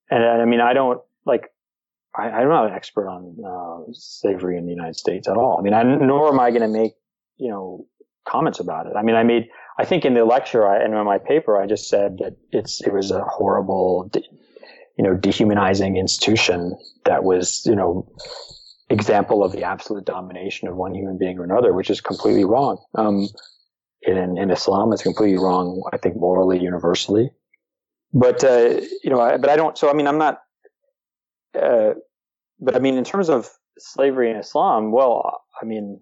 and 0.09 0.23
I 0.23 0.45
mean, 0.45 0.61
I 0.61 0.73
don't 0.73 1.01
like. 1.26 1.49
I, 2.17 2.30
I'm 2.30 2.47
not 2.47 2.67
an 2.67 2.73
expert 2.73 3.09
on 3.09 3.36
uh, 3.45 3.91
slavery 3.91 4.57
in 4.57 4.65
the 4.65 4.71
United 4.71 4.95
States 4.95 5.28
at 5.28 5.36
all. 5.36 5.57
I 5.59 5.61
mean, 5.61 5.73
I, 5.73 5.84
nor 5.84 6.30
am 6.30 6.39
I 6.39 6.51
going 6.51 6.61
to 6.61 6.69
make 6.69 6.93
you 7.38 7.49
know 7.49 7.86
comments 8.26 8.59
about 8.59 8.88
it. 8.88 8.93
I 8.95 9.01
mean, 9.01 9.15
I 9.15 9.23
made. 9.23 9.49
I 9.78 9.84
think 9.84 10.05
in 10.05 10.13
the 10.13 10.23
lecture 10.23 10.65
I, 10.65 10.82
and 10.82 10.93
in 10.93 11.05
my 11.05 11.17
paper, 11.17 11.61
I 11.61 11.67
just 11.67 11.89
said 11.89 12.19
that 12.19 12.38
it's 12.51 12.82
it 12.82 12.93
was 12.93 13.11
a 13.11 13.21
horrible, 13.26 14.09
you 14.97 15.03
know, 15.03 15.15
dehumanizing 15.15 15.97
institution 15.97 16.78
that 17.03 17.26
was 17.26 17.65
you 17.65 17.76
know 17.76 18.07
example 18.90 19.44
of 19.44 19.52
the 19.52 19.64
absolute 19.64 20.06
domination 20.06 20.68
of 20.68 20.76
one 20.76 20.94
human 20.94 21.18
being 21.18 21.40
or 21.40 21.44
another, 21.44 21.74
which 21.74 21.90
is 21.90 22.02
completely 22.02 22.46
wrong. 22.46 22.78
Um, 22.96 23.28
in, 24.02 24.38
in 24.38 24.52
Islam, 24.52 24.94
it's 24.94 25.02
completely 25.02 25.38
wrong. 25.38 25.82
I 25.92 25.98
think 25.98 26.16
morally, 26.16 26.60
universally. 26.60 27.32
But 28.14 28.44
uh, 28.44 28.82
you 29.04 29.10
know, 29.10 29.20
I, 29.20 29.38
but 29.38 29.50
I 29.50 29.56
don't. 29.56 29.78
So 29.78 29.90
I 29.90 29.94
mean, 29.94 30.08
I'm 30.08 30.18
not. 30.18 30.42
Uh, 31.60 31.94
but 32.60 32.76
I 32.76 32.80
mean, 32.80 32.98
in 32.98 33.04
terms 33.04 33.30
of 33.30 33.50
slavery 33.78 34.30
in 34.30 34.38
Islam, 34.38 34.92
well, 34.92 35.42
I 35.62 35.66
mean, 35.66 36.00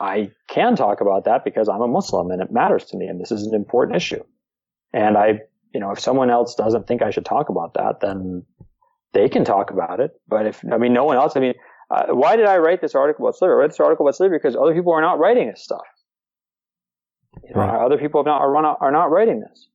I 0.00 0.30
can 0.48 0.76
talk 0.76 1.00
about 1.00 1.24
that 1.24 1.44
because 1.44 1.68
I'm 1.68 1.82
a 1.82 1.88
Muslim 1.88 2.30
and 2.30 2.40
it 2.40 2.50
matters 2.50 2.84
to 2.86 2.96
me, 2.96 3.06
and 3.06 3.20
this 3.20 3.30
is 3.30 3.46
an 3.46 3.54
important 3.54 3.96
issue. 3.96 4.24
And 4.92 5.18
I, 5.18 5.40
you 5.74 5.80
know, 5.80 5.90
if 5.90 6.00
someone 6.00 6.30
else 6.30 6.54
doesn't 6.54 6.86
think 6.86 7.02
I 7.02 7.10
should 7.10 7.26
talk 7.26 7.48
about 7.48 7.74
that, 7.74 8.00
then 8.00 8.44
they 9.12 9.28
can 9.28 9.44
talk 9.44 9.70
about 9.70 10.00
it. 10.00 10.12
But 10.28 10.46
if 10.46 10.64
I 10.72 10.78
mean, 10.78 10.92
no 10.92 11.04
one 11.04 11.16
else. 11.16 11.36
I 11.36 11.40
mean, 11.40 11.54
uh, 11.94 12.14
why 12.14 12.36
did 12.36 12.46
I 12.46 12.58
write 12.58 12.80
this 12.80 12.94
article 12.94 13.26
about 13.26 13.36
slavery? 13.36 13.54
I 13.54 13.58
wrote 13.58 13.70
this 13.70 13.80
article 13.80 14.06
about 14.06 14.16
slavery 14.16 14.38
because 14.38 14.56
other 14.56 14.74
people 14.74 14.92
are 14.92 15.00
not 15.00 15.18
writing 15.18 15.48
this 15.48 15.62
stuff. 15.62 15.86
You 17.42 17.54
know, 17.54 17.60
Right. 17.60 17.84
Other 17.84 17.98
people 17.98 18.20
have 18.20 18.26
not, 18.26 18.40
are 18.40 18.62
not 18.62 18.78
are 18.80 18.92
not 18.92 19.10
writing 19.10 19.40
this, 19.40 19.68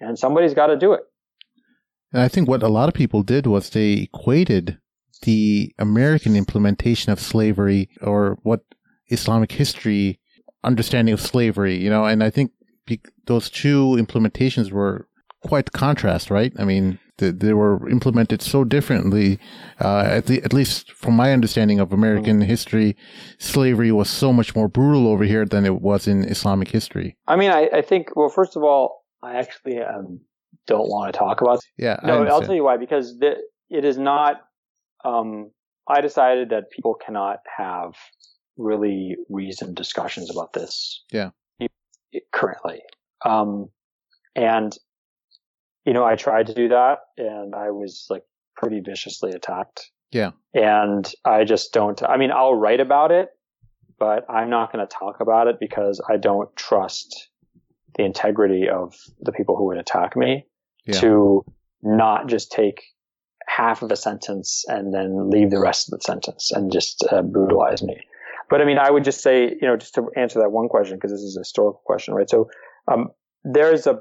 and 0.00 0.18
somebody's 0.18 0.54
got 0.54 0.68
to 0.68 0.76
do 0.76 0.92
it. 0.92 1.00
And 2.12 2.22
I 2.22 2.28
think 2.28 2.48
what 2.48 2.62
a 2.62 2.68
lot 2.68 2.88
of 2.88 2.94
people 2.94 3.22
did 3.22 3.46
was 3.46 3.70
they 3.70 3.92
equated 3.92 4.78
the 5.22 5.74
American 5.78 6.34
implementation 6.36 7.12
of 7.12 7.20
slavery 7.20 7.90
or 8.00 8.38
what 8.42 8.62
Islamic 9.08 9.52
history 9.52 10.18
understanding 10.64 11.12
of 11.12 11.20
slavery, 11.20 11.76
you 11.76 11.90
know, 11.90 12.04
and 12.04 12.22
I 12.24 12.30
think 12.30 12.52
those 13.26 13.48
two 13.48 13.96
implementations 13.98 14.72
were 14.72 15.06
quite 15.42 15.72
contrast, 15.72 16.30
right? 16.30 16.52
I 16.58 16.64
mean, 16.64 16.98
th- 17.20 17.36
they 17.38 17.52
were 17.52 17.88
implemented 17.88 18.42
so 18.42 18.64
differently. 18.64 19.38
Uh, 19.80 20.04
at, 20.06 20.26
the, 20.26 20.42
at 20.42 20.52
least 20.52 20.92
from 20.92 21.14
my 21.14 21.32
understanding 21.32 21.78
of 21.78 21.92
American 21.92 22.40
history, 22.40 22.96
slavery 23.38 23.92
was 23.92 24.10
so 24.10 24.32
much 24.32 24.56
more 24.56 24.68
brutal 24.68 25.06
over 25.06 25.24
here 25.24 25.44
than 25.44 25.64
it 25.64 25.80
was 25.80 26.08
in 26.08 26.24
Islamic 26.24 26.68
history. 26.68 27.16
I 27.28 27.36
mean, 27.36 27.50
I, 27.50 27.68
I 27.72 27.82
think. 27.82 28.16
Well, 28.16 28.28
first 28.28 28.56
of 28.56 28.64
all, 28.64 29.04
I 29.22 29.36
actually 29.36 29.80
um, 29.80 30.20
don't 30.66 30.88
want 30.88 31.12
to 31.12 31.18
talk 31.18 31.40
about. 31.40 31.60
Yeah, 31.78 32.00
No, 32.02 32.24
I'll 32.24 32.42
tell 32.42 32.54
you 32.54 32.64
why. 32.64 32.76
Because 32.76 33.18
the, 33.18 33.36
it 33.68 33.84
is 33.84 33.98
not. 33.98 34.40
Um, 35.04 35.50
I 35.86 36.00
decided 36.00 36.50
that 36.50 36.70
people 36.70 36.94
cannot 36.94 37.38
have 37.56 37.94
really 38.56 39.16
reasoned 39.28 39.76
discussions 39.76 40.30
about 40.30 40.52
this. 40.52 41.04
Yeah. 41.10 41.30
Currently, 42.32 42.80
um, 43.24 43.68
and 44.34 44.76
you 45.90 45.94
know, 45.94 46.04
I 46.04 46.14
tried 46.14 46.46
to 46.46 46.54
do 46.54 46.68
that, 46.68 46.98
and 47.18 47.52
I 47.52 47.72
was 47.72 48.06
like 48.08 48.22
pretty 48.56 48.78
viciously 48.78 49.32
attacked. 49.32 49.90
Yeah. 50.12 50.30
And 50.54 51.12
I 51.24 51.42
just 51.42 51.72
don't. 51.72 52.00
I 52.00 52.16
mean, 52.16 52.30
I'll 52.30 52.54
write 52.54 52.78
about 52.78 53.10
it, 53.10 53.30
but 53.98 54.24
I'm 54.30 54.50
not 54.50 54.72
going 54.72 54.86
to 54.86 54.96
talk 54.96 55.16
about 55.18 55.48
it 55.48 55.56
because 55.58 56.00
I 56.08 56.16
don't 56.16 56.54
trust 56.54 57.30
the 57.96 58.04
integrity 58.04 58.68
of 58.68 58.94
the 59.20 59.32
people 59.32 59.56
who 59.56 59.66
would 59.66 59.78
attack 59.78 60.16
me 60.16 60.46
Yeah. 60.86 61.00
to 61.00 61.44
not 61.82 62.28
just 62.28 62.52
take 62.52 62.84
half 63.48 63.82
of 63.82 63.90
a 63.90 63.96
sentence 63.96 64.64
and 64.68 64.94
then 64.94 65.28
leave 65.28 65.50
the 65.50 65.58
rest 65.58 65.88
of 65.92 65.98
the 65.98 66.04
sentence 66.04 66.52
and 66.52 66.70
just 66.70 67.04
uh, 67.10 67.22
brutalize 67.22 67.82
me. 67.82 67.98
But 68.48 68.60
I 68.60 68.64
mean, 68.64 68.78
I 68.78 68.92
would 68.92 69.02
just 69.02 69.24
say, 69.24 69.56
you 69.60 69.66
know, 69.66 69.76
just 69.76 69.96
to 69.96 70.08
answer 70.16 70.38
that 70.38 70.52
one 70.52 70.68
question, 70.68 70.98
because 70.98 71.10
this 71.10 71.22
is 71.22 71.36
a 71.36 71.40
historical 71.40 71.82
question, 71.84 72.14
right? 72.14 72.30
So, 72.30 72.48
um, 72.86 73.08
there's 73.42 73.88
a, 73.88 73.98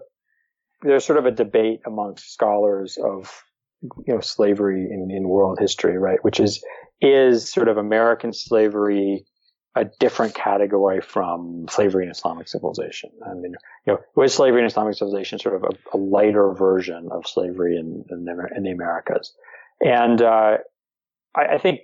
there's 0.81 1.05
sort 1.05 1.19
of 1.19 1.25
a 1.25 1.31
debate 1.31 1.81
amongst 1.85 2.33
scholars 2.33 2.97
of, 2.97 3.43
you 3.81 4.13
know, 4.13 4.19
slavery 4.19 4.87
in, 4.89 5.09
in 5.11 5.27
world 5.27 5.57
history, 5.59 5.97
right? 5.97 6.23
Which 6.23 6.39
is, 6.39 6.63
is 7.01 7.51
sort 7.51 7.67
of 7.67 7.77
American 7.77 8.33
slavery 8.33 9.25
a 9.75 9.85
different 9.99 10.33
category 10.33 10.99
from 10.99 11.65
slavery 11.69 12.05
in 12.05 12.11
Islamic 12.11 12.47
civilization? 12.47 13.11
I 13.25 13.33
mean, 13.33 13.53
you 13.85 13.93
know, 13.93 13.99
was 14.15 14.33
slavery 14.33 14.61
in 14.61 14.65
Islamic 14.67 14.95
civilization 14.95 15.39
sort 15.39 15.55
of 15.55 15.63
a, 15.63 15.95
a 15.95 15.97
lighter 15.97 16.53
version 16.53 17.09
of 17.11 17.27
slavery 17.27 17.77
in, 17.77 18.03
in, 18.09 18.25
the, 18.25 18.47
in 18.55 18.63
the 18.63 18.71
Americas? 18.71 19.33
And, 19.81 20.21
uh, 20.21 20.57
I, 21.35 21.45
I 21.55 21.57
think, 21.57 21.81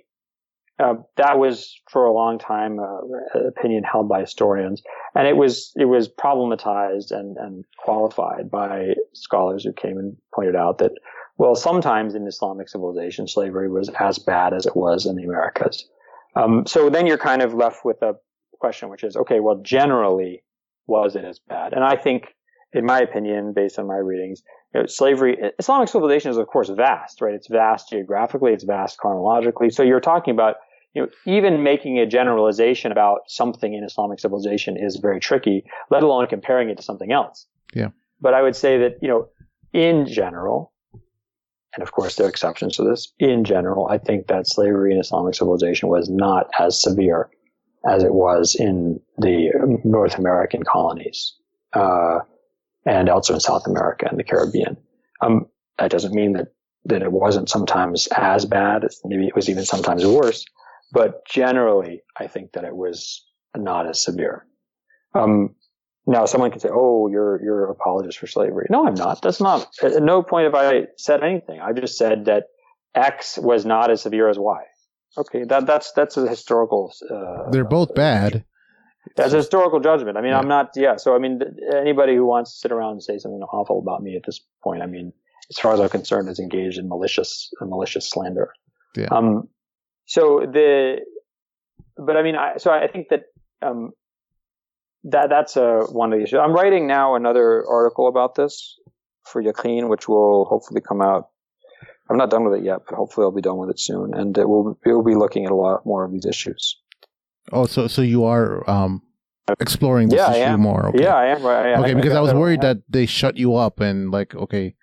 uh, 0.78 0.94
that 1.16 1.38
was 1.38 1.80
for 1.90 2.04
a 2.04 2.12
long 2.12 2.38
time 2.38 2.78
uh, 2.78 3.38
opinion 3.46 3.82
held 3.82 4.08
by 4.08 4.20
historians, 4.20 4.82
and 5.14 5.26
it 5.26 5.36
was 5.36 5.72
it 5.76 5.86
was 5.86 6.08
problematized 6.08 7.12
and, 7.12 7.36
and 7.38 7.64
qualified 7.78 8.50
by 8.50 8.94
scholars 9.14 9.64
who 9.64 9.72
came 9.72 9.96
and 9.96 10.16
pointed 10.34 10.54
out 10.54 10.78
that 10.78 10.92
well, 11.38 11.54
sometimes 11.54 12.14
in 12.14 12.26
Islamic 12.26 12.68
civilization, 12.68 13.28
slavery 13.28 13.70
was 13.70 13.90
as 14.00 14.18
bad 14.18 14.54
as 14.54 14.66
it 14.66 14.76
was 14.76 15.06
in 15.06 15.16
the 15.16 15.24
Americas. 15.24 15.86
Um, 16.34 16.66
so 16.66 16.90
then 16.90 17.06
you're 17.06 17.18
kind 17.18 17.42
of 17.42 17.54
left 17.54 17.84
with 17.84 18.00
a 18.02 18.14
question, 18.58 18.88
which 18.88 19.04
is 19.04 19.16
okay, 19.16 19.40
well, 19.40 19.60
generally, 19.62 20.42
was 20.86 21.16
it 21.16 21.24
as 21.24 21.38
bad? 21.38 21.72
And 21.72 21.84
I 21.84 21.96
think, 21.96 22.34
in 22.72 22.84
my 22.84 23.00
opinion, 23.00 23.52
based 23.54 23.78
on 23.78 23.86
my 23.86 23.96
readings, 23.96 24.42
slavery, 24.86 25.38
Islamic 25.58 25.88
civilization 25.88 26.30
is 26.30 26.36
of 26.36 26.46
course 26.46 26.68
vast, 26.68 27.20
right? 27.20 27.34
It's 27.34 27.48
vast 27.48 27.88
geographically, 27.88 28.52
it's 28.52 28.64
vast 28.64 28.98
chronologically. 28.98 29.70
So 29.70 29.82
you're 29.82 30.00
talking 30.00 30.32
about 30.32 30.56
you 30.96 31.02
know, 31.02 31.08
even 31.26 31.62
making 31.62 31.98
a 31.98 32.06
generalization 32.06 32.90
about 32.90 33.20
something 33.26 33.74
in 33.74 33.84
Islamic 33.84 34.18
civilization 34.18 34.78
is 34.78 34.96
very 34.96 35.20
tricky, 35.20 35.62
let 35.90 36.02
alone 36.02 36.26
comparing 36.26 36.70
it 36.70 36.78
to 36.78 36.82
something 36.82 37.12
else. 37.12 37.46
Yeah. 37.74 37.88
But 38.18 38.32
I 38.32 38.40
would 38.40 38.56
say 38.56 38.78
that, 38.78 38.96
you 39.02 39.08
know, 39.08 39.28
in 39.74 40.06
general, 40.06 40.72
and 41.74 41.82
of 41.82 41.92
course 41.92 42.16
there 42.16 42.24
are 42.26 42.30
exceptions 42.30 42.76
to 42.76 42.82
this, 42.82 43.12
in 43.18 43.44
general, 43.44 43.86
I 43.88 43.98
think 43.98 44.28
that 44.28 44.48
slavery 44.48 44.94
in 44.94 44.98
Islamic 44.98 45.34
civilization 45.34 45.90
was 45.90 46.08
not 46.08 46.48
as 46.58 46.80
severe 46.80 47.28
as 47.86 48.02
it 48.02 48.14
was 48.14 48.54
in 48.54 48.98
the 49.18 49.50
North 49.84 50.18
American 50.18 50.62
colonies, 50.62 51.34
uh, 51.74 52.20
and 52.86 53.10
also 53.10 53.34
in 53.34 53.40
South 53.40 53.66
America 53.66 54.06
and 54.08 54.18
the 54.18 54.24
Caribbean. 54.24 54.78
Um, 55.20 55.46
that 55.78 55.90
doesn't 55.90 56.14
mean 56.14 56.32
that, 56.32 56.54
that 56.86 57.02
it 57.02 57.12
wasn't 57.12 57.50
sometimes 57.50 58.08
as 58.16 58.46
bad. 58.46 58.86
Maybe 59.04 59.26
it 59.26 59.36
was 59.36 59.50
even 59.50 59.66
sometimes 59.66 60.06
worse 60.06 60.46
but 60.92 61.26
generally, 61.26 62.02
I 62.18 62.26
think 62.26 62.52
that 62.52 62.64
it 62.64 62.74
was 62.76 63.24
not 63.56 63.88
as 63.88 64.02
severe. 64.02 64.46
Um, 65.14 65.54
now, 66.06 66.26
someone 66.26 66.50
can 66.50 66.60
say, 66.60 66.68
"Oh, 66.72 67.08
you're 67.08 67.42
you're 67.42 67.64
an 67.66 67.70
apologist 67.72 68.18
for 68.18 68.26
slavery." 68.26 68.66
No, 68.70 68.86
I'm 68.86 68.94
not. 68.94 69.22
That's 69.22 69.40
not. 69.40 69.68
At 69.82 70.02
no 70.02 70.22
point 70.22 70.44
have 70.44 70.54
I 70.54 70.86
said 70.96 71.22
anything. 71.22 71.60
I 71.60 71.72
just 71.72 71.96
said 71.98 72.26
that 72.26 72.44
X 72.94 73.38
was 73.38 73.64
not 73.66 73.90
as 73.90 74.02
severe 74.02 74.28
as 74.28 74.38
Y. 74.38 74.62
Okay, 75.18 75.44
that 75.44 75.66
that's 75.66 75.92
that's 75.92 76.16
a 76.16 76.28
historical. 76.28 76.92
Uh, 77.10 77.50
They're 77.50 77.64
both 77.64 77.94
bad. 77.94 78.44
That's 79.16 79.32
a 79.32 79.36
historical 79.36 79.80
judgment. 79.80 80.16
I 80.16 80.20
mean, 80.20 80.30
Yeah. 80.32 80.38
I'm 80.38 80.48
not. 80.48 80.70
Yeah. 80.76 80.96
So, 80.96 81.14
I 81.14 81.18
mean, 81.18 81.40
anybody 81.74 82.14
who 82.14 82.26
wants 82.26 82.52
to 82.52 82.58
sit 82.58 82.72
around 82.72 82.92
and 82.92 83.02
say 83.02 83.18
something 83.18 83.40
awful 83.40 83.78
about 83.78 84.02
me 84.02 84.16
at 84.16 84.22
this 84.26 84.40
point, 84.62 84.82
I 84.82 84.86
mean, 84.86 85.12
as 85.48 85.58
far 85.58 85.72
as 85.72 85.80
I'm 85.80 85.88
concerned, 85.88 86.28
is 86.28 86.38
engaged 86.38 86.78
in 86.78 86.88
malicious 86.88 87.50
malicious 87.60 88.08
slander. 88.08 88.50
Yeah. 88.96 89.08
Um. 89.10 89.48
So 90.06 90.40
the, 90.40 91.00
but 91.96 92.16
I 92.16 92.22
mean, 92.22 92.36
I 92.36 92.56
so 92.58 92.70
I 92.70 92.86
think 92.88 93.08
that 93.10 93.24
um, 93.60 93.90
that 95.04 95.28
that's 95.28 95.56
a 95.56 95.84
one 95.90 96.12
of 96.12 96.18
the 96.18 96.24
issues. 96.24 96.38
I'm 96.42 96.52
writing 96.52 96.86
now 96.86 97.14
another 97.14 97.64
article 97.68 98.08
about 98.08 98.34
this 98.34 98.76
for 99.24 99.42
Yaqeen, 99.42 99.88
which 99.88 100.08
will 100.08 100.44
hopefully 100.44 100.80
come 100.80 101.02
out. 101.02 101.28
I'm 102.08 102.16
not 102.16 102.30
done 102.30 102.44
with 102.44 102.60
it 102.60 102.64
yet, 102.64 102.82
but 102.88 102.94
hopefully 102.94 103.24
I'll 103.24 103.32
be 103.32 103.42
done 103.42 103.56
with 103.56 103.70
it 103.70 103.80
soon, 103.80 104.14
and 104.14 104.36
it 104.38 104.48
will 104.48 104.78
it 104.84 104.92
will 104.92 105.04
be 105.04 105.16
looking 105.16 105.44
at 105.44 105.50
a 105.50 105.56
lot 105.56 105.84
more 105.84 106.04
of 106.04 106.12
these 106.12 106.26
issues. 106.26 106.76
Oh, 107.52 107.66
so 107.66 107.88
so 107.88 108.02
you 108.02 108.24
are 108.24 108.68
um, 108.70 109.02
exploring 109.60 110.08
this 110.08 110.18
Yeah, 110.18 110.26
I 110.28 110.36
issue 110.36 110.56
more? 110.58 110.88
Okay. 110.88 111.02
Yeah, 111.02 111.14
I 111.14 111.26
am. 111.26 111.42
Right. 111.42 111.78
Okay, 111.80 111.94
because 111.94 112.14
I 112.14 112.20
was 112.20 112.34
worried 112.34 112.60
that 112.62 112.78
they 112.88 113.06
shut 113.06 113.36
you 113.36 113.56
up 113.56 113.80
and 113.80 114.10
like, 114.10 114.34
okay, 114.34 114.74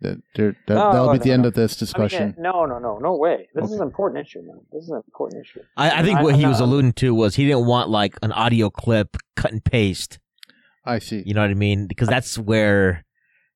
that 0.00 0.22
there 0.34 0.56
that, 0.66 0.74
No, 0.74 0.92
that'll 0.92 1.12
be 1.12 1.18
no, 1.18 1.24
the 1.24 1.32
end 1.32 1.42
no. 1.42 1.48
of 1.48 1.54
this 1.54 1.72
I 1.72 1.74
mean, 1.74 1.78
discussion. 2.08 2.34
no, 2.38 2.64
no, 2.64 2.78
no, 2.78 2.98
no 2.98 3.16
way. 3.16 3.48
This 3.54 3.66
is 3.66 3.72
an 3.80 3.82
important 3.82 4.26
issue, 4.26 4.40
man. 4.42 4.60
This 4.72 4.84
is 4.84 4.90
an 4.90 5.02
important 5.06 5.44
issue. 5.44 5.60
I, 5.76 6.00
I 6.00 6.02
think 6.02 6.18
I- 6.18 6.22
what 6.22 6.34
he 6.36 6.44
I'm 6.44 6.50
was 6.50 6.60
alluding 6.60 6.92
to 6.94 7.14
was 7.14 7.36
he 7.36 7.46
didn't 7.46 7.66
want 7.66 7.90
like 7.90 8.16
an 8.22 8.32
audio 8.32 8.70
clip 8.70 9.16
cut 9.36 9.52
and 9.52 9.64
paste. 9.64 10.18
I 10.84 10.98
see. 10.98 11.22
You 11.26 11.34
know 11.34 11.42
what 11.42 11.50
I 11.50 11.54
mean? 11.54 11.86
Because 11.86 12.08
that's 12.08 12.38
where, 12.38 13.04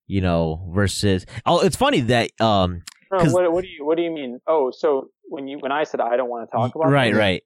you 0.07 0.21
know, 0.21 0.71
versus. 0.75 1.25
Oh, 1.47 1.61
it's 1.61 1.77
funny 1.77 2.01
that 2.01 2.31
um 2.41 2.83
no, 3.11 3.19
'Cause- 3.19 3.33
what, 3.33 3.51
what 3.53 3.63
do 3.63 3.69
you 3.69 3.85
what 3.87 3.97
do 3.97 4.03
you 4.03 4.11
mean? 4.11 4.41
Oh, 4.47 4.71
so 4.71 5.09
when 5.29 5.49
you 5.49 5.59
when 5.59 5.73
I 5.73 5.85
said 5.85 6.01
I 6.01 6.17
don't 6.17 6.29
want 6.29 6.51
to 6.51 6.57
talk 6.57 6.75
about 6.75 6.91
right, 6.91 7.15
it, 7.15 7.17
right. 7.17 7.43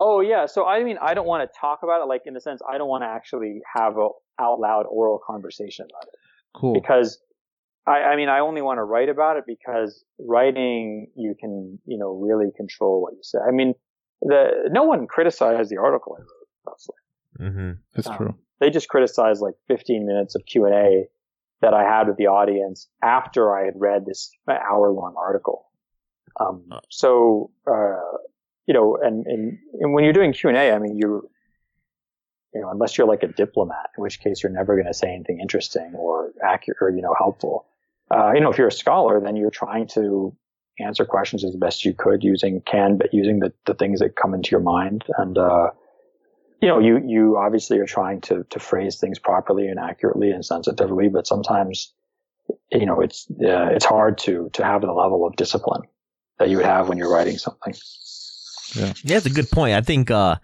Oh 0.00 0.20
yeah, 0.20 0.46
so 0.46 0.66
I 0.66 0.82
mean 0.84 0.98
I 1.00 1.14
don't 1.14 1.26
want 1.26 1.48
to 1.50 1.58
talk 1.58 1.80
about 1.82 2.02
it 2.02 2.06
like 2.06 2.22
in 2.26 2.34
the 2.34 2.40
sense 2.40 2.60
I 2.70 2.76
don't 2.76 2.88
want 2.88 3.02
to 3.04 3.08
actually 3.08 3.60
have 3.76 3.96
a 3.96 4.08
out 4.40 4.58
loud 4.60 4.86
oral 4.88 5.20
conversation 5.24 5.86
about 5.88 6.04
it 6.08 6.14
Cool. 6.54 6.74
because 6.74 7.18
I, 7.86 8.02
I 8.02 8.16
mean 8.16 8.28
I 8.28 8.40
only 8.40 8.62
want 8.62 8.78
to 8.78 8.84
write 8.84 9.08
about 9.08 9.36
it 9.36 9.44
because 9.46 10.04
writing 10.18 11.08
you 11.16 11.34
can 11.38 11.78
you 11.86 11.98
know 11.98 12.12
really 12.12 12.50
control 12.56 13.02
what 13.02 13.12
you 13.14 13.22
say. 13.22 13.38
I 13.46 13.50
mean 13.50 13.74
the 14.20 14.68
no 14.70 14.84
one 14.84 15.06
criticized 15.06 15.70
the 15.70 15.78
article 15.78 16.16
I 16.18 16.20
wrote. 16.20 16.28
honestly. 16.66 16.94
Mm-hmm. 17.40 17.70
That's 17.94 18.08
um, 18.08 18.16
true. 18.16 18.34
They 18.60 18.70
just 18.70 18.88
criticized 18.88 19.42
like 19.42 19.54
15 19.68 20.06
minutes 20.06 20.34
of 20.34 20.42
Q 20.46 20.66
and 20.66 20.74
A 20.74 21.04
that 21.62 21.74
I 21.74 21.82
had 21.84 22.08
with 22.08 22.16
the 22.16 22.26
audience 22.26 22.88
after 23.02 23.56
I 23.56 23.64
had 23.64 23.74
read 23.76 24.04
this 24.04 24.30
hour 24.48 24.90
long 24.90 25.14
article. 25.16 25.66
Um, 26.38 26.68
so, 26.90 27.50
uh, 27.66 28.18
you 28.66 28.74
know, 28.74 28.98
and, 29.00 29.26
and, 29.26 29.58
and 29.80 29.94
when 29.94 30.04
you're 30.04 30.12
doing 30.12 30.32
Q 30.32 30.50
and 30.50 30.58
A, 30.58 30.72
I 30.72 30.78
mean, 30.78 30.96
you, 30.96 31.28
you 32.54 32.60
know, 32.60 32.70
unless 32.70 32.98
you're 32.98 33.06
like 33.06 33.22
a 33.22 33.28
diplomat, 33.28 33.90
in 33.96 34.02
which 34.02 34.20
case 34.20 34.42
you're 34.42 34.52
never 34.52 34.74
going 34.74 34.86
to 34.86 34.94
say 34.94 35.08
anything 35.12 35.40
interesting 35.40 35.94
or 35.96 36.32
accurate 36.44 36.78
or, 36.80 36.90
you 36.90 37.02
know, 37.02 37.14
helpful. 37.16 37.66
Uh, 38.14 38.32
you 38.34 38.40
know, 38.40 38.50
if 38.50 38.58
you're 38.58 38.68
a 38.68 38.72
scholar, 38.72 39.20
then 39.20 39.36
you're 39.36 39.50
trying 39.50 39.86
to 39.88 40.36
answer 40.78 41.04
questions 41.04 41.44
as 41.44 41.54
best 41.56 41.84
you 41.84 41.94
could 41.94 42.22
using 42.22 42.60
can, 42.66 42.98
but 42.98 43.12
using 43.14 43.38
the, 43.40 43.52
the 43.66 43.74
things 43.74 44.00
that 44.00 44.16
come 44.16 44.34
into 44.34 44.50
your 44.50 44.60
mind. 44.60 45.04
And, 45.16 45.38
uh, 45.38 45.70
you 46.60 46.68
know, 46.68 46.78
you, 46.78 47.00
you 47.06 47.36
obviously 47.38 47.78
are 47.78 47.86
trying 47.86 48.20
to, 48.22 48.44
to 48.50 48.58
phrase 48.58 48.98
things 48.98 49.18
properly 49.18 49.66
and 49.68 49.78
accurately 49.78 50.30
and 50.30 50.44
sensitively, 50.44 51.08
but 51.08 51.26
sometimes, 51.26 51.92
you 52.70 52.86
know, 52.86 53.00
it's, 53.00 53.26
uh, 53.30 53.68
it's 53.70 53.84
hard 53.84 54.18
to, 54.18 54.50
to 54.54 54.64
have 54.64 54.82
the 54.82 54.92
level 54.92 55.26
of 55.26 55.36
discipline 55.36 55.82
that 56.38 56.48
you 56.50 56.56
would 56.58 56.66
have 56.66 56.88
when 56.88 56.98
you're 56.98 57.12
writing 57.12 57.38
something. 57.38 57.74
Yeah, 58.74 58.92
that's 59.04 59.26
a 59.26 59.30
good 59.30 59.50
point. 59.50 59.74
I 59.74 59.80
think 59.82 60.10
uh, 60.10 60.36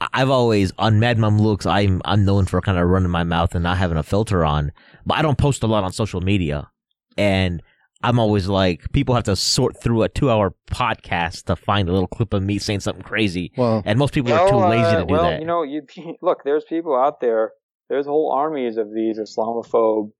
I- 0.00 0.08
I've 0.12 0.30
always 0.30 0.72
on 0.78 1.00
Mad 1.00 1.18
Mamluks. 1.18 1.66
I'm 1.66 2.00
I'm 2.04 2.24
known 2.24 2.46
for 2.46 2.60
kind 2.60 2.78
of 2.78 2.88
running 2.88 3.10
my 3.10 3.24
mouth 3.24 3.54
and 3.54 3.64
not 3.64 3.78
having 3.78 3.98
a 3.98 4.02
filter 4.04 4.44
on, 4.44 4.70
but 5.04 5.18
I 5.18 5.22
don't 5.22 5.36
post 5.38 5.62
a 5.64 5.66
lot 5.66 5.82
on 5.82 5.92
social 5.92 6.20
media, 6.20 6.70
and 7.18 7.62
I'm 8.02 8.18
always 8.20 8.46
like 8.46 8.90
people 8.92 9.14
have 9.16 9.24
to 9.24 9.34
sort 9.36 9.82
through 9.82 10.04
a 10.04 10.08
two 10.08 10.30
hour 10.30 10.54
podcast 10.70 11.44
to 11.46 11.56
find 11.56 11.88
a 11.88 11.92
little 11.92 12.06
clip 12.06 12.32
of 12.32 12.42
me 12.42 12.58
saying 12.58 12.80
something 12.80 13.02
crazy, 13.02 13.52
Well, 13.56 13.82
and 13.84 13.98
most 13.98 14.14
people 14.14 14.32
are 14.32 14.48
too 14.48 14.56
Well, 14.56 14.68
lazy 14.70 14.84
uh, 14.84 15.00
to 15.00 15.06
do 15.06 15.12
well, 15.12 15.24
that. 15.24 15.40
you 15.40 15.46
know, 15.46 15.62
you 15.64 15.82
look. 16.22 16.44
There's 16.44 16.64
people 16.64 16.96
out 16.96 17.20
there. 17.20 17.52
There's 17.90 18.06
whole 18.06 18.30
armies 18.32 18.76
of 18.76 18.92
these 18.94 19.18
Islamophobe 19.18 20.12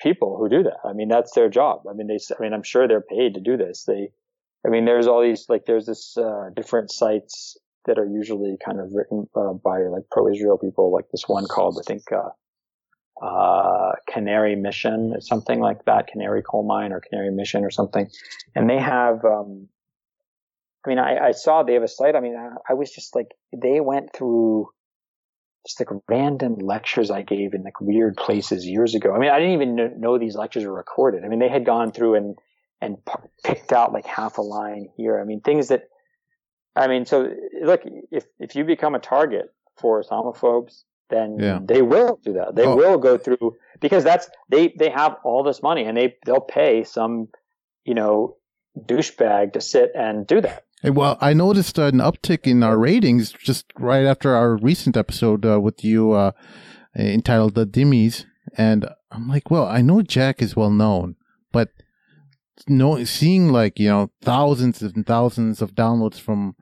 people 0.00 0.36
who 0.38 0.48
do 0.48 0.62
that. 0.64 0.78
I 0.84 0.92
mean, 0.92 1.08
that's 1.08 1.32
their 1.34 1.48
job. 1.48 1.82
I 1.88 1.92
mean, 1.94 2.06
they. 2.08 2.18
I 2.36 2.42
mean, 2.42 2.52
I'm 2.52 2.62
sure 2.62 2.88
they're 2.88 3.00
paid 3.00 3.34
to 3.34 3.40
do 3.40 3.56
this. 3.56 3.84
They. 3.84 4.10
I 4.66 4.68
mean, 4.68 4.84
there's 4.84 5.06
all 5.06 5.22
these 5.22 5.46
like 5.48 5.64
there's 5.66 5.86
this 5.86 6.16
uh, 6.18 6.50
different 6.54 6.90
sites 6.90 7.56
that 7.86 7.98
are 7.98 8.06
usually 8.06 8.56
kind 8.64 8.80
of 8.80 8.88
written 8.92 9.28
uh, 9.36 9.52
by 9.52 9.82
like 9.82 10.02
pro-Israel 10.10 10.58
people, 10.58 10.92
like 10.92 11.04
this 11.12 11.22
one 11.28 11.46
called 11.46 11.78
I 11.80 11.86
think 11.86 12.02
uh, 12.10 12.30
uh, 13.22 13.92
Canary 14.08 14.56
Mission 14.56 15.20
something 15.20 15.60
like 15.60 15.84
that, 15.86 16.06
Canary 16.06 16.42
Coal 16.42 16.64
Mine 16.64 16.92
or 16.92 17.00
Canary 17.00 17.30
Mission 17.30 17.64
or 17.64 17.70
something, 17.70 18.08
and 18.54 18.68
they 18.68 18.78
have. 18.78 19.24
Um, 19.24 19.68
I 20.84 20.88
mean, 20.88 20.98
I, 21.00 21.18
I 21.18 21.30
saw 21.32 21.64
they 21.64 21.74
have 21.74 21.82
a 21.82 21.88
site. 21.88 22.14
I 22.14 22.20
mean, 22.20 22.36
I, 22.36 22.50
I 22.70 22.74
was 22.74 22.92
just 22.92 23.16
like, 23.16 23.26
they 23.52 23.80
went 23.80 24.12
through 24.12 24.68
just 25.66 25.80
like 25.80 25.88
random 26.08 26.54
lectures 26.60 27.10
I 27.10 27.22
gave 27.22 27.54
in 27.54 27.64
like 27.64 27.80
weird 27.80 28.16
places 28.16 28.64
years 28.64 28.94
ago. 28.94 29.12
I 29.12 29.18
mean, 29.18 29.30
I 29.30 29.40
didn't 29.40 29.54
even 29.54 30.00
know, 30.00 30.16
these 30.16 30.36
lectures 30.36 30.64
were 30.64 30.72
recorded. 30.72 31.24
I 31.24 31.28
mean, 31.28 31.40
they 31.40 31.48
had 31.48 31.66
gone 31.66 31.90
through 31.90 32.14
and, 32.14 32.36
and 32.80 32.98
picked 33.42 33.72
out 33.72 33.92
like 33.92 34.06
half 34.06 34.38
a 34.38 34.42
line 34.42 34.88
here. 34.96 35.18
I 35.20 35.24
mean, 35.24 35.40
things 35.40 35.68
that, 35.68 35.88
I 36.76 36.86
mean, 36.86 37.04
so 37.04 37.32
look, 37.60 37.82
if, 38.12 38.26
if 38.38 38.54
you 38.54 38.62
become 38.62 38.94
a 38.94 39.00
target 39.00 39.52
for 39.76 40.00
Islamophobes, 40.00 40.84
then 41.10 41.38
Yeah. 41.38 41.58
they 41.62 41.82
will 41.82 42.18
do 42.24 42.32
that. 42.34 42.54
They 42.54 42.66
Oh. 42.66 42.76
will 42.76 42.98
go 42.98 43.16
through 43.18 43.56
because 43.80 44.04
that's, 44.04 44.28
they, 44.48 44.74
they 44.78 44.90
have 44.90 45.16
all 45.24 45.42
this 45.42 45.62
money 45.62 45.84
and 45.84 45.96
they, 45.96 46.16
they'll 46.24 46.40
pay 46.40 46.84
some, 46.84 47.28
you 47.84 47.94
know, 47.94 48.36
douchebag 48.78 49.52
to 49.54 49.60
sit 49.60 49.90
and 49.94 50.26
do 50.26 50.40
that. 50.40 50.64
Well, 50.84 51.16
I 51.20 51.32
noticed 51.32 51.78
an 51.78 51.98
uptick 51.98 52.46
in 52.46 52.62
our 52.62 52.76
ratings 52.78 53.32
just 53.32 53.66
right 53.78 54.04
after 54.04 54.34
our 54.34 54.56
recent 54.56 54.96
episode 54.96 55.44
uh, 55.46 55.60
with 55.60 55.82
you 55.82 56.12
uh, 56.12 56.32
entitled 56.96 57.54
The 57.54 57.66
Dhimmis. 57.66 58.24
And 58.56 58.86
I'm 59.10 59.28
like, 59.28 59.50
well, 59.50 59.66
I 59.66 59.80
know 59.82 60.02
Jack 60.02 60.42
is 60.42 60.54
well 60.54 60.70
known, 60.70 61.16
but 61.52 61.70
no, 62.68 63.02
seeing 63.04 63.50
like, 63.52 63.78
you 63.78 63.88
know, 63.88 64.10
thousands 64.22 64.82
and 64.82 65.06
thousands 65.06 65.60
of 65.62 65.74
downloads 65.74 66.20
from 66.20 66.54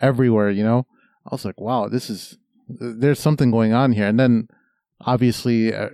everywhere, 0.00 0.50
you 0.50 0.64
know, 0.64 0.86
I 1.26 1.30
was 1.30 1.44
like, 1.44 1.60
wow, 1.60 1.88
this 1.88 2.10
is, 2.10 2.38
there's 2.68 3.20
something 3.20 3.50
going 3.50 3.72
on 3.72 3.92
here. 3.92 4.06
And 4.06 4.18
then 4.18 4.48
obviously, 5.00 5.74
uh, 5.74 5.88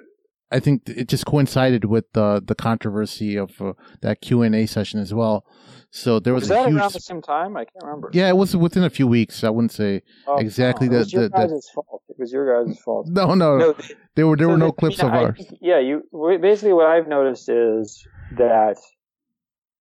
I 0.50 0.60
think 0.60 0.88
it 0.88 1.08
just 1.08 1.26
coincided 1.26 1.84
with 1.84 2.06
the 2.14 2.42
the 2.44 2.54
controversy 2.54 3.36
of 3.36 3.50
uh, 3.60 3.72
that 4.00 4.20
Q 4.22 4.42
and 4.42 4.54
A 4.54 4.66
session 4.66 4.98
as 5.00 5.12
well. 5.12 5.44
So 5.90 6.20
there 6.20 6.34
was, 6.34 6.42
Was 6.42 6.50
a 6.50 6.54
that 6.54 6.68
huge 6.68 6.78
around 6.80 6.92
the 6.92 7.00
same 7.00 7.22
time? 7.22 7.56
I 7.56 7.64
can't 7.64 7.82
remember. 7.84 8.10
yeah, 8.12 8.28
it 8.28 8.36
was 8.36 8.54
within 8.54 8.84
a 8.84 8.90
few 8.90 9.06
weeks. 9.06 9.42
I 9.42 9.48
wouldn't 9.50 9.72
say 9.72 10.02
Oh, 10.26 10.36
exactly 10.36 10.86
no, 10.88 10.92
the- 10.92 10.96
It 10.96 11.00
was 11.00 11.12
your 11.12 11.22
the- 11.22 11.28
the- 11.30 11.36
guys' 11.48 11.68
fault. 11.74 12.02
It 12.08 12.16
was 12.18 12.32
your 12.32 12.64
guys' 12.64 12.78
fault. 12.80 13.06
no, 13.10 13.34
no, 13.34 13.56
No, 13.58 13.74
there 14.14 14.26
were 14.26 14.36
there 14.36 14.46
so 14.46 14.50
were 14.52 14.58
no 14.58 14.66
the- 14.66 14.72
clips 14.72 14.98
you 14.98 15.04
know, 15.04 15.08
of 15.10 15.14
I 15.14 15.24
ours. 15.24 15.46
yeah, 15.60 15.78
you 15.80 16.02
basically 16.42 16.72
what 16.74 16.86
I've 16.86 17.08
noticed 17.08 17.48
is 17.48 18.06
that 18.36 18.76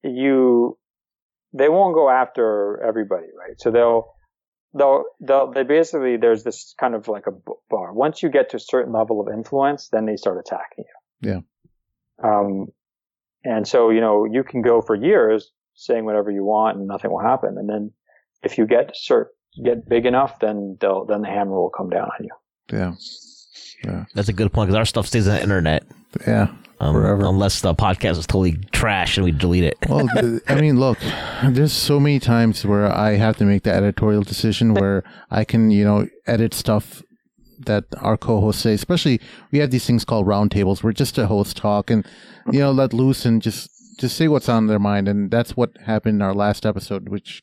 you 0.03 0.77
they 1.53 1.69
won't 1.69 1.93
go 1.95 2.09
after 2.09 2.81
everybody, 2.83 3.27
right? 3.37 3.59
So 3.59 3.71
they'll 3.71 4.07
they'll 4.77 5.03
they'll 5.19 5.51
they 5.51 5.63
basically 5.63 6.17
there's 6.17 6.43
this 6.43 6.73
kind 6.79 6.95
of 6.95 7.07
like 7.07 7.27
a 7.27 7.31
bar. 7.69 7.93
Once 7.93 8.21
you 8.21 8.29
get 8.29 8.49
to 8.51 8.57
a 8.57 8.59
certain 8.59 8.93
level 8.93 9.21
of 9.21 9.27
influence, 9.33 9.89
then 9.89 10.05
they 10.05 10.15
start 10.15 10.39
attacking 10.39 10.85
you. 11.21 11.29
Yeah. 11.29 11.39
Um, 12.23 12.67
and 13.43 13.67
so 13.67 13.89
you 13.89 14.01
know 14.01 14.25
you 14.25 14.43
can 14.43 14.61
go 14.61 14.81
for 14.81 14.95
years 14.95 15.51
saying 15.75 16.05
whatever 16.05 16.31
you 16.31 16.43
want 16.43 16.77
and 16.77 16.87
nothing 16.87 17.11
will 17.11 17.21
happen, 17.21 17.57
and 17.57 17.69
then 17.69 17.91
if 18.43 18.57
you 18.57 18.65
get 18.65 18.95
cert 18.95 19.25
get 19.63 19.87
big 19.87 20.05
enough, 20.05 20.39
then 20.39 20.77
they'll 20.79 21.05
then 21.05 21.21
the 21.21 21.27
hammer 21.27 21.59
will 21.59 21.69
come 21.69 21.89
down 21.89 22.09
on 22.09 22.23
you. 22.25 22.35
Yeah. 22.71 22.93
Yeah, 23.83 24.05
That's 24.15 24.27
a 24.27 24.33
good 24.33 24.51
point 24.51 24.69
because 24.69 24.77
our 24.79 24.85
stuff 24.85 25.05
stays 25.05 25.27
on 25.27 25.35
the 25.35 25.41
internet 25.41 25.83
yeah. 26.25 26.47
Um, 26.79 26.93
Forever. 26.93 27.25
unless 27.25 27.61
the 27.61 27.73
podcast 27.73 28.17
is 28.17 28.27
totally 28.27 28.57
trash 28.71 29.17
and 29.17 29.25
we 29.25 29.31
delete 29.31 29.63
it. 29.63 29.77
Well, 29.89 30.07
I 30.47 30.55
mean, 30.61 30.79
look, 30.79 30.99
there's 31.43 31.73
so 31.73 31.99
many 31.99 32.19
times 32.19 32.65
where 32.65 32.91
I 32.91 33.15
have 33.15 33.37
to 33.37 33.45
make 33.45 33.63
the 33.63 33.73
editorial 33.73 34.23
decision 34.23 34.73
where 34.73 35.03
I 35.31 35.43
can, 35.43 35.71
you 35.71 35.83
know, 35.83 36.07
edit 36.27 36.53
stuff 36.53 37.01
that 37.59 37.85
our 37.99 38.17
co-hosts 38.17 38.61
say. 38.61 38.73
Especially, 38.73 39.19
we 39.51 39.59
have 39.59 39.71
these 39.71 39.85
things 39.85 40.05
called 40.05 40.27
roundtables 40.27 40.83
where 40.83 40.93
just 40.93 41.17
a 41.17 41.27
host 41.27 41.57
talk 41.57 41.89
and, 41.89 42.05
you 42.51 42.59
know, 42.59 42.71
let 42.71 42.93
loose 42.93 43.25
and 43.25 43.41
just 43.41 43.69
just 43.99 44.15
say 44.15 44.27
what's 44.27 44.47
on 44.49 44.67
their 44.67 44.79
mind. 44.79 45.07
And 45.07 45.31
that's 45.31 45.57
what 45.57 45.75
happened 45.85 46.17
in 46.17 46.21
our 46.21 46.35
last 46.35 46.65
episode, 46.65 47.09
which 47.09 47.41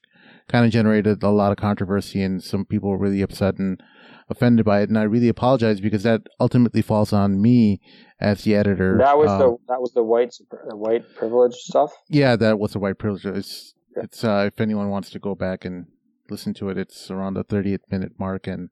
kind 0.48 0.64
of 0.64 0.70
generated 0.70 1.22
a 1.22 1.30
lot 1.30 1.50
of 1.50 1.56
controversy 1.56 2.22
and 2.22 2.42
some 2.42 2.64
people 2.64 2.90
were 2.90 2.98
really 2.98 3.22
upset 3.22 3.58
and 3.58 3.82
offended 4.30 4.64
by 4.64 4.80
it. 4.80 4.88
And 4.88 4.98
I 4.98 5.02
really 5.02 5.28
apologize 5.28 5.80
because 5.80 6.02
that 6.04 6.22
ultimately 6.40 6.82
falls 6.82 7.12
on 7.12 7.40
me 7.42 7.80
as 8.20 8.42
the 8.44 8.54
editor. 8.54 8.96
That 8.98 9.18
was 9.18 9.30
Um, 9.30 9.38
the 9.38 9.56
that 9.68 9.80
was 9.80 9.92
the 9.92 10.02
white 10.02 10.34
the 10.68 10.76
white 10.76 11.04
privilege 11.14 11.54
stuff. 11.54 11.92
yeah, 12.08 12.36
that 12.36 12.58
was 12.58 12.72
the 12.72 12.78
white 12.78 12.98
privilege. 12.98 13.24
It's 13.26 13.74
Yeah. 13.96 14.04
it's 14.04 14.24
uh, 14.24 14.44
if 14.46 14.60
anyone 14.60 14.88
wants 14.90 15.10
to 15.10 15.18
go 15.18 15.34
back 15.34 15.64
and 15.64 15.86
listen 16.30 16.54
to 16.54 16.68
it, 16.70 16.78
it's 16.78 17.10
around 17.10 17.34
the 17.34 17.44
30th 17.44 17.82
minute 17.90 18.12
mark. 18.18 18.46
And 18.46 18.70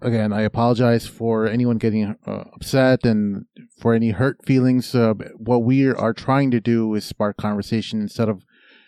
again, 0.00 0.32
I 0.32 0.42
apologize 0.42 1.06
for 1.06 1.46
anyone 1.46 1.78
getting 1.78 2.16
uh, 2.26 2.44
upset 2.54 3.04
and 3.04 3.46
for 3.80 3.92
any 3.94 4.10
hurt 4.10 4.38
feelings. 4.46 4.94
Uh, 4.94 5.14
what 5.36 5.64
we 5.64 5.86
are 5.88 6.12
trying 6.12 6.50
to 6.52 6.60
do 6.60 6.94
is 6.94 7.04
spark 7.04 7.36
conversation 7.36 8.00
instead 8.00 8.28
of 8.28 8.44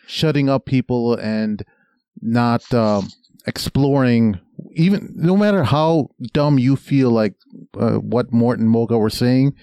shutting 0.06 0.48
up 0.48 0.64
people 0.64 1.14
and 1.16 1.64
not 2.20 2.72
um, 2.72 3.08
exploring. 3.46 4.38
Even 4.72 5.12
no 5.14 5.36
matter 5.36 5.64
how 5.64 6.10
dumb 6.32 6.58
you 6.58 6.76
feel 6.76 7.10
like 7.10 7.34
uh, 7.78 7.96
what 7.96 8.32
Morton 8.32 8.68
Moga 8.68 8.98
were 8.98 9.10
saying, 9.10 9.54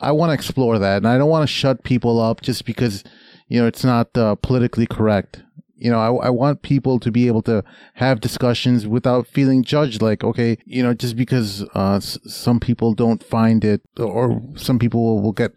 I 0.00 0.12
want 0.12 0.30
to 0.30 0.34
explore 0.34 0.78
that, 0.78 0.98
and 0.98 1.08
I 1.08 1.18
don't 1.18 1.30
want 1.30 1.42
to 1.48 1.52
shut 1.52 1.82
people 1.82 2.20
up 2.20 2.40
just 2.40 2.64
because 2.64 3.04
you 3.48 3.60
know 3.60 3.66
it's 3.66 3.84
not 3.84 4.16
uh, 4.16 4.34
politically 4.36 4.86
correct. 4.86 5.42
You 5.80 5.92
know, 5.92 6.00
I, 6.00 6.26
I 6.26 6.30
want 6.30 6.62
people 6.62 6.98
to 6.98 7.10
be 7.12 7.28
able 7.28 7.42
to 7.42 7.62
have 7.94 8.20
discussions 8.20 8.84
without 8.86 9.28
feeling 9.28 9.62
judged. 9.62 10.02
Like, 10.02 10.24
okay, 10.24 10.58
you 10.64 10.82
know, 10.82 10.92
just 10.92 11.16
because 11.16 11.62
uh, 11.74 11.96
s- 11.96 12.18
some 12.26 12.58
people 12.58 12.94
don't 12.94 13.22
find 13.22 13.64
it, 13.64 13.82
or 13.96 14.42
some 14.56 14.80
people 14.80 15.04
will, 15.04 15.22
will 15.22 15.32
get 15.32 15.52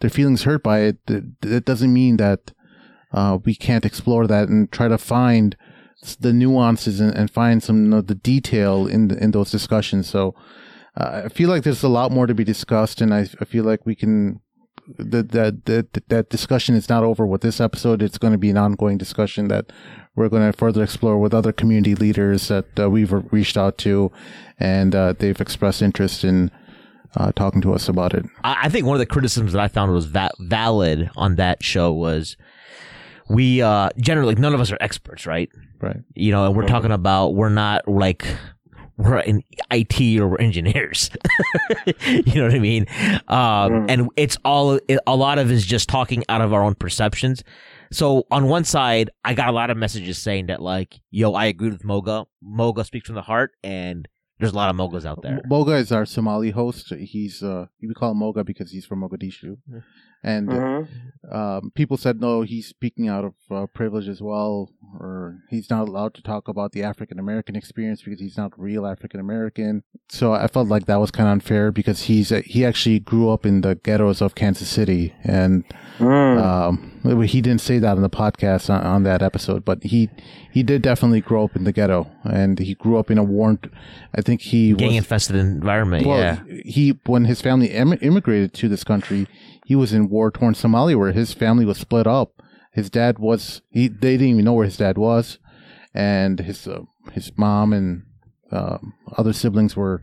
their 0.00 0.08
feelings 0.10 0.44
hurt 0.44 0.62
by 0.62 0.80
it, 0.80 1.06
that, 1.06 1.40
that 1.42 1.64
doesn't 1.66 1.92
mean 1.92 2.16
that 2.16 2.52
uh, 3.12 3.38
we 3.44 3.54
can't 3.54 3.84
explore 3.84 4.26
that 4.26 4.48
and 4.48 4.72
try 4.72 4.88
to 4.88 4.98
find 4.98 5.56
the 6.14 6.32
nuances 6.32 7.00
and, 7.00 7.14
and 7.14 7.30
find 7.30 7.62
some 7.62 7.90
know, 7.90 8.00
the 8.00 8.14
detail 8.14 8.86
in 8.86 9.08
the, 9.08 9.22
in 9.22 9.32
those 9.32 9.50
discussions. 9.50 10.08
So 10.08 10.34
uh, 10.96 11.22
I 11.24 11.28
feel 11.28 11.50
like 11.50 11.64
there's 11.64 11.82
a 11.82 11.88
lot 11.88 12.12
more 12.12 12.26
to 12.26 12.34
be 12.34 12.44
discussed, 12.44 13.00
and 13.00 13.12
I, 13.12 13.28
I 13.40 13.44
feel 13.44 13.64
like 13.64 13.84
we 13.84 13.94
can 13.94 14.40
that 14.98 15.30
that 15.32 15.64
that 15.64 16.08
that 16.08 16.30
discussion 16.30 16.74
is 16.74 16.88
not 16.88 17.02
over 17.02 17.26
with 17.26 17.40
this 17.40 17.60
episode. 17.60 18.02
It's 18.02 18.18
going 18.18 18.32
to 18.32 18.38
be 18.38 18.50
an 18.50 18.56
ongoing 18.56 18.98
discussion 18.98 19.48
that 19.48 19.72
we're 20.14 20.28
going 20.28 20.50
to 20.50 20.56
further 20.56 20.82
explore 20.82 21.18
with 21.18 21.34
other 21.34 21.52
community 21.52 21.94
leaders 21.94 22.48
that 22.48 22.78
uh, 22.78 22.88
we've 22.88 23.12
reached 23.32 23.56
out 23.56 23.78
to, 23.78 24.10
and 24.58 24.94
uh, 24.94 25.12
they've 25.18 25.40
expressed 25.40 25.82
interest 25.82 26.24
in 26.24 26.50
uh, 27.16 27.32
talking 27.32 27.60
to 27.62 27.74
us 27.74 27.88
about 27.88 28.14
it. 28.14 28.24
I 28.44 28.68
think 28.68 28.86
one 28.86 28.94
of 28.94 29.00
the 29.00 29.06
criticisms 29.06 29.52
that 29.52 29.60
I 29.60 29.68
found 29.68 29.92
was 29.92 30.06
va- 30.06 30.30
valid 30.38 31.10
on 31.16 31.36
that 31.36 31.62
show 31.62 31.92
was 31.92 32.36
we 33.28 33.60
uh, 33.60 33.90
generally 33.98 34.34
none 34.34 34.54
of 34.54 34.60
us 34.60 34.70
are 34.70 34.78
experts, 34.80 35.26
right? 35.26 35.50
Right. 35.80 35.98
You 36.14 36.32
know, 36.32 36.46
and 36.46 36.56
we're 36.56 36.66
talking 36.66 36.92
about 36.92 37.34
we're 37.34 37.48
not 37.48 37.86
like 37.86 38.26
we're 38.96 39.18
in 39.18 39.42
IT 39.70 40.18
or 40.18 40.28
we're 40.28 40.38
engineers. 40.38 41.10
you 42.06 42.34
know 42.34 42.44
what 42.44 42.54
I 42.54 42.58
mean? 42.58 42.86
Um, 43.28 43.38
mm. 43.38 43.86
And 43.90 44.10
it's 44.16 44.38
all 44.44 44.78
a 45.06 45.16
lot 45.16 45.38
of 45.38 45.50
is 45.50 45.66
just 45.66 45.88
talking 45.88 46.24
out 46.28 46.40
of 46.40 46.52
our 46.52 46.62
own 46.62 46.74
perceptions. 46.74 47.44
So 47.92 48.26
on 48.30 48.48
one 48.48 48.64
side, 48.64 49.10
I 49.24 49.34
got 49.34 49.48
a 49.48 49.52
lot 49.52 49.70
of 49.70 49.76
messages 49.76 50.18
saying 50.18 50.46
that 50.46 50.60
like, 50.60 51.00
yo, 51.10 51.34
I 51.34 51.46
agree 51.46 51.70
with 51.70 51.84
Moga. 51.84 52.26
Moga 52.42 52.84
speaks 52.84 53.06
from 53.06 53.14
the 53.14 53.22
heart, 53.22 53.52
and 53.62 54.08
there's 54.38 54.52
a 54.52 54.56
lot 54.56 54.70
of 54.70 54.76
Mogas 54.76 55.04
out 55.04 55.22
there. 55.22 55.40
Moga 55.46 55.76
is 55.76 55.92
our 55.92 56.04
Somali 56.04 56.50
host. 56.50 56.92
He's 56.94 57.42
uh, 57.42 57.66
we 57.80 57.94
call 57.94 58.12
him 58.12 58.18
Moga 58.18 58.44
because 58.44 58.70
he's 58.70 58.86
from 58.86 59.02
Mogadishu, 59.02 59.58
and 60.26 60.48
mm-hmm. 60.48 61.34
um, 61.34 61.70
people 61.74 61.96
said 61.96 62.20
no, 62.20 62.42
he's 62.42 62.66
speaking 62.66 63.08
out 63.08 63.24
of 63.24 63.34
uh, 63.48 63.66
privilege 63.66 64.08
as 64.08 64.20
well, 64.20 64.72
or 64.98 65.38
he's 65.48 65.70
not 65.70 65.88
allowed 65.88 66.14
to 66.14 66.22
talk 66.22 66.48
about 66.48 66.72
the 66.72 66.82
African 66.82 67.20
American 67.20 67.54
experience 67.54 68.02
because 68.02 68.20
he's 68.20 68.36
not 68.36 68.52
real 68.58 68.84
African 68.84 69.20
American. 69.20 69.84
So 70.08 70.32
I 70.32 70.48
felt 70.48 70.66
like 70.66 70.86
that 70.86 70.96
was 70.96 71.12
kind 71.12 71.28
of 71.28 71.32
unfair 71.32 71.70
because 71.70 72.02
he's 72.02 72.32
uh, 72.32 72.42
he 72.44 72.64
actually 72.64 72.98
grew 72.98 73.30
up 73.30 73.46
in 73.46 73.60
the 73.60 73.76
ghettos 73.76 74.20
of 74.20 74.34
Kansas 74.34 74.68
City, 74.68 75.14
and 75.22 75.64
mm. 75.98 76.42
um, 76.42 77.22
he 77.22 77.40
didn't 77.40 77.60
say 77.60 77.78
that 77.78 77.96
on 77.96 78.02
the 78.02 78.10
podcast 78.10 78.68
on, 78.68 78.82
on, 78.84 79.02
that 79.04 79.22
episode, 79.22 79.64
but 79.64 79.84
he 79.84 80.10
he 80.52 80.64
did 80.64 80.82
definitely 80.82 81.20
grow 81.20 81.44
up 81.44 81.54
in 81.54 81.62
the 81.62 81.72
ghetto, 81.72 82.10
and 82.24 82.58
he 82.58 82.74
grew 82.74 82.98
up 82.98 83.12
in 83.12 83.18
a 83.18 83.24
warm. 83.24 83.60
I 84.12 84.22
think 84.22 84.40
he 84.40 84.72
gang 84.72 84.96
infested 84.96 85.36
environment. 85.36 86.04
Well, 86.04 86.18
yeah, 86.18 86.40
he 86.64 86.98
when 87.06 87.26
his 87.26 87.40
family 87.40 87.70
em- 87.70 87.98
immigrated 88.00 88.52
to 88.54 88.68
this 88.68 88.82
country 88.82 89.28
he 89.66 89.74
was 89.74 89.92
in 89.92 90.08
war 90.08 90.30
torn 90.30 90.54
Somalia 90.54 90.96
where 90.96 91.10
his 91.10 91.32
family 91.32 91.64
was 91.64 91.78
split 91.78 92.06
up. 92.06 92.40
His 92.70 92.88
dad 92.88 93.18
was 93.18 93.62
he 93.68 93.88
they 93.88 94.16
didn't 94.16 94.28
even 94.28 94.44
know 94.44 94.52
where 94.52 94.64
his 94.64 94.76
dad 94.76 94.96
was, 94.96 95.38
and 95.92 96.38
his 96.38 96.68
uh, 96.68 96.82
his 97.10 97.32
mom 97.36 97.72
and 97.72 98.04
uh, 98.52 98.78
other 99.16 99.32
siblings 99.32 99.74
were 99.74 100.02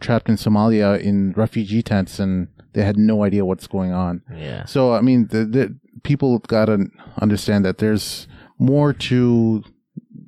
trapped 0.00 0.30
in 0.30 0.36
Somalia 0.36 0.98
in 0.98 1.32
refugee 1.32 1.82
tents, 1.82 2.18
and 2.18 2.48
they 2.72 2.82
had 2.82 2.96
no 2.96 3.24
idea 3.24 3.44
what's 3.44 3.66
going 3.66 3.92
on. 3.92 4.22
Yeah. 4.34 4.64
So 4.64 4.94
I 4.94 5.02
mean, 5.02 5.26
the, 5.26 5.44
the 5.44 5.78
people 6.02 6.38
gotta 6.38 6.86
understand 7.20 7.66
that 7.66 7.76
there's 7.76 8.26
more 8.58 8.94
to 8.94 9.64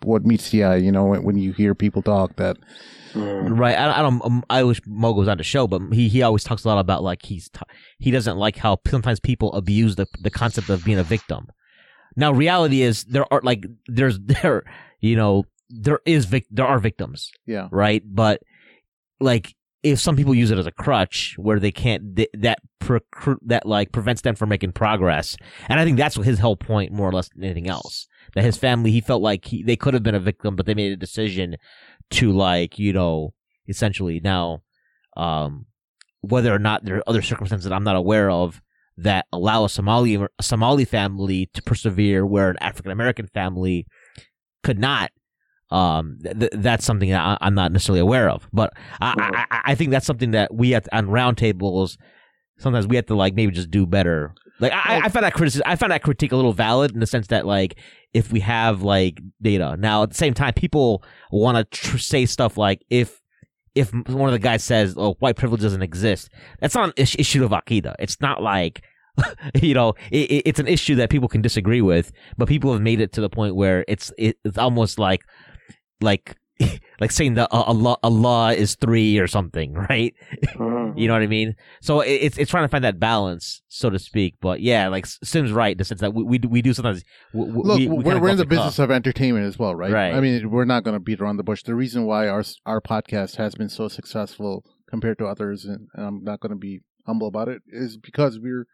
what 0.02 0.26
meets 0.26 0.50
the 0.50 0.64
eye. 0.64 0.76
You 0.76 0.92
know, 0.92 1.06
when, 1.06 1.22
when 1.22 1.38
you 1.38 1.54
hear 1.54 1.74
people 1.74 2.02
talk 2.02 2.36
that 2.36 2.58
Mm. 3.16 3.58
Right. 3.58 3.74
I, 3.76 3.98
I 3.98 4.02
don't. 4.02 4.24
Um, 4.24 4.44
I 4.50 4.62
wish 4.62 4.80
Moga 4.86 5.18
was 5.18 5.28
on 5.28 5.38
the 5.38 5.44
show, 5.44 5.66
but 5.66 5.80
he 5.92 6.08
he 6.08 6.22
always 6.22 6.44
talks 6.44 6.64
a 6.64 6.68
lot 6.68 6.78
about 6.78 7.02
like 7.02 7.24
he's 7.24 7.48
t- 7.48 7.60
he 7.98 8.10
doesn't 8.10 8.36
like 8.36 8.56
how 8.56 8.78
sometimes 8.88 9.20
people 9.20 9.52
abuse 9.54 9.96
the 9.96 10.06
the 10.20 10.30
concept 10.30 10.68
of 10.68 10.84
being 10.84 10.98
a 10.98 11.02
victim. 11.04 11.46
Now, 12.16 12.32
reality 12.32 12.82
is 12.82 13.04
there 13.04 13.30
are 13.32 13.40
like 13.42 13.64
there's 13.86 14.18
there 14.24 14.64
you 15.00 15.16
know 15.16 15.44
there 15.68 16.00
is 16.04 16.26
vic- 16.26 16.46
there 16.50 16.66
are 16.66 16.78
victims. 16.78 17.30
Yeah. 17.46 17.68
Right. 17.70 18.02
But 18.04 18.42
like 19.20 19.54
if 19.82 20.00
some 20.00 20.16
people 20.16 20.34
use 20.34 20.50
it 20.50 20.58
as 20.58 20.66
a 20.66 20.72
crutch 20.72 21.34
where 21.38 21.60
they 21.60 21.70
can't 21.70 22.16
th- 22.16 22.30
that 22.34 22.58
pre- 22.80 23.00
that 23.42 23.64
like 23.66 23.92
prevents 23.92 24.22
them 24.22 24.34
from 24.34 24.48
making 24.48 24.72
progress 24.72 25.36
and 25.68 25.78
i 25.78 25.84
think 25.84 25.96
that's 25.96 26.16
his 26.16 26.38
whole 26.40 26.56
point 26.56 26.92
more 26.92 27.08
or 27.08 27.12
less 27.12 27.28
than 27.34 27.44
anything 27.44 27.68
else 27.68 28.06
that 28.34 28.44
his 28.44 28.56
family 28.56 28.90
he 28.90 29.00
felt 29.00 29.22
like 29.22 29.44
he, 29.44 29.62
they 29.62 29.76
could 29.76 29.94
have 29.94 30.02
been 30.02 30.14
a 30.14 30.20
victim 30.20 30.56
but 30.56 30.66
they 30.66 30.74
made 30.74 30.92
a 30.92 30.96
decision 30.96 31.56
to 32.10 32.32
like 32.32 32.78
you 32.78 32.92
know 32.92 33.32
essentially 33.68 34.20
now 34.20 34.62
um 35.16 35.66
whether 36.20 36.52
or 36.52 36.58
not 36.58 36.84
there 36.84 36.96
are 36.96 37.08
other 37.08 37.22
circumstances 37.22 37.68
that 37.68 37.74
I'm 37.74 37.84
not 37.84 37.96
aware 37.96 38.30
of 38.30 38.60
that 38.98 39.26
allow 39.32 39.64
a 39.64 39.68
Somali 39.68 40.14
a 40.14 40.42
Somali 40.42 40.84
family 40.84 41.50
to 41.54 41.62
persevere 41.62 42.24
where 42.24 42.50
an 42.50 42.56
African 42.60 42.90
American 42.90 43.26
family 43.26 43.86
could 44.62 44.78
not. 44.78 45.10
Um, 45.68 46.18
th- 46.22 46.52
that's 46.54 46.84
something 46.84 47.10
that 47.10 47.38
I, 47.40 47.46
am 47.46 47.54
not 47.54 47.72
necessarily 47.72 47.98
aware 47.98 48.30
of, 48.30 48.48
but 48.52 48.72
I, 49.00 49.46
I, 49.50 49.72
I 49.72 49.74
think 49.74 49.90
that's 49.90 50.06
something 50.06 50.30
that 50.30 50.54
we 50.54 50.74
at 50.74 50.86
on 50.92 51.08
roundtables 51.08 51.96
sometimes 52.58 52.86
we 52.86 52.96
have 52.96 53.06
to 53.06 53.14
like 53.14 53.34
maybe 53.34 53.52
just 53.52 53.70
do 53.70 53.86
better. 53.86 54.34
Like 54.58 54.72
I, 54.72 55.02
I 55.04 55.08
found 55.08 55.24
that 55.24 55.34
criticism, 55.34 55.64
I 55.66 55.76
found 55.76 55.92
that 55.92 56.02
critique 56.02 56.32
a 56.32 56.36
little 56.36 56.52
valid 56.52 56.92
in 56.92 57.00
the 57.00 57.06
sense 57.06 57.26
that 57.26 57.46
like 57.46 57.78
if 58.16 58.32
we 58.32 58.40
have 58.40 58.80
like 58.80 59.20
data. 59.42 59.76
Now 59.78 60.02
at 60.02 60.08
the 60.08 60.16
same 60.16 60.32
time, 60.32 60.54
people 60.54 61.04
want 61.30 61.58
to 61.58 61.64
tr- 61.78 61.98
say 61.98 62.24
stuff 62.24 62.56
like 62.56 62.82
if 62.88 63.20
if 63.74 63.92
one 63.92 64.28
of 64.28 64.32
the 64.32 64.38
guys 64.38 64.64
says, 64.64 64.94
"Oh, 64.96 65.16
white 65.18 65.36
privilege 65.36 65.60
doesn't 65.60 65.82
exist," 65.82 66.30
that's 66.58 66.74
not 66.74 66.88
an 66.88 66.94
issue 66.96 67.44
of 67.44 67.50
akida. 67.50 67.94
It's 67.98 68.18
not 68.22 68.42
like 68.42 68.82
you 69.62 69.74
know, 69.74 69.94
it, 70.10 70.42
it's 70.46 70.58
an 70.58 70.66
issue 70.66 70.94
that 70.94 71.10
people 71.10 71.28
can 71.28 71.42
disagree 71.42 71.82
with, 71.82 72.10
but 72.38 72.48
people 72.48 72.72
have 72.72 72.80
made 72.80 73.00
it 73.00 73.12
to 73.12 73.20
the 73.20 73.28
point 73.28 73.54
where 73.54 73.84
it's 73.86 74.10
it, 74.16 74.38
it's 74.46 74.56
almost 74.56 74.98
like 74.98 75.22
like 76.00 76.36
like 77.00 77.10
saying 77.10 77.34
that 77.34 77.48
Allah 77.50 77.96
Allah 78.02 78.54
is 78.54 78.74
three 78.76 79.18
or 79.18 79.26
something, 79.26 79.74
right? 79.90 80.14
Mm-hmm. 80.54 80.98
you 80.98 81.06
know 81.06 81.14
what 81.14 81.22
I 81.22 81.26
mean? 81.26 81.54
So 81.80 82.00
it's 82.00 82.38
it's 82.38 82.50
trying 82.50 82.64
to 82.64 82.68
find 82.68 82.84
that 82.84 82.98
balance, 82.98 83.62
so 83.68 83.90
to 83.90 83.98
speak. 83.98 84.36
But 84.40 84.60
yeah, 84.60 84.88
like 84.88 85.06
Sim's 85.06 85.52
right 85.52 85.72
in 85.72 85.78
the 85.78 85.84
sense 85.84 86.00
that 86.00 86.14
we 86.14 86.24
we, 86.24 86.38
we 86.38 86.62
do 86.62 86.72
sometimes. 86.72 87.04
We, 87.32 87.44
Look, 87.44 87.78
we, 87.78 87.88
we 87.88 88.02
we're, 88.02 88.20
we're 88.20 88.28
in 88.28 88.36
the 88.38 88.46
business 88.46 88.78
of 88.78 88.90
entertainment 88.90 89.46
as 89.46 89.58
well, 89.58 89.74
right? 89.74 89.92
Right. 89.92 90.14
I 90.14 90.20
mean, 90.20 90.50
we're 90.50 90.64
not 90.64 90.84
going 90.84 90.94
to 90.94 91.00
beat 91.00 91.20
around 91.20 91.36
the 91.36 91.44
bush. 91.44 91.62
The 91.62 91.74
reason 91.74 92.04
why 92.04 92.28
our 92.28 92.44
our 92.64 92.80
podcast 92.80 93.36
has 93.36 93.54
been 93.54 93.68
so 93.68 93.88
successful 93.88 94.64
compared 94.88 95.18
to 95.18 95.26
others, 95.26 95.64
and 95.64 95.88
I'm 95.94 96.24
not 96.24 96.40
going 96.40 96.50
to 96.50 96.56
be 96.56 96.80
humble 97.06 97.28
about 97.28 97.48
it, 97.48 97.62
is 97.68 97.96
because 97.96 98.38
we're 98.38 98.66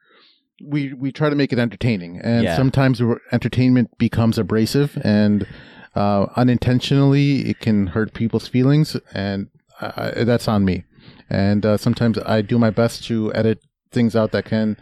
we 0.65 0.93
we 0.93 1.11
try 1.11 1.29
to 1.31 1.37
make 1.37 1.53
it 1.53 1.59
entertaining, 1.59 2.21
and 2.23 2.45
yeah. 2.45 2.57
sometimes 2.57 3.03
entertainment 3.33 3.99
becomes 3.99 4.39
abrasive 4.39 4.97
and 5.03 5.47
uh, 5.95 6.27
unintentionally, 6.37 7.51
it 7.51 7.61
can 7.61 7.89
hurt 7.89 8.15
people's 8.15 8.49
feelings, 8.49 8.97
and 9.13 9.49
I, 9.81 10.25
that's 10.25 10.49
on 10.49 10.65
me. 10.65 10.85
And 11.29 11.65
uh, 11.65 11.77
sometimes 11.77 12.19
I 12.19 12.43
do 12.43 12.59
my 12.59 12.71
best 12.71 13.05
to 13.05 13.33
edit 13.35 13.63
things 13.91 14.17
out 14.17 14.33
that 14.33 14.45
can 14.45 14.77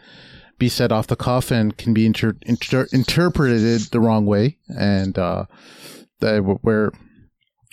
be 0.57 0.69
said 0.69 0.91
off 0.91 1.07
the 1.07 1.15
cuff 1.15 1.49
and 1.51 1.75
can 1.77 1.93
be 1.93 2.05
inter- 2.05 2.37
inter- 2.43 2.87
interpreted 2.91 3.81
the 3.91 3.99
wrong 3.99 4.25
way. 4.25 4.57
And 4.67 5.17
uh, 5.17 5.45
that 6.19 6.59
we're 6.63 6.91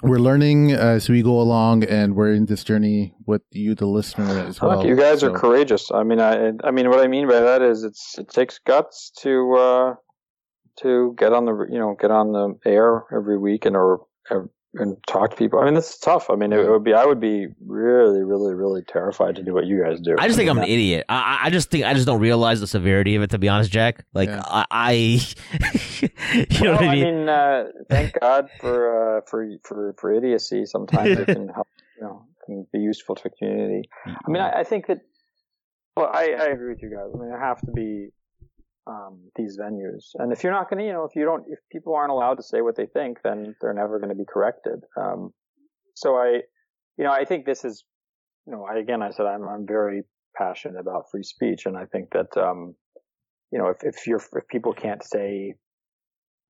we're 0.03 0.19
learning 0.19 0.71
as 0.71 1.09
we 1.09 1.23
go 1.23 1.41
along, 1.41 1.85
and 1.85 2.15
we're 2.15 2.33
in 2.33 2.47
this 2.47 2.63
journey 2.63 3.15
with 3.27 3.43
you, 3.51 3.75
the 3.75 3.87
listener, 3.87 4.27
as 4.47 4.61
well. 4.61 4.79
Look, 4.79 4.87
you 4.87 4.97
guys 4.97 5.21
so. 5.21 5.33
are 5.33 5.37
courageous. 5.37 5.91
I 5.91 6.05
mean, 6.05 6.21
I 6.21 6.53
I 6.65 6.71
mean, 6.71 6.89
what 6.89 7.01
I 7.01 7.09
mean 7.09 7.27
by 7.27 7.41
that 7.41 7.63
is 7.63 7.85
it's 7.85 8.17
it 8.19 8.29
takes 8.29 8.59
guts 8.59 9.11
to 9.23 9.55
uh, 9.57 9.95
to 10.83 11.15
get 11.19 11.33
on 11.33 11.45
the 11.45 11.67
you 11.71 11.79
know 11.79 11.97
get 12.01 12.11
on 12.11 12.33
the 12.33 12.59
air 12.65 13.05
every 13.13 13.39
week 13.39 13.65
and 13.67 13.77
or 13.77 14.07
and 14.75 14.97
talk 15.07 15.31
to 15.31 15.37
people. 15.37 15.59
I 15.59 15.65
mean, 15.65 15.75
this 15.75 15.91
is 15.91 15.99
tough. 15.99 16.31
I 16.31 16.35
mean, 16.35 16.53
it 16.53 16.69
would 16.69 16.85
be 16.85 16.95
I 16.95 17.05
would 17.05 17.21
be 17.21 17.49
really, 17.67 18.23
really, 18.23 18.55
really 18.55 18.83
terrified 18.83 19.37
to 19.37 19.43
do 19.43 19.55
what 19.55 19.67
you 19.67 19.83
guys 19.83 20.01
do. 20.01 20.17
I 20.19 20.27
just 20.27 20.37
think 20.37 20.49
I 20.49 20.51
am 20.51 20.59
an 20.59 20.65
idiot. 20.65 21.07
I, 21.09 21.41
I 21.45 21.51
just 21.51 21.71
think 21.71 21.85
I 21.85 21.95
just 21.95 22.07
don't 22.07 22.21
realize 22.21 22.61
the 22.61 22.67
severity 22.67 23.17
of 23.17 23.23
it. 23.23 23.31
To 23.31 23.39
be 23.39 23.49
honest, 23.49 23.71
Jack, 23.71 24.05
like 24.13 24.29
yeah. 24.29 24.43
I, 24.45 24.67
I 24.71 24.93
you 26.33 26.65
know 26.65 26.73
well, 26.73 26.83
I 26.83 26.95
mean? 26.95 27.05
I 27.05 27.11
mean, 27.13 27.29
uh, 27.29 27.65
thank 27.89 28.21
God 28.21 28.49
for 28.61 29.19
uh, 29.19 29.21
for 29.27 29.49
for 29.65 29.95
for 29.99 30.13
idiocy. 30.13 30.67
Sometimes 30.67 31.19
it 31.19 31.27
can 31.27 31.49
help. 31.49 31.69
You 31.97 32.05
know, 32.05 32.27
can 32.45 32.67
be 32.73 32.79
useful 32.79 33.15
to 33.17 33.29
a 33.29 33.31
community. 33.31 33.89
I 34.07 34.31
mean, 34.31 34.43
I, 34.43 34.61
I 34.61 34.65
think 34.65 34.87
that. 34.87 34.99
Well, 35.97 36.11
I, 36.13 36.31
I 36.39 36.47
agree 36.47 36.69
with 36.69 36.83
you 36.83 36.91
guys. 36.91 37.11
I 37.13 37.19
mean, 37.19 37.29
there 37.29 37.41
have 37.41 37.61
to 37.63 37.73
be 37.73 38.11
um, 38.89 39.21
these 39.37 39.59
venues. 39.61 40.11
And 40.15 40.33
if 40.33 40.43
you're 40.43 40.53
not 40.53 40.71
going 40.71 40.81
to, 40.81 40.87
you 40.87 40.93
know, 40.93 41.05
if 41.05 41.15
you 41.15 41.25
don't, 41.25 41.45
if 41.49 41.59
people 41.71 41.95
aren't 41.95 42.11
allowed 42.11 42.37
to 42.37 42.43
say 42.43 42.61
what 42.61 42.77
they 42.77 42.87
think, 42.87 43.19
then 43.23 43.55
they're 43.61 43.75
never 43.75 43.99
going 43.99 44.11
to 44.11 44.15
be 44.15 44.25
corrected. 44.27 44.81
Um, 44.97 45.31
so 45.95 46.17
I, 46.17 46.41
you 46.97 47.05
know, 47.05 47.13
I 47.13 47.25
think 47.25 47.45
this 47.45 47.65
is, 47.65 47.85
you 48.47 48.53
know, 48.53 48.65
I, 48.65 48.79
again, 48.79 49.03
I 49.03 49.11
said 49.11 49.27
I'm, 49.27 49.47
I'm 49.47 49.67
very 49.67 50.03
passionate 50.37 50.81
about 50.81 51.11
free 51.11 51.23
speech, 51.23 51.67
and 51.67 51.77
I 51.77 51.85
think 51.85 52.11
that, 52.13 52.37
um, 52.41 52.75
you 53.51 53.59
know, 53.59 53.69
if 53.69 53.79
if 53.83 54.07
you're 54.07 54.23
if 54.33 54.47
people 54.49 54.73
can't 54.73 55.03
say 55.03 55.55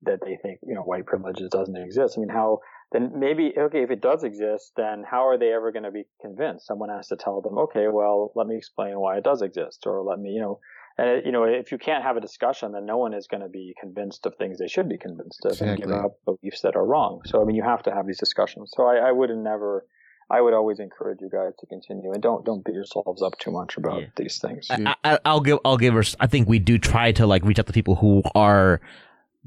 that 0.03 0.19
they 0.23 0.37
think 0.41 0.59
you 0.63 0.75
know 0.75 0.81
white 0.81 1.05
privilege 1.05 1.41
doesn't 1.51 1.75
exist, 1.75 2.15
I 2.17 2.21
mean, 2.21 2.29
how 2.29 2.59
then 2.91 3.11
maybe 3.15 3.53
okay 3.57 3.83
if 3.83 3.91
it 3.91 4.01
does 4.01 4.23
exist, 4.23 4.71
then 4.75 5.03
how 5.09 5.27
are 5.27 5.37
they 5.37 5.53
ever 5.53 5.71
going 5.71 5.83
to 5.83 5.91
be 5.91 6.03
convinced? 6.21 6.67
Someone 6.67 6.89
has 6.89 7.07
to 7.07 7.17
tell 7.17 7.41
them, 7.41 7.57
okay, 7.57 7.87
well, 7.91 8.31
let 8.35 8.47
me 8.47 8.55
explain 8.55 8.99
why 8.99 9.17
it 9.17 9.23
does 9.23 9.41
exist, 9.41 9.83
or 9.85 10.03
let 10.03 10.19
me, 10.19 10.29
you 10.31 10.41
know, 10.41 10.59
and 10.97 11.09
uh, 11.09 11.21
you 11.25 11.31
know, 11.31 11.43
if 11.43 11.71
you 11.71 11.77
can't 11.77 12.03
have 12.03 12.17
a 12.17 12.21
discussion, 12.21 12.71
then 12.73 12.85
no 12.85 12.97
one 12.97 13.13
is 13.13 13.27
going 13.27 13.41
to 13.41 13.49
be 13.49 13.73
convinced 13.79 14.25
of 14.25 14.35
things 14.35 14.59
they 14.59 14.67
should 14.67 14.89
be 14.89 14.97
convinced 14.97 15.45
of 15.45 15.51
exactly. 15.51 15.83
and 15.83 15.91
give 15.91 15.91
up 15.91 16.13
beliefs 16.25 16.61
that 16.61 16.75
are 16.75 16.85
wrong. 16.85 17.21
So 17.25 17.41
I 17.41 17.45
mean, 17.45 17.55
you 17.55 17.63
have 17.63 17.83
to 17.83 17.91
have 17.91 18.05
these 18.07 18.19
discussions. 18.19 18.71
So 18.75 18.83
I, 18.85 19.09
I 19.09 19.11
would 19.11 19.29
never, 19.29 19.85
I 20.29 20.41
would 20.41 20.53
always 20.53 20.79
encourage 20.79 21.19
you 21.21 21.29
guys 21.29 21.53
to 21.59 21.65
continue 21.67 22.11
and 22.11 22.21
don't 22.21 22.45
don't 22.45 22.63
beat 22.65 22.75
yourselves 22.75 23.21
up 23.21 23.37
too 23.39 23.51
much 23.51 23.77
about 23.77 24.01
Yeah. 24.01 24.07
these 24.17 24.39
things. 24.39 24.67
I, 24.69 24.95
I, 25.03 25.19
I'll 25.25 25.41
give 25.41 25.59
I'll 25.63 25.77
give 25.77 25.93
her. 25.93 26.03
I 26.19 26.27
think 26.27 26.47
we 26.49 26.59
do 26.59 26.77
try 26.77 27.11
to 27.13 27.25
like 27.25 27.43
reach 27.45 27.59
out 27.59 27.67
to 27.67 27.73
people 27.73 27.95
who 27.95 28.21
are 28.35 28.81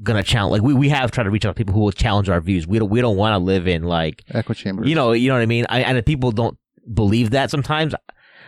gonna 0.01 0.23
challenge. 0.23 0.53
Like 0.53 0.63
we, 0.63 0.73
we 0.73 0.89
have 0.89 1.11
tried 1.11 1.25
to 1.25 1.29
reach 1.29 1.45
out 1.45 1.49
to 1.49 1.53
people 1.55 1.73
who 1.73 1.81
will 1.81 1.91
challenge 1.91 2.29
our 2.29 2.41
views. 2.41 2.65
We 2.65 2.79
don't 2.79 2.89
we 2.89 2.99
don't 2.99 3.15
want 3.17 3.33
to 3.33 3.37
live 3.37 3.67
in 3.67 3.83
like 3.83 4.23
Echo 4.33 4.53
chamber. 4.53 4.85
you 4.85 4.95
know 4.95 5.11
you 5.11 5.29
know 5.29 5.35
what 5.35 5.41
I 5.41 5.45
mean. 5.45 5.65
I, 5.69 5.81
and 5.81 6.03
people 6.05 6.31
don't 6.31 6.57
believe 6.91 7.29
that 7.29 7.49
sometimes, 7.49 7.93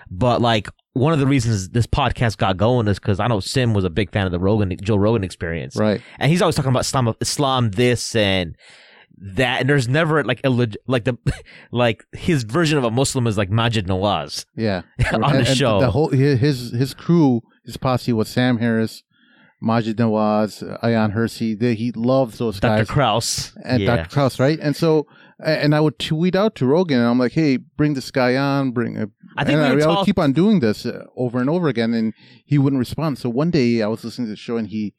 but 0.10 0.42
like 0.42 0.70
one 0.94 1.12
of 1.14 1.20
the 1.20 1.28
reasons 1.28 1.70
this 1.70 1.86
podcast 1.88 2.38
got 2.38 2.58
going 2.58 2.88
is 2.88 3.00
because 3.00 3.20
I 3.20 3.28
know 3.28 3.40
Sim 3.40 3.74
was 3.74 3.84
a 3.84 3.90
big 3.90 4.12
fan 4.12 4.26
of 4.26 4.32
the 4.32 4.40
Rogan 4.40 4.76
Joe 4.82 4.96
Rogan 4.96 5.24
experience, 5.24 5.76
right. 5.76 6.02
and 6.20 6.32
he's 6.32 6.42
always 6.42 6.56
talking 6.56 6.70
about 6.72 6.82
Islam, 6.86 7.14
Islam 7.22 7.72
this 7.72 8.16
and 8.16 8.56
that, 9.18 9.62
and 9.62 9.70
there's 9.70 9.88
never 9.88 10.24
like 10.24 10.42
a 10.44 10.50
leg- 10.50 10.78
like 10.88 11.04
the 11.06 11.18
like 11.72 12.04
his 12.14 12.44
version 12.44 12.78
of 12.78 12.84
a 12.84 12.92
Muslim 12.92 13.28
is 13.28 13.38
like 13.38 13.50
Maajid 13.50 13.88
Nawaz 13.88 14.46
Yeah. 14.56 14.82
on 15.14 15.24
And- 15.24 15.46
the 15.46 15.56
show. 15.56 15.80
The 15.80 15.92
whole 15.92 16.10
his 16.10 16.72
his 16.72 16.94
crew, 16.94 17.42
his 17.66 17.78
posse 17.78 18.14
was 18.14 18.28
Sam 18.30 18.58
Harris, 18.58 19.04
Maajid 19.64 19.96
Nawaz, 19.96 20.62
Ayaan 20.84 21.14
Hirsi. 21.16 21.58
They, 21.58 21.76
he 21.76 21.92
loves 21.94 22.38
those 22.38 22.60
Dr. 22.60 22.80
guys. 22.80 22.90
Krauss 22.90 23.54
and 23.64 23.82
yeah. 23.84 23.96
Dr. 23.98 24.10
Krauss, 24.10 24.40
right? 24.40 24.60
And 24.62 24.76
so, 24.76 25.08
and 25.40 25.76
I 25.76 25.80
would 25.80 26.00
tweet 26.00 26.36
out 26.36 26.56
to 26.56 26.66
Rogan, 26.66 27.00
and 27.00 27.08
I'm 27.08 27.20
like, 27.20 27.34
"Hey, 27.34 27.58
bring 27.58 27.94
this 27.94 28.12
guy 28.12 28.36
on, 28.36 28.72
bring." 28.72 28.98
A, 28.98 29.08
I 29.38 29.44
think 29.44 29.60
I, 29.60 29.72
I 29.72 29.88
would 29.88 30.06
keep 30.06 30.20
on 30.20 30.34
doing 30.34 30.60
this 30.60 30.86
uh, 30.86 31.06
over 31.16 31.40
and 31.40 31.50
over 31.50 31.68
again, 31.68 31.94
and 31.94 32.14
he 32.46 32.58
wouldn't 32.58 32.80
respond. 32.80 33.18
So 33.18 33.30
one 33.30 33.52
day, 33.52 33.82
I 33.82 33.88
was 33.88 34.04
listening 34.04 34.28
to 34.28 34.32
the 34.32 34.38
show, 34.38 34.58
and 34.58 34.68
he 34.68 34.94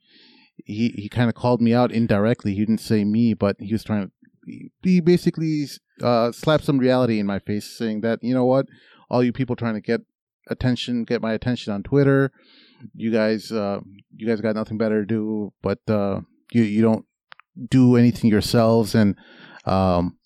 he 0.64 0.88
he 0.96 1.08
kind 1.08 1.28
of 1.28 1.34
called 1.34 1.60
me 1.60 1.72
out 1.72 1.92
indirectly. 1.92 2.54
He 2.54 2.60
didn't 2.60 2.78
say 2.78 3.04
me, 3.04 3.34
but 3.34 3.56
he 3.58 3.72
was 3.72 3.84
trying 3.84 4.06
to. 4.06 4.12
He, 4.44 4.70
he 4.82 5.00
basically 5.00 5.66
uh, 6.02 6.32
slapped 6.32 6.64
some 6.64 6.78
reality 6.78 7.18
in 7.18 7.26
my 7.26 7.38
face, 7.38 7.76
saying 7.76 8.02
that 8.02 8.20
you 8.22 8.34
know 8.34 8.44
what, 8.44 8.66
all 9.10 9.24
you 9.24 9.32
people 9.32 9.56
trying 9.56 9.74
to 9.74 9.80
get 9.80 10.02
attention, 10.48 11.04
get 11.04 11.22
my 11.22 11.32
attention 11.32 11.72
on 11.72 11.82
Twitter, 11.82 12.30
you 12.94 13.10
guys, 13.10 13.50
uh, 13.50 13.80
you 14.14 14.26
guys 14.26 14.40
got 14.40 14.54
nothing 14.54 14.78
better 14.78 15.00
to 15.00 15.06
do, 15.06 15.52
but 15.62 15.78
uh, 15.88 16.20
you 16.52 16.62
you 16.62 16.82
don't 16.82 17.06
do 17.70 17.96
anything 17.96 18.30
yourselves, 18.30 18.94
and 18.94 19.16
um, 19.64 20.18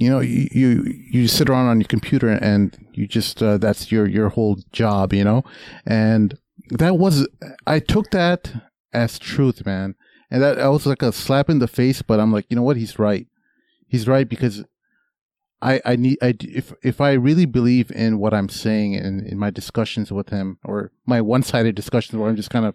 you 0.00 0.08
know 0.08 0.20
you, 0.20 0.48
you 0.50 0.94
you 1.10 1.28
sit 1.28 1.50
around 1.50 1.68
on 1.68 1.78
your 1.78 1.86
computer 1.86 2.30
and 2.30 2.76
you 2.94 3.06
just 3.06 3.42
uh, 3.42 3.58
that's 3.58 3.92
your 3.92 4.08
your 4.08 4.30
whole 4.30 4.58
job, 4.72 5.12
you 5.12 5.22
know, 5.22 5.44
and 5.86 6.38
that 6.70 6.96
was 6.96 7.28
I 7.66 7.80
took 7.80 8.10
that 8.10 8.50
as 8.94 9.18
truth, 9.18 9.64
man, 9.66 9.94
and 10.30 10.42
that, 10.42 10.56
that 10.56 10.68
was 10.68 10.86
like 10.86 11.02
a 11.02 11.12
slap 11.12 11.50
in 11.50 11.58
the 11.58 11.68
face, 11.68 12.00
but 12.00 12.18
I'm 12.18 12.32
like, 12.32 12.46
you 12.48 12.56
know 12.56 12.62
what, 12.62 12.78
he's 12.78 12.98
right, 12.98 13.26
he's 13.86 14.08
right 14.08 14.28
because. 14.28 14.64
I, 15.62 15.78
I 15.84 15.96
need 15.96 16.16
I 16.22 16.34
if 16.40 16.72
if 16.82 17.02
I 17.02 17.12
really 17.12 17.44
believe 17.44 17.90
in 17.90 18.18
what 18.18 18.32
I'm 18.32 18.48
saying 18.48 18.94
in, 18.94 19.26
in 19.26 19.38
my 19.38 19.50
discussions 19.50 20.10
with 20.10 20.30
him 20.30 20.56
or 20.64 20.90
my 21.04 21.20
one 21.20 21.42
sided 21.42 21.74
discussions 21.74 22.18
where 22.18 22.30
I'm 22.30 22.36
just 22.36 22.48
kind 22.48 22.64
of 22.64 22.74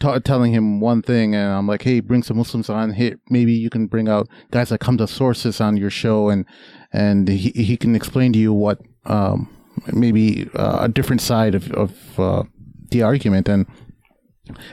t- 0.00 0.20
telling 0.20 0.52
him 0.52 0.80
one 0.80 1.02
thing 1.02 1.34
and 1.34 1.52
I'm 1.52 1.66
like, 1.66 1.82
hey, 1.82 2.00
bring 2.00 2.22
some 2.22 2.36
Muslims 2.36 2.68
on. 2.68 2.92
Hey, 2.92 3.14
maybe 3.28 3.52
you 3.52 3.70
can 3.70 3.86
bring 3.86 4.08
out 4.08 4.28
guys 4.50 4.70
that 4.70 4.78
come 4.78 4.98
to 4.98 5.06
sources 5.06 5.60
on 5.60 5.76
your 5.76 5.90
show 5.90 6.28
and 6.28 6.44
and 6.92 7.28
he 7.28 7.50
he 7.50 7.76
can 7.76 7.94
explain 7.94 8.32
to 8.32 8.38
you 8.38 8.52
what 8.52 8.80
um 9.06 9.48
maybe 9.92 10.48
uh, 10.54 10.78
a 10.82 10.88
different 10.88 11.20
side 11.20 11.54
of 11.54 11.70
of 11.72 12.20
uh, 12.20 12.42
the 12.90 13.02
argument 13.02 13.48
and 13.48 13.66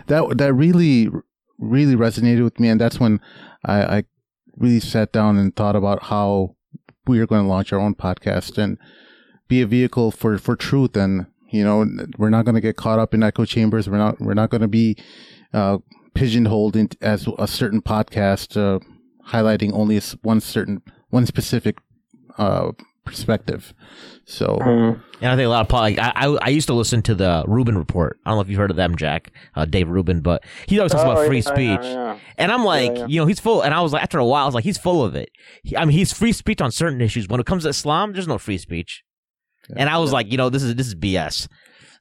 that 0.07 0.37
that 0.37 0.53
really 0.53 1.09
really 1.57 1.95
resonated 1.95 2.43
with 2.43 2.59
me 2.59 2.69
and 2.69 2.79
that's 2.79 2.99
when 2.99 3.19
I, 3.65 3.97
I 3.97 4.03
really 4.57 4.79
sat 4.79 5.11
down 5.11 5.37
and 5.37 5.55
thought 5.55 5.75
about 5.75 6.03
how 6.03 6.55
we 7.07 7.19
are 7.19 7.27
going 7.27 7.43
to 7.43 7.47
launch 7.47 7.73
our 7.73 7.79
own 7.79 7.95
podcast 7.95 8.57
and 8.57 8.77
be 9.47 9.61
a 9.61 9.67
vehicle 9.67 10.11
for 10.11 10.37
for 10.37 10.55
truth 10.55 10.95
and 10.95 11.25
you 11.51 11.63
know 11.63 11.85
we're 12.17 12.30
not 12.30 12.45
going 12.45 12.55
to 12.55 12.61
get 12.61 12.76
caught 12.76 12.99
up 12.99 13.13
in 13.13 13.23
echo 13.23 13.45
chambers 13.45 13.89
we're 13.89 13.97
not 13.97 14.19
we're 14.21 14.34
not 14.34 14.49
going 14.49 14.61
to 14.61 14.67
be 14.67 14.95
uh, 15.53 15.77
pigeonholed 16.13 16.76
in, 16.76 16.89
as 17.01 17.27
a 17.38 17.47
certain 17.47 17.81
podcast 17.81 18.55
uh, 18.57 18.80
highlighting 19.30 19.71
only 19.73 19.95
a 19.95 19.97
s 19.99 20.15
one 20.21 20.39
certain 20.41 20.81
one 21.09 21.26
specific 21.26 21.77
uh, 22.38 22.71
perspective 23.05 23.73
so 24.26 24.57
Mhm. 24.61 25.01
And 25.21 25.31
I 25.31 25.35
think 25.35 25.47
a 25.47 25.49
lot 25.49 25.61
of 25.61 25.67
pod- 25.67 25.81
like 25.81 25.99
I, 25.99 26.11
I 26.15 26.38
I 26.43 26.49
used 26.49 26.67
to 26.67 26.73
listen 26.73 27.01
to 27.01 27.15
the 27.15 27.43
Rubin 27.47 27.77
Report. 27.77 28.17
I 28.26 28.30
don't 28.30 28.38
know 28.38 28.41
if 28.41 28.47
you've 28.49 28.59
heard 28.59 28.69
of 28.71 28.77
them, 28.77 28.95
Jack, 28.95 29.31
uh, 29.55 29.65
Dave 29.65 29.89
Rubin, 29.89 30.21
but 30.21 30.43
he 30.67 30.80
always 30.80 30.91
talks 30.93 31.03
Oh, 31.03 31.11
about 31.11 31.26
free 31.27 31.38
yeah, 31.39 31.53
speech. 31.53 31.80
yeah, 31.84 31.93
yeah. 32.13 32.17
And 32.38 32.51
I'm 32.51 32.63
like, 32.63 32.95
yeah. 32.95 33.05
you 33.07 33.19
know, 33.19 33.26
he's 33.26 33.39
full. 33.41 33.61
And 33.63 33.73
I 33.73 33.81
was 33.81 33.91
like, 33.91 34.01
after 34.03 34.17
a 34.19 34.26
while, 34.26 34.43
I 34.43 34.45
was 34.45 34.55
like, 34.55 34.63
he's 34.63 34.77
full 34.77 35.03
of 35.03 35.13
it. 35.15 35.30
He, 35.63 35.76
I 35.76 35.84
mean, 35.84 35.97
he's 35.97 36.13
free 36.13 36.31
speech 36.31 36.61
on 36.61 36.71
certain 36.71 37.01
issues. 37.01 37.27
When 37.27 37.41
it 37.41 37.45
comes 37.47 37.63
to 37.63 37.69
Islam, 37.69 38.13
there's 38.13 38.27
no 38.30 38.38
free 38.38 38.57
speech. 38.59 39.03
And 39.75 39.89
I 39.89 39.97
was 39.97 40.11
like, 40.11 40.31
you 40.31 40.37
know, 40.37 40.49
this 40.49 40.63
is 40.63 40.75
this 40.75 40.87
is 40.87 40.95
BS. 40.95 41.47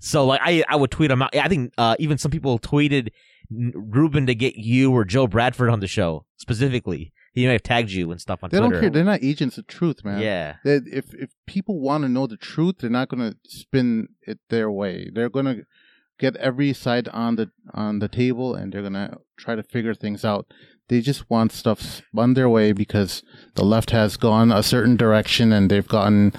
So 0.01 0.27
like, 0.27 0.41
I 0.43 0.63
I 0.69 0.77
would 0.77 0.91
tweet 0.91 1.11
him 1.11 1.23
out. 1.23 1.35
I 1.37 1.49
think 1.49 1.73
uh, 1.79 1.97
even 1.99 2.19
some 2.19 2.31
people 2.31 2.59
tweeted 2.59 3.09
Rubin 3.51 4.27
to 4.27 4.35
get 4.35 4.57
you 4.57 4.93
or 4.93 5.05
Joe 5.05 5.27
Bradford 5.27 5.71
on 5.71 5.81
the 5.81 5.87
show 5.87 6.25
specifically. 6.37 7.13
He 7.33 7.47
may 7.47 7.53
have 7.53 7.63
tagged 7.63 7.91
you 7.91 8.11
and 8.11 8.21
stuff 8.21 8.43
on 8.43 8.51
they 8.51 8.59
Twitter. 8.59 8.73
don't 8.73 8.81
care 8.81 8.91
they're 8.91 9.05
not 9.05 9.23
agents 9.23 9.59
of 9.59 9.67
truth 9.67 10.05
man 10.05 10.21
Yeah. 10.21 10.57
that 10.65 10.85
if 10.91 11.15
if 11.15 11.31
people 11.47 11.81
want 11.81 12.03
to 12.03 12.09
know 12.09 12.27
the 12.27 12.37
truth, 12.37 12.77
they're 12.81 12.91
not 12.91 13.09
going 13.09 13.31
to 13.33 13.37
spin 13.49 14.09
it 14.23 14.39
their 14.51 14.71
way. 14.71 15.11
They're 15.13 15.29
going 15.31 15.47
to 15.47 15.63
get 16.19 16.37
every 16.37 16.73
side 16.73 17.09
on 17.09 17.37
the 17.37 17.51
on 17.75 18.01
the 18.01 18.09
table, 18.09 18.55
and 18.55 18.73
they're 18.73 18.83
going 18.83 18.95
to 18.95 19.19
try 19.37 19.55
to 19.55 19.63
figure 19.63 19.95
things 19.95 20.25
out. 20.25 20.47
They 20.89 21.01
just 21.01 21.29
want 21.31 21.53
stuff 21.53 21.81
spun 21.83 22.35
their 22.35 22.49
way 22.49 22.73
because 22.73 23.23
the 23.55 23.65
left 23.65 23.91
has 23.91 24.17
gone 24.17 24.51
a 24.51 24.63
certain 24.63 24.97
direction, 24.97 25.53
and 25.53 25.71
they've 25.71 25.87
gotten 25.87 26.33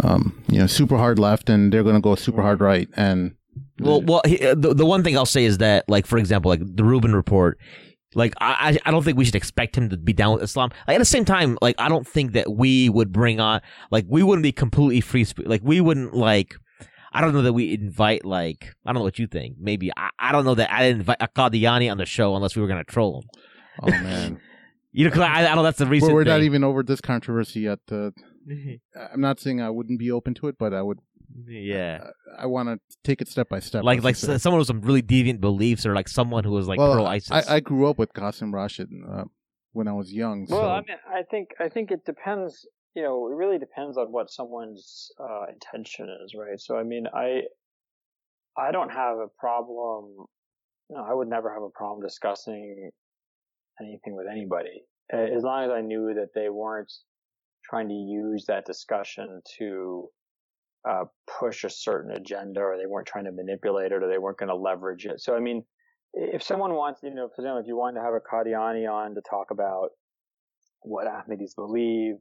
um, 0.00 0.42
you 0.48 0.58
know 0.58 0.66
super 0.66 0.96
hard 0.96 1.18
left, 1.18 1.48
and 1.48 1.72
they're 1.72 1.82
going 1.82 1.94
to 1.94 2.00
go 2.00 2.14
super 2.14 2.42
hard 2.42 2.60
right. 2.60 2.88
And 2.96 3.34
Well, 3.80 4.02
well, 4.02 4.22
he, 4.24 4.44
uh, 4.44 4.54
the, 4.54 4.74
the 4.74 4.86
one 4.86 5.02
thing 5.02 5.16
I'll 5.16 5.26
say 5.26 5.44
is 5.44 5.58
that, 5.58 5.88
like, 5.88 6.06
for 6.06 6.18
example, 6.18 6.50
like 6.50 6.60
the 6.62 6.84
Rubin 6.84 7.14
report, 7.14 7.58
like, 8.14 8.34
I, 8.40 8.78
I 8.84 8.90
don't 8.90 9.02
think 9.04 9.18
we 9.18 9.24
should 9.24 9.34
expect 9.34 9.76
him 9.76 9.90
to 9.90 9.96
be 9.96 10.12
down 10.12 10.34
with 10.34 10.42
Islam. 10.42 10.70
Like, 10.86 10.96
at 10.96 10.98
the 10.98 11.04
same 11.04 11.24
time, 11.24 11.58
like, 11.60 11.76
I 11.78 11.88
don't 11.88 12.06
think 12.06 12.32
that 12.32 12.52
we 12.52 12.88
would 12.88 13.12
bring 13.12 13.40
on, 13.40 13.60
like, 13.90 14.06
we 14.08 14.22
wouldn't 14.22 14.42
be 14.42 14.52
completely 14.52 15.00
free 15.00 15.24
speech. 15.24 15.46
Like, 15.46 15.62
we 15.62 15.80
wouldn't, 15.80 16.14
like, 16.14 16.56
I 17.12 17.20
don't 17.20 17.32
know 17.32 17.42
that 17.42 17.52
we 17.52 17.74
invite, 17.74 18.24
like, 18.24 18.74
I 18.84 18.92
don't 18.92 19.00
know 19.00 19.04
what 19.04 19.18
you 19.18 19.26
think. 19.26 19.56
Maybe, 19.58 19.90
I, 19.96 20.10
I 20.18 20.32
don't 20.32 20.44
know 20.44 20.54
that 20.54 20.72
I 20.72 20.82
didn't 20.82 21.00
invite 21.00 21.18
Qadiani 21.18 21.90
on 21.90 21.98
the 21.98 22.06
show 22.06 22.34
unless 22.36 22.56
we 22.56 22.62
were 22.62 22.68
going 22.68 22.84
to 22.84 22.90
troll 22.90 23.20
him. 23.20 23.28
oh 23.82 23.90
man, 23.90 24.40
You 24.92 25.04
know, 25.04 25.10
because 25.10 25.28
I, 25.28 25.46
I 25.46 25.54
know 25.54 25.62
that's 25.62 25.76
the 25.76 25.86
reason. 25.86 26.08
we're, 26.08 26.20
we're 26.20 26.24
not 26.24 26.40
even 26.40 26.64
over 26.64 26.82
this 26.82 27.02
controversy 27.02 27.60
yet. 27.60 27.80
Uh. 27.92 28.12
I'm 29.12 29.20
not 29.20 29.40
saying 29.40 29.60
I 29.60 29.70
wouldn't 29.70 29.98
be 29.98 30.10
open 30.10 30.34
to 30.34 30.48
it, 30.48 30.56
but 30.58 30.72
I 30.74 30.82
would. 30.82 30.98
yeah. 31.46 32.08
I 32.38 32.46
want 32.46 32.68
to 32.68 32.78
take 33.04 33.20
it 33.20 33.28
step 33.28 33.48
by 33.48 33.60
step. 33.60 33.82
Like, 33.84 34.02
like 34.02 34.14
just 34.16 34.28
s- 34.28 34.42
someone 34.42 34.58
with 34.58 34.68
some 34.68 34.80
really 34.82 35.02
deviant 35.02 35.40
beliefs 35.40 35.84
or 35.86 35.94
like 35.94 36.08
someone 36.08 36.44
who 36.44 36.52
was 36.52 36.68
like 36.68 36.78
well, 36.78 36.92
pro 36.94 37.06
ISIS. 37.06 37.30
I, 37.32 37.56
I 37.56 37.60
grew 37.60 37.88
up 37.88 37.98
with 37.98 38.12
Qasim 38.12 38.52
Rashid 38.52 38.88
uh, 39.10 39.24
when 39.72 39.88
I 39.88 39.92
was 39.92 40.12
young. 40.12 40.46
Well, 40.48 40.60
so 40.60 40.68
I 40.68 40.76
mean, 40.78 40.98
I 41.08 41.22
think 41.30 41.48
I 41.58 41.68
think 41.68 41.90
it 41.90 42.04
depends. 42.04 42.66
You 42.94 43.02
know, 43.02 43.28
it 43.30 43.34
really 43.34 43.58
depends 43.58 43.98
on 43.98 44.06
what 44.12 44.30
someone's 44.30 45.10
uh, 45.20 45.46
intention 45.52 46.08
is, 46.24 46.34
right? 46.34 46.58
So, 46.58 46.78
I 46.78 46.82
mean, 46.82 47.06
I 47.12 47.42
I 48.56 48.70
don't 48.72 48.90
have 48.90 49.18
a 49.18 49.28
problem. 49.38 50.26
No, 50.88 51.04
I 51.04 51.12
would 51.12 51.28
never 51.28 51.52
have 51.52 51.62
a 51.62 51.70
problem 51.70 52.06
discussing 52.06 52.90
anything 53.80 54.14
with 54.16 54.26
anybody, 54.30 54.84
Uh, 55.12 55.16
as 55.36 55.42
long 55.42 55.64
as 55.64 55.70
I 55.70 55.80
knew 55.82 56.14
that 56.14 56.28
they 56.34 56.48
weren't 56.48 56.90
trying 57.68 57.88
to 57.88 57.94
use 57.94 58.44
that 58.46 58.64
discussion 58.64 59.42
to 59.58 60.08
uh, 60.88 61.04
push 61.40 61.64
a 61.64 61.70
certain 61.70 62.12
agenda, 62.12 62.60
or 62.60 62.76
they 62.76 62.86
weren't 62.86 63.06
trying 63.06 63.24
to 63.24 63.32
manipulate 63.32 63.92
it, 63.92 64.02
or 64.02 64.08
they 64.08 64.18
weren't 64.18 64.38
going 64.38 64.48
to 64.48 64.54
leverage 64.56 65.06
it. 65.06 65.20
So, 65.20 65.34
I 65.36 65.40
mean, 65.40 65.64
if 66.14 66.42
someone 66.42 66.74
wants, 66.74 67.00
you 67.02 67.14
know, 67.14 67.28
for 67.34 67.42
example, 67.42 67.60
if 67.60 67.66
you 67.66 67.76
wanted 67.76 68.00
to 68.00 68.04
have 68.04 68.14
a 68.14 68.20
Qadiani 68.20 68.90
on 68.90 69.14
to 69.16 69.20
talk 69.28 69.50
about 69.50 69.90
what 70.82 71.06
Ahmadis 71.06 71.54
believe, 71.56 72.16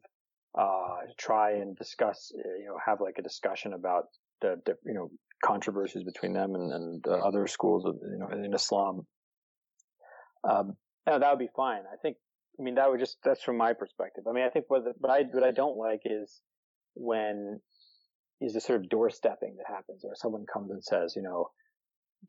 uh, 0.57 0.97
try 1.17 1.51
and 1.51 1.77
discuss, 1.77 2.31
uh, 2.37 2.57
you 2.59 2.65
know, 2.65 2.77
have 2.83 2.99
like 3.01 3.15
a 3.19 3.21
discussion 3.21 3.73
about 3.73 4.05
the, 4.41 4.55
the 4.65 4.75
you 4.85 4.93
know, 4.93 5.11
controversies 5.43 6.03
between 6.03 6.33
them 6.33 6.55
and, 6.55 6.73
and 6.73 7.05
uh, 7.07 7.11
other 7.11 7.45
schools 7.47 7.85
of, 7.85 7.95
you 8.01 8.17
know, 8.17 8.29
in 8.29 8.53
Islam. 8.53 9.05
Um, 10.49 10.73
that 11.05 11.29
would 11.29 11.39
be 11.39 11.49
fine. 11.55 11.81
I 11.91 11.97
think, 12.01 12.17
I 12.59 12.63
mean, 12.63 12.75
that 12.75 12.89
would 12.89 12.99
just, 12.99 13.17
that's 13.23 13.43
from 13.43 13.57
my 13.57 13.73
perspective. 13.73 14.23
I 14.29 14.31
mean, 14.31 14.45
I 14.45 14.49
think 14.49 14.65
what, 14.67 14.83
the, 14.83 14.93
what 14.97 15.11
I, 15.11 15.23
what 15.31 15.43
I 15.43 15.51
don't 15.51 15.77
like 15.77 16.01
is 16.05 16.41
when 16.95 17.59
is 18.41 18.53
the 18.53 18.61
sort 18.61 18.81
of 18.81 18.89
doorstepping 18.89 19.57
that 19.57 19.67
happens 19.67 20.01
where 20.01 20.15
someone 20.15 20.45
comes 20.51 20.71
and 20.71 20.83
says, 20.83 21.13
you 21.15 21.21
know, 21.21 21.49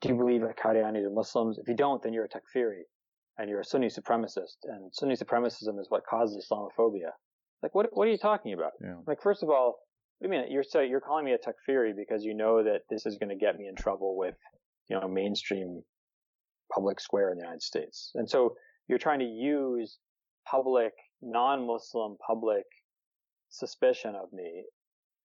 do 0.00 0.08
you 0.08 0.14
believe 0.16 0.42
that 0.42 0.58
Qadianis 0.58 1.04
are 1.04 1.10
Muslims? 1.10 1.58
If 1.58 1.68
you 1.68 1.76
don't, 1.76 2.02
then 2.02 2.12
you're 2.12 2.26
a 2.26 2.28
Takfiri 2.28 2.82
and 3.38 3.48
you're 3.48 3.60
a 3.60 3.64
Sunni 3.64 3.88
supremacist. 3.88 4.58
And 4.64 4.92
Sunni 4.92 5.16
supremacism 5.16 5.80
is 5.80 5.86
what 5.88 6.02
causes 6.08 6.46
Islamophobia. 6.50 7.10
Like, 7.62 7.74
what, 7.74 7.86
what 7.92 8.06
are 8.06 8.10
you 8.10 8.18
talking 8.18 8.52
about? 8.52 8.72
Yeah. 8.82 8.96
Like, 9.06 9.22
first 9.22 9.42
of 9.42 9.48
all, 9.48 9.78
you 10.20 10.28
mean? 10.28 10.44
You're 10.50 10.62
so, 10.62 10.80
you're 10.80 11.00
calling 11.00 11.24
me 11.24 11.32
a 11.32 11.38
Takfiri 11.38 11.92
because 11.96 12.24
you 12.24 12.34
know 12.34 12.62
that 12.62 12.82
this 12.90 13.06
is 13.06 13.18
going 13.18 13.30
to 13.30 13.36
get 13.36 13.56
me 13.56 13.66
in 13.68 13.74
trouble 13.74 14.16
with, 14.16 14.34
you 14.88 14.98
know, 14.98 15.08
mainstream 15.08 15.82
public 16.72 17.00
square 17.00 17.30
in 17.30 17.38
the 17.38 17.42
United 17.42 17.62
States. 17.62 18.12
And 18.14 18.28
so 18.28 18.54
you're 18.88 18.98
trying 18.98 19.20
to 19.20 19.26
use 19.26 19.98
public, 20.50 20.92
non-Muslim 21.22 22.16
public 22.26 22.64
suspicion 23.48 24.14
of 24.14 24.32
me 24.32 24.64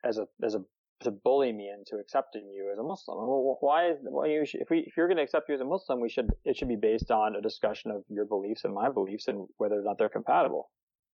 as 0.03 0.17
a 0.17 0.27
as 0.43 0.55
a 0.55 0.61
to 1.01 1.11
bully 1.11 1.51
me 1.51 1.69
into 1.69 1.99
accepting 1.99 2.47
you 2.49 2.69
as 2.71 2.77
a 2.77 2.83
Muslim. 2.83 3.17
Well, 3.17 3.57
why 3.61 3.89
is 3.89 3.97
why 4.01 4.27
you 4.27 4.45
should, 4.45 4.61
if 4.61 4.69
we 4.69 4.79
if 4.79 4.95
you're 4.95 5.07
going 5.07 5.17
to 5.17 5.23
accept 5.23 5.49
you 5.49 5.55
as 5.55 5.61
a 5.61 5.65
Muslim, 5.65 5.99
we 5.99 6.09
should 6.09 6.29
it 6.45 6.57
should 6.57 6.67
be 6.67 6.75
based 6.75 7.11
on 7.11 7.35
a 7.35 7.41
discussion 7.41 7.91
of 7.91 8.03
your 8.09 8.25
beliefs 8.25 8.63
and 8.63 8.73
my 8.73 8.89
beliefs 8.89 9.27
and 9.27 9.47
whether 9.57 9.79
or 9.79 9.83
not 9.83 9.97
they're 9.97 10.09
compatible, 10.09 10.69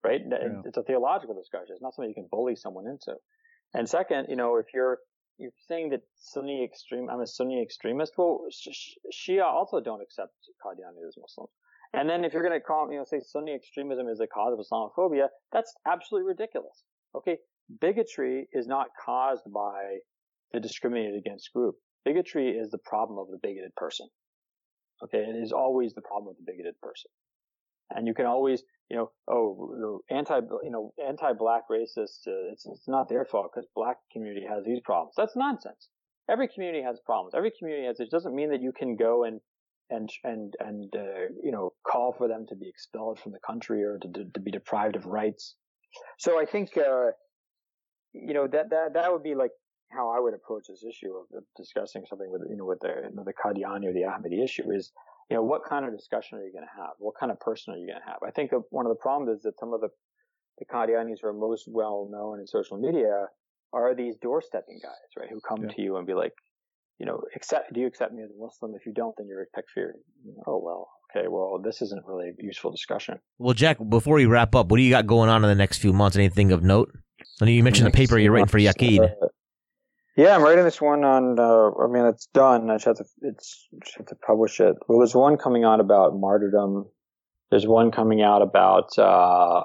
right? 0.05 0.21
Yeah. 0.29 0.63
It's 0.65 0.77
a 0.77 0.83
theological 0.83 1.35
discussion. 1.35 1.69
It's 1.71 1.83
not 1.83 1.95
something 1.95 2.09
you 2.09 2.15
can 2.15 2.29
bully 2.31 2.57
someone 2.57 2.87
into. 2.87 3.15
And 3.75 3.89
second, 3.89 4.27
you 4.29 4.37
know, 4.37 4.57
if 4.57 4.67
you're 4.75 4.99
you're 5.39 5.53
saying 5.69 5.91
that 5.91 6.01
Sunni 6.17 6.65
extreme, 6.65 7.09
I'm 7.11 7.21
a 7.21 7.27
Sunni 7.27 7.63
extremist. 7.63 8.15
Well, 8.17 8.47
Shia 9.13 9.45
also 9.45 9.81
don't 9.81 10.01
accept 10.01 10.33
Qadiani 10.65 11.07
as 11.07 11.17
Muslims. 11.21 11.51
And 11.93 12.09
then 12.09 12.25
if 12.25 12.33
you're 12.33 12.43
going 12.43 12.59
to 12.59 12.65
call, 12.65 12.91
you 12.91 12.99
know, 12.99 13.05
say 13.05 13.21
Sunni 13.21 13.55
extremism 13.55 14.09
is 14.09 14.19
the 14.19 14.27
cause 14.27 14.53
of 14.53 14.59
Islamophobia, 14.59 15.29
that's 15.53 15.73
absolutely 15.87 16.29
ridiculous. 16.29 16.85
Okay, 17.15 17.39
bigotry 17.81 18.49
is 18.53 18.67
not 18.67 18.89
caused 19.05 19.45
by 19.53 19.99
the 20.53 20.61
discriminated 20.61 21.17
against 21.19 21.53
group. 21.53 21.77
Bigotry 22.05 22.51
is 22.51 22.71
the 22.71 22.79
problem 22.79 23.19
of 23.19 23.29
the 23.31 23.39
bigoted 23.43 23.75
person. 23.77 24.07
Okay, 25.03 25.19
it 25.19 25.37
is 25.43 25.53
always 25.53 25.95
the 25.95 26.03
problem 26.03 26.31
of 26.31 26.37
the 26.37 26.51
bigoted 26.51 26.81
person. 26.81 27.11
And 27.91 28.07
you 28.07 28.15
can 28.15 28.27
always, 28.27 28.63
you 28.91 28.97
know, 28.97 29.11
oh, 29.29 30.01
anti, 30.11 30.41
you 30.63 30.71
know, 30.71 30.93
anti-black 31.05 31.63
racist, 31.71 32.27
uh, 32.27 32.53
it's, 32.53 32.67
it's 32.67 32.89
not 32.89 33.09
their 33.09 33.25
fault 33.25 33.51
because 33.55 33.69
black 33.75 33.97
community 34.13 34.45
has 34.49 34.65
these 34.65 34.81
problems. 34.85 35.15
That's 35.17 35.37
nonsense. 35.37 35.89
Every 36.29 36.49
community 36.49 36.83
has 36.83 36.99
problems. 37.07 37.35
Every 37.37 37.53
community 37.57 37.87
has, 37.87 38.01
it 38.01 38.11
doesn't 38.11 38.35
mean 38.35 38.51
that 38.51 38.63
you 38.63 38.73
can 38.73 38.97
go 38.97 39.25
and, 39.25 39.41
and, 39.91 40.11
and, 40.25 40.55
and, 40.61 40.95
uh, 40.97 41.33
you 41.43 41.53
know, 41.53 41.73
call 41.87 42.13
for 42.13 42.29
them 42.29 42.47
to 42.49 42.57
be 42.57 42.69
expelled 42.69 43.19
from 43.21 43.33
the 43.33 43.39
country 43.47 43.83
or 43.85 43.99
to, 43.99 44.09
to, 44.09 44.25
to 44.35 44.41
be 44.41 44.51
deprived 44.51 44.97
of 44.97 45.07
rights. 45.07 45.55
So 46.19 46.41
I 46.41 46.45
think, 46.45 46.77
uh, 46.77 47.11
you 48.13 48.35
know, 48.35 48.47
that, 48.47 48.71
that, 48.71 48.95
that 48.95 49.13
would 49.13 49.23
be 49.23 49.35
like 49.35 49.53
how 49.91 50.11
I 50.11 50.21
would 50.21 50.35
approach 50.35 50.65
this 50.69 50.85
issue 50.85 51.13
of, 51.15 51.39
of 51.39 51.45
discussing 51.57 52.05
something 52.09 52.31
with, 52.31 52.43
you 52.51 52.57
know, 52.57 52.65
with 52.65 52.81
the, 52.81 53.09
you 53.09 53.15
know, 53.15 53.25
the 53.25 53.33
Qadiani 53.33 53.87
or 53.87 53.93
the 53.93 54.03
Ahmadi 54.03 54.43
issue 54.43 54.71
is, 54.73 54.93
you 55.31 55.37
know, 55.37 55.43
what 55.43 55.63
kind 55.65 55.85
of 55.85 55.97
discussion 55.97 56.39
are 56.39 56.43
you 56.43 56.53
going 56.53 56.65
to 56.65 56.83
have? 56.83 56.93
What 56.99 57.15
kind 57.19 57.33
of 57.33 57.41
person 57.41 57.75
are 57.75 57.77
you 57.77 57.87
going 57.87 58.01
to 58.01 58.07
have? 58.07 58.19
I 58.27 58.31
think 58.31 58.51
one 58.71 58.87
of 58.87 58.91
the 58.91 59.01
problems 59.01 59.39
is 59.39 59.43
that 59.43 59.59
some 59.59 59.73
of 59.73 59.81
the, 59.81 59.89
the 60.59 60.65
Qadianis 60.65 61.19
who 61.23 61.29
are 61.29 61.33
most 61.33 61.65
well 61.69 62.09
known 62.11 62.41
in 62.41 62.47
social 62.47 62.79
media 62.79 63.27
are 63.73 63.95
these 63.95 64.17
doorstepping 64.17 64.83
guys, 64.83 65.11
right? 65.19 65.29
Who 65.31 65.41
come 65.41 65.65
yeah. 65.65 65.75
to 65.75 65.83
you 65.83 65.97
and 65.97 66.07
be 66.07 66.15
like, 66.15 66.33
you 66.99 67.07
know, 67.07 67.21
accept, 67.35 67.73
do 67.73 67.81
you 67.81 67.87
accept 67.87 68.13
me 68.13 68.23
as 68.23 68.31
a 68.31 68.39
Muslim? 68.39 68.73
If 68.75 68.87
you 68.87 68.93
don't, 68.93 69.15
then 69.19 69.27
you're 69.29 69.43
a 69.43 69.59
takfir. 69.59 69.91
Oh, 70.47 70.61
well, 70.65 70.89
okay, 71.11 71.29
well, 71.29 71.61
this 71.63 71.83
isn't 71.83 72.05
really 72.07 72.29
a 72.29 72.33
useful 72.39 72.71
discussion. 72.71 73.19
Well, 73.39 73.55
Jack, 73.55 73.79
before 73.89 74.17
we 74.17 74.27
wrap 74.27 74.55
up, 74.55 74.69
what 74.69 74.79
do 74.79 74.83
you 74.83 74.91
got 74.91 75.07
going 75.07 75.29
on 75.29 75.45
in 75.45 75.49
the 75.49 75.55
next 75.55 75.79
few 75.79 75.93
months? 75.93 76.17
Anything 76.17 76.53
of 76.53 76.63
note? 76.63 76.91
I 77.41 77.45
know 77.45 77.51
you 77.51 77.63
mentioned 77.63 77.87
the 77.87 77.91
paper 77.91 78.19
you're 78.19 78.33
writing 78.33 78.49
for 78.49 78.59
Yaqeen. 78.59 79.03
Uh, 79.03 79.27
yeah, 80.17 80.35
I'm 80.35 80.43
writing 80.43 80.65
this 80.65 80.81
one 80.81 81.05
on. 81.05 81.39
Uh, 81.39 81.71
I 81.85 81.89
mean, 81.89 82.07
it's 82.07 82.27
done. 82.33 82.71
I 82.71 82.77
just 82.77 82.87
have 82.87 82.97
to. 82.97 83.05
It's 83.23 83.69
just 83.85 83.99
have 83.99 84.07
to 84.07 84.15
publish 84.27 84.61
it. 84.61 84.75
Well, 84.89 84.99
there's 84.99 85.15
one 85.15 85.37
coming 85.37 85.65
out 85.65 85.81
about 85.81 86.19
martyrdom. 86.19 86.87
There's 87.51 87.67
one 87.67 87.91
coming 87.91 88.23
out 88.23 88.41
about 88.41 88.99
uh, 88.99 89.65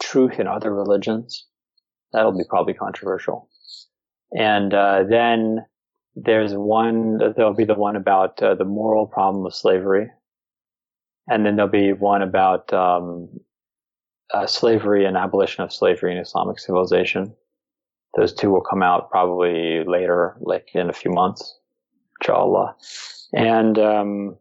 truth 0.00 0.38
in 0.38 0.46
other 0.46 0.72
religions. 0.72 1.46
That'll 2.12 2.36
be 2.36 2.44
probably 2.48 2.74
controversial. 2.74 3.48
And 4.32 4.72
uh, 4.72 5.02
then 5.08 5.66
there's 6.24 6.54
one. 6.54 7.18
There'll 7.18 7.54
be 7.54 7.64
the 7.64 7.74
one 7.74 7.96
about 7.96 8.42
uh, 8.42 8.54
the 8.54 8.64
moral 8.64 9.06
problem 9.06 9.46
of 9.46 9.54
slavery, 9.54 10.10
and 11.28 11.44
then 11.44 11.56
there'll 11.56 11.70
be 11.70 11.92
one 11.92 12.22
about 12.22 12.72
um, 12.72 13.28
uh, 14.32 14.46
slavery 14.46 15.04
and 15.04 15.16
abolition 15.16 15.64
of 15.64 15.72
slavery 15.72 16.12
in 16.12 16.18
Islamic 16.18 16.58
civilization. 16.58 17.34
Those 18.16 18.32
two 18.32 18.50
will 18.50 18.62
come 18.62 18.82
out 18.82 19.10
probably 19.10 19.84
later, 19.84 20.36
like 20.40 20.70
in 20.74 20.88
a 20.88 20.94
few 20.94 21.10
months, 21.10 21.58
inshallah. 22.20 22.74
And, 23.32 23.78
um, 23.78 24.36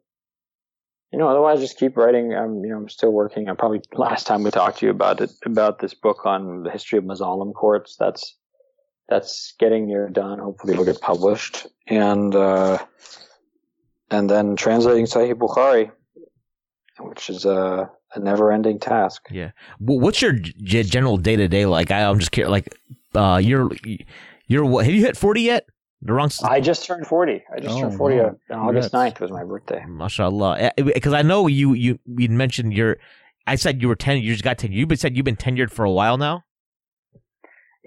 you 1.12 1.20
know, 1.20 1.28
otherwise 1.28 1.60
just 1.60 1.78
keep 1.78 1.98
writing. 1.98 2.34
I'm, 2.34 2.64
you 2.64 2.72
know, 2.72 2.78
I'm 2.78 2.90
still 2.90 3.12
working. 3.12 3.49
I 3.49 3.54
probably 3.54 3.82
last 3.94 4.26
time 4.26 4.44
we 4.44 4.52
talked 4.52 4.80
to 4.80 4.86
you 4.86 4.91
about 4.91 5.22
it, 5.22 5.32
about 5.45 5.80
this 5.80 5.94
book 5.94 6.26
on 6.26 6.64
the 6.64 6.72
history 6.72 6.98
of 6.98 7.04
Mazalim 7.06 7.54
courts. 7.54 7.98
That's, 7.98 8.36
that's 9.10 9.54
getting 9.60 9.88
near 9.88 10.10
done. 10.10 10.40
Hopefully 10.40 10.74
it'll 10.74 10.86
get 10.86 11.02
published. 11.02 11.68
And, 11.88 12.36
uh, 12.36 12.80
and 14.12 14.30
then 14.30 14.56
translating 14.56 15.06
Sahih 15.06 15.34
Bukhari, 15.34 15.92
which 17.00 17.30
is, 17.30 17.46
uh, 17.46 17.88
a 18.14 18.20
never-ending 18.20 18.80
task. 18.80 19.28
Yeah. 19.32 19.52
What's 19.80 20.22
your 20.22 20.34
g- 20.34 20.84
general 20.84 21.18
day 21.18 21.36
to 21.36 21.48
day 21.48 21.66
like? 21.66 21.92
I, 21.92 22.02
am 22.02 22.20
just 22.20 22.32
curious. 22.32 22.50
Like, 22.50 22.76
uh, 23.16 23.40
you're 23.44 23.70
you're 24.48 24.66
what? 24.66 24.86
Have 24.86 24.94
you 24.94 25.02
hit 25.02 25.18
forty 25.18 25.42
yet? 25.42 25.66
The 26.02 26.14
wrong. 26.14 26.30
I 26.44 26.62
just 26.62 26.86
turned 26.86 27.08
forty. 27.08 27.44
I 27.54 27.60
just 27.60 27.76
oh, 27.76 27.82
turned 27.82 27.98
forty 27.98 28.18
wow. 28.18 28.36
on 28.52 28.60
August 28.60 28.94
9th 28.94 29.20
was 29.20 29.32
my 29.32 29.44
birthday. 29.44 29.84
Mashallah. 29.88 30.72
Because 30.78 31.14
I 31.14 31.22
know 31.22 31.48
you 31.48 31.74
you 31.74 32.00
you 32.06 32.30
mentioned 32.30 32.74
your. 32.74 32.98
I 33.46 33.56
said 33.56 33.82
you 33.82 33.88
were 33.88 33.96
ten. 33.96 34.18
You 34.18 34.32
just 34.34 34.44
got 34.44 34.58
ten. 34.58 34.72
You 34.72 34.88
said 34.96 35.16
you've 35.16 35.26
been 35.26 35.36
tenured 35.36 35.72
for 35.72 35.86
a 35.86 35.92
while 35.92 36.18
now. 36.18 36.44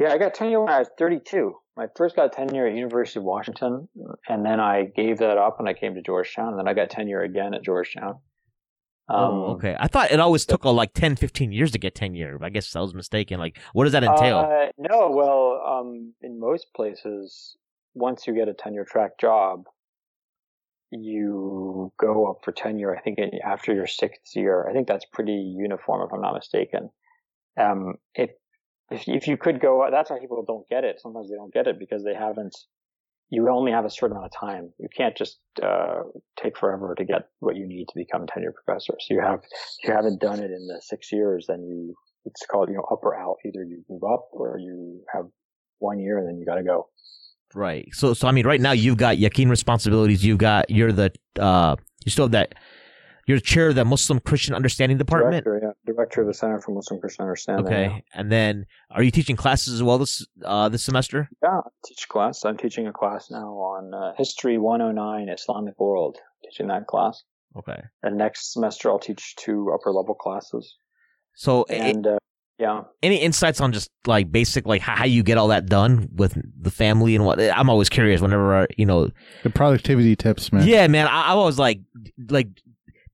Yeah, 0.01 0.13
I 0.13 0.19
got 0.19 0.33
tenure 0.33 0.61
when 0.61 0.73
I 0.73 0.79
was 0.79 0.89
32. 0.99 1.55
I 1.79 1.85
first 1.95 2.17
got 2.17 2.33
tenure 2.33 2.67
at 2.67 2.75
University 2.75 3.21
of 3.21 3.25
Washington, 3.25 3.87
and 4.27 4.45
then 4.45 4.59
I 4.59 4.85
gave 4.97 5.19
that 5.19 5.37
up 5.37 5.61
and 5.61 5.69
I 5.69 5.75
came 5.75 5.95
to 5.95 6.01
Georgetown, 6.03 6.49
and 6.49 6.59
then 6.59 6.67
I 6.67 6.73
got 6.73 6.89
tenure 6.89 7.21
again 7.21 7.53
at 7.53 7.63
Georgetown. 7.63 8.19
Oh, 9.11 9.15
um, 9.15 9.35
oh, 9.35 9.45
okay. 9.55 9.77
I 9.79 9.89
thought 9.89 10.11
it 10.11 10.19
always 10.19 10.47
took 10.47 10.65
uh, 10.65 10.73
like 10.73 10.95
10, 10.95 11.17
15 11.17 11.53
years 11.53 11.73
to 11.73 11.79
get 11.79 11.95
tenure. 11.95 12.39
I 12.41 12.49
guess 12.49 12.75
I 12.75 12.81
was 12.81 12.95
mistaken. 12.95 13.39
Like, 13.39 13.59
what 13.75 13.85
does 13.85 13.93
that 13.93 14.03
entail? 14.03 14.39
Uh, 14.39 14.69
no, 14.79 15.11
well, 15.11 15.63
um, 15.67 16.15
in 16.23 16.41
most 16.41 16.69
places, 16.75 17.57
once 17.93 18.27
you 18.27 18.35
get 18.35 18.49
a 18.49 18.55
tenure 18.55 18.87
track 18.87 19.19
job, 19.21 19.65
you 20.91 21.93
go 21.99 22.31
up 22.31 22.39
for 22.43 22.53
tenure. 22.53 22.97
I 22.97 23.03
think 23.03 23.19
after 23.45 23.75
your 23.75 23.87
sixth 23.87 24.35
year. 24.35 24.67
I 24.67 24.73
think 24.73 24.89
that's 24.89 25.05
pretty 25.05 25.55
uniform, 25.59 26.07
if 26.07 26.13
I'm 26.15 26.23
not 26.23 26.35
mistaken. 26.35 26.89
Um, 27.59 27.95
if 28.15 28.31
if 28.91 29.09
if 29.09 29.29
you 29.29 29.37
could 29.37 29.61
go, 29.61 29.87
that's 29.91 30.11
why 30.11 30.19
people 30.19 30.45
don't 30.47 30.69
get 30.69 30.85
it. 30.85 31.01
Sometimes 31.01 31.31
they 31.31 31.37
don't 31.37 31.53
get 31.53 31.67
it 31.67 31.79
because 31.79 32.05
they 32.05 32.15
haven't 32.15 32.57
you 33.31 33.49
only 33.49 33.71
have 33.71 33.85
a 33.85 33.91
certain 33.91 34.17
amount 34.17 34.33
of 34.35 34.39
time. 34.39 34.73
You 34.79 34.89
can't 34.95 35.17
just 35.17 35.39
uh, 35.63 36.03
take 36.41 36.59
forever 36.59 36.95
to 36.97 37.05
get 37.05 37.29
what 37.39 37.57
you 37.57 37.67
need 37.67 37.87
to 37.87 37.95
become 37.95 38.25
a 38.25 38.27
tenure 38.27 38.53
professor. 38.53 38.95
So 38.99 39.15
you 39.15 39.21
have 39.21 39.41
if 39.45 39.89
you 39.89 39.95
haven't 39.95 40.21
done 40.21 40.41
it 40.41 40.51
in 40.51 40.67
the 40.67 40.81
six 40.83 41.13
years, 41.13 41.47
then 41.49 41.63
you 41.63 41.95
it's 42.25 42.45
called 42.51 42.69
you 42.69 42.75
know 42.75 42.87
up 42.91 43.01
or 43.03 43.17
out. 43.17 43.37
Either 43.47 43.63
you 43.63 43.85
move 43.89 44.03
up 44.03 44.29
or 44.33 44.59
you 44.59 45.01
have 45.15 45.27
one 45.79 46.01
year 46.01 46.19
and 46.19 46.29
then 46.29 46.39
you 46.39 46.45
got 46.45 46.57
to 46.57 46.65
go. 46.65 46.89
Right. 47.55 47.89
So 47.93 48.15
so 48.15 48.27
I 48.27 48.33
mean, 48.33 48.47
right 48.47 48.61
now 48.61 48.73
you've 48.73 48.99
got 48.99 49.17
Yaqeen 49.17 49.49
responsibilities. 49.49 50.25
You've 50.25 50.39
got 50.39 50.69
you're 50.69 50.93
the 50.93 51.13
uh 51.39 51.77
you 52.05 52.11
still 52.11 52.25
have 52.25 52.33
that 52.33 52.55
you're 53.31 53.39
chair 53.39 53.69
of 53.69 53.77
the 53.77 53.85
Muslim 53.85 54.19
Christian 54.19 54.55
Understanding 54.55 54.99
Department. 54.99 55.45
Director, 55.45 55.75
yeah, 55.87 55.93
director 55.93 56.21
of 56.23 56.27
the 56.27 56.35
Center 56.35 56.61
for 56.61 56.73
Muslim 56.73 56.99
Christian 56.99 57.23
Understanding. 57.23 57.67
Okay, 57.67 57.85
yeah. 57.85 58.01
and 58.13 58.31
then 58.31 58.67
are 58.91 59.05
you 59.05 59.13
teaching 59.13 59.37
classes 59.37 59.73
as 59.73 59.83
well 59.83 59.99
this 59.99 60.27
uh, 60.45 60.69
this 60.69 60.85
semester? 60.85 61.29
Yeah, 61.43 61.61
I 61.65 61.69
teach 61.87 62.09
class. 62.09 62.45
I'm 62.45 62.57
teaching 62.57 62.89
a 62.89 62.93
class 62.93 63.31
now 63.31 63.53
on 63.55 63.95
uh, 63.95 64.15
History 64.19 64.59
109 64.59 65.29
Islamic 65.29 65.79
World. 65.79 66.19
Teaching 66.43 66.67
that 66.69 66.89
class. 66.89 67.23
Okay. 67.57 67.81
And 68.03 68.17
next 68.17 68.53
semester 68.53 68.91
I'll 68.91 68.99
teach 68.99 69.37
two 69.37 69.71
upper 69.73 69.93
level 69.93 70.15
classes. 70.15 70.77
So 71.35 71.65
and. 71.69 72.07
It, 72.07 72.13
uh, 72.13 72.19
yeah. 72.59 72.83
Any 73.03 73.17
insights 73.17 73.59
on 73.63 73.73
just 73.73 73.91
like 74.07 74.31
basic 74.31 74.67
like 74.67 74.83
how 74.83 75.07
you 75.07 75.23
get 75.23 75.39
all 75.39 75.49
that 75.49 75.65
done 75.65 76.11
with 76.15 76.37
the 76.61 76.71
family 76.71 77.17
and 77.17 77.25
what? 77.25 77.41
I'm 77.41 77.71
always 77.71 77.89
curious 77.89 78.21
whenever 78.21 78.55
I, 78.55 78.67
you 78.77 78.85
know 78.85 79.09
the 79.45 79.49
productivity 79.49 80.15
tips, 80.15 80.53
man. 80.53 80.69
Yeah, 80.69 80.87
man. 80.87 81.07
I, 81.07 81.31
I 81.31 81.35
was 81.37 81.59
like 81.59 81.81
like 82.29 82.49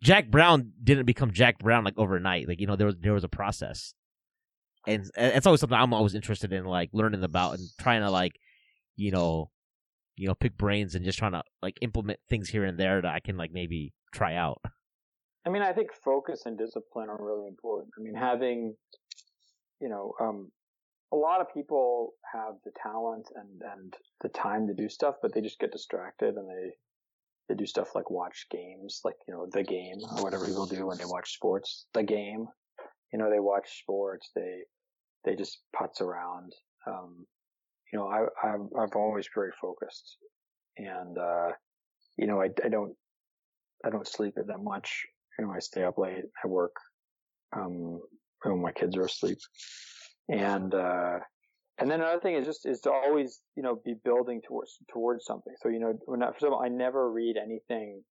Jack 0.02 0.30
Brown 0.30 0.72
didn't 0.82 1.06
become 1.06 1.30
Jack 1.30 1.58
Brown 1.58 1.84
like 1.84 1.98
overnight. 1.98 2.48
Like 2.48 2.60
you 2.60 2.66
know, 2.66 2.76
there 2.76 2.86
was 2.86 2.96
there 3.00 3.14
was 3.14 3.24
a 3.24 3.28
process, 3.28 3.94
and, 4.86 5.10
it's 5.16 5.46
always 5.46 5.60
something 5.60 5.78
I'm 5.78 5.94
always 5.94 6.14
interested 6.14 6.52
in, 6.52 6.64
like 6.64 6.90
learning 6.92 7.24
about 7.24 7.58
and 7.58 7.68
trying 7.80 8.02
to 8.02 8.10
like, 8.10 8.38
you 8.96 9.10
know, 9.10 9.50
you 10.16 10.28
know, 10.28 10.34
pick 10.34 10.56
brains 10.56 10.94
and 10.94 11.04
just 11.04 11.18
trying 11.18 11.32
to 11.32 11.42
like 11.62 11.78
implement 11.80 12.20
things 12.28 12.48
here 12.48 12.64
and 12.64 12.78
there 12.78 13.00
that 13.00 13.14
I 13.14 13.20
can 13.20 13.36
like 13.36 13.52
maybe 13.52 13.92
try 14.12 14.34
out. 14.34 14.60
I 15.46 15.50
mean, 15.50 15.62
I 15.62 15.72
think 15.72 15.92
focus 15.92 16.42
and 16.44 16.58
discipline 16.58 17.08
are 17.08 17.24
really 17.24 17.46
important. 17.46 17.92
I 17.98 18.02
mean, 18.02 18.14
having, 18.14 18.74
you 19.80 19.88
know, 19.88 20.12
um, 20.20 20.50
a 21.12 21.16
lot 21.16 21.40
of 21.40 21.52
people 21.54 22.14
have 22.32 22.54
the 22.64 22.72
talent 22.82 23.28
and 23.34 23.62
and 23.72 23.94
the 24.22 24.28
time 24.28 24.66
to 24.66 24.74
do 24.74 24.88
stuff, 24.88 25.16
but 25.22 25.32
they 25.32 25.40
just 25.40 25.60
get 25.60 25.72
distracted 25.72 26.34
and 26.34 26.48
they 26.48 26.74
they 27.48 27.54
do 27.54 27.66
stuff 27.66 27.94
like 27.94 28.10
watch 28.10 28.46
games, 28.50 29.00
like, 29.04 29.14
you 29.28 29.34
know, 29.34 29.46
the 29.50 29.62
game 29.62 29.98
or 30.16 30.22
whatever 30.24 30.46
people 30.46 30.66
do 30.66 30.86
when 30.86 30.98
they 30.98 31.04
watch 31.04 31.34
sports, 31.34 31.86
the 31.94 32.02
game. 32.02 32.46
You 33.12 33.18
know, 33.18 33.30
they 33.30 33.40
watch 33.40 33.80
sports, 33.80 34.30
they, 34.34 34.62
they 35.24 35.36
just 35.36 35.60
putz 35.74 36.00
around. 36.00 36.52
Um, 36.86 37.26
you 37.92 37.98
know, 37.98 38.08
I, 38.08 38.26
I'm, 38.46 38.68
I'm 38.78 38.90
always 38.94 39.28
very 39.34 39.52
focused 39.60 40.16
and, 40.76 41.16
uh, 41.16 41.52
you 42.16 42.26
know, 42.26 42.40
I, 42.40 42.48
I 42.64 42.68
don't, 42.68 42.94
I 43.84 43.90
don't 43.90 44.08
sleep 44.08 44.34
that 44.36 44.58
much. 44.62 45.04
You 45.38 45.46
know, 45.46 45.52
I 45.52 45.60
stay 45.60 45.84
up 45.84 45.98
late, 45.98 46.24
I 46.42 46.48
work, 46.48 46.74
um, 47.56 48.00
when 48.42 48.60
my 48.62 48.72
kids 48.72 48.96
are 48.96 49.04
asleep 49.04 49.38
and, 50.28 50.74
uh, 50.74 51.18
and 51.78 51.90
then 51.90 52.00
another 52.00 52.20
thing 52.20 52.34
is 52.34 52.46
just 52.46 52.66
is 52.66 52.80
to 52.80 52.90
always 52.90 53.40
you 53.56 53.62
know 53.62 53.80
be 53.84 53.94
building 54.04 54.40
towards 54.46 54.78
towards 54.90 55.24
something. 55.24 55.52
So 55.60 55.68
you 55.68 55.78
know, 55.78 55.94
when 56.06 56.22
I, 56.22 56.28
for 56.28 56.34
example, 56.34 56.60
I 56.64 56.68
never 56.68 57.10
read 57.10 57.36
anything, 57.36 58.02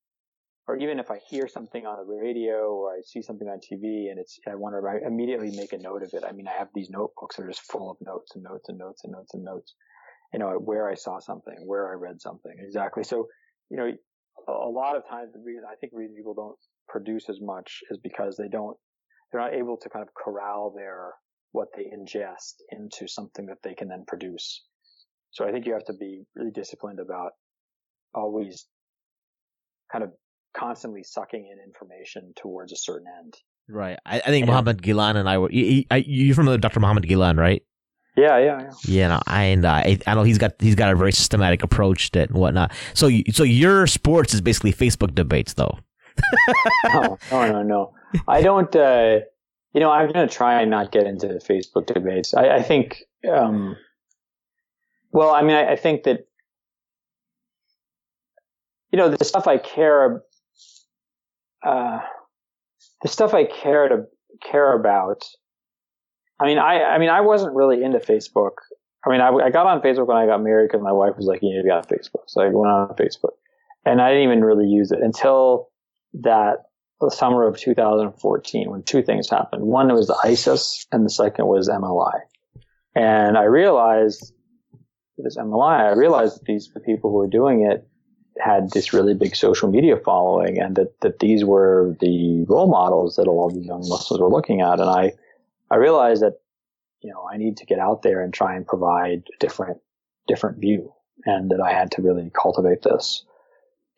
or 0.67 0.77
even 0.77 0.99
if 0.99 1.09
I 1.09 1.19
hear 1.29 1.47
something 1.47 1.85
on 1.85 1.97
the 1.97 2.13
radio 2.13 2.73
or 2.73 2.91
I 2.91 3.01
see 3.03 3.21
something 3.21 3.47
on 3.47 3.57
TV 3.57 4.11
and 4.11 4.19
it's 4.19 4.39
I 4.47 4.51
to 4.51 4.87
I 4.87 5.07
immediately 5.07 5.51
make 5.55 5.73
a 5.73 5.79
note 5.79 6.03
of 6.03 6.13
it. 6.13 6.23
I 6.27 6.31
mean, 6.31 6.47
I 6.47 6.53
have 6.57 6.69
these 6.75 6.89
notebooks 6.89 7.37
that 7.37 7.43
are 7.43 7.49
just 7.49 7.71
full 7.71 7.89
of 7.89 7.97
notes 8.01 8.33
and 8.35 8.43
notes 8.43 8.69
and 8.69 8.77
notes 8.77 9.03
and 9.03 9.13
notes 9.13 9.33
and 9.33 9.43
notes. 9.43 9.73
You 10.33 10.39
know, 10.39 10.51
where 10.59 10.89
I 10.89 10.95
saw 10.95 11.19
something, 11.19 11.55
where 11.65 11.89
I 11.89 11.93
read 11.93 12.21
something, 12.21 12.53
exactly. 12.59 13.03
So 13.03 13.27
you 13.71 13.77
know, 13.77 13.91
a 14.47 14.69
lot 14.69 14.95
of 14.95 15.07
times 15.09 15.33
the 15.33 15.39
reason 15.39 15.63
I 15.69 15.75
think 15.75 15.93
reason 15.95 16.15
people 16.15 16.35
don't 16.35 16.57
produce 16.87 17.29
as 17.29 17.39
much 17.41 17.79
is 17.89 17.97
because 18.03 18.37
they 18.37 18.47
don't 18.47 18.77
they're 19.31 19.41
not 19.41 19.55
able 19.55 19.77
to 19.77 19.89
kind 19.89 20.03
of 20.03 20.13
corral 20.13 20.73
their 20.75 21.13
what 21.55 21.69
they 21.75 21.83
ingest 21.83 22.55
into 22.71 23.07
something 23.07 23.45
that 23.45 23.57
they 23.63 23.73
can 23.73 23.87
then 23.87 24.03
produce. 24.07 24.63
So 25.31 25.47
I 25.47 25.51
think 25.51 25.65
you 25.65 25.73
have 25.73 25.85
to 25.85 25.93
be 25.93 26.23
really 26.35 26.51
disciplined 26.51 26.99
about 26.99 27.31
always 28.13 28.67
kind 29.91 30.03
of 30.03 30.11
constantly 30.55 31.03
sucking 31.03 31.49
in 31.51 31.57
information 31.63 32.33
towards 32.35 32.71
a 32.73 32.77
certain 32.77 33.07
end. 33.19 33.33
Right. 33.67 33.97
I, 34.05 34.17
I 34.17 34.27
think 34.27 34.45
Muhammad 34.45 34.81
Ghilan 34.81 35.15
and 35.15 35.27
I 35.27 35.37
were. 35.37 35.51
You, 35.51 35.83
you're 35.95 36.35
from 36.35 36.45
the 36.45 36.57
Dr. 36.57 36.79
Muhammad 36.79 37.05
Ghilan, 37.05 37.37
right? 37.37 37.63
Yeah, 38.17 38.37
yeah, 38.37 38.61
yeah. 38.61 38.71
Yeah, 38.85 39.07
no, 39.09 39.19
I, 39.27 39.43
and 39.43 39.65
uh, 39.65 39.71
I, 39.71 39.99
I 40.07 40.15
know 40.15 40.23
he's 40.23 40.37
got 40.37 40.53
he's 40.59 40.75
got 40.75 40.89
a 40.89 40.95
very 40.95 41.11
systematic 41.11 41.63
approach 41.63 42.11
to 42.11 42.21
it 42.21 42.29
and 42.29 42.39
whatnot. 42.39 42.71
So, 42.93 43.09
so 43.31 43.43
your 43.43 43.87
sports 43.87 44.33
is 44.33 44.39
basically 44.39 44.71
Facebook 44.71 45.13
debates, 45.15 45.53
though. 45.53 45.79
no, 46.85 47.17
no, 47.29 47.51
no, 47.51 47.63
no. 47.63 47.93
I 48.25 48.41
don't. 48.41 48.73
Uh, 48.73 49.19
you 49.75 49.81
know, 49.81 49.91
I'm 49.91 50.09
going 50.09 50.25
to 50.25 50.33
try 50.33 50.61
and 50.61 50.71
not 50.71 50.93
get 50.93 51.05
into 51.05 51.27
the 51.27 51.33
Facebook 51.33 51.85
debates. 51.85 52.33
I, 52.33 52.47
I 52.47 52.61
think, 52.63 53.03
um, 53.29 53.75
well, 55.11 55.31
I 55.31 55.41
mean, 55.41 55.57
I, 55.57 55.73
I, 55.73 55.75
think 55.75 56.03
that, 56.03 56.25
you 58.89 58.97
know, 58.97 59.09
the 59.09 59.25
stuff 59.25 59.49
I 59.49 59.57
care, 59.57 60.23
uh, 61.61 61.99
the 63.01 63.09
stuff 63.09 63.33
I 63.33 63.43
care 63.43 63.89
to 63.89 64.05
care 64.49 64.73
about. 64.73 65.25
I 66.39 66.45
mean, 66.45 66.57
I, 66.57 66.81
I 66.81 66.97
mean, 66.97 67.09
I 67.09 67.19
wasn't 67.19 67.53
really 67.53 67.83
into 67.83 67.99
Facebook. 67.99 68.53
I 69.05 69.09
mean, 69.09 69.19
I, 69.19 69.27
I 69.27 69.49
got 69.49 69.67
on 69.67 69.81
Facebook 69.81 70.07
when 70.07 70.15
I 70.15 70.25
got 70.25 70.41
married 70.41 70.69
because 70.69 70.83
my 70.83 70.93
wife 70.93 71.17
was 71.17 71.25
like, 71.25 71.41
you 71.41 71.49
need 71.49 71.57
to 71.57 71.63
be 71.63 71.69
on 71.69 71.83
Facebook. 71.83 72.23
So 72.27 72.41
I 72.41 72.45
went 72.45 72.71
on 72.71 72.95
Facebook 72.95 73.35
and 73.85 74.01
I 74.01 74.11
didn't 74.11 74.23
even 74.23 74.41
really 74.41 74.67
use 74.67 74.93
it 74.93 74.99
until 75.01 75.67
that 76.13 76.59
the 77.01 77.11
summer 77.11 77.45
of 77.45 77.57
2014 77.57 78.69
when 78.69 78.83
two 78.83 79.01
things 79.01 79.29
happened. 79.29 79.63
One 79.63 79.93
was 79.93 80.07
the 80.07 80.19
ISIS 80.23 80.85
and 80.91 81.05
the 81.05 81.09
second 81.09 81.47
was 81.47 81.69
MLI. 81.69 82.21
And 82.95 83.37
I 83.37 83.43
realized 83.43 84.33
this 85.17 85.37
MLI, 85.37 85.79
I 85.79 85.93
realized 85.93 86.39
that 86.39 86.45
these 86.45 86.69
the 86.73 86.79
people 86.79 87.11
who 87.11 87.17
were 87.17 87.27
doing 87.27 87.65
it 87.69 87.87
had 88.37 88.71
this 88.71 88.93
really 88.93 89.13
big 89.13 89.35
social 89.35 89.69
media 89.69 89.97
following 89.97 90.59
and 90.59 90.75
that, 90.75 90.99
that 91.01 91.19
these 91.19 91.45
were 91.45 91.95
the 92.01 92.45
role 92.47 92.69
models 92.69 93.15
that 93.15 93.27
a 93.27 93.31
all 93.31 93.49
these 93.49 93.65
young 93.65 93.87
Muslims 93.87 94.21
were 94.21 94.29
looking 94.29 94.61
at. 94.61 94.79
And 94.79 94.89
I, 94.89 95.13
I 95.71 95.77
realized 95.77 96.21
that, 96.21 96.39
you 97.01 97.11
know, 97.11 97.25
I 97.31 97.37
need 97.37 97.57
to 97.57 97.65
get 97.65 97.79
out 97.79 98.01
there 98.01 98.21
and 98.21 98.33
try 98.33 98.55
and 98.55 98.67
provide 98.67 99.23
a 99.33 99.37
different, 99.39 99.77
different 100.27 100.59
view 100.59 100.93
and 101.25 101.49
that 101.51 101.61
I 101.61 101.71
had 101.71 101.91
to 101.91 102.01
really 102.01 102.29
cultivate 102.39 102.81
this. 102.83 103.23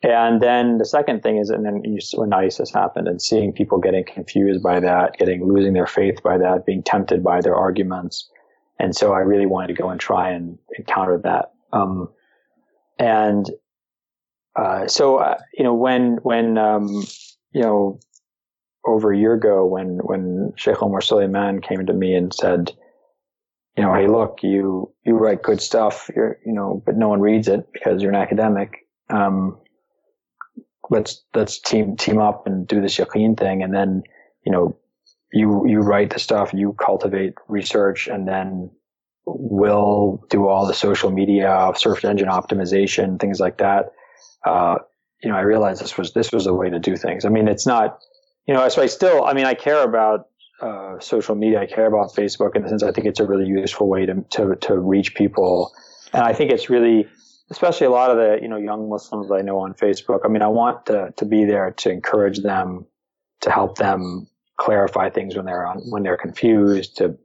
And 0.02 0.40
then 0.40 0.78
the 0.78 0.84
second 0.84 1.22
thing 1.22 1.38
is, 1.38 1.50
and 1.50 1.66
then 1.66 1.82
you, 1.84 1.98
when 2.14 2.32
ISIS 2.32 2.72
happened 2.72 3.08
and 3.08 3.20
seeing 3.20 3.52
people 3.52 3.78
getting 3.78 4.04
confused 4.04 4.62
by 4.62 4.78
that, 4.78 5.16
getting 5.18 5.44
losing 5.44 5.72
their 5.72 5.88
faith 5.88 6.22
by 6.22 6.38
that, 6.38 6.64
being 6.64 6.84
tempted 6.84 7.24
by 7.24 7.40
their 7.40 7.56
arguments. 7.56 8.30
And 8.78 8.94
so 8.94 9.12
I 9.12 9.18
really 9.20 9.46
wanted 9.46 9.68
to 9.68 9.82
go 9.82 9.90
and 9.90 9.98
try 9.98 10.30
and 10.30 10.56
encounter 10.78 11.20
that. 11.24 11.52
Um, 11.72 12.08
and, 13.00 13.50
uh, 14.54 14.86
so, 14.86 15.16
uh, 15.16 15.38
you 15.54 15.64
know, 15.64 15.74
when, 15.74 16.18
when, 16.22 16.58
um, 16.58 17.04
you 17.52 17.62
know, 17.62 17.98
over 18.86 19.12
a 19.12 19.18
year 19.18 19.34
ago 19.34 19.66
when, 19.66 19.98
when 19.98 20.52
Sheikh 20.56 20.80
Omar 20.80 21.00
Suleiman 21.00 21.60
came 21.60 21.84
to 21.84 21.92
me 21.92 22.14
and 22.14 22.32
said, 22.32 22.70
you 23.76 23.82
know, 23.82 23.94
hey, 23.94 24.06
look, 24.06 24.38
you, 24.42 24.92
you 25.04 25.16
write 25.16 25.42
good 25.42 25.60
stuff, 25.60 26.08
you're, 26.14 26.38
you 26.46 26.52
know, 26.52 26.82
but 26.86 26.96
no 26.96 27.08
one 27.08 27.20
reads 27.20 27.48
it 27.48 27.68
because 27.72 28.00
you're 28.00 28.12
an 28.12 28.20
academic. 28.20 28.86
Um, 29.10 29.58
let's 30.90 31.22
let's 31.34 31.58
team 31.58 31.96
team 31.96 32.18
up 32.18 32.46
and 32.46 32.66
do 32.66 32.80
this 32.80 32.96
yaqeen 32.96 33.38
thing, 33.38 33.62
and 33.62 33.74
then 33.74 34.02
you 34.44 34.52
know 34.52 34.76
you 35.32 35.66
you 35.66 35.80
write 35.80 36.10
the 36.10 36.18
stuff, 36.18 36.52
you 36.54 36.74
cultivate 36.74 37.34
research, 37.48 38.08
and 38.08 38.26
then 38.26 38.70
we'll 39.26 40.24
do 40.30 40.48
all 40.48 40.66
the 40.66 40.74
social 40.74 41.10
media, 41.10 41.70
search 41.76 42.04
engine 42.04 42.28
optimization, 42.28 43.20
things 43.20 43.40
like 43.40 43.58
that. 43.58 43.92
Uh, 44.44 44.76
you 45.22 45.30
know, 45.30 45.36
I 45.36 45.42
realized 45.42 45.82
this 45.82 45.98
was 45.98 46.12
this 46.12 46.32
was 46.32 46.46
a 46.46 46.54
way 46.54 46.70
to 46.70 46.78
do 46.78 46.96
things. 46.96 47.24
I 47.24 47.28
mean, 47.28 47.48
it's 47.48 47.66
not, 47.66 47.98
you 48.46 48.54
know, 48.54 48.68
so 48.68 48.82
I 48.82 48.86
still, 48.86 49.24
I 49.24 49.34
mean, 49.34 49.44
I 49.44 49.54
care 49.54 49.82
about 49.82 50.28
uh, 50.60 50.98
social 51.00 51.34
media. 51.34 51.60
I 51.60 51.66
care 51.66 51.86
about 51.86 52.14
Facebook 52.14 52.56
in 52.56 52.62
the 52.62 52.68
sense 52.68 52.82
I 52.82 52.92
think 52.92 53.06
it's 53.06 53.20
a 53.20 53.26
really 53.26 53.46
useful 53.46 53.88
way 53.88 54.06
to 54.06 54.24
to 54.30 54.56
to 54.56 54.78
reach 54.78 55.14
people, 55.14 55.72
and 56.12 56.22
I 56.22 56.32
think 56.32 56.50
it's 56.50 56.70
really 56.70 57.06
especially 57.50 57.86
a 57.86 57.90
lot 57.90 58.10
of 58.10 58.16
the 58.16 58.38
you 58.42 58.48
know 58.48 58.56
young 58.56 58.88
Muslims 58.88 59.30
I 59.30 59.42
know 59.42 59.60
on 59.60 59.74
Facebook. 59.74 60.20
I 60.24 60.28
mean, 60.28 60.42
I 60.42 60.48
want 60.48 60.86
to 60.86 61.12
to 61.16 61.24
be 61.24 61.44
there 61.44 61.70
to 61.78 61.90
encourage 61.90 62.40
them, 62.40 62.86
to 63.42 63.50
help 63.50 63.78
them 63.78 64.26
clarify 64.56 65.08
things 65.10 65.36
when 65.36 65.46
they're 65.46 65.66
on 65.66 65.78
when 65.90 66.02
they're 66.02 66.16
confused, 66.16 66.96
to 66.98 67.16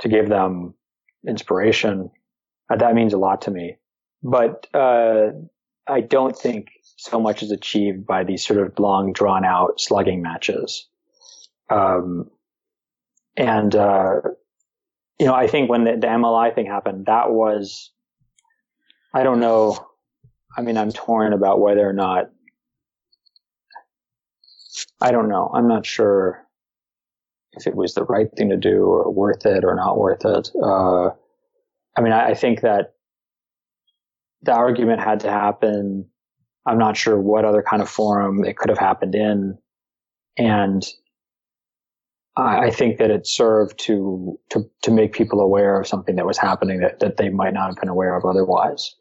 to 0.00 0.08
give 0.08 0.28
them 0.28 0.74
inspiration. 1.26 2.10
Uh, 2.70 2.76
that 2.76 2.94
means 2.94 3.12
a 3.12 3.18
lot 3.18 3.42
to 3.42 3.50
me. 3.50 3.76
But 4.22 4.66
uh, 4.74 5.30
I 5.86 6.00
don't 6.00 6.36
think 6.36 6.68
so 6.96 7.20
much 7.20 7.42
is 7.42 7.52
achieved 7.52 8.06
by 8.06 8.24
these 8.24 8.44
sort 8.44 8.60
of 8.60 8.78
long, 8.78 9.12
drawn 9.12 9.44
out 9.44 9.80
slugging 9.80 10.22
matches. 10.22 10.88
Um, 11.70 12.30
and 13.36 13.74
uh, 13.74 14.20
you 15.18 15.26
know, 15.26 15.34
I 15.34 15.46
think 15.46 15.70
when 15.70 15.84
the, 15.84 15.92
the 15.92 16.06
MLI 16.06 16.54
thing 16.54 16.66
happened, 16.66 17.06
that 17.06 17.30
was 17.30 17.90
I 19.14 19.22
don't 19.22 19.40
know. 19.40 19.86
I 20.56 20.62
mean, 20.62 20.76
I'm 20.76 20.92
torn 20.92 21.32
about 21.32 21.60
whether 21.60 21.88
or 21.88 21.92
not. 21.92 22.30
I 25.00 25.10
don't 25.10 25.28
know. 25.28 25.50
I'm 25.52 25.68
not 25.68 25.86
sure 25.86 26.46
if 27.52 27.66
it 27.66 27.74
was 27.74 27.94
the 27.94 28.04
right 28.04 28.28
thing 28.36 28.50
to 28.50 28.56
do 28.56 28.84
or 28.84 29.10
worth 29.12 29.46
it 29.46 29.64
or 29.64 29.74
not 29.74 29.98
worth 29.98 30.24
it. 30.24 30.50
Uh, 30.62 31.10
I 31.96 32.00
mean, 32.00 32.12
I, 32.12 32.28
I 32.28 32.34
think 32.34 32.60
that 32.60 32.94
the 34.42 34.52
argument 34.52 35.00
had 35.00 35.20
to 35.20 35.30
happen. 35.30 36.08
I'm 36.66 36.78
not 36.78 36.96
sure 36.96 37.18
what 37.18 37.44
other 37.44 37.62
kind 37.62 37.82
of 37.82 37.88
forum 37.88 38.44
it 38.44 38.56
could 38.56 38.68
have 38.68 38.78
happened 38.78 39.14
in. 39.14 39.58
And 40.36 40.86
I 42.38 42.70
think 42.70 42.98
that 42.98 43.10
it 43.10 43.26
served 43.26 43.78
to, 43.80 44.38
to, 44.50 44.64
to 44.82 44.90
make 44.92 45.12
people 45.12 45.40
aware 45.40 45.80
of 45.80 45.88
something 45.88 46.14
that 46.16 46.24
was 46.24 46.38
happening 46.38 46.80
that, 46.80 47.00
that 47.00 47.16
they 47.16 47.30
might 47.30 47.52
not 47.52 47.66
have 47.66 47.76
been 47.76 47.88
aware 47.88 48.16
of 48.16 48.24
otherwise. 48.24 48.94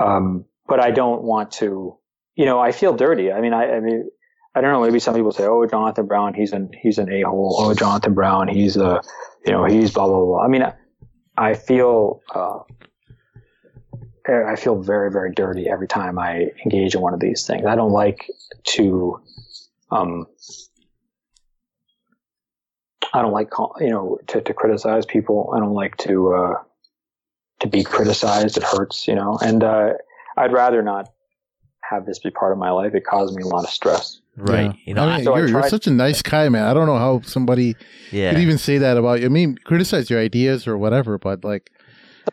Um, 0.00 0.44
but 0.66 0.80
I 0.80 0.90
don't 0.90 1.22
want 1.22 1.52
to, 1.52 1.96
you 2.34 2.44
know, 2.44 2.58
I 2.58 2.72
feel 2.72 2.92
dirty. 2.92 3.30
I 3.30 3.40
mean, 3.40 3.52
I, 3.52 3.76
I 3.76 3.80
mean, 3.80 4.10
I 4.54 4.60
don't 4.60 4.72
know. 4.72 4.82
Maybe 4.82 4.98
some 4.98 5.14
people 5.14 5.30
say, 5.30 5.44
"Oh, 5.44 5.64
Jonathan 5.66 6.06
Brown, 6.06 6.34
he's 6.34 6.52
an 6.52 6.70
he's 6.82 6.98
an 6.98 7.12
a 7.12 7.22
hole." 7.22 7.54
Oh, 7.58 7.72
Jonathan 7.74 8.14
Brown, 8.14 8.48
he's 8.48 8.76
a, 8.76 9.00
you 9.46 9.52
know, 9.52 9.64
he's 9.64 9.92
blah 9.92 10.08
blah 10.08 10.24
blah. 10.24 10.42
I 10.42 10.48
mean, 10.48 10.64
I 11.36 11.54
feel 11.54 12.20
uh, 12.34 12.58
I 14.28 14.56
feel 14.56 14.80
very 14.82 15.10
very 15.12 15.32
dirty 15.32 15.68
every 15.68 15.86
time 15.86 16.18
I 16.18 16.48
engage 16.64 16.96
in 16.96 17.00
one 17.00 17.14
of 17.14 17.20
these 17.20 17.46
things. 17.46 17.64
I 17.64 17.76
don't 17.76 17.92
like 17.92 18.28
to, 18.74 19.20
um, 19.92 20.26
I 23.12 23.22
don't 23.22 23.32
like 23.32 23.50
you 23.80 23.90
know 23.90 24.18
to, 24.28 24.40
to 24.40 24.54
criticize 24.54 25.06
people. 25.06 25.52
I 25.54 25.58
don't 25.58 25.74
like 25.74 25.96
to 25.98 26.34
uh, 26.34 26.54
to 27.60 27.66
be 27.66 27.84
criticized. 27.84 28.56
It 28.56 28.62
hurts, 28.62 29.06
you 29.06 29.14
know, 29.14 29.38
and 29.42 29.62
uh, 29.62 29.92
I'd 30.36 30.52
rather 30.52 30.82
not 30.82 31.08
have 31.82 32.06
this 32.06 32.18
be 32.18 32.30
part 32.30 32.52
of 32.52 32.58
my 32.58 32.70
life. 32.70 32.94
It 32.94 33.04
caused 33.04 33.34
me 33.34 33.42
a 33.42 33.46
lot 33.46 33.64
of 33.64 33.70
stress. 33.70 34.20
Right. 34.36 34.66
Yeah. 34.66 34.72
You 34.84 34.94
know, 34.94 35.08
I 35.08 35.16
mean, 35.16 35.24
so 35.24 35.36
you're, 35.36 35.48
you're, 35.48 35.68
such 35.68 35.86
a 35.86 35.90
nice 35.90 36.22
guy, 36.22 36.48
man. 36.48 36.64
I 36.64 36.72
don't 36.72 36.86
know 36.86 36.98
how 36.98 37.20
somebody 37.22 37.76
yeah. 38.10 38.32
could 38.32 38.40
even 38.40 38.58
say 38.58 38.78
that 38.78 38.96
about 38.96 39.20
you. 39.20 39.26
I 39.26 39.28
mean, 39.28 39.58
criticize 39.64 40.08
your 40.08 40.20
ideas 40.20 40.66
or 40.66 40.78
whatever, 40.78 41.18
but 41.18 41.44
like 41.44 41.70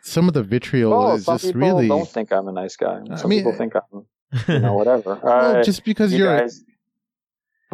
some 0.01 0.27
of 0.27 0.33
the 0.33 0.43
vitriol 0.43 0.91
well, 0.91 1.15
is 1.15 1.25
just 1.25 1.53
really. 1.55 1.85
People 1.85 1.97
don't 1.99 2.09
think 2.09 2.31
I'm 2.31 2.47
a 2.47 2.51
nice 2.51 2.75
guy. 2.75 3.01
Some 3.15 3.17
I 3.25 3.27
mean, 3.27 3.39
people 3.39 3.53
think 3.53 3.73
I'm, 3.75 4.05
you 4.47 4.59
know, 4.59 4.73
whatever. 4.73 5.19
well, 5.23 5.57
uh, 5.57 5.63
just 5.63 5.83
because 5.83 6.13
you 6.13 6.27
are 6.27 6.47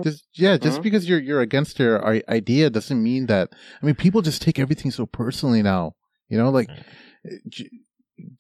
just 0.01 0.25
yeah, 0.33 0.57
just 0.57 0.75
mm-hmm. 0.75 0.83
because 0.83 1.07
you're 1.07 1.19
you're 1.19 1.41
against 1.41 1.77
her 1.77 2.03
idea 2.29 2.69
doesn't 2.69 3.01
mean 3.01 3.27
that. 3.27 3.49
I 3.81 3.85
mean, 3.85 3.95
people 3.95 4.21
just 4.21 4.41
take 4.41 4.59
everything 4.59 4.91
so 4.91 5.05
personally 5.05 5.61
now. 5.61 5.95
You 6.29 6.37
know, 6.37 6.49
like 6.49 6.69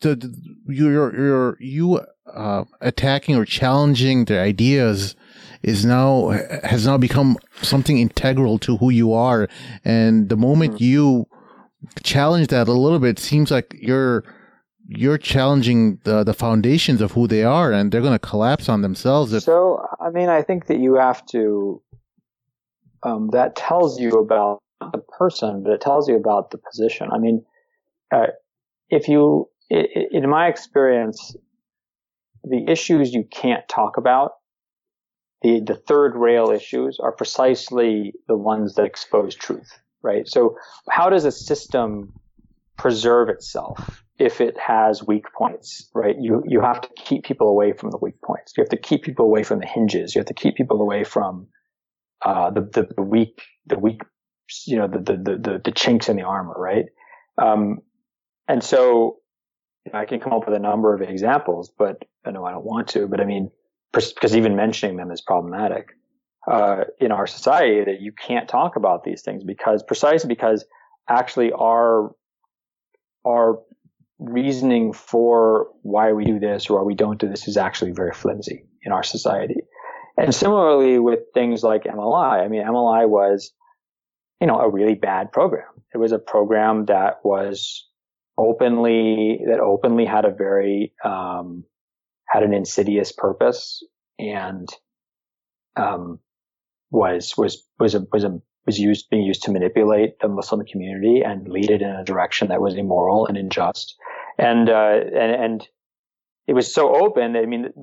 the, 0.01 0.33
you're 0.67 1.15
you're 1.15 1.57
you 1.59 2.01
uh, 2.33 2.63
attacking 2.81 3.35
or 3.35 3.45
challenging 3.45 4.25
their 4.25 4.41
ideas 4.41 5.15
is 5.61 5.85
now 5.85 6.29
has 6.63 6.85
now 6.87 6.97
become 6.97 7.37
something 7.61 7.97
integral 7.99 8.57
to 8.59 8.77
who 8.77 8.89
you 8.89 9.13
are 9.13 9.47
and 9.85 10.29
the 10.29 10.35
moment 10.35 10.75
mm-hmm. 10.75 10.83
you 10.83 11.27
challenge 12.03 12.47
that 12.47 12.67
a 12.67 12.73
little 12.73 12.99
bit, 12.99 13.19
seems 13.19 13.51
like 13.51 13.75
you're 13.79 14.23
you're 14.87 15.17
challenging 15.17 15.99
the 16.03 16.23
the 16.23 16.33
foundations 16.33 17.01
of 17.01 17.11
who 17.13 17.27
they 17.27 17.43
are, 17.43 17.71
and 17.71 17.91
they're 17.91 18.01
going 18.01 18.13
to 18.13 18.19
collapse 18.19 18.69
on 18.69 18.81
themselves. 18.81 19.33
If, 19.33 19.43
so, 19.43 19.85
I 19.99 20.09
mean, 20.09 20.29
I 20.29 20.41
think 20.41 20.67
that 20.67 20.79
you 20.79 20.95
have 20.95 21.25
to. 21.27 21.81
Um, 23.03 23.29
that 23.33 23.57
tells 23.57 23.99
you 23.99 24.11
about 24.11 24.59
the 24.79 24.99
person, 24.99 25.63
but 25.63 25.73
it 25.73 25.81
tells 25.81 26.07
you 26.07 26.15
about 26.15 26.51
the 26.51 26.57
position. 26.57 27.09
I 27.11 27.17
mean, 27.17 27.43
uh, 28.13 28.27
if 28.89 29.09
you, 29.09 29.49
in 29.69 30.29
my 30.29 30.47
experience, 30.47 31.35
the 32.45 32.65
issues 32.65 33.13
you 33.13 33.25
can't 33.29 33.67
talk 33.67 33.97
about, 33.97 34.31
the 35.41 35.59
the 35.59 35.75
third 35.75 36.15
rail 36.15 36.49
issues, 36.49 36.99
are 37.01 37.11
precisely 37.11 38.13
the 38.27 38.37
ones 38.37 38.75
that 38.75 38.85
expose 38.85 39.35
truth. 39.35 39.71
Right. 40.01 40.27
So, 40.27 40.57
how 40.89 41.09
does 41.09 41.23
a 41.23 41.31
system 41.31 42.13
preserve 42.77 43.29
itself 43.29 44.02
if 44.23 44.41
it 44.41 44.57
has 44.57 45.05
weak 45.05 45.25
points, 45.37 45.89
right? 45.93 46.15
You, 46.19 46.43
you 46.47 46.61
have 46.61 46.81
to 46.81 46.89
keep 46.95 47.23
people 47.23 47.49
away 47.49 47.73
from 47.73 47.91
the 47.91 47.97
weak 47.97 48.21
points. 48.21 48.53
You 48.55 48.61
have 48.63 48.69
to 48.69 48.77
keep 48.77 49.03
people 49.03 49.25
away 49.25 49.43
from 49.43 49.59
the 49.59 49.67
hinges. 49.67 50.15
You 50.15 50.19
have 50.19 50.27
to 50.27 50.33
keep 50.33 50.55
people 50.55 50.81
away 50.81 51.03
from, 51.03 51.47
uh, 52.25 52.49
the, 52.51 52.61
the, 52.61 52.87
the 52.95 53.01
weak, 53.01 53.41
the 53.65 53.77
weak, 53.77 54.01
you 54.65 54.77
know, 54.77 54.87
the, 54.87 54.99
the, 54.99 55.17
the, 55.17 55.61
the 55.63 55.71
chinks 55.71 56.09
in 56.09 56.15
the 56.15 56.23
armor, 56.23 56.55
right? 56.57 56.85
Um, 57.41 57.79
and 58.47 58.63
so 58.63 59.17
I 59.93 60.05
can 60.05 60.19
come 60.19 60.33
up 60.33 60.45
with 60.47 60.55
a 60.55 60.59
number 60.59 60.93
of 60.93 61.01
examples, 61.01 61.71
but 61.77 62.03
I 62.25 62.31
know 62.31 62.45
I 62.45 62.51
don't 62.51 62.65
want 62.65 62.87
to, 62.89 63.07
but 63.07 63.19
I 63.19 63.25
mean, 63.25 63.51
because 63.91 64.35
even 64.35 64.55
mentioning 64.55 64.97
them 64.97 65.11
is 65.11 65.21
problematic, 65.21 65.89
uh, 66.49 66.83
in 66.99 67.11
our 67.11 67.27
society 67.27 67.83
that 67.85 68.01
you 68.01 68.11
can't 68.11 68.49
talk 68.49 68.75
about 68.75 69.03
these 69.03 69.21
things 69.21 69.43
because 69.43 69.81
precisely 69.83 70.27
because 70.27 70.65
actually 71.09 71.51
our 71.53 72.13
our 73.25 73.59
reasoning 74.19 74.93
for 74.93 75.67
why 75.81 76.13
we 76.13 76.25
do 76.25 76.39
this 76.39 76.69
or 76.69 76.77
why 76.77 76.83
we 76.83 76.95
don't 76.95 77.19
do 77.19 77.27
this 77.27 77.47
is 77.47 77.57
actually 77.57 77.91
very 77.91 78.13
flimsy 78.13 78.65
in 78.83 78.91
our 78.91 79.03
society. 79.03 79.63
And 80.17 80.33
similarly 80.33 80.99
with 80.99 81.19
things 81.33 81.63
like 81.63 81.83
MLI, 81.85 82.43
I 82.43 82.47
mean, 82.47 82.63
MLI 82.63 83.07
was, 83.09 83.51
you 84.39 84.47
know, 84.47 84.59
a 84.59 84.69
really 84.69 84.95
bad 84.95 85.31
program. 85.31 85.67
It 85.93 85.97
was 85.97 86.11
a 86.11 86.19
program 86.19 86.85
that 86.85 87.19
was 87.23 87.87
openly, 88.37 89.39
that 89.47 89.59
openly 89.59 90.05
had 90.05 90.25
a 90.25 90.31
very, 90.31 90.93
um, 91.03 91.63
had 92.27 92.43
an 92.43 92.53
insidious 92.53 93.11
purpose 93.11 93.83
and, 94.19 94.69
um, 95.75 96.19
was, 96.91 97.33
was, 97.37 97.65
was 97.79 97.95
a, 97.95 98.05
was 98.11 98.23
a, 98.23 98.39
was 98.65 98.79
used, 98.79 99.09
being 99.09 99.23
used 99.23 99.43
to 99.43 99.51
manipulate 99.51 100.19
the 100.19 100.27
Muslim 100.27 100.65
community 100.65 101.21
and 101.21 101.47
lead 101.47 101.69
it 101.69 101.81
in 101.81 101.89
a 101.89 102.03
direction 102.03 102.47
that 102.47 102.61
was 102.61 102.75
immoral 102.75 103.27
and 103.27 103.37
unjust. 103.37 103.95
And, 104.37 104.69
uh, 104.69 104.99
and, 105.13 105.43
and 105.43 105.67
it 106.47 106.53
was 106.53 106.73
so 106.73 106.95
open. 106.95 107.35
I 107.35 107.45
mean, 107.45 107.73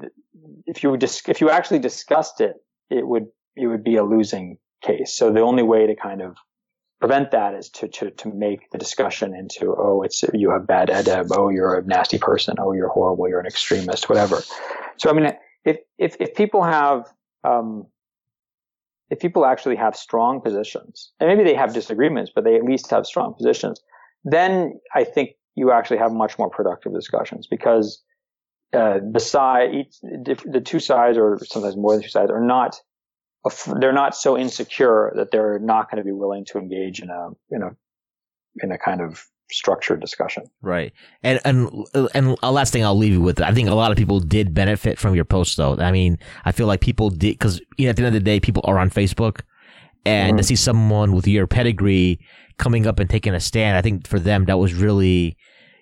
if 0.67 0.83
you 0.83 0.97
dis- 0.97 1.29
if 1.29 1.41
you 1.41 1.51
actually 1.51 1.81
discussed 1.81 2.41
it, 2.41 2.55
it 2.89 3.07
would, 3.07 3.27
it 3.57 3.67
would 3.67 3.85
be 3.85 3.97
a 3.97 4.05
losing 4.05 4.59
case. 4.83 5.13
So 5.13 5.33
the 5.33 5.41
only 5.41 5.63
way 5.63 5.87
to 5.87 5.95
kind 5.95 6.23
of 6.23 6.37
prevent 6.99 7.31
that 7.31 7.55
is 7.55 7.71
to, 7.71 7.89
to, 7.89 8.11
to 8.11 8.33
make 8.33 8.71
the 8.71 8.79
discussion 8.79 9.35
into, 9.35 9.75
oh, 9.77 10.03
it's, 10.03 10.23
you 10.35 10.51
have 10.51 10.67
bad 10.67 10.89
edeb. 10.89 11.29
Oh, 11.33 11.49
you're 11.49 11.79
a 11.79 11.85
nasty 11.85 12.19
person. 12.19 12.57
Oh, 12.59 12.73
you're 12.73 12.89
horrible. 12.89 13.29
You're 13.29 13.41
an 13.41 13.47
extremist, 13.47 14.09
whatever. 14.09 14.43
So, 14.99 15.09
I 15.09 15.13
mean, 15.15 15.33
if, 15.65 15.79
if, 15.99 16.17
if 16.21 16.35
people 16.35 16.63
have, 16.63 17.11
um, 17.43 17.87
if 19.11 19.19
people 19.19 19.45
actually 19.45 19.77
have 19.77 19.97
strong 19.97 20.41
positions, 20.41 21.13
and 21.19 21.29
maybe 21.29 21.45
they 21.45 21.57
have 21.57 21.75
disagreements, 21.75 22.31
but 22.35 22.45
they 22.45 22.57
at 22.57 22.63
least 22.63 22.91
have 22.91 23.07
strong 23.07 23.35
positions, 23.35 23.81
then 24.25 24.79
I 24.95 25.05
think 25.05 25.31
you 25.57 25.73
actually 25.73 25.99
have 25.99 26.13
much 26.13 26.39
more 26.39 26.49
productive 26.49 26.95
discussions 26.95 27.47
because 27.49 28.03
uh, 28.73 29.01
the 29.13 29.21
side, 29.21 29.75
each, 29.75 29.99
the 30.01 30.63
two 30.65 30.79
sides, 30.79 31.19
or 31.19 31.39
sometimes 31.45 31.77
more 31.77 31.93
than 31.93 32.03
two 32.03 32.09
sides, 32.09 32.31
are 32.31 32.45
not 32.45 32.81
they're 33.81 33.93
not 33.93 34.15
so 34.15 34.37
insecure 34.37 35.13
that 35.17 35.31
they're 35.31 35.59
not 35.59 35.91
going 35.91 35.97
to 35.97 36.05
be 36.05 36.13
willing 36.13 36.45
to 36.45 36.59
engage 36.59 37.01
in 37.01 37.09
a 37.09 37.29
in 37.51 37.63
a 37.63 37.71
in 38.63 38.71
a 38.71 38.79
kind 38.79 39.01
of 39.01 39.25
structured 39.53 40.01
discussion. 40.01 40.45
Right. 40.63 40.93
And 41.23 41.41
and 41.45 41.69
and 42.15 42.37
a 42.43 42.53
last 42.53 42.73
thing 42.73 42.85
I'll 42.85 42.97
leave 42.97 43.13
you 43.13 43.21
with. 43.21 43.41
I 43.41 43.53
think 43.53 43.69
a 43.69 43.75
lot 43.75 43.91
of 43.91 43.97
people 43.97 44.21
did 44.21 44.55
benefit 44.55 44.99
from 44.99 45.15
your 45.15 45.25
post 45.25 45.57
though. 45.57 45.77
I 45.77 45.93
mean, 45.93 46.19
I 46.45 46.53
feel 46.53 46.67
like 46.67 46.81
people 46.81 47.11
did 47.11 47.39
because 47.39 47.61
you 47.77 47.87
know 47.87 47.91
at 47.91 47.97
the 47.97 48.03
end 48.03 48.09
of 48.09 48.15
the 48.15 48.21
day, 48.21 48.41
people 48.41 48.63
are 48.67 48.79
on 48.79 48.91
Facebook, 48.91 49.41
and 50.05 50.31
mm-hmm. 50.31 50.37
to 50.39 50.43
see 50.45 50.57
someone 50.57 51.13
with 51.13 51.27
your 51.27 51.47
pedigree 51.47 52.21
coming 52.59 52.87
up 52.87 52.99
and 52.99 53.09
taking 53.09 53.35
a 53.35 53.41
stand, 53.41 53.77
I 53.77 53.83
think 53.83 54.07
for 54.07 54.19
them 54.19 54.45
that 54.45 54.59
was 54.59 54.75
really 54.75 55.37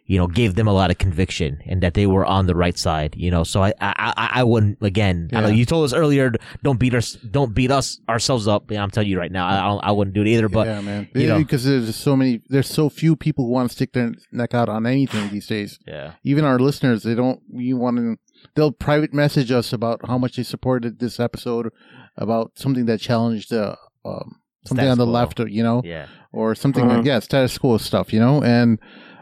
you 0.09 0.17
know, 0.17 0.27
gave 0.27 0.55
them 0.55 0.67
a 0.67 0.73
lot 0.73 0.91
of 0.91 0.97
conviction 0.97 1.61
and 1.67 1.83
that 1.83 1.93
they 1.93 2.07
were 2.07 2.25
on 2.25 2.47
the 2.47 2.55
right 2.55 2.79
side, 2.79 3.15
you 3.15 3.31
know. 3.31 3.45
So 3.45 3.63
I, 3.63 3.75
I, 3.79 4.31
I 4.37 4.43
wouldn't 4.43 4.79
again. 4.81 5.29
Yeah. 5.31 5.39
I 5.39 5.41
know 5.43 5.49
you 5.49 5.67
told 5.67 5.85
us 5.85 5.93
earlier, 5.93 6.33
don't 6.63 6.81
beat 6.81 6.95
us, 6.95 7.13
don't 7.13 7.55
beat 7.55 7.71
us 7.71 8.01
ourselves 8.09 8.49
up. 8.49 8.73
I'm 8.73 8.91
telling 8.91 9.11
you 9.11 9.19
right 9.19 9.31
now, 9.31 9.47
I, 9.47 9.89
I 9.89 9.93
wouldn't 9.93 10.15
do 10.15 10.23
it 10.23 10.29
either. 10.29 10.49
But 10.49 10.67
yeah, 10.67 10.81
man, 10.81 11.09
you 11.15 11.27
know, 11.27 11.39
because 11.39 11.65
there's 11.65 11.95
so 11.95 12.17
many, 12.17 12.41
there's 12.49 12.71
so 12.71 12.89
few 12.89 13.17
people 13.17 13.45
who 13.45 13.51
want 13.51 13.69
to 13.69 13.77
stick 13.77 13.93
their 13.93 14.15
neck 14.33 14.55
out 14.55 14.71
on 14.71 14.87
anything 14.87 15.29
these 15.29 15.47
days. 15.47 15.79
Yeah, 15.87 16.15
even 16.25 16.43
our 16.43 16.59
listeners, 16.59 17.03
they 17.03 17.15
don't. 17.15 17.43
You 17.53 17.77
want 17.77 17.99
to, 17.99 18.17
they'll 18.55 18.73
private 18.73 19.13
message 19.13 19.53
us 19.53 19.75
about 19.75 20.01
how 20.09 20.17
much 20.17 20.37
they 20.37 20.43
supported 20.43 21.01
this 21.01 21.21
episode, 21.21 21.71
about 22.17 22.53
something 22.55 22.87
that 22.87 22.99
challenged 22.99 23.51
the. 23.51 23.77
Um, 24.07 24.41
something 24.65 24.85
status 24.85 24.93
on 24.93 24.99
the 24.99 25.05
quo. 25.05 25.13
left, 25.13 25.41
or, 25.41 25.49
you 25.49 25.63
know, 25.63 25.83
yeah, 25.85 26.07
or 26.33 26.55
something 26.55 26.85
mm-hmm. 26.85 26.99
like 26.99 27.07
yeah, 27.07 27.19
status 27.21 27.59
quo 27.59 27.77
stuff, 27.77 28.13
you 28.13 28.21
know, 28.21 28.43
and 28.43 28.79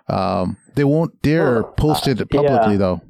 um, 0.08 0.56
they 0.74 0.84
won't 0.84 1.20
dare 1.22 1.62
well, 1.62 1.72
post 1.72 2.06
it 2.06 2.18
publicly, 2.30 2.72
yeah. 2.72 2.78
though. 2.78 3.00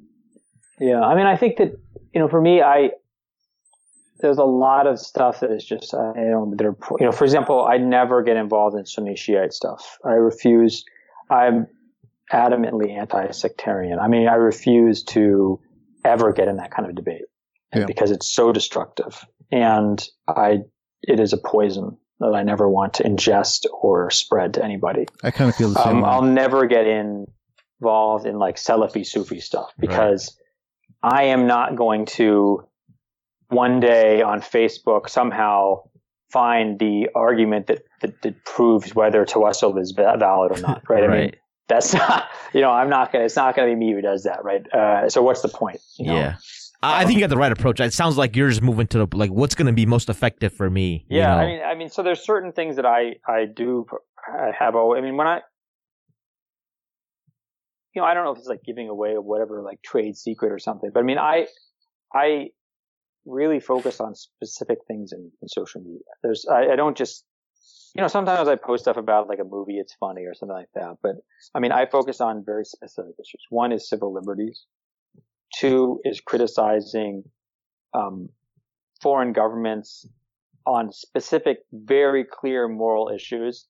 Yeah, 0.79 1.01
I 1.01 1.15
mean, 1.15 1.27
I 1.27 1.37
think 1.37 1.57
that 1.59 1.73
you 2.13 2.21
know, 2.21 2.29
for 2.29 2.41
me, 2.41 2.63
I 2.63 2.91
there's 4.21 4.39
a 4.39 4.45
lot 4.45 4.87
of 4.87 4.99
stuff 4.99 5.41
that 5.41 5.51
is 5.51 5.65
just 5.65 5.93
uh, 5.93 6.13
you 6.15 6.31
know, 6.31 6.55
you 6.99 7.07
know, 7.07 7.13
for 7.13 7.25
example, 7.25 7.67
I 7.67 7.79
never 7.79 8.23
get 8.23 8.37
involved 8.37 8.77
in 8.77 8.87
Sunni 8.87 9.17
Shiite 9.17 9.53
stuff. 9.53 9.99
I 10.05 10.13
refuse. 10.13 10.85
I'm 11.29 11.67
adamantly 12.33 12.97
anti-sectarian. 12.97 13.99
I 13.99 14.09
mean, 14.09 14.29
I 14.29 14.35
refuse 14.35 15.03
to 15.05 15.61
ever 16.05 16.33
get 16.33 16.49
in 16.49 16.57
that 16.57 16.71
kind 16.71 16.89
of 16.89 16.95
debate 16.95 17.23
yeah. 17.75 17.85
because 17.85 18.11
it's 18.11 18.33
so 18.33 18.53
destructive, 18.53 19.25
and 19.51 20.03
I 20.29 20.61
it 21.03 21.21
is 21.21 21.33
a 21.33 21.39
poison 21.39 21.99
that 22.21 22.35
I 22.35 22.43
never 22.43 22.69
want 22.69 22.95
to 22.95 23.05
ingest 23.05 23.67
or 23.73 24.11
spread 24.11 24.55
to 24.55 24.65
anybody. 24.65 25.07
I 25.23 25.31
kind 25.31 25.51
of 25.51 25.57
feel 25.57 25.71
the 25.71 25.83
same. 25.83 25.99
Um, 25.99 26.05
I'll 26.05 26.23
never 26.23 26.67
get 26.67 26.87
involved 26.87 28.27
in 28.27 28.39
like 28.39 28.57
Salafi 28.57 29.07
Sufi 29.07 29.41
stuff 29.41 29.71
because 29.79 30.37
right. 31.05 31.21
I 31.21 31.23
am 31.25 31.47
not 31.47 31.77
going 31.77 32.07
to 32.07 32.67
one 33.49 33.81
day 33.81 34.23
on 34.23 34.41
Facebook 34.41 35.09
somehow 35.09 35.83
find 36.33 36.79
the 36.79 37.09
argument 37.15 37.69
that, 37.69 37.83
that, 38.01 38.21
that 38.23 38.45
proves 38.45 38.95
whether 38.95 39.25
tawassul 39.25 39.81
is 39.81 39.93
valid 39.93 40.53
or 40.53 40.61
not. 40.61 40.83
Right. 40.89 41.03
right. 41.09 41.11
I 41.11 41.21
mean, 41.21 41.33
that's 41.69 41.95
not, 41.95 42.29
you 42.53 42.61
know, 42.61 42.71
I'm 42.71 42.89
not 42.89 43.13
going 43.13 43.23
to, 43.23 43.27
it's 43.27 43.37
not 43.37 43.55
going 43.55 43.69
to 43.69 43.75
be 43.75 43.79
me 43.79 43.93
who 43.93 44.01
does 44.01 44.25
that. 44.25 44.45
Right. 44.45 44.67
Uh, 44.73 45.09
so 45.09 45.23
what's 45.23 45.43
the 45.43 45.49
point? 45.49 45.81
You 45.99 46.07
know? 46.07 46.17
Yeah. 46.17 46.37
I 46.83 47.05
think 47.05 47.15
you 47.15 47.21
got 47.21 47.31
the 47.31 47.37
right 47.37 47.53
approach. 47.53 47.81
It 47.81 47.93
sounds 47.93 48.17
like 48.17 48.37
you're 48.37 48.49
just 48.49 48.63
moving 48.63 48.87
to 48.89 49.07
the 49.07 49.17
like 49.17 49.31
what's 49.31 49.55
going 49.55 49.67
to 49.67 49.73
be 49.73 49.87
most 49.87 50.09
effective 50.09 50.53
for 50.53 50.69
me. 50.69 51.07
Yeah, 51.09 51.29
know? 51.29 51.37
I 51.41 51.47
mean, 51.47 51.61
I 51.63 51.75
mean, 51.75 51.89
so 51.89 52.03
there's 52.03 52.25
certain 52.25 52.53
things 52.53 52.77
that 52.77 52.87
I 52.87 53.17
I 53.27 53.47
do 53.47 53.87
I 54.27 54.51
have. 54.59 54.77
I 54.77 55.01
mean, 55.01 55.17
when 55.17 55.27
I 55.27 55.41
you 57.95 58.03
know, 58.03 58.05
I 58.07 58.15
don't 58.15 58.25
know 58.25 58.33
if 58.33 58.39
it's 58.39 58.49
like 58.49 58.63
giving 58.65 58.89
away 58.89 59.13
or 59.13 59.23
whatever 59.23 59.63
like 59.63 59.81
trade 59.83 60.17
secret 60.17 60.53
or 60.53 60.59
something, 60.59 60.91
but 60.93 61.01
I 61.01 61.03
mean, 61.03 61.19
I 61.19 61.47
I 62.15 62.49
really 63.25 63.59
focus 63.59 64.01
on 64.01 64.15
specific 64.15 64.79
things 64.87 65.13
in, 65.13 65.31
in 65.43 65.49
social 65.49 65.81
media. 65.81 66.01
There's 66.23 66.47
I, 66.47 66.73
I 66.73 66.77
don't 66.77 66.97
just 66.97 67.25
you 67.95 68.03
know, 68.03 68.09
sometimes 68.09 68.47
I 68.47 68.57
post 68.57 68.85
stuff 68.85 68.99
about 68.99 69.27
like 69.27 69.39
a 69.39 69.45
movie, 69.45 69.79
it's 69.79 69.95
funny 69.95 70.25
or 70.25 70.35
something 70.35 70.55
like 70.55 70.69
that. 70.75 70.99
But 71.03 71.17
I 71.55 71.61
mean, 71.61 71.73
I 71.73 71.87
focus 71.87 72.21
on 72.21 72.45
very 72.45 72.67
specific 72.67 73.15
issues. 73.19 73.43
One 73.49 73.73
is 73.73 73.89
civil 73.89 74.13
liberties. 74.13 74.67
Two 75.59 76.01
is 76.05 76.21
criticizing 76.21 77.25
um, 77.95 78.29
foreign 79.03 79.33
governments 79.33 80.07
on 80.67 80.93
specific, 80.93 81.59
very 81.73 82.25
clear 82.25 82.69
moral 82.69 83.11
issues, 83.15 83.67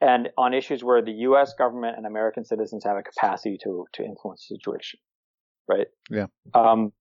and 0.00 0.30
on 0.38 0.54
issues 0.54 0.82
where 0.82 1.02
the 1.02 1.12
U.S. 1.28 1.52
government 1.58 1.96
and 1.96 2.06
American 2.06 2.44
citizens 2.44 2.84
have 2.84 2.96
a 2.96 3.02
capacity 3.02 3.58
to 3.64 3.84
to 3.94 4.02
influence 4.02 4.46
the 4.48 4.56
situation. 4.56 5.00
Right. 5.68 5.88
Yeah. 6.10 6.26
Um, 6.54 6.92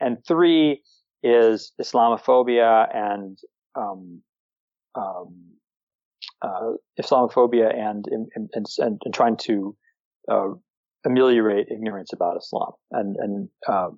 and 0.00 0.18
three 0.26 0.82
is 1.22 1.72
Islamophobia 1.80 2.88
and 2.94 3.38
um, 3.74 4.22
um, 4.94 5.34
uh, 6.42 6.72
Islamophobia 7.00 7.74
and 7.74 8.04
and, 8.10 8.50
and, 8.54 8.66
and 8.78 9.14
trying 9.14 9.36
to 9.38 9.76
uh, 10.30 10.48
ameliorate 11.06 11.68
ignorance 11.70 12.12
about 12.12 12.36
Islam 12.36 12.72
and, 12.90 13.16
and 13.16 13.48
uh, 13.68 13.88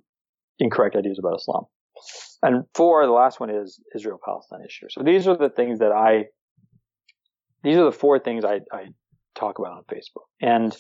incorrect 0.58 0.96
ideas 0.96 1.18
about 1.18 1.36
Islam. 1.36 1.64
And 2.42 2.64
four, 2.74 3.04
the 3.06 3.12
last 3.12 3.40
one 3.40 3.50
is 3.50 3.80
Israel 3.96 4.20
Palestine 4.24 4.60
issue. 4.64 4.86
So 4.90 5.02
these 5.02 5.26
are 5.26 5.36
the 5.36 5.48
things 5.48 5.80
that 5.80 5.90
I, 5.92 6.26
these 7.64 7.76
are 7.76 7.84
the 7.84 7.92
four 7.92 8.18
things 8.18 8.44
I, 8.44 8.60
I 8.72 8.88
talk 9.34 9.58
about 9.58 9.72
on 9.72 9.82
Facebook. 9.92 10.26
And 10.40 10.76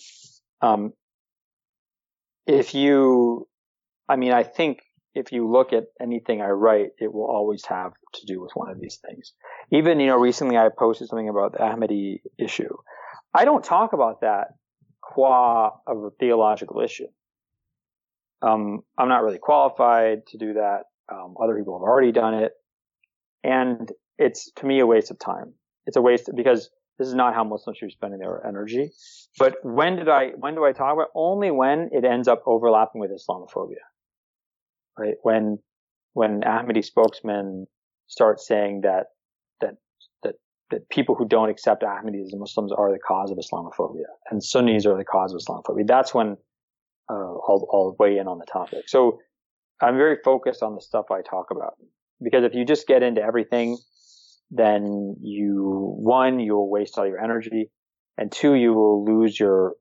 um, 0.60 0.92
if 2.46 2.74
you, 2.74 3.48
I 4.08 4.16
mean, 4.16 4.32
I 4.32 4.44
think 4.44 4.80
if 5.14 5.32
you 5.32 5.50
look 5.50 5.72
at 5.72 5.84
anything 6.00 6.40
I 6.40 6.50
write, 6.50 6.90
it 6.98 7.12
will 7.12 7.26
always 7.26 7.64
have 7.66 7.92
to 8.14 8.26
do 8.26 8.40
with 8.40 8.52
one 8.54 8.70
of 8.70 8.80
these 8.80 9.00
things. 9.04 9.32
Even, 9.72 9.98
you 9.98 10.06
know, 10.06 10.16
recently 10.16 10.56
I 10.56 10.68
posted 10.76 11.08
something 11.08 11.28
about 11.28 11.52
the 11.52 11.58
Ahmadi 11.58 12.20
issue. 12.38 12.74
I 13.34 13.44
don't 13.44 13.64
talk 13.64 13.92
about 13.92 14.20
that 14.20 14.48
qua 15.08 15.70
of 15.86 16.04
a 16.04 16.10
theological 16.20 16.80
issue. 16.82 17.06
Um, 18.42 18.80
I'm 18.96 19.08
not 19.08 19.22
really 19.22 19.38
qualified 19.38 20.26
to 20.28 20.38
do 20.38 20.52
that. 20.54 20.82
Um, 21.10 21.34
other 21.42 21.56
people 21.56 21.78
have 21.78 21.82
already 21.82 22.12
done 22.12 22.34
it. 22.34 22.52
And 23.42 23.90
it's 24.18 24.52
to 24.56 24.66
me 24.66 24.80
a 24.80 24.86
waste 24.86 25.10
of 25.10 25.18
time. 25.18 25.54
It's 25.86 25.96
a 25.96 26.02
waste 26.02 26.30
because 26.36 26.68
this 26.98 27.08
is 27.08 27.14
not 27.14 27.34
how 27.34 27.44
Muslims 27.44 27.78
should 27.78 27.86
be 27.86 27.92
spending 27.92 28.20
their 28.20 28.46
energy. 28.46 28.90
But 29.38 29.56
when 29.62 29.96
did 29.96 30.08
I, 30.08 30.32
when 30.36 30.54
do 30.54 30.64
I 30.64 30.72
talk 30.72 30.92
about? 30.92 31.08
Only 31.14 31.50
when 31.50 31.88
it 31.92 32.04
ends 32.04 32.28
up 32.28 32.42
overlapping 32.44 33.00
with 33.00 33.10
Islamophobia. 33.10 33.84
Right? 34.98 35.14
When, 35.22 35.58
when 36.12 36.42
Ahmadi 36.42 36.84
spokesmen 36.84 37.66
start 38.08 38.40
saying 38.40 38.82
that, 38.82 38.88
that, 38.92 39.06
that, 40.70 40.88
people 40.88 41.14
who 41.14 41.26
don't 41.26 41.48
accept 41.48 41.82
Ahmadis 41.82 42.26
as 42.26 42.34
Muslims 42.34 42.72
are 42.72 42.92
the 42.92 42.98
cause 42.98 43.30
of 43.30 43.38
Islamophobia 43.38 44.06
and 44.30 44.42
Sunnis 44.42 44.86
are 44.86 44.96
the 44.96 45.04
cause 45.04 45.32
of 45.32 45.40
Islamophobia. 45.40 45.86
That's 45.86 46.14
when, 46.14 46.36
uh, 47.10 47.14
I'll, 47.14 47.68
I'll 47.72 47.96
weigh 47.98 48.18
in 48.18 48.28
on 48.28 48.38
the 48.38 48.46
topic. 48.46 48.88
So 48.88 49.18
I'm 49.80 49.96
very 49.96 50.18
focused 50.24 50.62
on 50.62 50.74
the 50.74 50.80
stuff 50.80 51.06
I 51.10 51.22
talk 51.22 51.50
about 51.50 51.74
because 52.22 52.44
if 52.44 52.54
you 52.54 52.64
just 52.64 52.86
get 52.86 53.02
into 53.02 53.22
everything, 53.22 53.78
then 54.50 55.16
you, 55.20 55.94
one, 55.98 56.40
you 56.40 56.54
will 56.54 56.70
waste 56.70 56.98
all 56.98 57.06
your 57.06 57.22
energy 57.22 57.70
and 58.18 58.32
two, 58.32 58.54
you 58.54 58.74
will 58.74 59.04
lose 59.04 59.38
your, 59.38 59.74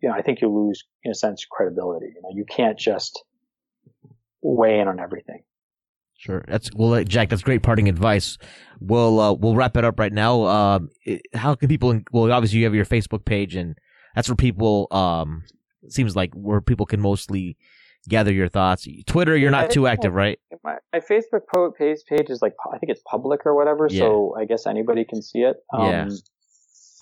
you 0.00 0.08
know, 0.08 0.14
I 0.14 0.22
think 0.22 0.40
you'll 0.40 0.66
lose 0.66 0.84
in 1.04 1.12
a 1.12 1.14
sense 1.14 1.44
credibility. 1.48 2.06
You 2.06 2.22
know, 2.22 2.30
you 2.34 2.44
can't 2.44 2.78
just 2.78 3.22
weigh 4.40 4.80
in 4.80 4.88
on 4.88 4.98
everything. 4.98 5.42
Sure. 6.22 6.44
That's 6.46 6.70
well, 6.72 7.02
Jack. 7.02 7.30
That's 7.30 7.42
great 7.42 7.64
parting 7.64 7.88
advice. 7.88 8.38
We'll 8.78 9.18
uh, 9.18 9.32
we'll 9.32 9.56
wrap 9.56 9.76
it 9.76 9.84
up 9.84 9.98
right 9.98 10.12
now. 10.12 10.44
Um, 10.44 10.88
it, 11.04 11.22
how 11.34 11.56
can 11.56 11.68
people? 11.68 12.00
Well, 12.12 12.30
obviously 12.30 12.60
you 12.60 12.64
have 12.64 12.76
your 12.76 12.84
Facebook 12.84 13.24
page, 13.24 13.56
and 13.56 13.76
that's 14.14 14.28
where 14.28 14.36
people. 14.36 14.86
Um, 14.92 15.42
seems 15.88 16.14
like 16.14 16.32
where 16.34 16.60
people 16.60 16.86
can 16.86 17.00
mostly 17.00 17.56
gather 18.08 18.32
your 18.32 18.48
thoughts. 18.48 18.86
Twitter, 19.06 19.36
you're 19.36 19.50
not 19.50 19.72
too 19.72 19.88
active, 19.88 20.14
right? 20.14 20.38
My, 20.62 20.76
my 20.92 21.00
Facebook 21.00 21.40
page 21.76 21.98
page 22.08 22.30
is 22.30 22.40
like 22.40 22.54
I 22.72 22.78
think 22.78 22.90
it's 22.90 23.02
public 23.04 23.40
or 23.44 23.56
whatever, 23.56 23.88
Yeah. 23.90 24.02
so 24.02 24.36
I 24.38 24.44
guess 24.44 24.66
anybody 24.66 25.04
can 25.04 25.22
see 25.22 25.40
it. 25.40 25.56
Um, 25.72 25.86
Yeah. 25.86 26.08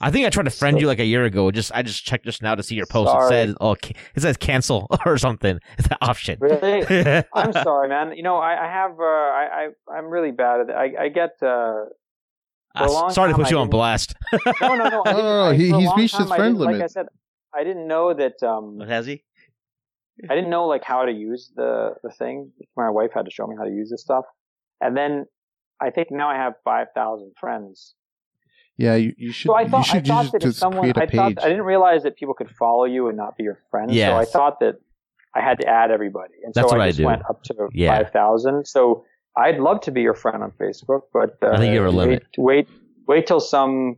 I 0.02 0.10
think 0.10 0.26
I 0.26 0.30
tried 0.30 0.44
to 0.44 0.50
friend 0.50 0.76
So- 0.76 0.80
you 0.80 0.86
like 0.86 0.98
a 0.98 1.04
year 1.04 1.24
ago. 1.24 1.50
Just 1.50 1.72
I 1.74 1.82
just 1.82 2.04
checked 2.04 2.24
just 2.24 2.42
now 2.42 2.54
to 2.54 2.62
see 2.62 2.74
your 2.74 2.86
post. 2.86 3.14
It 3.14 3.28
said 3.28 3.54
oh 3.60 3.72
it 3.72 3.96
says 4.20 4.36
cancel 4.36 4.86
or 5.06 5.18
something. 5.18 5.58
It's 5.78 5.88
that 5.88 5.98
option. 6.00 6.38
Really? 6.40 7.24
I'm 7.34 7.52
sorry, 7.52 7.88
man. 7.88 8.16
You 8.16 8.22
know, 8.22 8.36
I, 8.38 8.52
I 8.66 8.70
have, 8.70 8.92
uh, 8.98 9.04
I, 9.04 9.48
I, 9.88 9.92
I'm 9.94 10.06
really 10.06 10.30
bad 10.30 10.60
at 10.60 10.68
it. 10.70 10.72
I, 10.72 11.04
I 11.04 11.08
get, 11.08 11.30
uh, 11.42 11.84
Uh, 12.74 13.10
sorry 13.10 13.30
to 13.30 13.34
time, 13.34 13.42
put 13.44 13.50
you 13.50 13.58
on 13.58 13.68
blast. 13.68 14.14
no, 14.60 14.74
no, 14.76 14.88
no. 14.88 15.02
I 15.04 15.12
No, 15.12 15.16
didn't- 15.16 15.24
no, 15.24 15.44
no, 15.44 15.50
I- 15.50 15.54
he- 15.54 15.72
he's 15.72 15.90
reached 15.96 16.16
his 16.16 16.28
time, 16.28 16.36
friend 16.38 16.54
didn't- 16.54 16.60
Like 16.66 16.72
limit. 16.74 16.84
I 16.84 16.86
said, 16.86 17.06
I 17.54 17.64
didn't 17.64 17.86
know 17.88 18.14
that, 18.14 18.42
um, 18.42 18.80
Has 18.80 19.06
he? 19.06 19.24
I 20.30 20.34
didn't 20.34 20.50
know 20.50 20.66
like 20.66 20.84
how 20.84 21.04
to 21.06 21.12
use 21.12 21.50
the, 21.56 21.94
the 22.02 22.10
thing. 22.10 22.52
My 22.76 22.90
wife 22.90 23.10
had 23.14 23.24
to 23.24 23.30
show 23.30 23.46
me 23.46 23.56
how 23.58 23.64
to 23.64 23.70
use 23.70 23.90
this 23.90 24.02
stuff. 24.02 24.24
And 24.80 24.96
then 24.96 25.26
I 25.80 25.90
think 25.90 26.08
now 26.10 26.28
I 26.28 26.36
have 26.36 26.54
5,000 26.64 27.32
friends. 27.40 27.94
Yeah, 28.80 28.94
you, 28.94 29.14
you 29.18 29.30
should. 29.32 29.48
So 29.50 29.54
I 29.54 29.62
you 29.62 29.68
thought, 29.68 29.88
I 29.94 30.00
thought 30.00 30.22
just, 30.22 30.32
that 30.32 30.44
if 30.44 30.54
someone, 30.54 30.80
create 30.82 30.96
a 30.96 31.02
I 31.02 31.06
page. 31.06 31.36
thought, 31.36 31.44
I 31.44 31.48
didn't 31.48 31.64
realize 31.64 32.02
that 32.04 32.16
people 32.16 32.34
could 32.34 32.50
follow 32.50 32.84
you 32.86 33.08
and 33.08 33.16
not 33.16 33.36
be 33.36 33.42
your 33.44 33.58
friend. 33.70 33.90
So 33.94 34.16
I 34.16 34.24
thought 34.24 34.60
that 34.60 34.76
I 35.34 35.40
had 35.42 35.58
to 35.60 35.66
add 35.68 35.90
everybody. 35.90 36.34
And 36.44 36.54
That's 36.54 36.68
so 36.70 36.76
what 36.76 36.80
I 36.80 36.86
I 36.86 36.88
just 36.88 36.98
do. 36.98 37.04
went 37.04 37.22
up 37.28 37.42
to 37.44 37.68
Yeah. 37.72 37.96
5,000. 37.98 38.66
So 38.66 39.04
I'd 39.36 39.58
love 39.58 39.82
to 39.82 39.90
be 39.90 40.00
your 40.00 40.14
friend 40.14 40.42
on 40.42 40.50
Facebook, 40.52 41.02
but 41.12 41.36
uh, 41.42 41.50
I 41.52 41.58
think 41.58 41.74
you're 41.74 41.86
a 41.86 41.90
limit. 41.90 42.24
Wait, 42.38 42.66
wait, 42.66 42.68
wait 43.06 43.26
till 43.26 43.38
some 43.40 43.96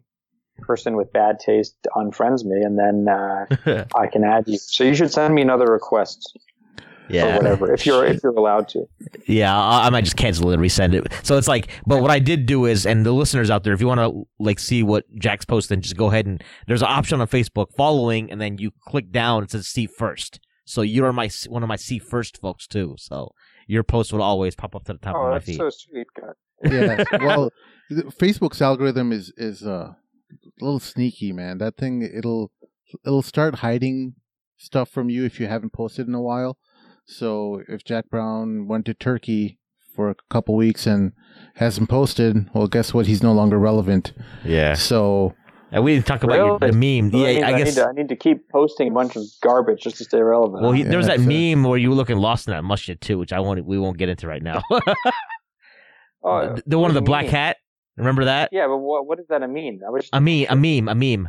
person 0.58 0.96
with 0.96 1.12
bad 1.12 1.38
taste 1.38 1.76
unfriends 1.96 2.44
me, 2.44 2.60
and 2.62 2.78
then 2.78 3.08
uh, 3.08 3.84
I 3.96 4.06
can 4.08 4.24
add 4.24 4.44
you. 4.48 4.58
So 4.58 4.84
you 4.84 4.94
should 4.94 5.10
send 5.12 5.34
me 5.34 5.42
another 5.42 5.66
request 5.66 6.36
or 7.10 7.14
yeah. 7.14 7.36
whatever 7.36 7.72
if 7.74 7.84
you're 7.86 8.04
if 8.04 8.22
you're 8.22 8.32
allowed 8.32 8.68
to. 8.68 8.84
Yeah, 9.26 9.56
I, 9.56 9.86
I 9.86 9.90
might 9.90 10.04
just 10.04 10.16
cancel 10.16 10.50
it 10.50 10.54
and 10.54 10.62
resend 10.62 10.94
it. 10.94 11.06
So 11.22 11.36
it's 11.36 11.48
like, 11.48 11.68
but 11.86 12.00
what 12.00 12.10
I 12.10 12.18
did 12.18 12.46
do 12.46 12.66
is, 12.66 12.86
and 12.86 13.04
the 13.04 13.12
listeners 13.12 13.50
out 13.50 13.64
there, 13.64 13.72
if 13.72 13.80
you 13.80 13.86
want 13.86 14.00
to 14.00 14.26
like 14.38 14.58
see 14.58 14.82
what 14.82 15.04
Jack's 15.18 15.44
posting, 15.44 15.80
just 15.80 15.96
go 15.96 16.08
ahead 16.08 16.26
and 16.26 16.42
there's 16.66 16.82
an 16.82 16.88
option 16.88 17.20
on 17.20 17.26
Facebook, 17.28 17.66
following, 17.76 18.30
and 18.30 18.40
then 18.40 18.58
you 18.58 18.70
click 18.86 19.10
down. 19.12 19.42
It 19.44 19.50
says 19.50 19.66
see 19.66 19.86
first. 19.86 20.40
So 20.64 20.82
you're 20.82 21.12
my 21.12 21.28
one 21.48 21.62
of 21.62 21.68
my 21.68 21.76
see 21.76 21.98
first 21.98 22.40
folks 22.40 22.66
too. 22.66 22.94
So 22.98 23.32
your 23.66 23.82
post 23.82 24.12
will 24.12 24.22
always 24.22 24.54
pop 24.54 24.74
up 24.76 24.84
to 24.84 24.92
the 24.94 24.98
top 24.98 25.16
Oh, 25.16 25.24
of 25.24 25.28
my 25.30 25.34
that's 25.34 25.46
feed. 25.46 25.56
so 25.56 25.70
sweet, 25.70 26.06
God. 26.18 26.34
yeah. 26.64 27.04
Well, 27.20 27.50
th- 27.90 28.04
Facebook's 28.16 28.62
algorithm 28.62 29.12
is 29.12 29.32
is 29.36 29.62
uh, 29.64 29.92
a 29.92 29.96
little 30.60 30.80
sneaky, 30.80 31.32
man. 31.32 31.58
That 31.58 31.76
thing 31.76 32.02
it'll 32.02 32.52
it'll 33.04 33.22
start 33.22 33.56
hiding 33.56 34.14
stuff 34.56 34.88
from 34.88 35.10
you 35.10 35.24
if 35.24 35.40
you 35.40 35.46
haven't 35.48 35.72
posted 35.72 36.06
in 36.06 36.14
a 36.14 36.22
while. 36.22 36.56
So 37.04 37.62
if 37.68 37.84
Jack 37.84 38.08
Brown 38.10 38.66
went 38.68 38.86
to 38.86 38.94
Turkey 38.94 39.58
for 39.94 40.08
a 40.10 40.14
couple 40.30 40.54
weeks 40.56 40.86
and 40.86 41.12
hasn't 41.56 41.88
posted, 41.88 42.48
well, 42.54 42.66
guess 42.66 42.94
what? 42.94 43.06
He's 43.06 43.22
no 43.22 43.32
longer 43.32 43.58
relevant. 43.58 44.12
yeah, 44.44 44.74
So 44.74 45.34
and 45.70 45.84
we 45.84 45.94
didn't 45.94 46.06
talk 46.06 46.22
about 46.22 46.36
your, 46.36 46.58
the 46.58 46.72
meme. 46.72 47.10
So 47.10 47.18
that 47.18 47.32
Yeah, 47.34 47.34
means 47.34 47.44
I 47.44 47.48
I, 47.48 47.58
guess. 47.58 47.66
need 47.76 47.82
to, 47.82 47.86
I 47.88 47.92
need 47.92 48.08
to 48.10 48.16
keep 48.16 48.48
posting 48.50 48.88
a 48.88 48.90
bunch 48.92 49.16
of 49.16 49.24
garbage 49.42 49.80
just 49.82 49.96
to 49.98 50.04
stay 50.04 50.20
relevant. 50.20 50.62
Well, 50.62 50.72
he, 50.72 50.82
Yeah, 50.82 50.88
there 50.90 50.98
was 50.98 51.06
that 51.08 51.18
that's 51.18 51.28
it. 51.28 51.54
meme 51.56 51.64
where 51.64 51.78
you 51.78 51.90
were 51.90 51.96
looking 51.96 52.18
lost 52.18 52.46
in 52.46 52.52
that 52.52 52.62
masjid 52.62 53.00
too, 53.00 53.18
which 53.18 53.32
I 53.32 53.40
won't. 53.40 53.64
We 53.64 53.78
won't 53.78 53.98
get 53.98 54.08
into 54.08 54.26
right 54.28 54.42
now. 54.42 54.62
oh, 56.22 56.54
the, 56.54 56.62
the 56.66 56.78
one 56.78 56.82
what 56.82 56.88
of 56.90 56.94
the 56.94 57.02
black 57.02 57.24
mean? 57.24 57.32
hat. 57.32 57.56
Remember 57.96 58.24
that? 58.26 58.48
Yeah, 58.52 58.66
but 58.68 58.78
what 58.78 59.06
what 59.06 59.18
does 59.18 59.26
that 59.28 59.48
mean? 59.50 59.80
That 59.80 59.92
was 59.92 60.04
just 60.04 60.14
A 60.14 60.20
meme. 60.20 60.46
A 60.48 60.56
meme. 60.56 60.88
A 60.88 60.94
meme. 60.94 61.28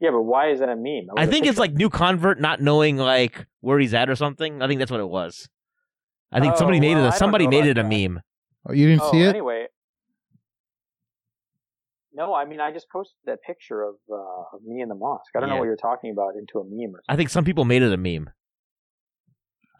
Yeah, 0.00 0.10
but 0.12 0.22
why 0.22 0.50
is 0.50 0.60
that 0.60 0.68
a 0.68 0.76
meme? 0.76 1.06
That 1.08 1.14
I 1.16 1.26
think 1.26 1.46
it's 1.46 1.58
like 1.58 1.72
new 1.72 1.90
convert 1.90 2.40
not 2.40 2.60
knowing 2.60 2.96
like 2.98 3.46
where 3.60 3.78
he's 3.78 3.94
at 3.94 4.08
or 4.08 4.14
something. 4.16 4.62
I 4.62 4.68
think 4.68 4.78
that's 4.78 4.90
what 4.90 5.00
it 5.00 5.08
was. 5.08 5.48
I 6.30 6.40
think 6.40 6.54
Oh, 6.54 6.56
somebody 6.58 6.78
made 6.78 6.94
well, 6.94 7.04
it. 7.04 7.06
I 7.06 7.08
A, 7.08 7.10
don't 7.10 7.18
somebody 7.18 7.46
made 7.48 7.64
it 7.66 7.78
a 7.78 7.82
that. 7.82 7.88
meme. 7.88 8.20
oh, 8.68 8.72
you 8.72 8.86
didn't 8.88 9.02
Oh, 9.02 9.10
see 9.12 9.22
it? 9.22 9.28
anyway. 9.28 9.66
No, 12.12 12.34
I 12.34 12.44
mean 12.44 12.60
I 12.60 12.72
just 12.72 12.88
posted 12.90 13.16
that 13.26 13.42
picture 13.42 13.82
of 13.82 13.94
uh, 14.10 14.56
of 14.56 14.62
me 14.64 14.80
in 14.82 14.88
the 14.88 14.94
mosque. 14.94 15.30
I 15.36 15.40
don't 15.40 15.48
Yeah. 15.48 15.54
know 15.54 15.60
what 15.60 15.66
you're 15.66 15.76
talking 15.76 16.10
about 16.10 16.34
into 16.36 16.58
a 16.58 16.64
meme 16.64 16.94
or 16.96 17.02
I 17.08 17.16
think 17.16 17.30
some 17.30 17.44
people 17.44 17.64
made 17.64 17.82
it 17.82 17.92
a 17.92 17.96
meme. 17.96 18.30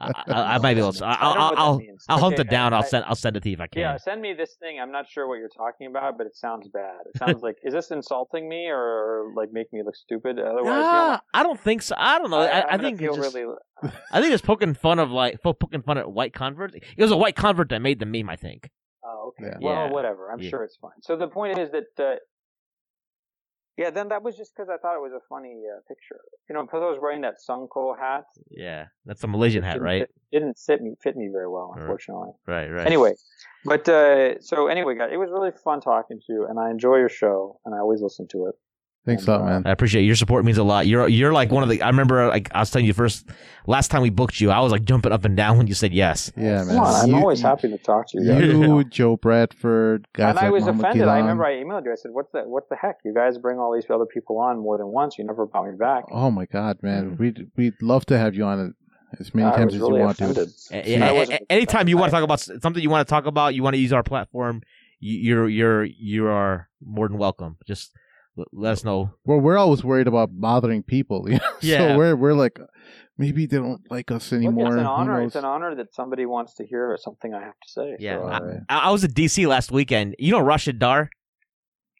I, 0.00 0.12
I, 0.28 0.54
I 0.54 0.58
might 0.58 0.74
be 0.74 0.80
able 0.80 0.92
to. 0.92 1.04
I 1.04 1.14
I'll, 1.14 1.32
I'll, 1.32 1.54
I'll, 1.56 1.78
means. 1.78 2.04
I'll 2.08 2.18
hunt 2.18 2.34
Okay, 2.34 2.42
it 2.42 2.50
down. 2.50 2.72
I- 2.72 2.78
I'll 2.78 2.82
I- 2.84 2.86
send. 2.86 3.04
I'll 3.06 3.14
send 3.16 3.36
it 3.36 3.42
to 3.42 3.48
you 3.48 3.54
if 3.54 3.60
I 3.60 3.66
can. 3.66 3.80
Yeah, 3.80 3.96
send 3.96 4.20
me 4.22 4.32
this 4.34 4.54
thing. 4.60 4.78
I'm 4.80 4.92
not 4.92 5.08
sure 5.08 5.26
what 5.28 5.36
you're 5.38 5.48
talking 5.48 5.86
about, 5.88 6.16
but 6.16 6.26
it 6.26 6.36
sounds 6.36 6.68
bad. 6.68 7.00
It 7.12 7.18
sounds 7.18 7.42
like 7.42 7.56
is 7.64 7.72
this 7.72 7.90
insulting 7.90 8.48
me 8.48 8.68
or 8.68 9.32
like 9.34 9.48
making 9.52 9.78
me 9.78 9.84
look 9.84 9.96
stupid? 9.96 10.38
Otherwise, 10.38 10.64
you 10.66 10.72
know, 10.82 11.18
I 11.34 11.42
don't 11.42 11.60
think 11.60 11.82
so. 11.82 11.94
I 11.98 12.18
don't 12.18 12.30
know. 12.30 12.38
I, 12.40 12.60
I 12.60 12.66
I'm 12.74 12.80
think 12.80 13.00
it's 13.02 13.16
just, 13.16 13.34
really. 13.34 13.54
I 14.12 14.20
think 14.20 14.32
it's 14.32 14.42
poking 14.42 14.74
fun 14.74 14.98
of 14.98 15.10
like 15.10 15.42
poking 15.42 15.82
fun 15.82 15.98
at 15.98 16.10
white 16.10 16.32
converts. 16.32 16.74
It 16.74 17.02
was 17.02 17.10
a 17.10 17.16
white 17.16 17.36
convert 17.36 17.68
that 17.70 17.80
made 17.82 17.98
the 17.98 18.06
meme. 18.06 18.28
I 18.30 18.36
think. 18.36 18.70
Oh, 19.04 19.32
okay. 19.38 19.50
Yeah. 19.52 19.58
Well, 19.60 19.86
Yeah. 19.86 19.90
whatever. 19.92 20.30
I'm 20.30 20.40
Yeah. 20.40 20.50
sure 20.50 20.62
it's 20.64 20.76
fine. 20.76 20.92
So 21.02 21.16
the 21.16 21.28
point 21.28 21.58
is 21.58 21.70
that. 21.72 21.84
Uh, 21.98 22.16
yeah, 23.78 23.90
then 23.90 24.08
that 24.08 24.24
was 24.24 24.36
just 24.36 24.54
because 24.54 24.68
I 24.68 24.76
thought 24.76 24.96
it 24.96 25.00
was 25.00 25.12
a 25.12 25.20
funny 25.28 25.62
uh, 25.72 25.78
picture. 25.86 26.20
You 26.50 26.54
know, 26.54 26.62
because 26.62 26.82
I 26.82 26.90
was 26.90 26.98
wearing 27.00 27.20
that 27.20 27.36
songkok 27.48 27.96
hat. 27.98 28.24
Yeah, 28.50 28.86
that's 29.06 29.22
a 29.22 29.28
Malaysian 29.28 29.62
hat, 29.62 29.80
right? 29.80 30.02
Fit, 30.02 30.14
didn't 30.32 30.58
fit 30.58 30.82
me 30.82 30.96
fit 31.00 31.16
me 31.16 31.28
very 31.32 31.48
well, 31.48 31.74
unfortunately. 31.78 32.32
Right, 32.46 32.68
right. 32.68 32.86
Anyway, 32.86 33.14
but 33.64 33.88
uh, 33.88 34.40
so 34.40 34.66
anyway, 34.66 34.96
guys, 34.96 35.10
it 35.12 35.16
was 35.16 35.30
really 35.30 35.52
fun 35.52 35.80
talking 35.80 36.18
to 36.26 36.32
you, 36.32 36.46
and 36.48 36.58
I 36.58 36.70
enjoy 36.70 36.96
your 36.96 37.08
show, 37.08 37.60
and 37.64 37.72
I 37.72 37.78
always 37.78 38.02
listen 38.02 38.26
to 38.32 38.46
it. 38.46 38.56
Thanks 39.06 39.26
a 39.26 39.30
lot, 39.30 39.44
man. 39.46 39.62
I 39.64 39.70
appreciate 39.70 40.02
it. 40.02 40.04
your 40.06 40.16
support 40.16 40.44
means 40.44 40.58
a 40.58 40.62
lot. 40.62 40.86
You're 40.86 41.08
you're 41.08 41.32
like 41.32 41.50
one 41.50 41.62
of 41.62 41.70
the. 41.70 41.80
I 41.80 41.88
remember 41.88 42.28
like 42.28 42.50
I 42.54 42.60
was 42.60 42.70
telling 42.70 42.84
you 42.84 42.92
first 42.92 43.26
last 43.66 43.90
time 43.90 44.02
we 44.02 44.10
booked 44.10 44.38
you. 44.38 44.50
I 44.50 44.60
was 44.60 44.70
like 44.70 44.84
jumping 44.84 45.12
up 45.12 45.24
and 45.24 45.34
down 45.34 45.56
when 45.56 45.66
you 45.66 45.72
said 45.72 45.94
yes. 45.94 46.30
Yeah, 46.36 46.64
man. 46.64 46.66
Come 46.68 46.78
on, 46.80 46.94
I'm 47.04 47.08
You- 47.10 47.16
always 47.16 47.40
happy 47.40 47.68
to 47.70 47.78
talk 47.78 48.08
to 48.08 48.20
you. 48.20 48.26
guys. 48.28 48.42
You, 48.42 48.84
Joe 48.84 49.16
Bradford, 49.16 50.06
guys 50.12 50.30
and 50.30 50.38
I 50.40 50.50
was 50.50 50.64
Muhammad 50.64 50.84
offended. 50.86 51.08
I 51.08 51.18
remember 51.20 51.46
I 51.46 51.52
emailed 51.54 51.84
you. 51.86 51.92
I 51.92 51.94
said, 51.94 52.10
"What's 52.12 52.30
the 52.32 52.40
what 52.42 52.68
the 52.68 52.76
heck? 52.76 52.96
You 53.04 53.14
guys 53.14 53.38
bring 53.38 53.58
all 53.58 53.72
these 53.74 53.86
other 53.88 54.04
people 54.04 54.38
on 54.38 54.58
more 54.58 54.76
than 54.76 54.88
once. 54.88 55.16
You 55.16 55.24
never 55.24 55.46
brought 55.46 55.70
me 55.70 55.76
back." 55.78 56.04
Oh 56.12 56.30
my 56.30 56.44
God, 56.44 56.78
man, 56.82 57.12
Mhm. 57.12 57.18
we'd 57.18 57.50
we'd 57.56 57.74
love 57.80 58.04
to 58.06 58.18
have 58.18 58.34
you 58.34 58.44
on 58.44 58.60
it 58.60 58.72
as 59.18 59.34
many 59.34 59.48
I 59.48 59.56
times 59.56 59.72
as 59.74 59.80
really 59.80 60.00
you 60.00 60.04
want 60.04 60.20
offended. 60.20 60.48
A- 60.70 60.90
Yeah. 60.90 60.98
a- 60.98 61.06
I 61.06 61.10
a- 61.10 61.14
wasn't- 61.14 61.42
anytime 61.48 61.88
you 61.88 61.96
want 61.96 62.10
to 62.10 62.14
talk 62.14 62.24
about 62.24 62.40
something 62.40 62.82
you 62.82 62.90
want 62.90 63.08
to 63.08 63.10
talk 63.10 63.24
about, 63.24 63.54
you 63.54 63.62
want 63.62 63.72
to 63.74 63.80
use 63.80 63.92
our 63.94 64.02
platform, 64.02 64.60
you- 65.00 65.18
you're 65.18 65.48
you're 65.48 65.84
you 65.84 66.26
are 66.26 66.68
more 66.84 67.08
than 67.08 67.16
welcome. 67.16 67.56
Just 67.66 67.92
l- 67.94 67.98
let 68.52 68.72
us 68.72 68.84
know. 68.84 69.10
Well, 69.24 69.38
we're 69.40 69.58
always 69.58 69.82
worried 69.84 70.06
about 70.08 70.30
bothering 70.32 70.82
people. 70.82 71.26
You 71.30 71.34
know? 71.38 71.50
Yeah. 71.60 71.78
So 71.78 71.98
we're 71.98 72.16
we're 72.16 72.34
like, 72.34 72.58
maybe 73.16 73.46
they 73.46 73.56
don't 73.58 73.82
like 73.90 74.10
us 74.10 74.30
Look, 74.32 74.38
anymore. 74.42 74.68
it's 74.68 74.76
an 74.76 74.86
honor. 74.86 75.22
It's 75.22 75.36
an 75.36 75.44
honor 75.44 75.74
that 75.74 75.94
somebody 75.94 76.26
wants 76.26 76.54
to 76.54 76.66
hear 76.66 76.96
something 77.00 77.34
I 77.34 77.42
have 77.42 77.58
to 77.62 77.68
say. 77.70 77.96
Yeah, 77.98 78.16
So, 78.18 78.22
I, 78.24 78.36
uh, 78.36 78.58
I 78.68 78.78
I 78.78 78.90
was 78.90 79.04
at 79.04 79.12
DC 79.12 79.46
last 79.46 79.70
weekend. 79.72 80.14
You 80.18 80.32
know 80.32 80.40
Rashid 80.40 80.78
Dar? 80.78 81.10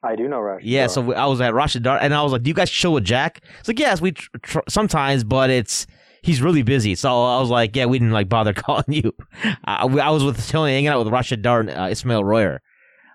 I 0.02 0.15
do 0.15 0.28
know 0.28 0.39
Rashid. 0.39 0.69
Yeah, 0.69 0.82
Dar. 0.82 0.89
so 0.90 1.01
we, 1.02 1.15
I 1.15 1.27
was 1.27 1.40
at 1.40 1.55
Rashid 1.55 1.82
Dar, 1.82 1.98
and 2.01 2.15
I 2.15 2.23
was 2.23 2.31
like, 2.32 2.43
"Do 2.44 2.48
you 2.51 2.55
guys 2.55 2.70
chill 2.70 2.93
with 2.93 3.05
Jack?" 3.05 3.43
It's 3.59 3.66
like, 3.69 3.78
"Yes, 3.81 4.01
we 4.01 4.12
tr- 4.12 4.28
tr- 4.43 4.59
sometimes, 4.69 5.24
but 5.24 5.51
it's 5.51 5.86
he's 6.23 6.40
really 6.40 6.62
busy." 6.62 6.94
So 6.94 7.09
I 7.09 7.40
was 7.40 7.51
like, 7.51 7.74
"Yeah, 7.74 7.86
we 7.86 7.98
didn't 7.98 8.12
like 8.15 8.28
bother 8.28 8.52
calling 8.65 8.85
you." 8.89 9.12
I, 9.65 9.86
we- 9.86 10.01
I 10.01 10.10
was 10.10 10.23
with 10.23 10.47
chilling, 10.48 10.73
hanging 10.73 10.86
out 10.89 11.01
with 11.05 11.12
Rashid 11.12 11.43
Dar 11.43 11.60
and 11.60 11.70
uh, 11.70 11.89
Ismail 11.90 12.23
Royer. 12.24 12.60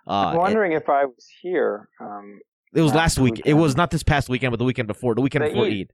Uh, 0.05 0.11
I'm 0.33 0.37
wondering 0.37 0.73
if 0.73 0.89
I 0.89 1.05
was 1.05 1.25
here. 1.41 1.87
Um, 2.01 2.39
it, 2.73 2.79
it 2.79 2.81
was 2.81 2.91
last 2.91 3.17
last 3.17 3.19
week. 3.19 3.41
It 3.45 3.53
was 3.53 3.75
not 3.75 3.91
this 3.91 4.03
past 4.03 4.29
weekend, 4.29 4.51
but 4.51 4.57
the 4.57 4.65
weekend 4.65 4.87
before. 4.87 5.15
The 5.15 5.21
weekend 5.21 5.43
The 5.45 5.49
before 5.49 5.65
Eid. 5.65 5.73
Eid. 5.73 5.91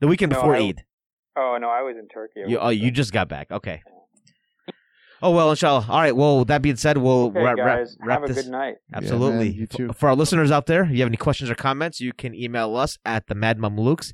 The 0.00 0.06
weekend 0.08 0.32
No, 0.32 0.38
before 0.38 0.56
I- 0.56 0.60
Eid. 0.60 0.84
oh 1.36 1.58
no, 1.60 1.68
I 1.68 1.82
was 1.82 1.96
in 1.98 2.08
Turkey. 2.08 2.40
You, 2.46 2.58
oh, 2.58 2.68
you 2.70 2.90
just 2.90 3.12
got 3.12 3.28
back. 3.28 3.50
Okay. 3.50 3.82
Oh 5.22 5.30
well, 5.30 5.50
inshallah. 5.50 5.86
All 5.88 6.00
right. 6.00 6.14
Well, 6.14 6.44
that 6.46 6.60
being 6.60 6.76
said, 6.76 6.98
we'll 6.98 7.26
Okay, 7.26 7.40
wrap, 7.42 7.56
wrap, 7.56 7.78
guys, 7.78 7.96
wrap 8.00 8.20
have 8.20 8.30
a 8.30 8.32
this. 8.34 8.44
good 8.44 8.52
night. 8.52 8.74
Absolutely. 8.92 9.48
man, 9.50 9.54
you 9.54 9.66
too. 9.66 9.92
For 9.94 10.10
our 10.10 10.14
listeners 10.16 10.50
out 10.50 10.66
there, 10.66 10.84
if 10.84 10.90
you 10.90 10.98
have 10.98 11.06
any 11.08 11.16
questions 11.16 11.48
or 11.50 11.54
comments, 11.54 11.98
you 12.00 12.12
can 12.12 12.34
email 12.34 12.76
us 12.76 12.98
at 13.06 13.26
the 13.28 13.34
Mad 13.34 13.58
Mamluks 13.58 14.12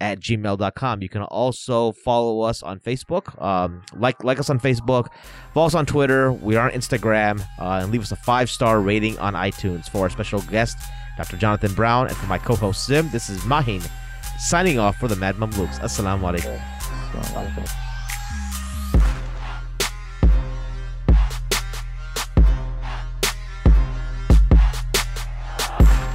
at 0.00 0.18
gmail.com. 0.20 1.02
You 1.02 1.08
can 1.10 1.22
also 1.22 1.92
follow 1.92 2.40
us 2.42 2.62
on 2.62 2.78
Facebook. 2.80 3.40
Um, 3.42 3.82
like 3.94 4.22
like 4.24 4.38
us 4.38 4.48
on 4.48 4.58
Facebook. 4.58 5.08
Follow 5.52 5.66
us 5.66 5.74
on 5.74 5.84
Twitter. 5.84 6.32
We 6.32 6.56
are 6.56 6.70
on 6.70 6.74
Instagram. 6.74 7.40
Uh, 7.58 7.80
and 7.82 7.92
leave 7.92 8.02
us 8.02 8.12
a 8.12 8.16
five 8.16 8.48
star 8.48 8.80
rating 8.80 9.18
on 9.18 9.34
iTunes. 9.34 9.90
For 9.90 10.02
our 10.02 10.10
special 10.10 10.40
guest, 10.42 10.78
Dr. 11.16 11.36
Jonathan 11.36 11.72
Brown, 11.74 12.08
and 12.08 12.16
for 12.16 12.26
my 12.26 12.38
co 12.38 12.54
host 12.54 12.86
Sim, 12.86 13.08
this 13.10 13.28
is 13.30 13.44
Mahin 13.44 13.82
signing 14.38 14.78
off 14.78 14.96
for 14.96 15.08
the 15.08 15.16
Mad 15.16 15.36
Mamluks. 15.36 15.80
Assalamu 15.80 16.38
alaikum. 16.38 17.85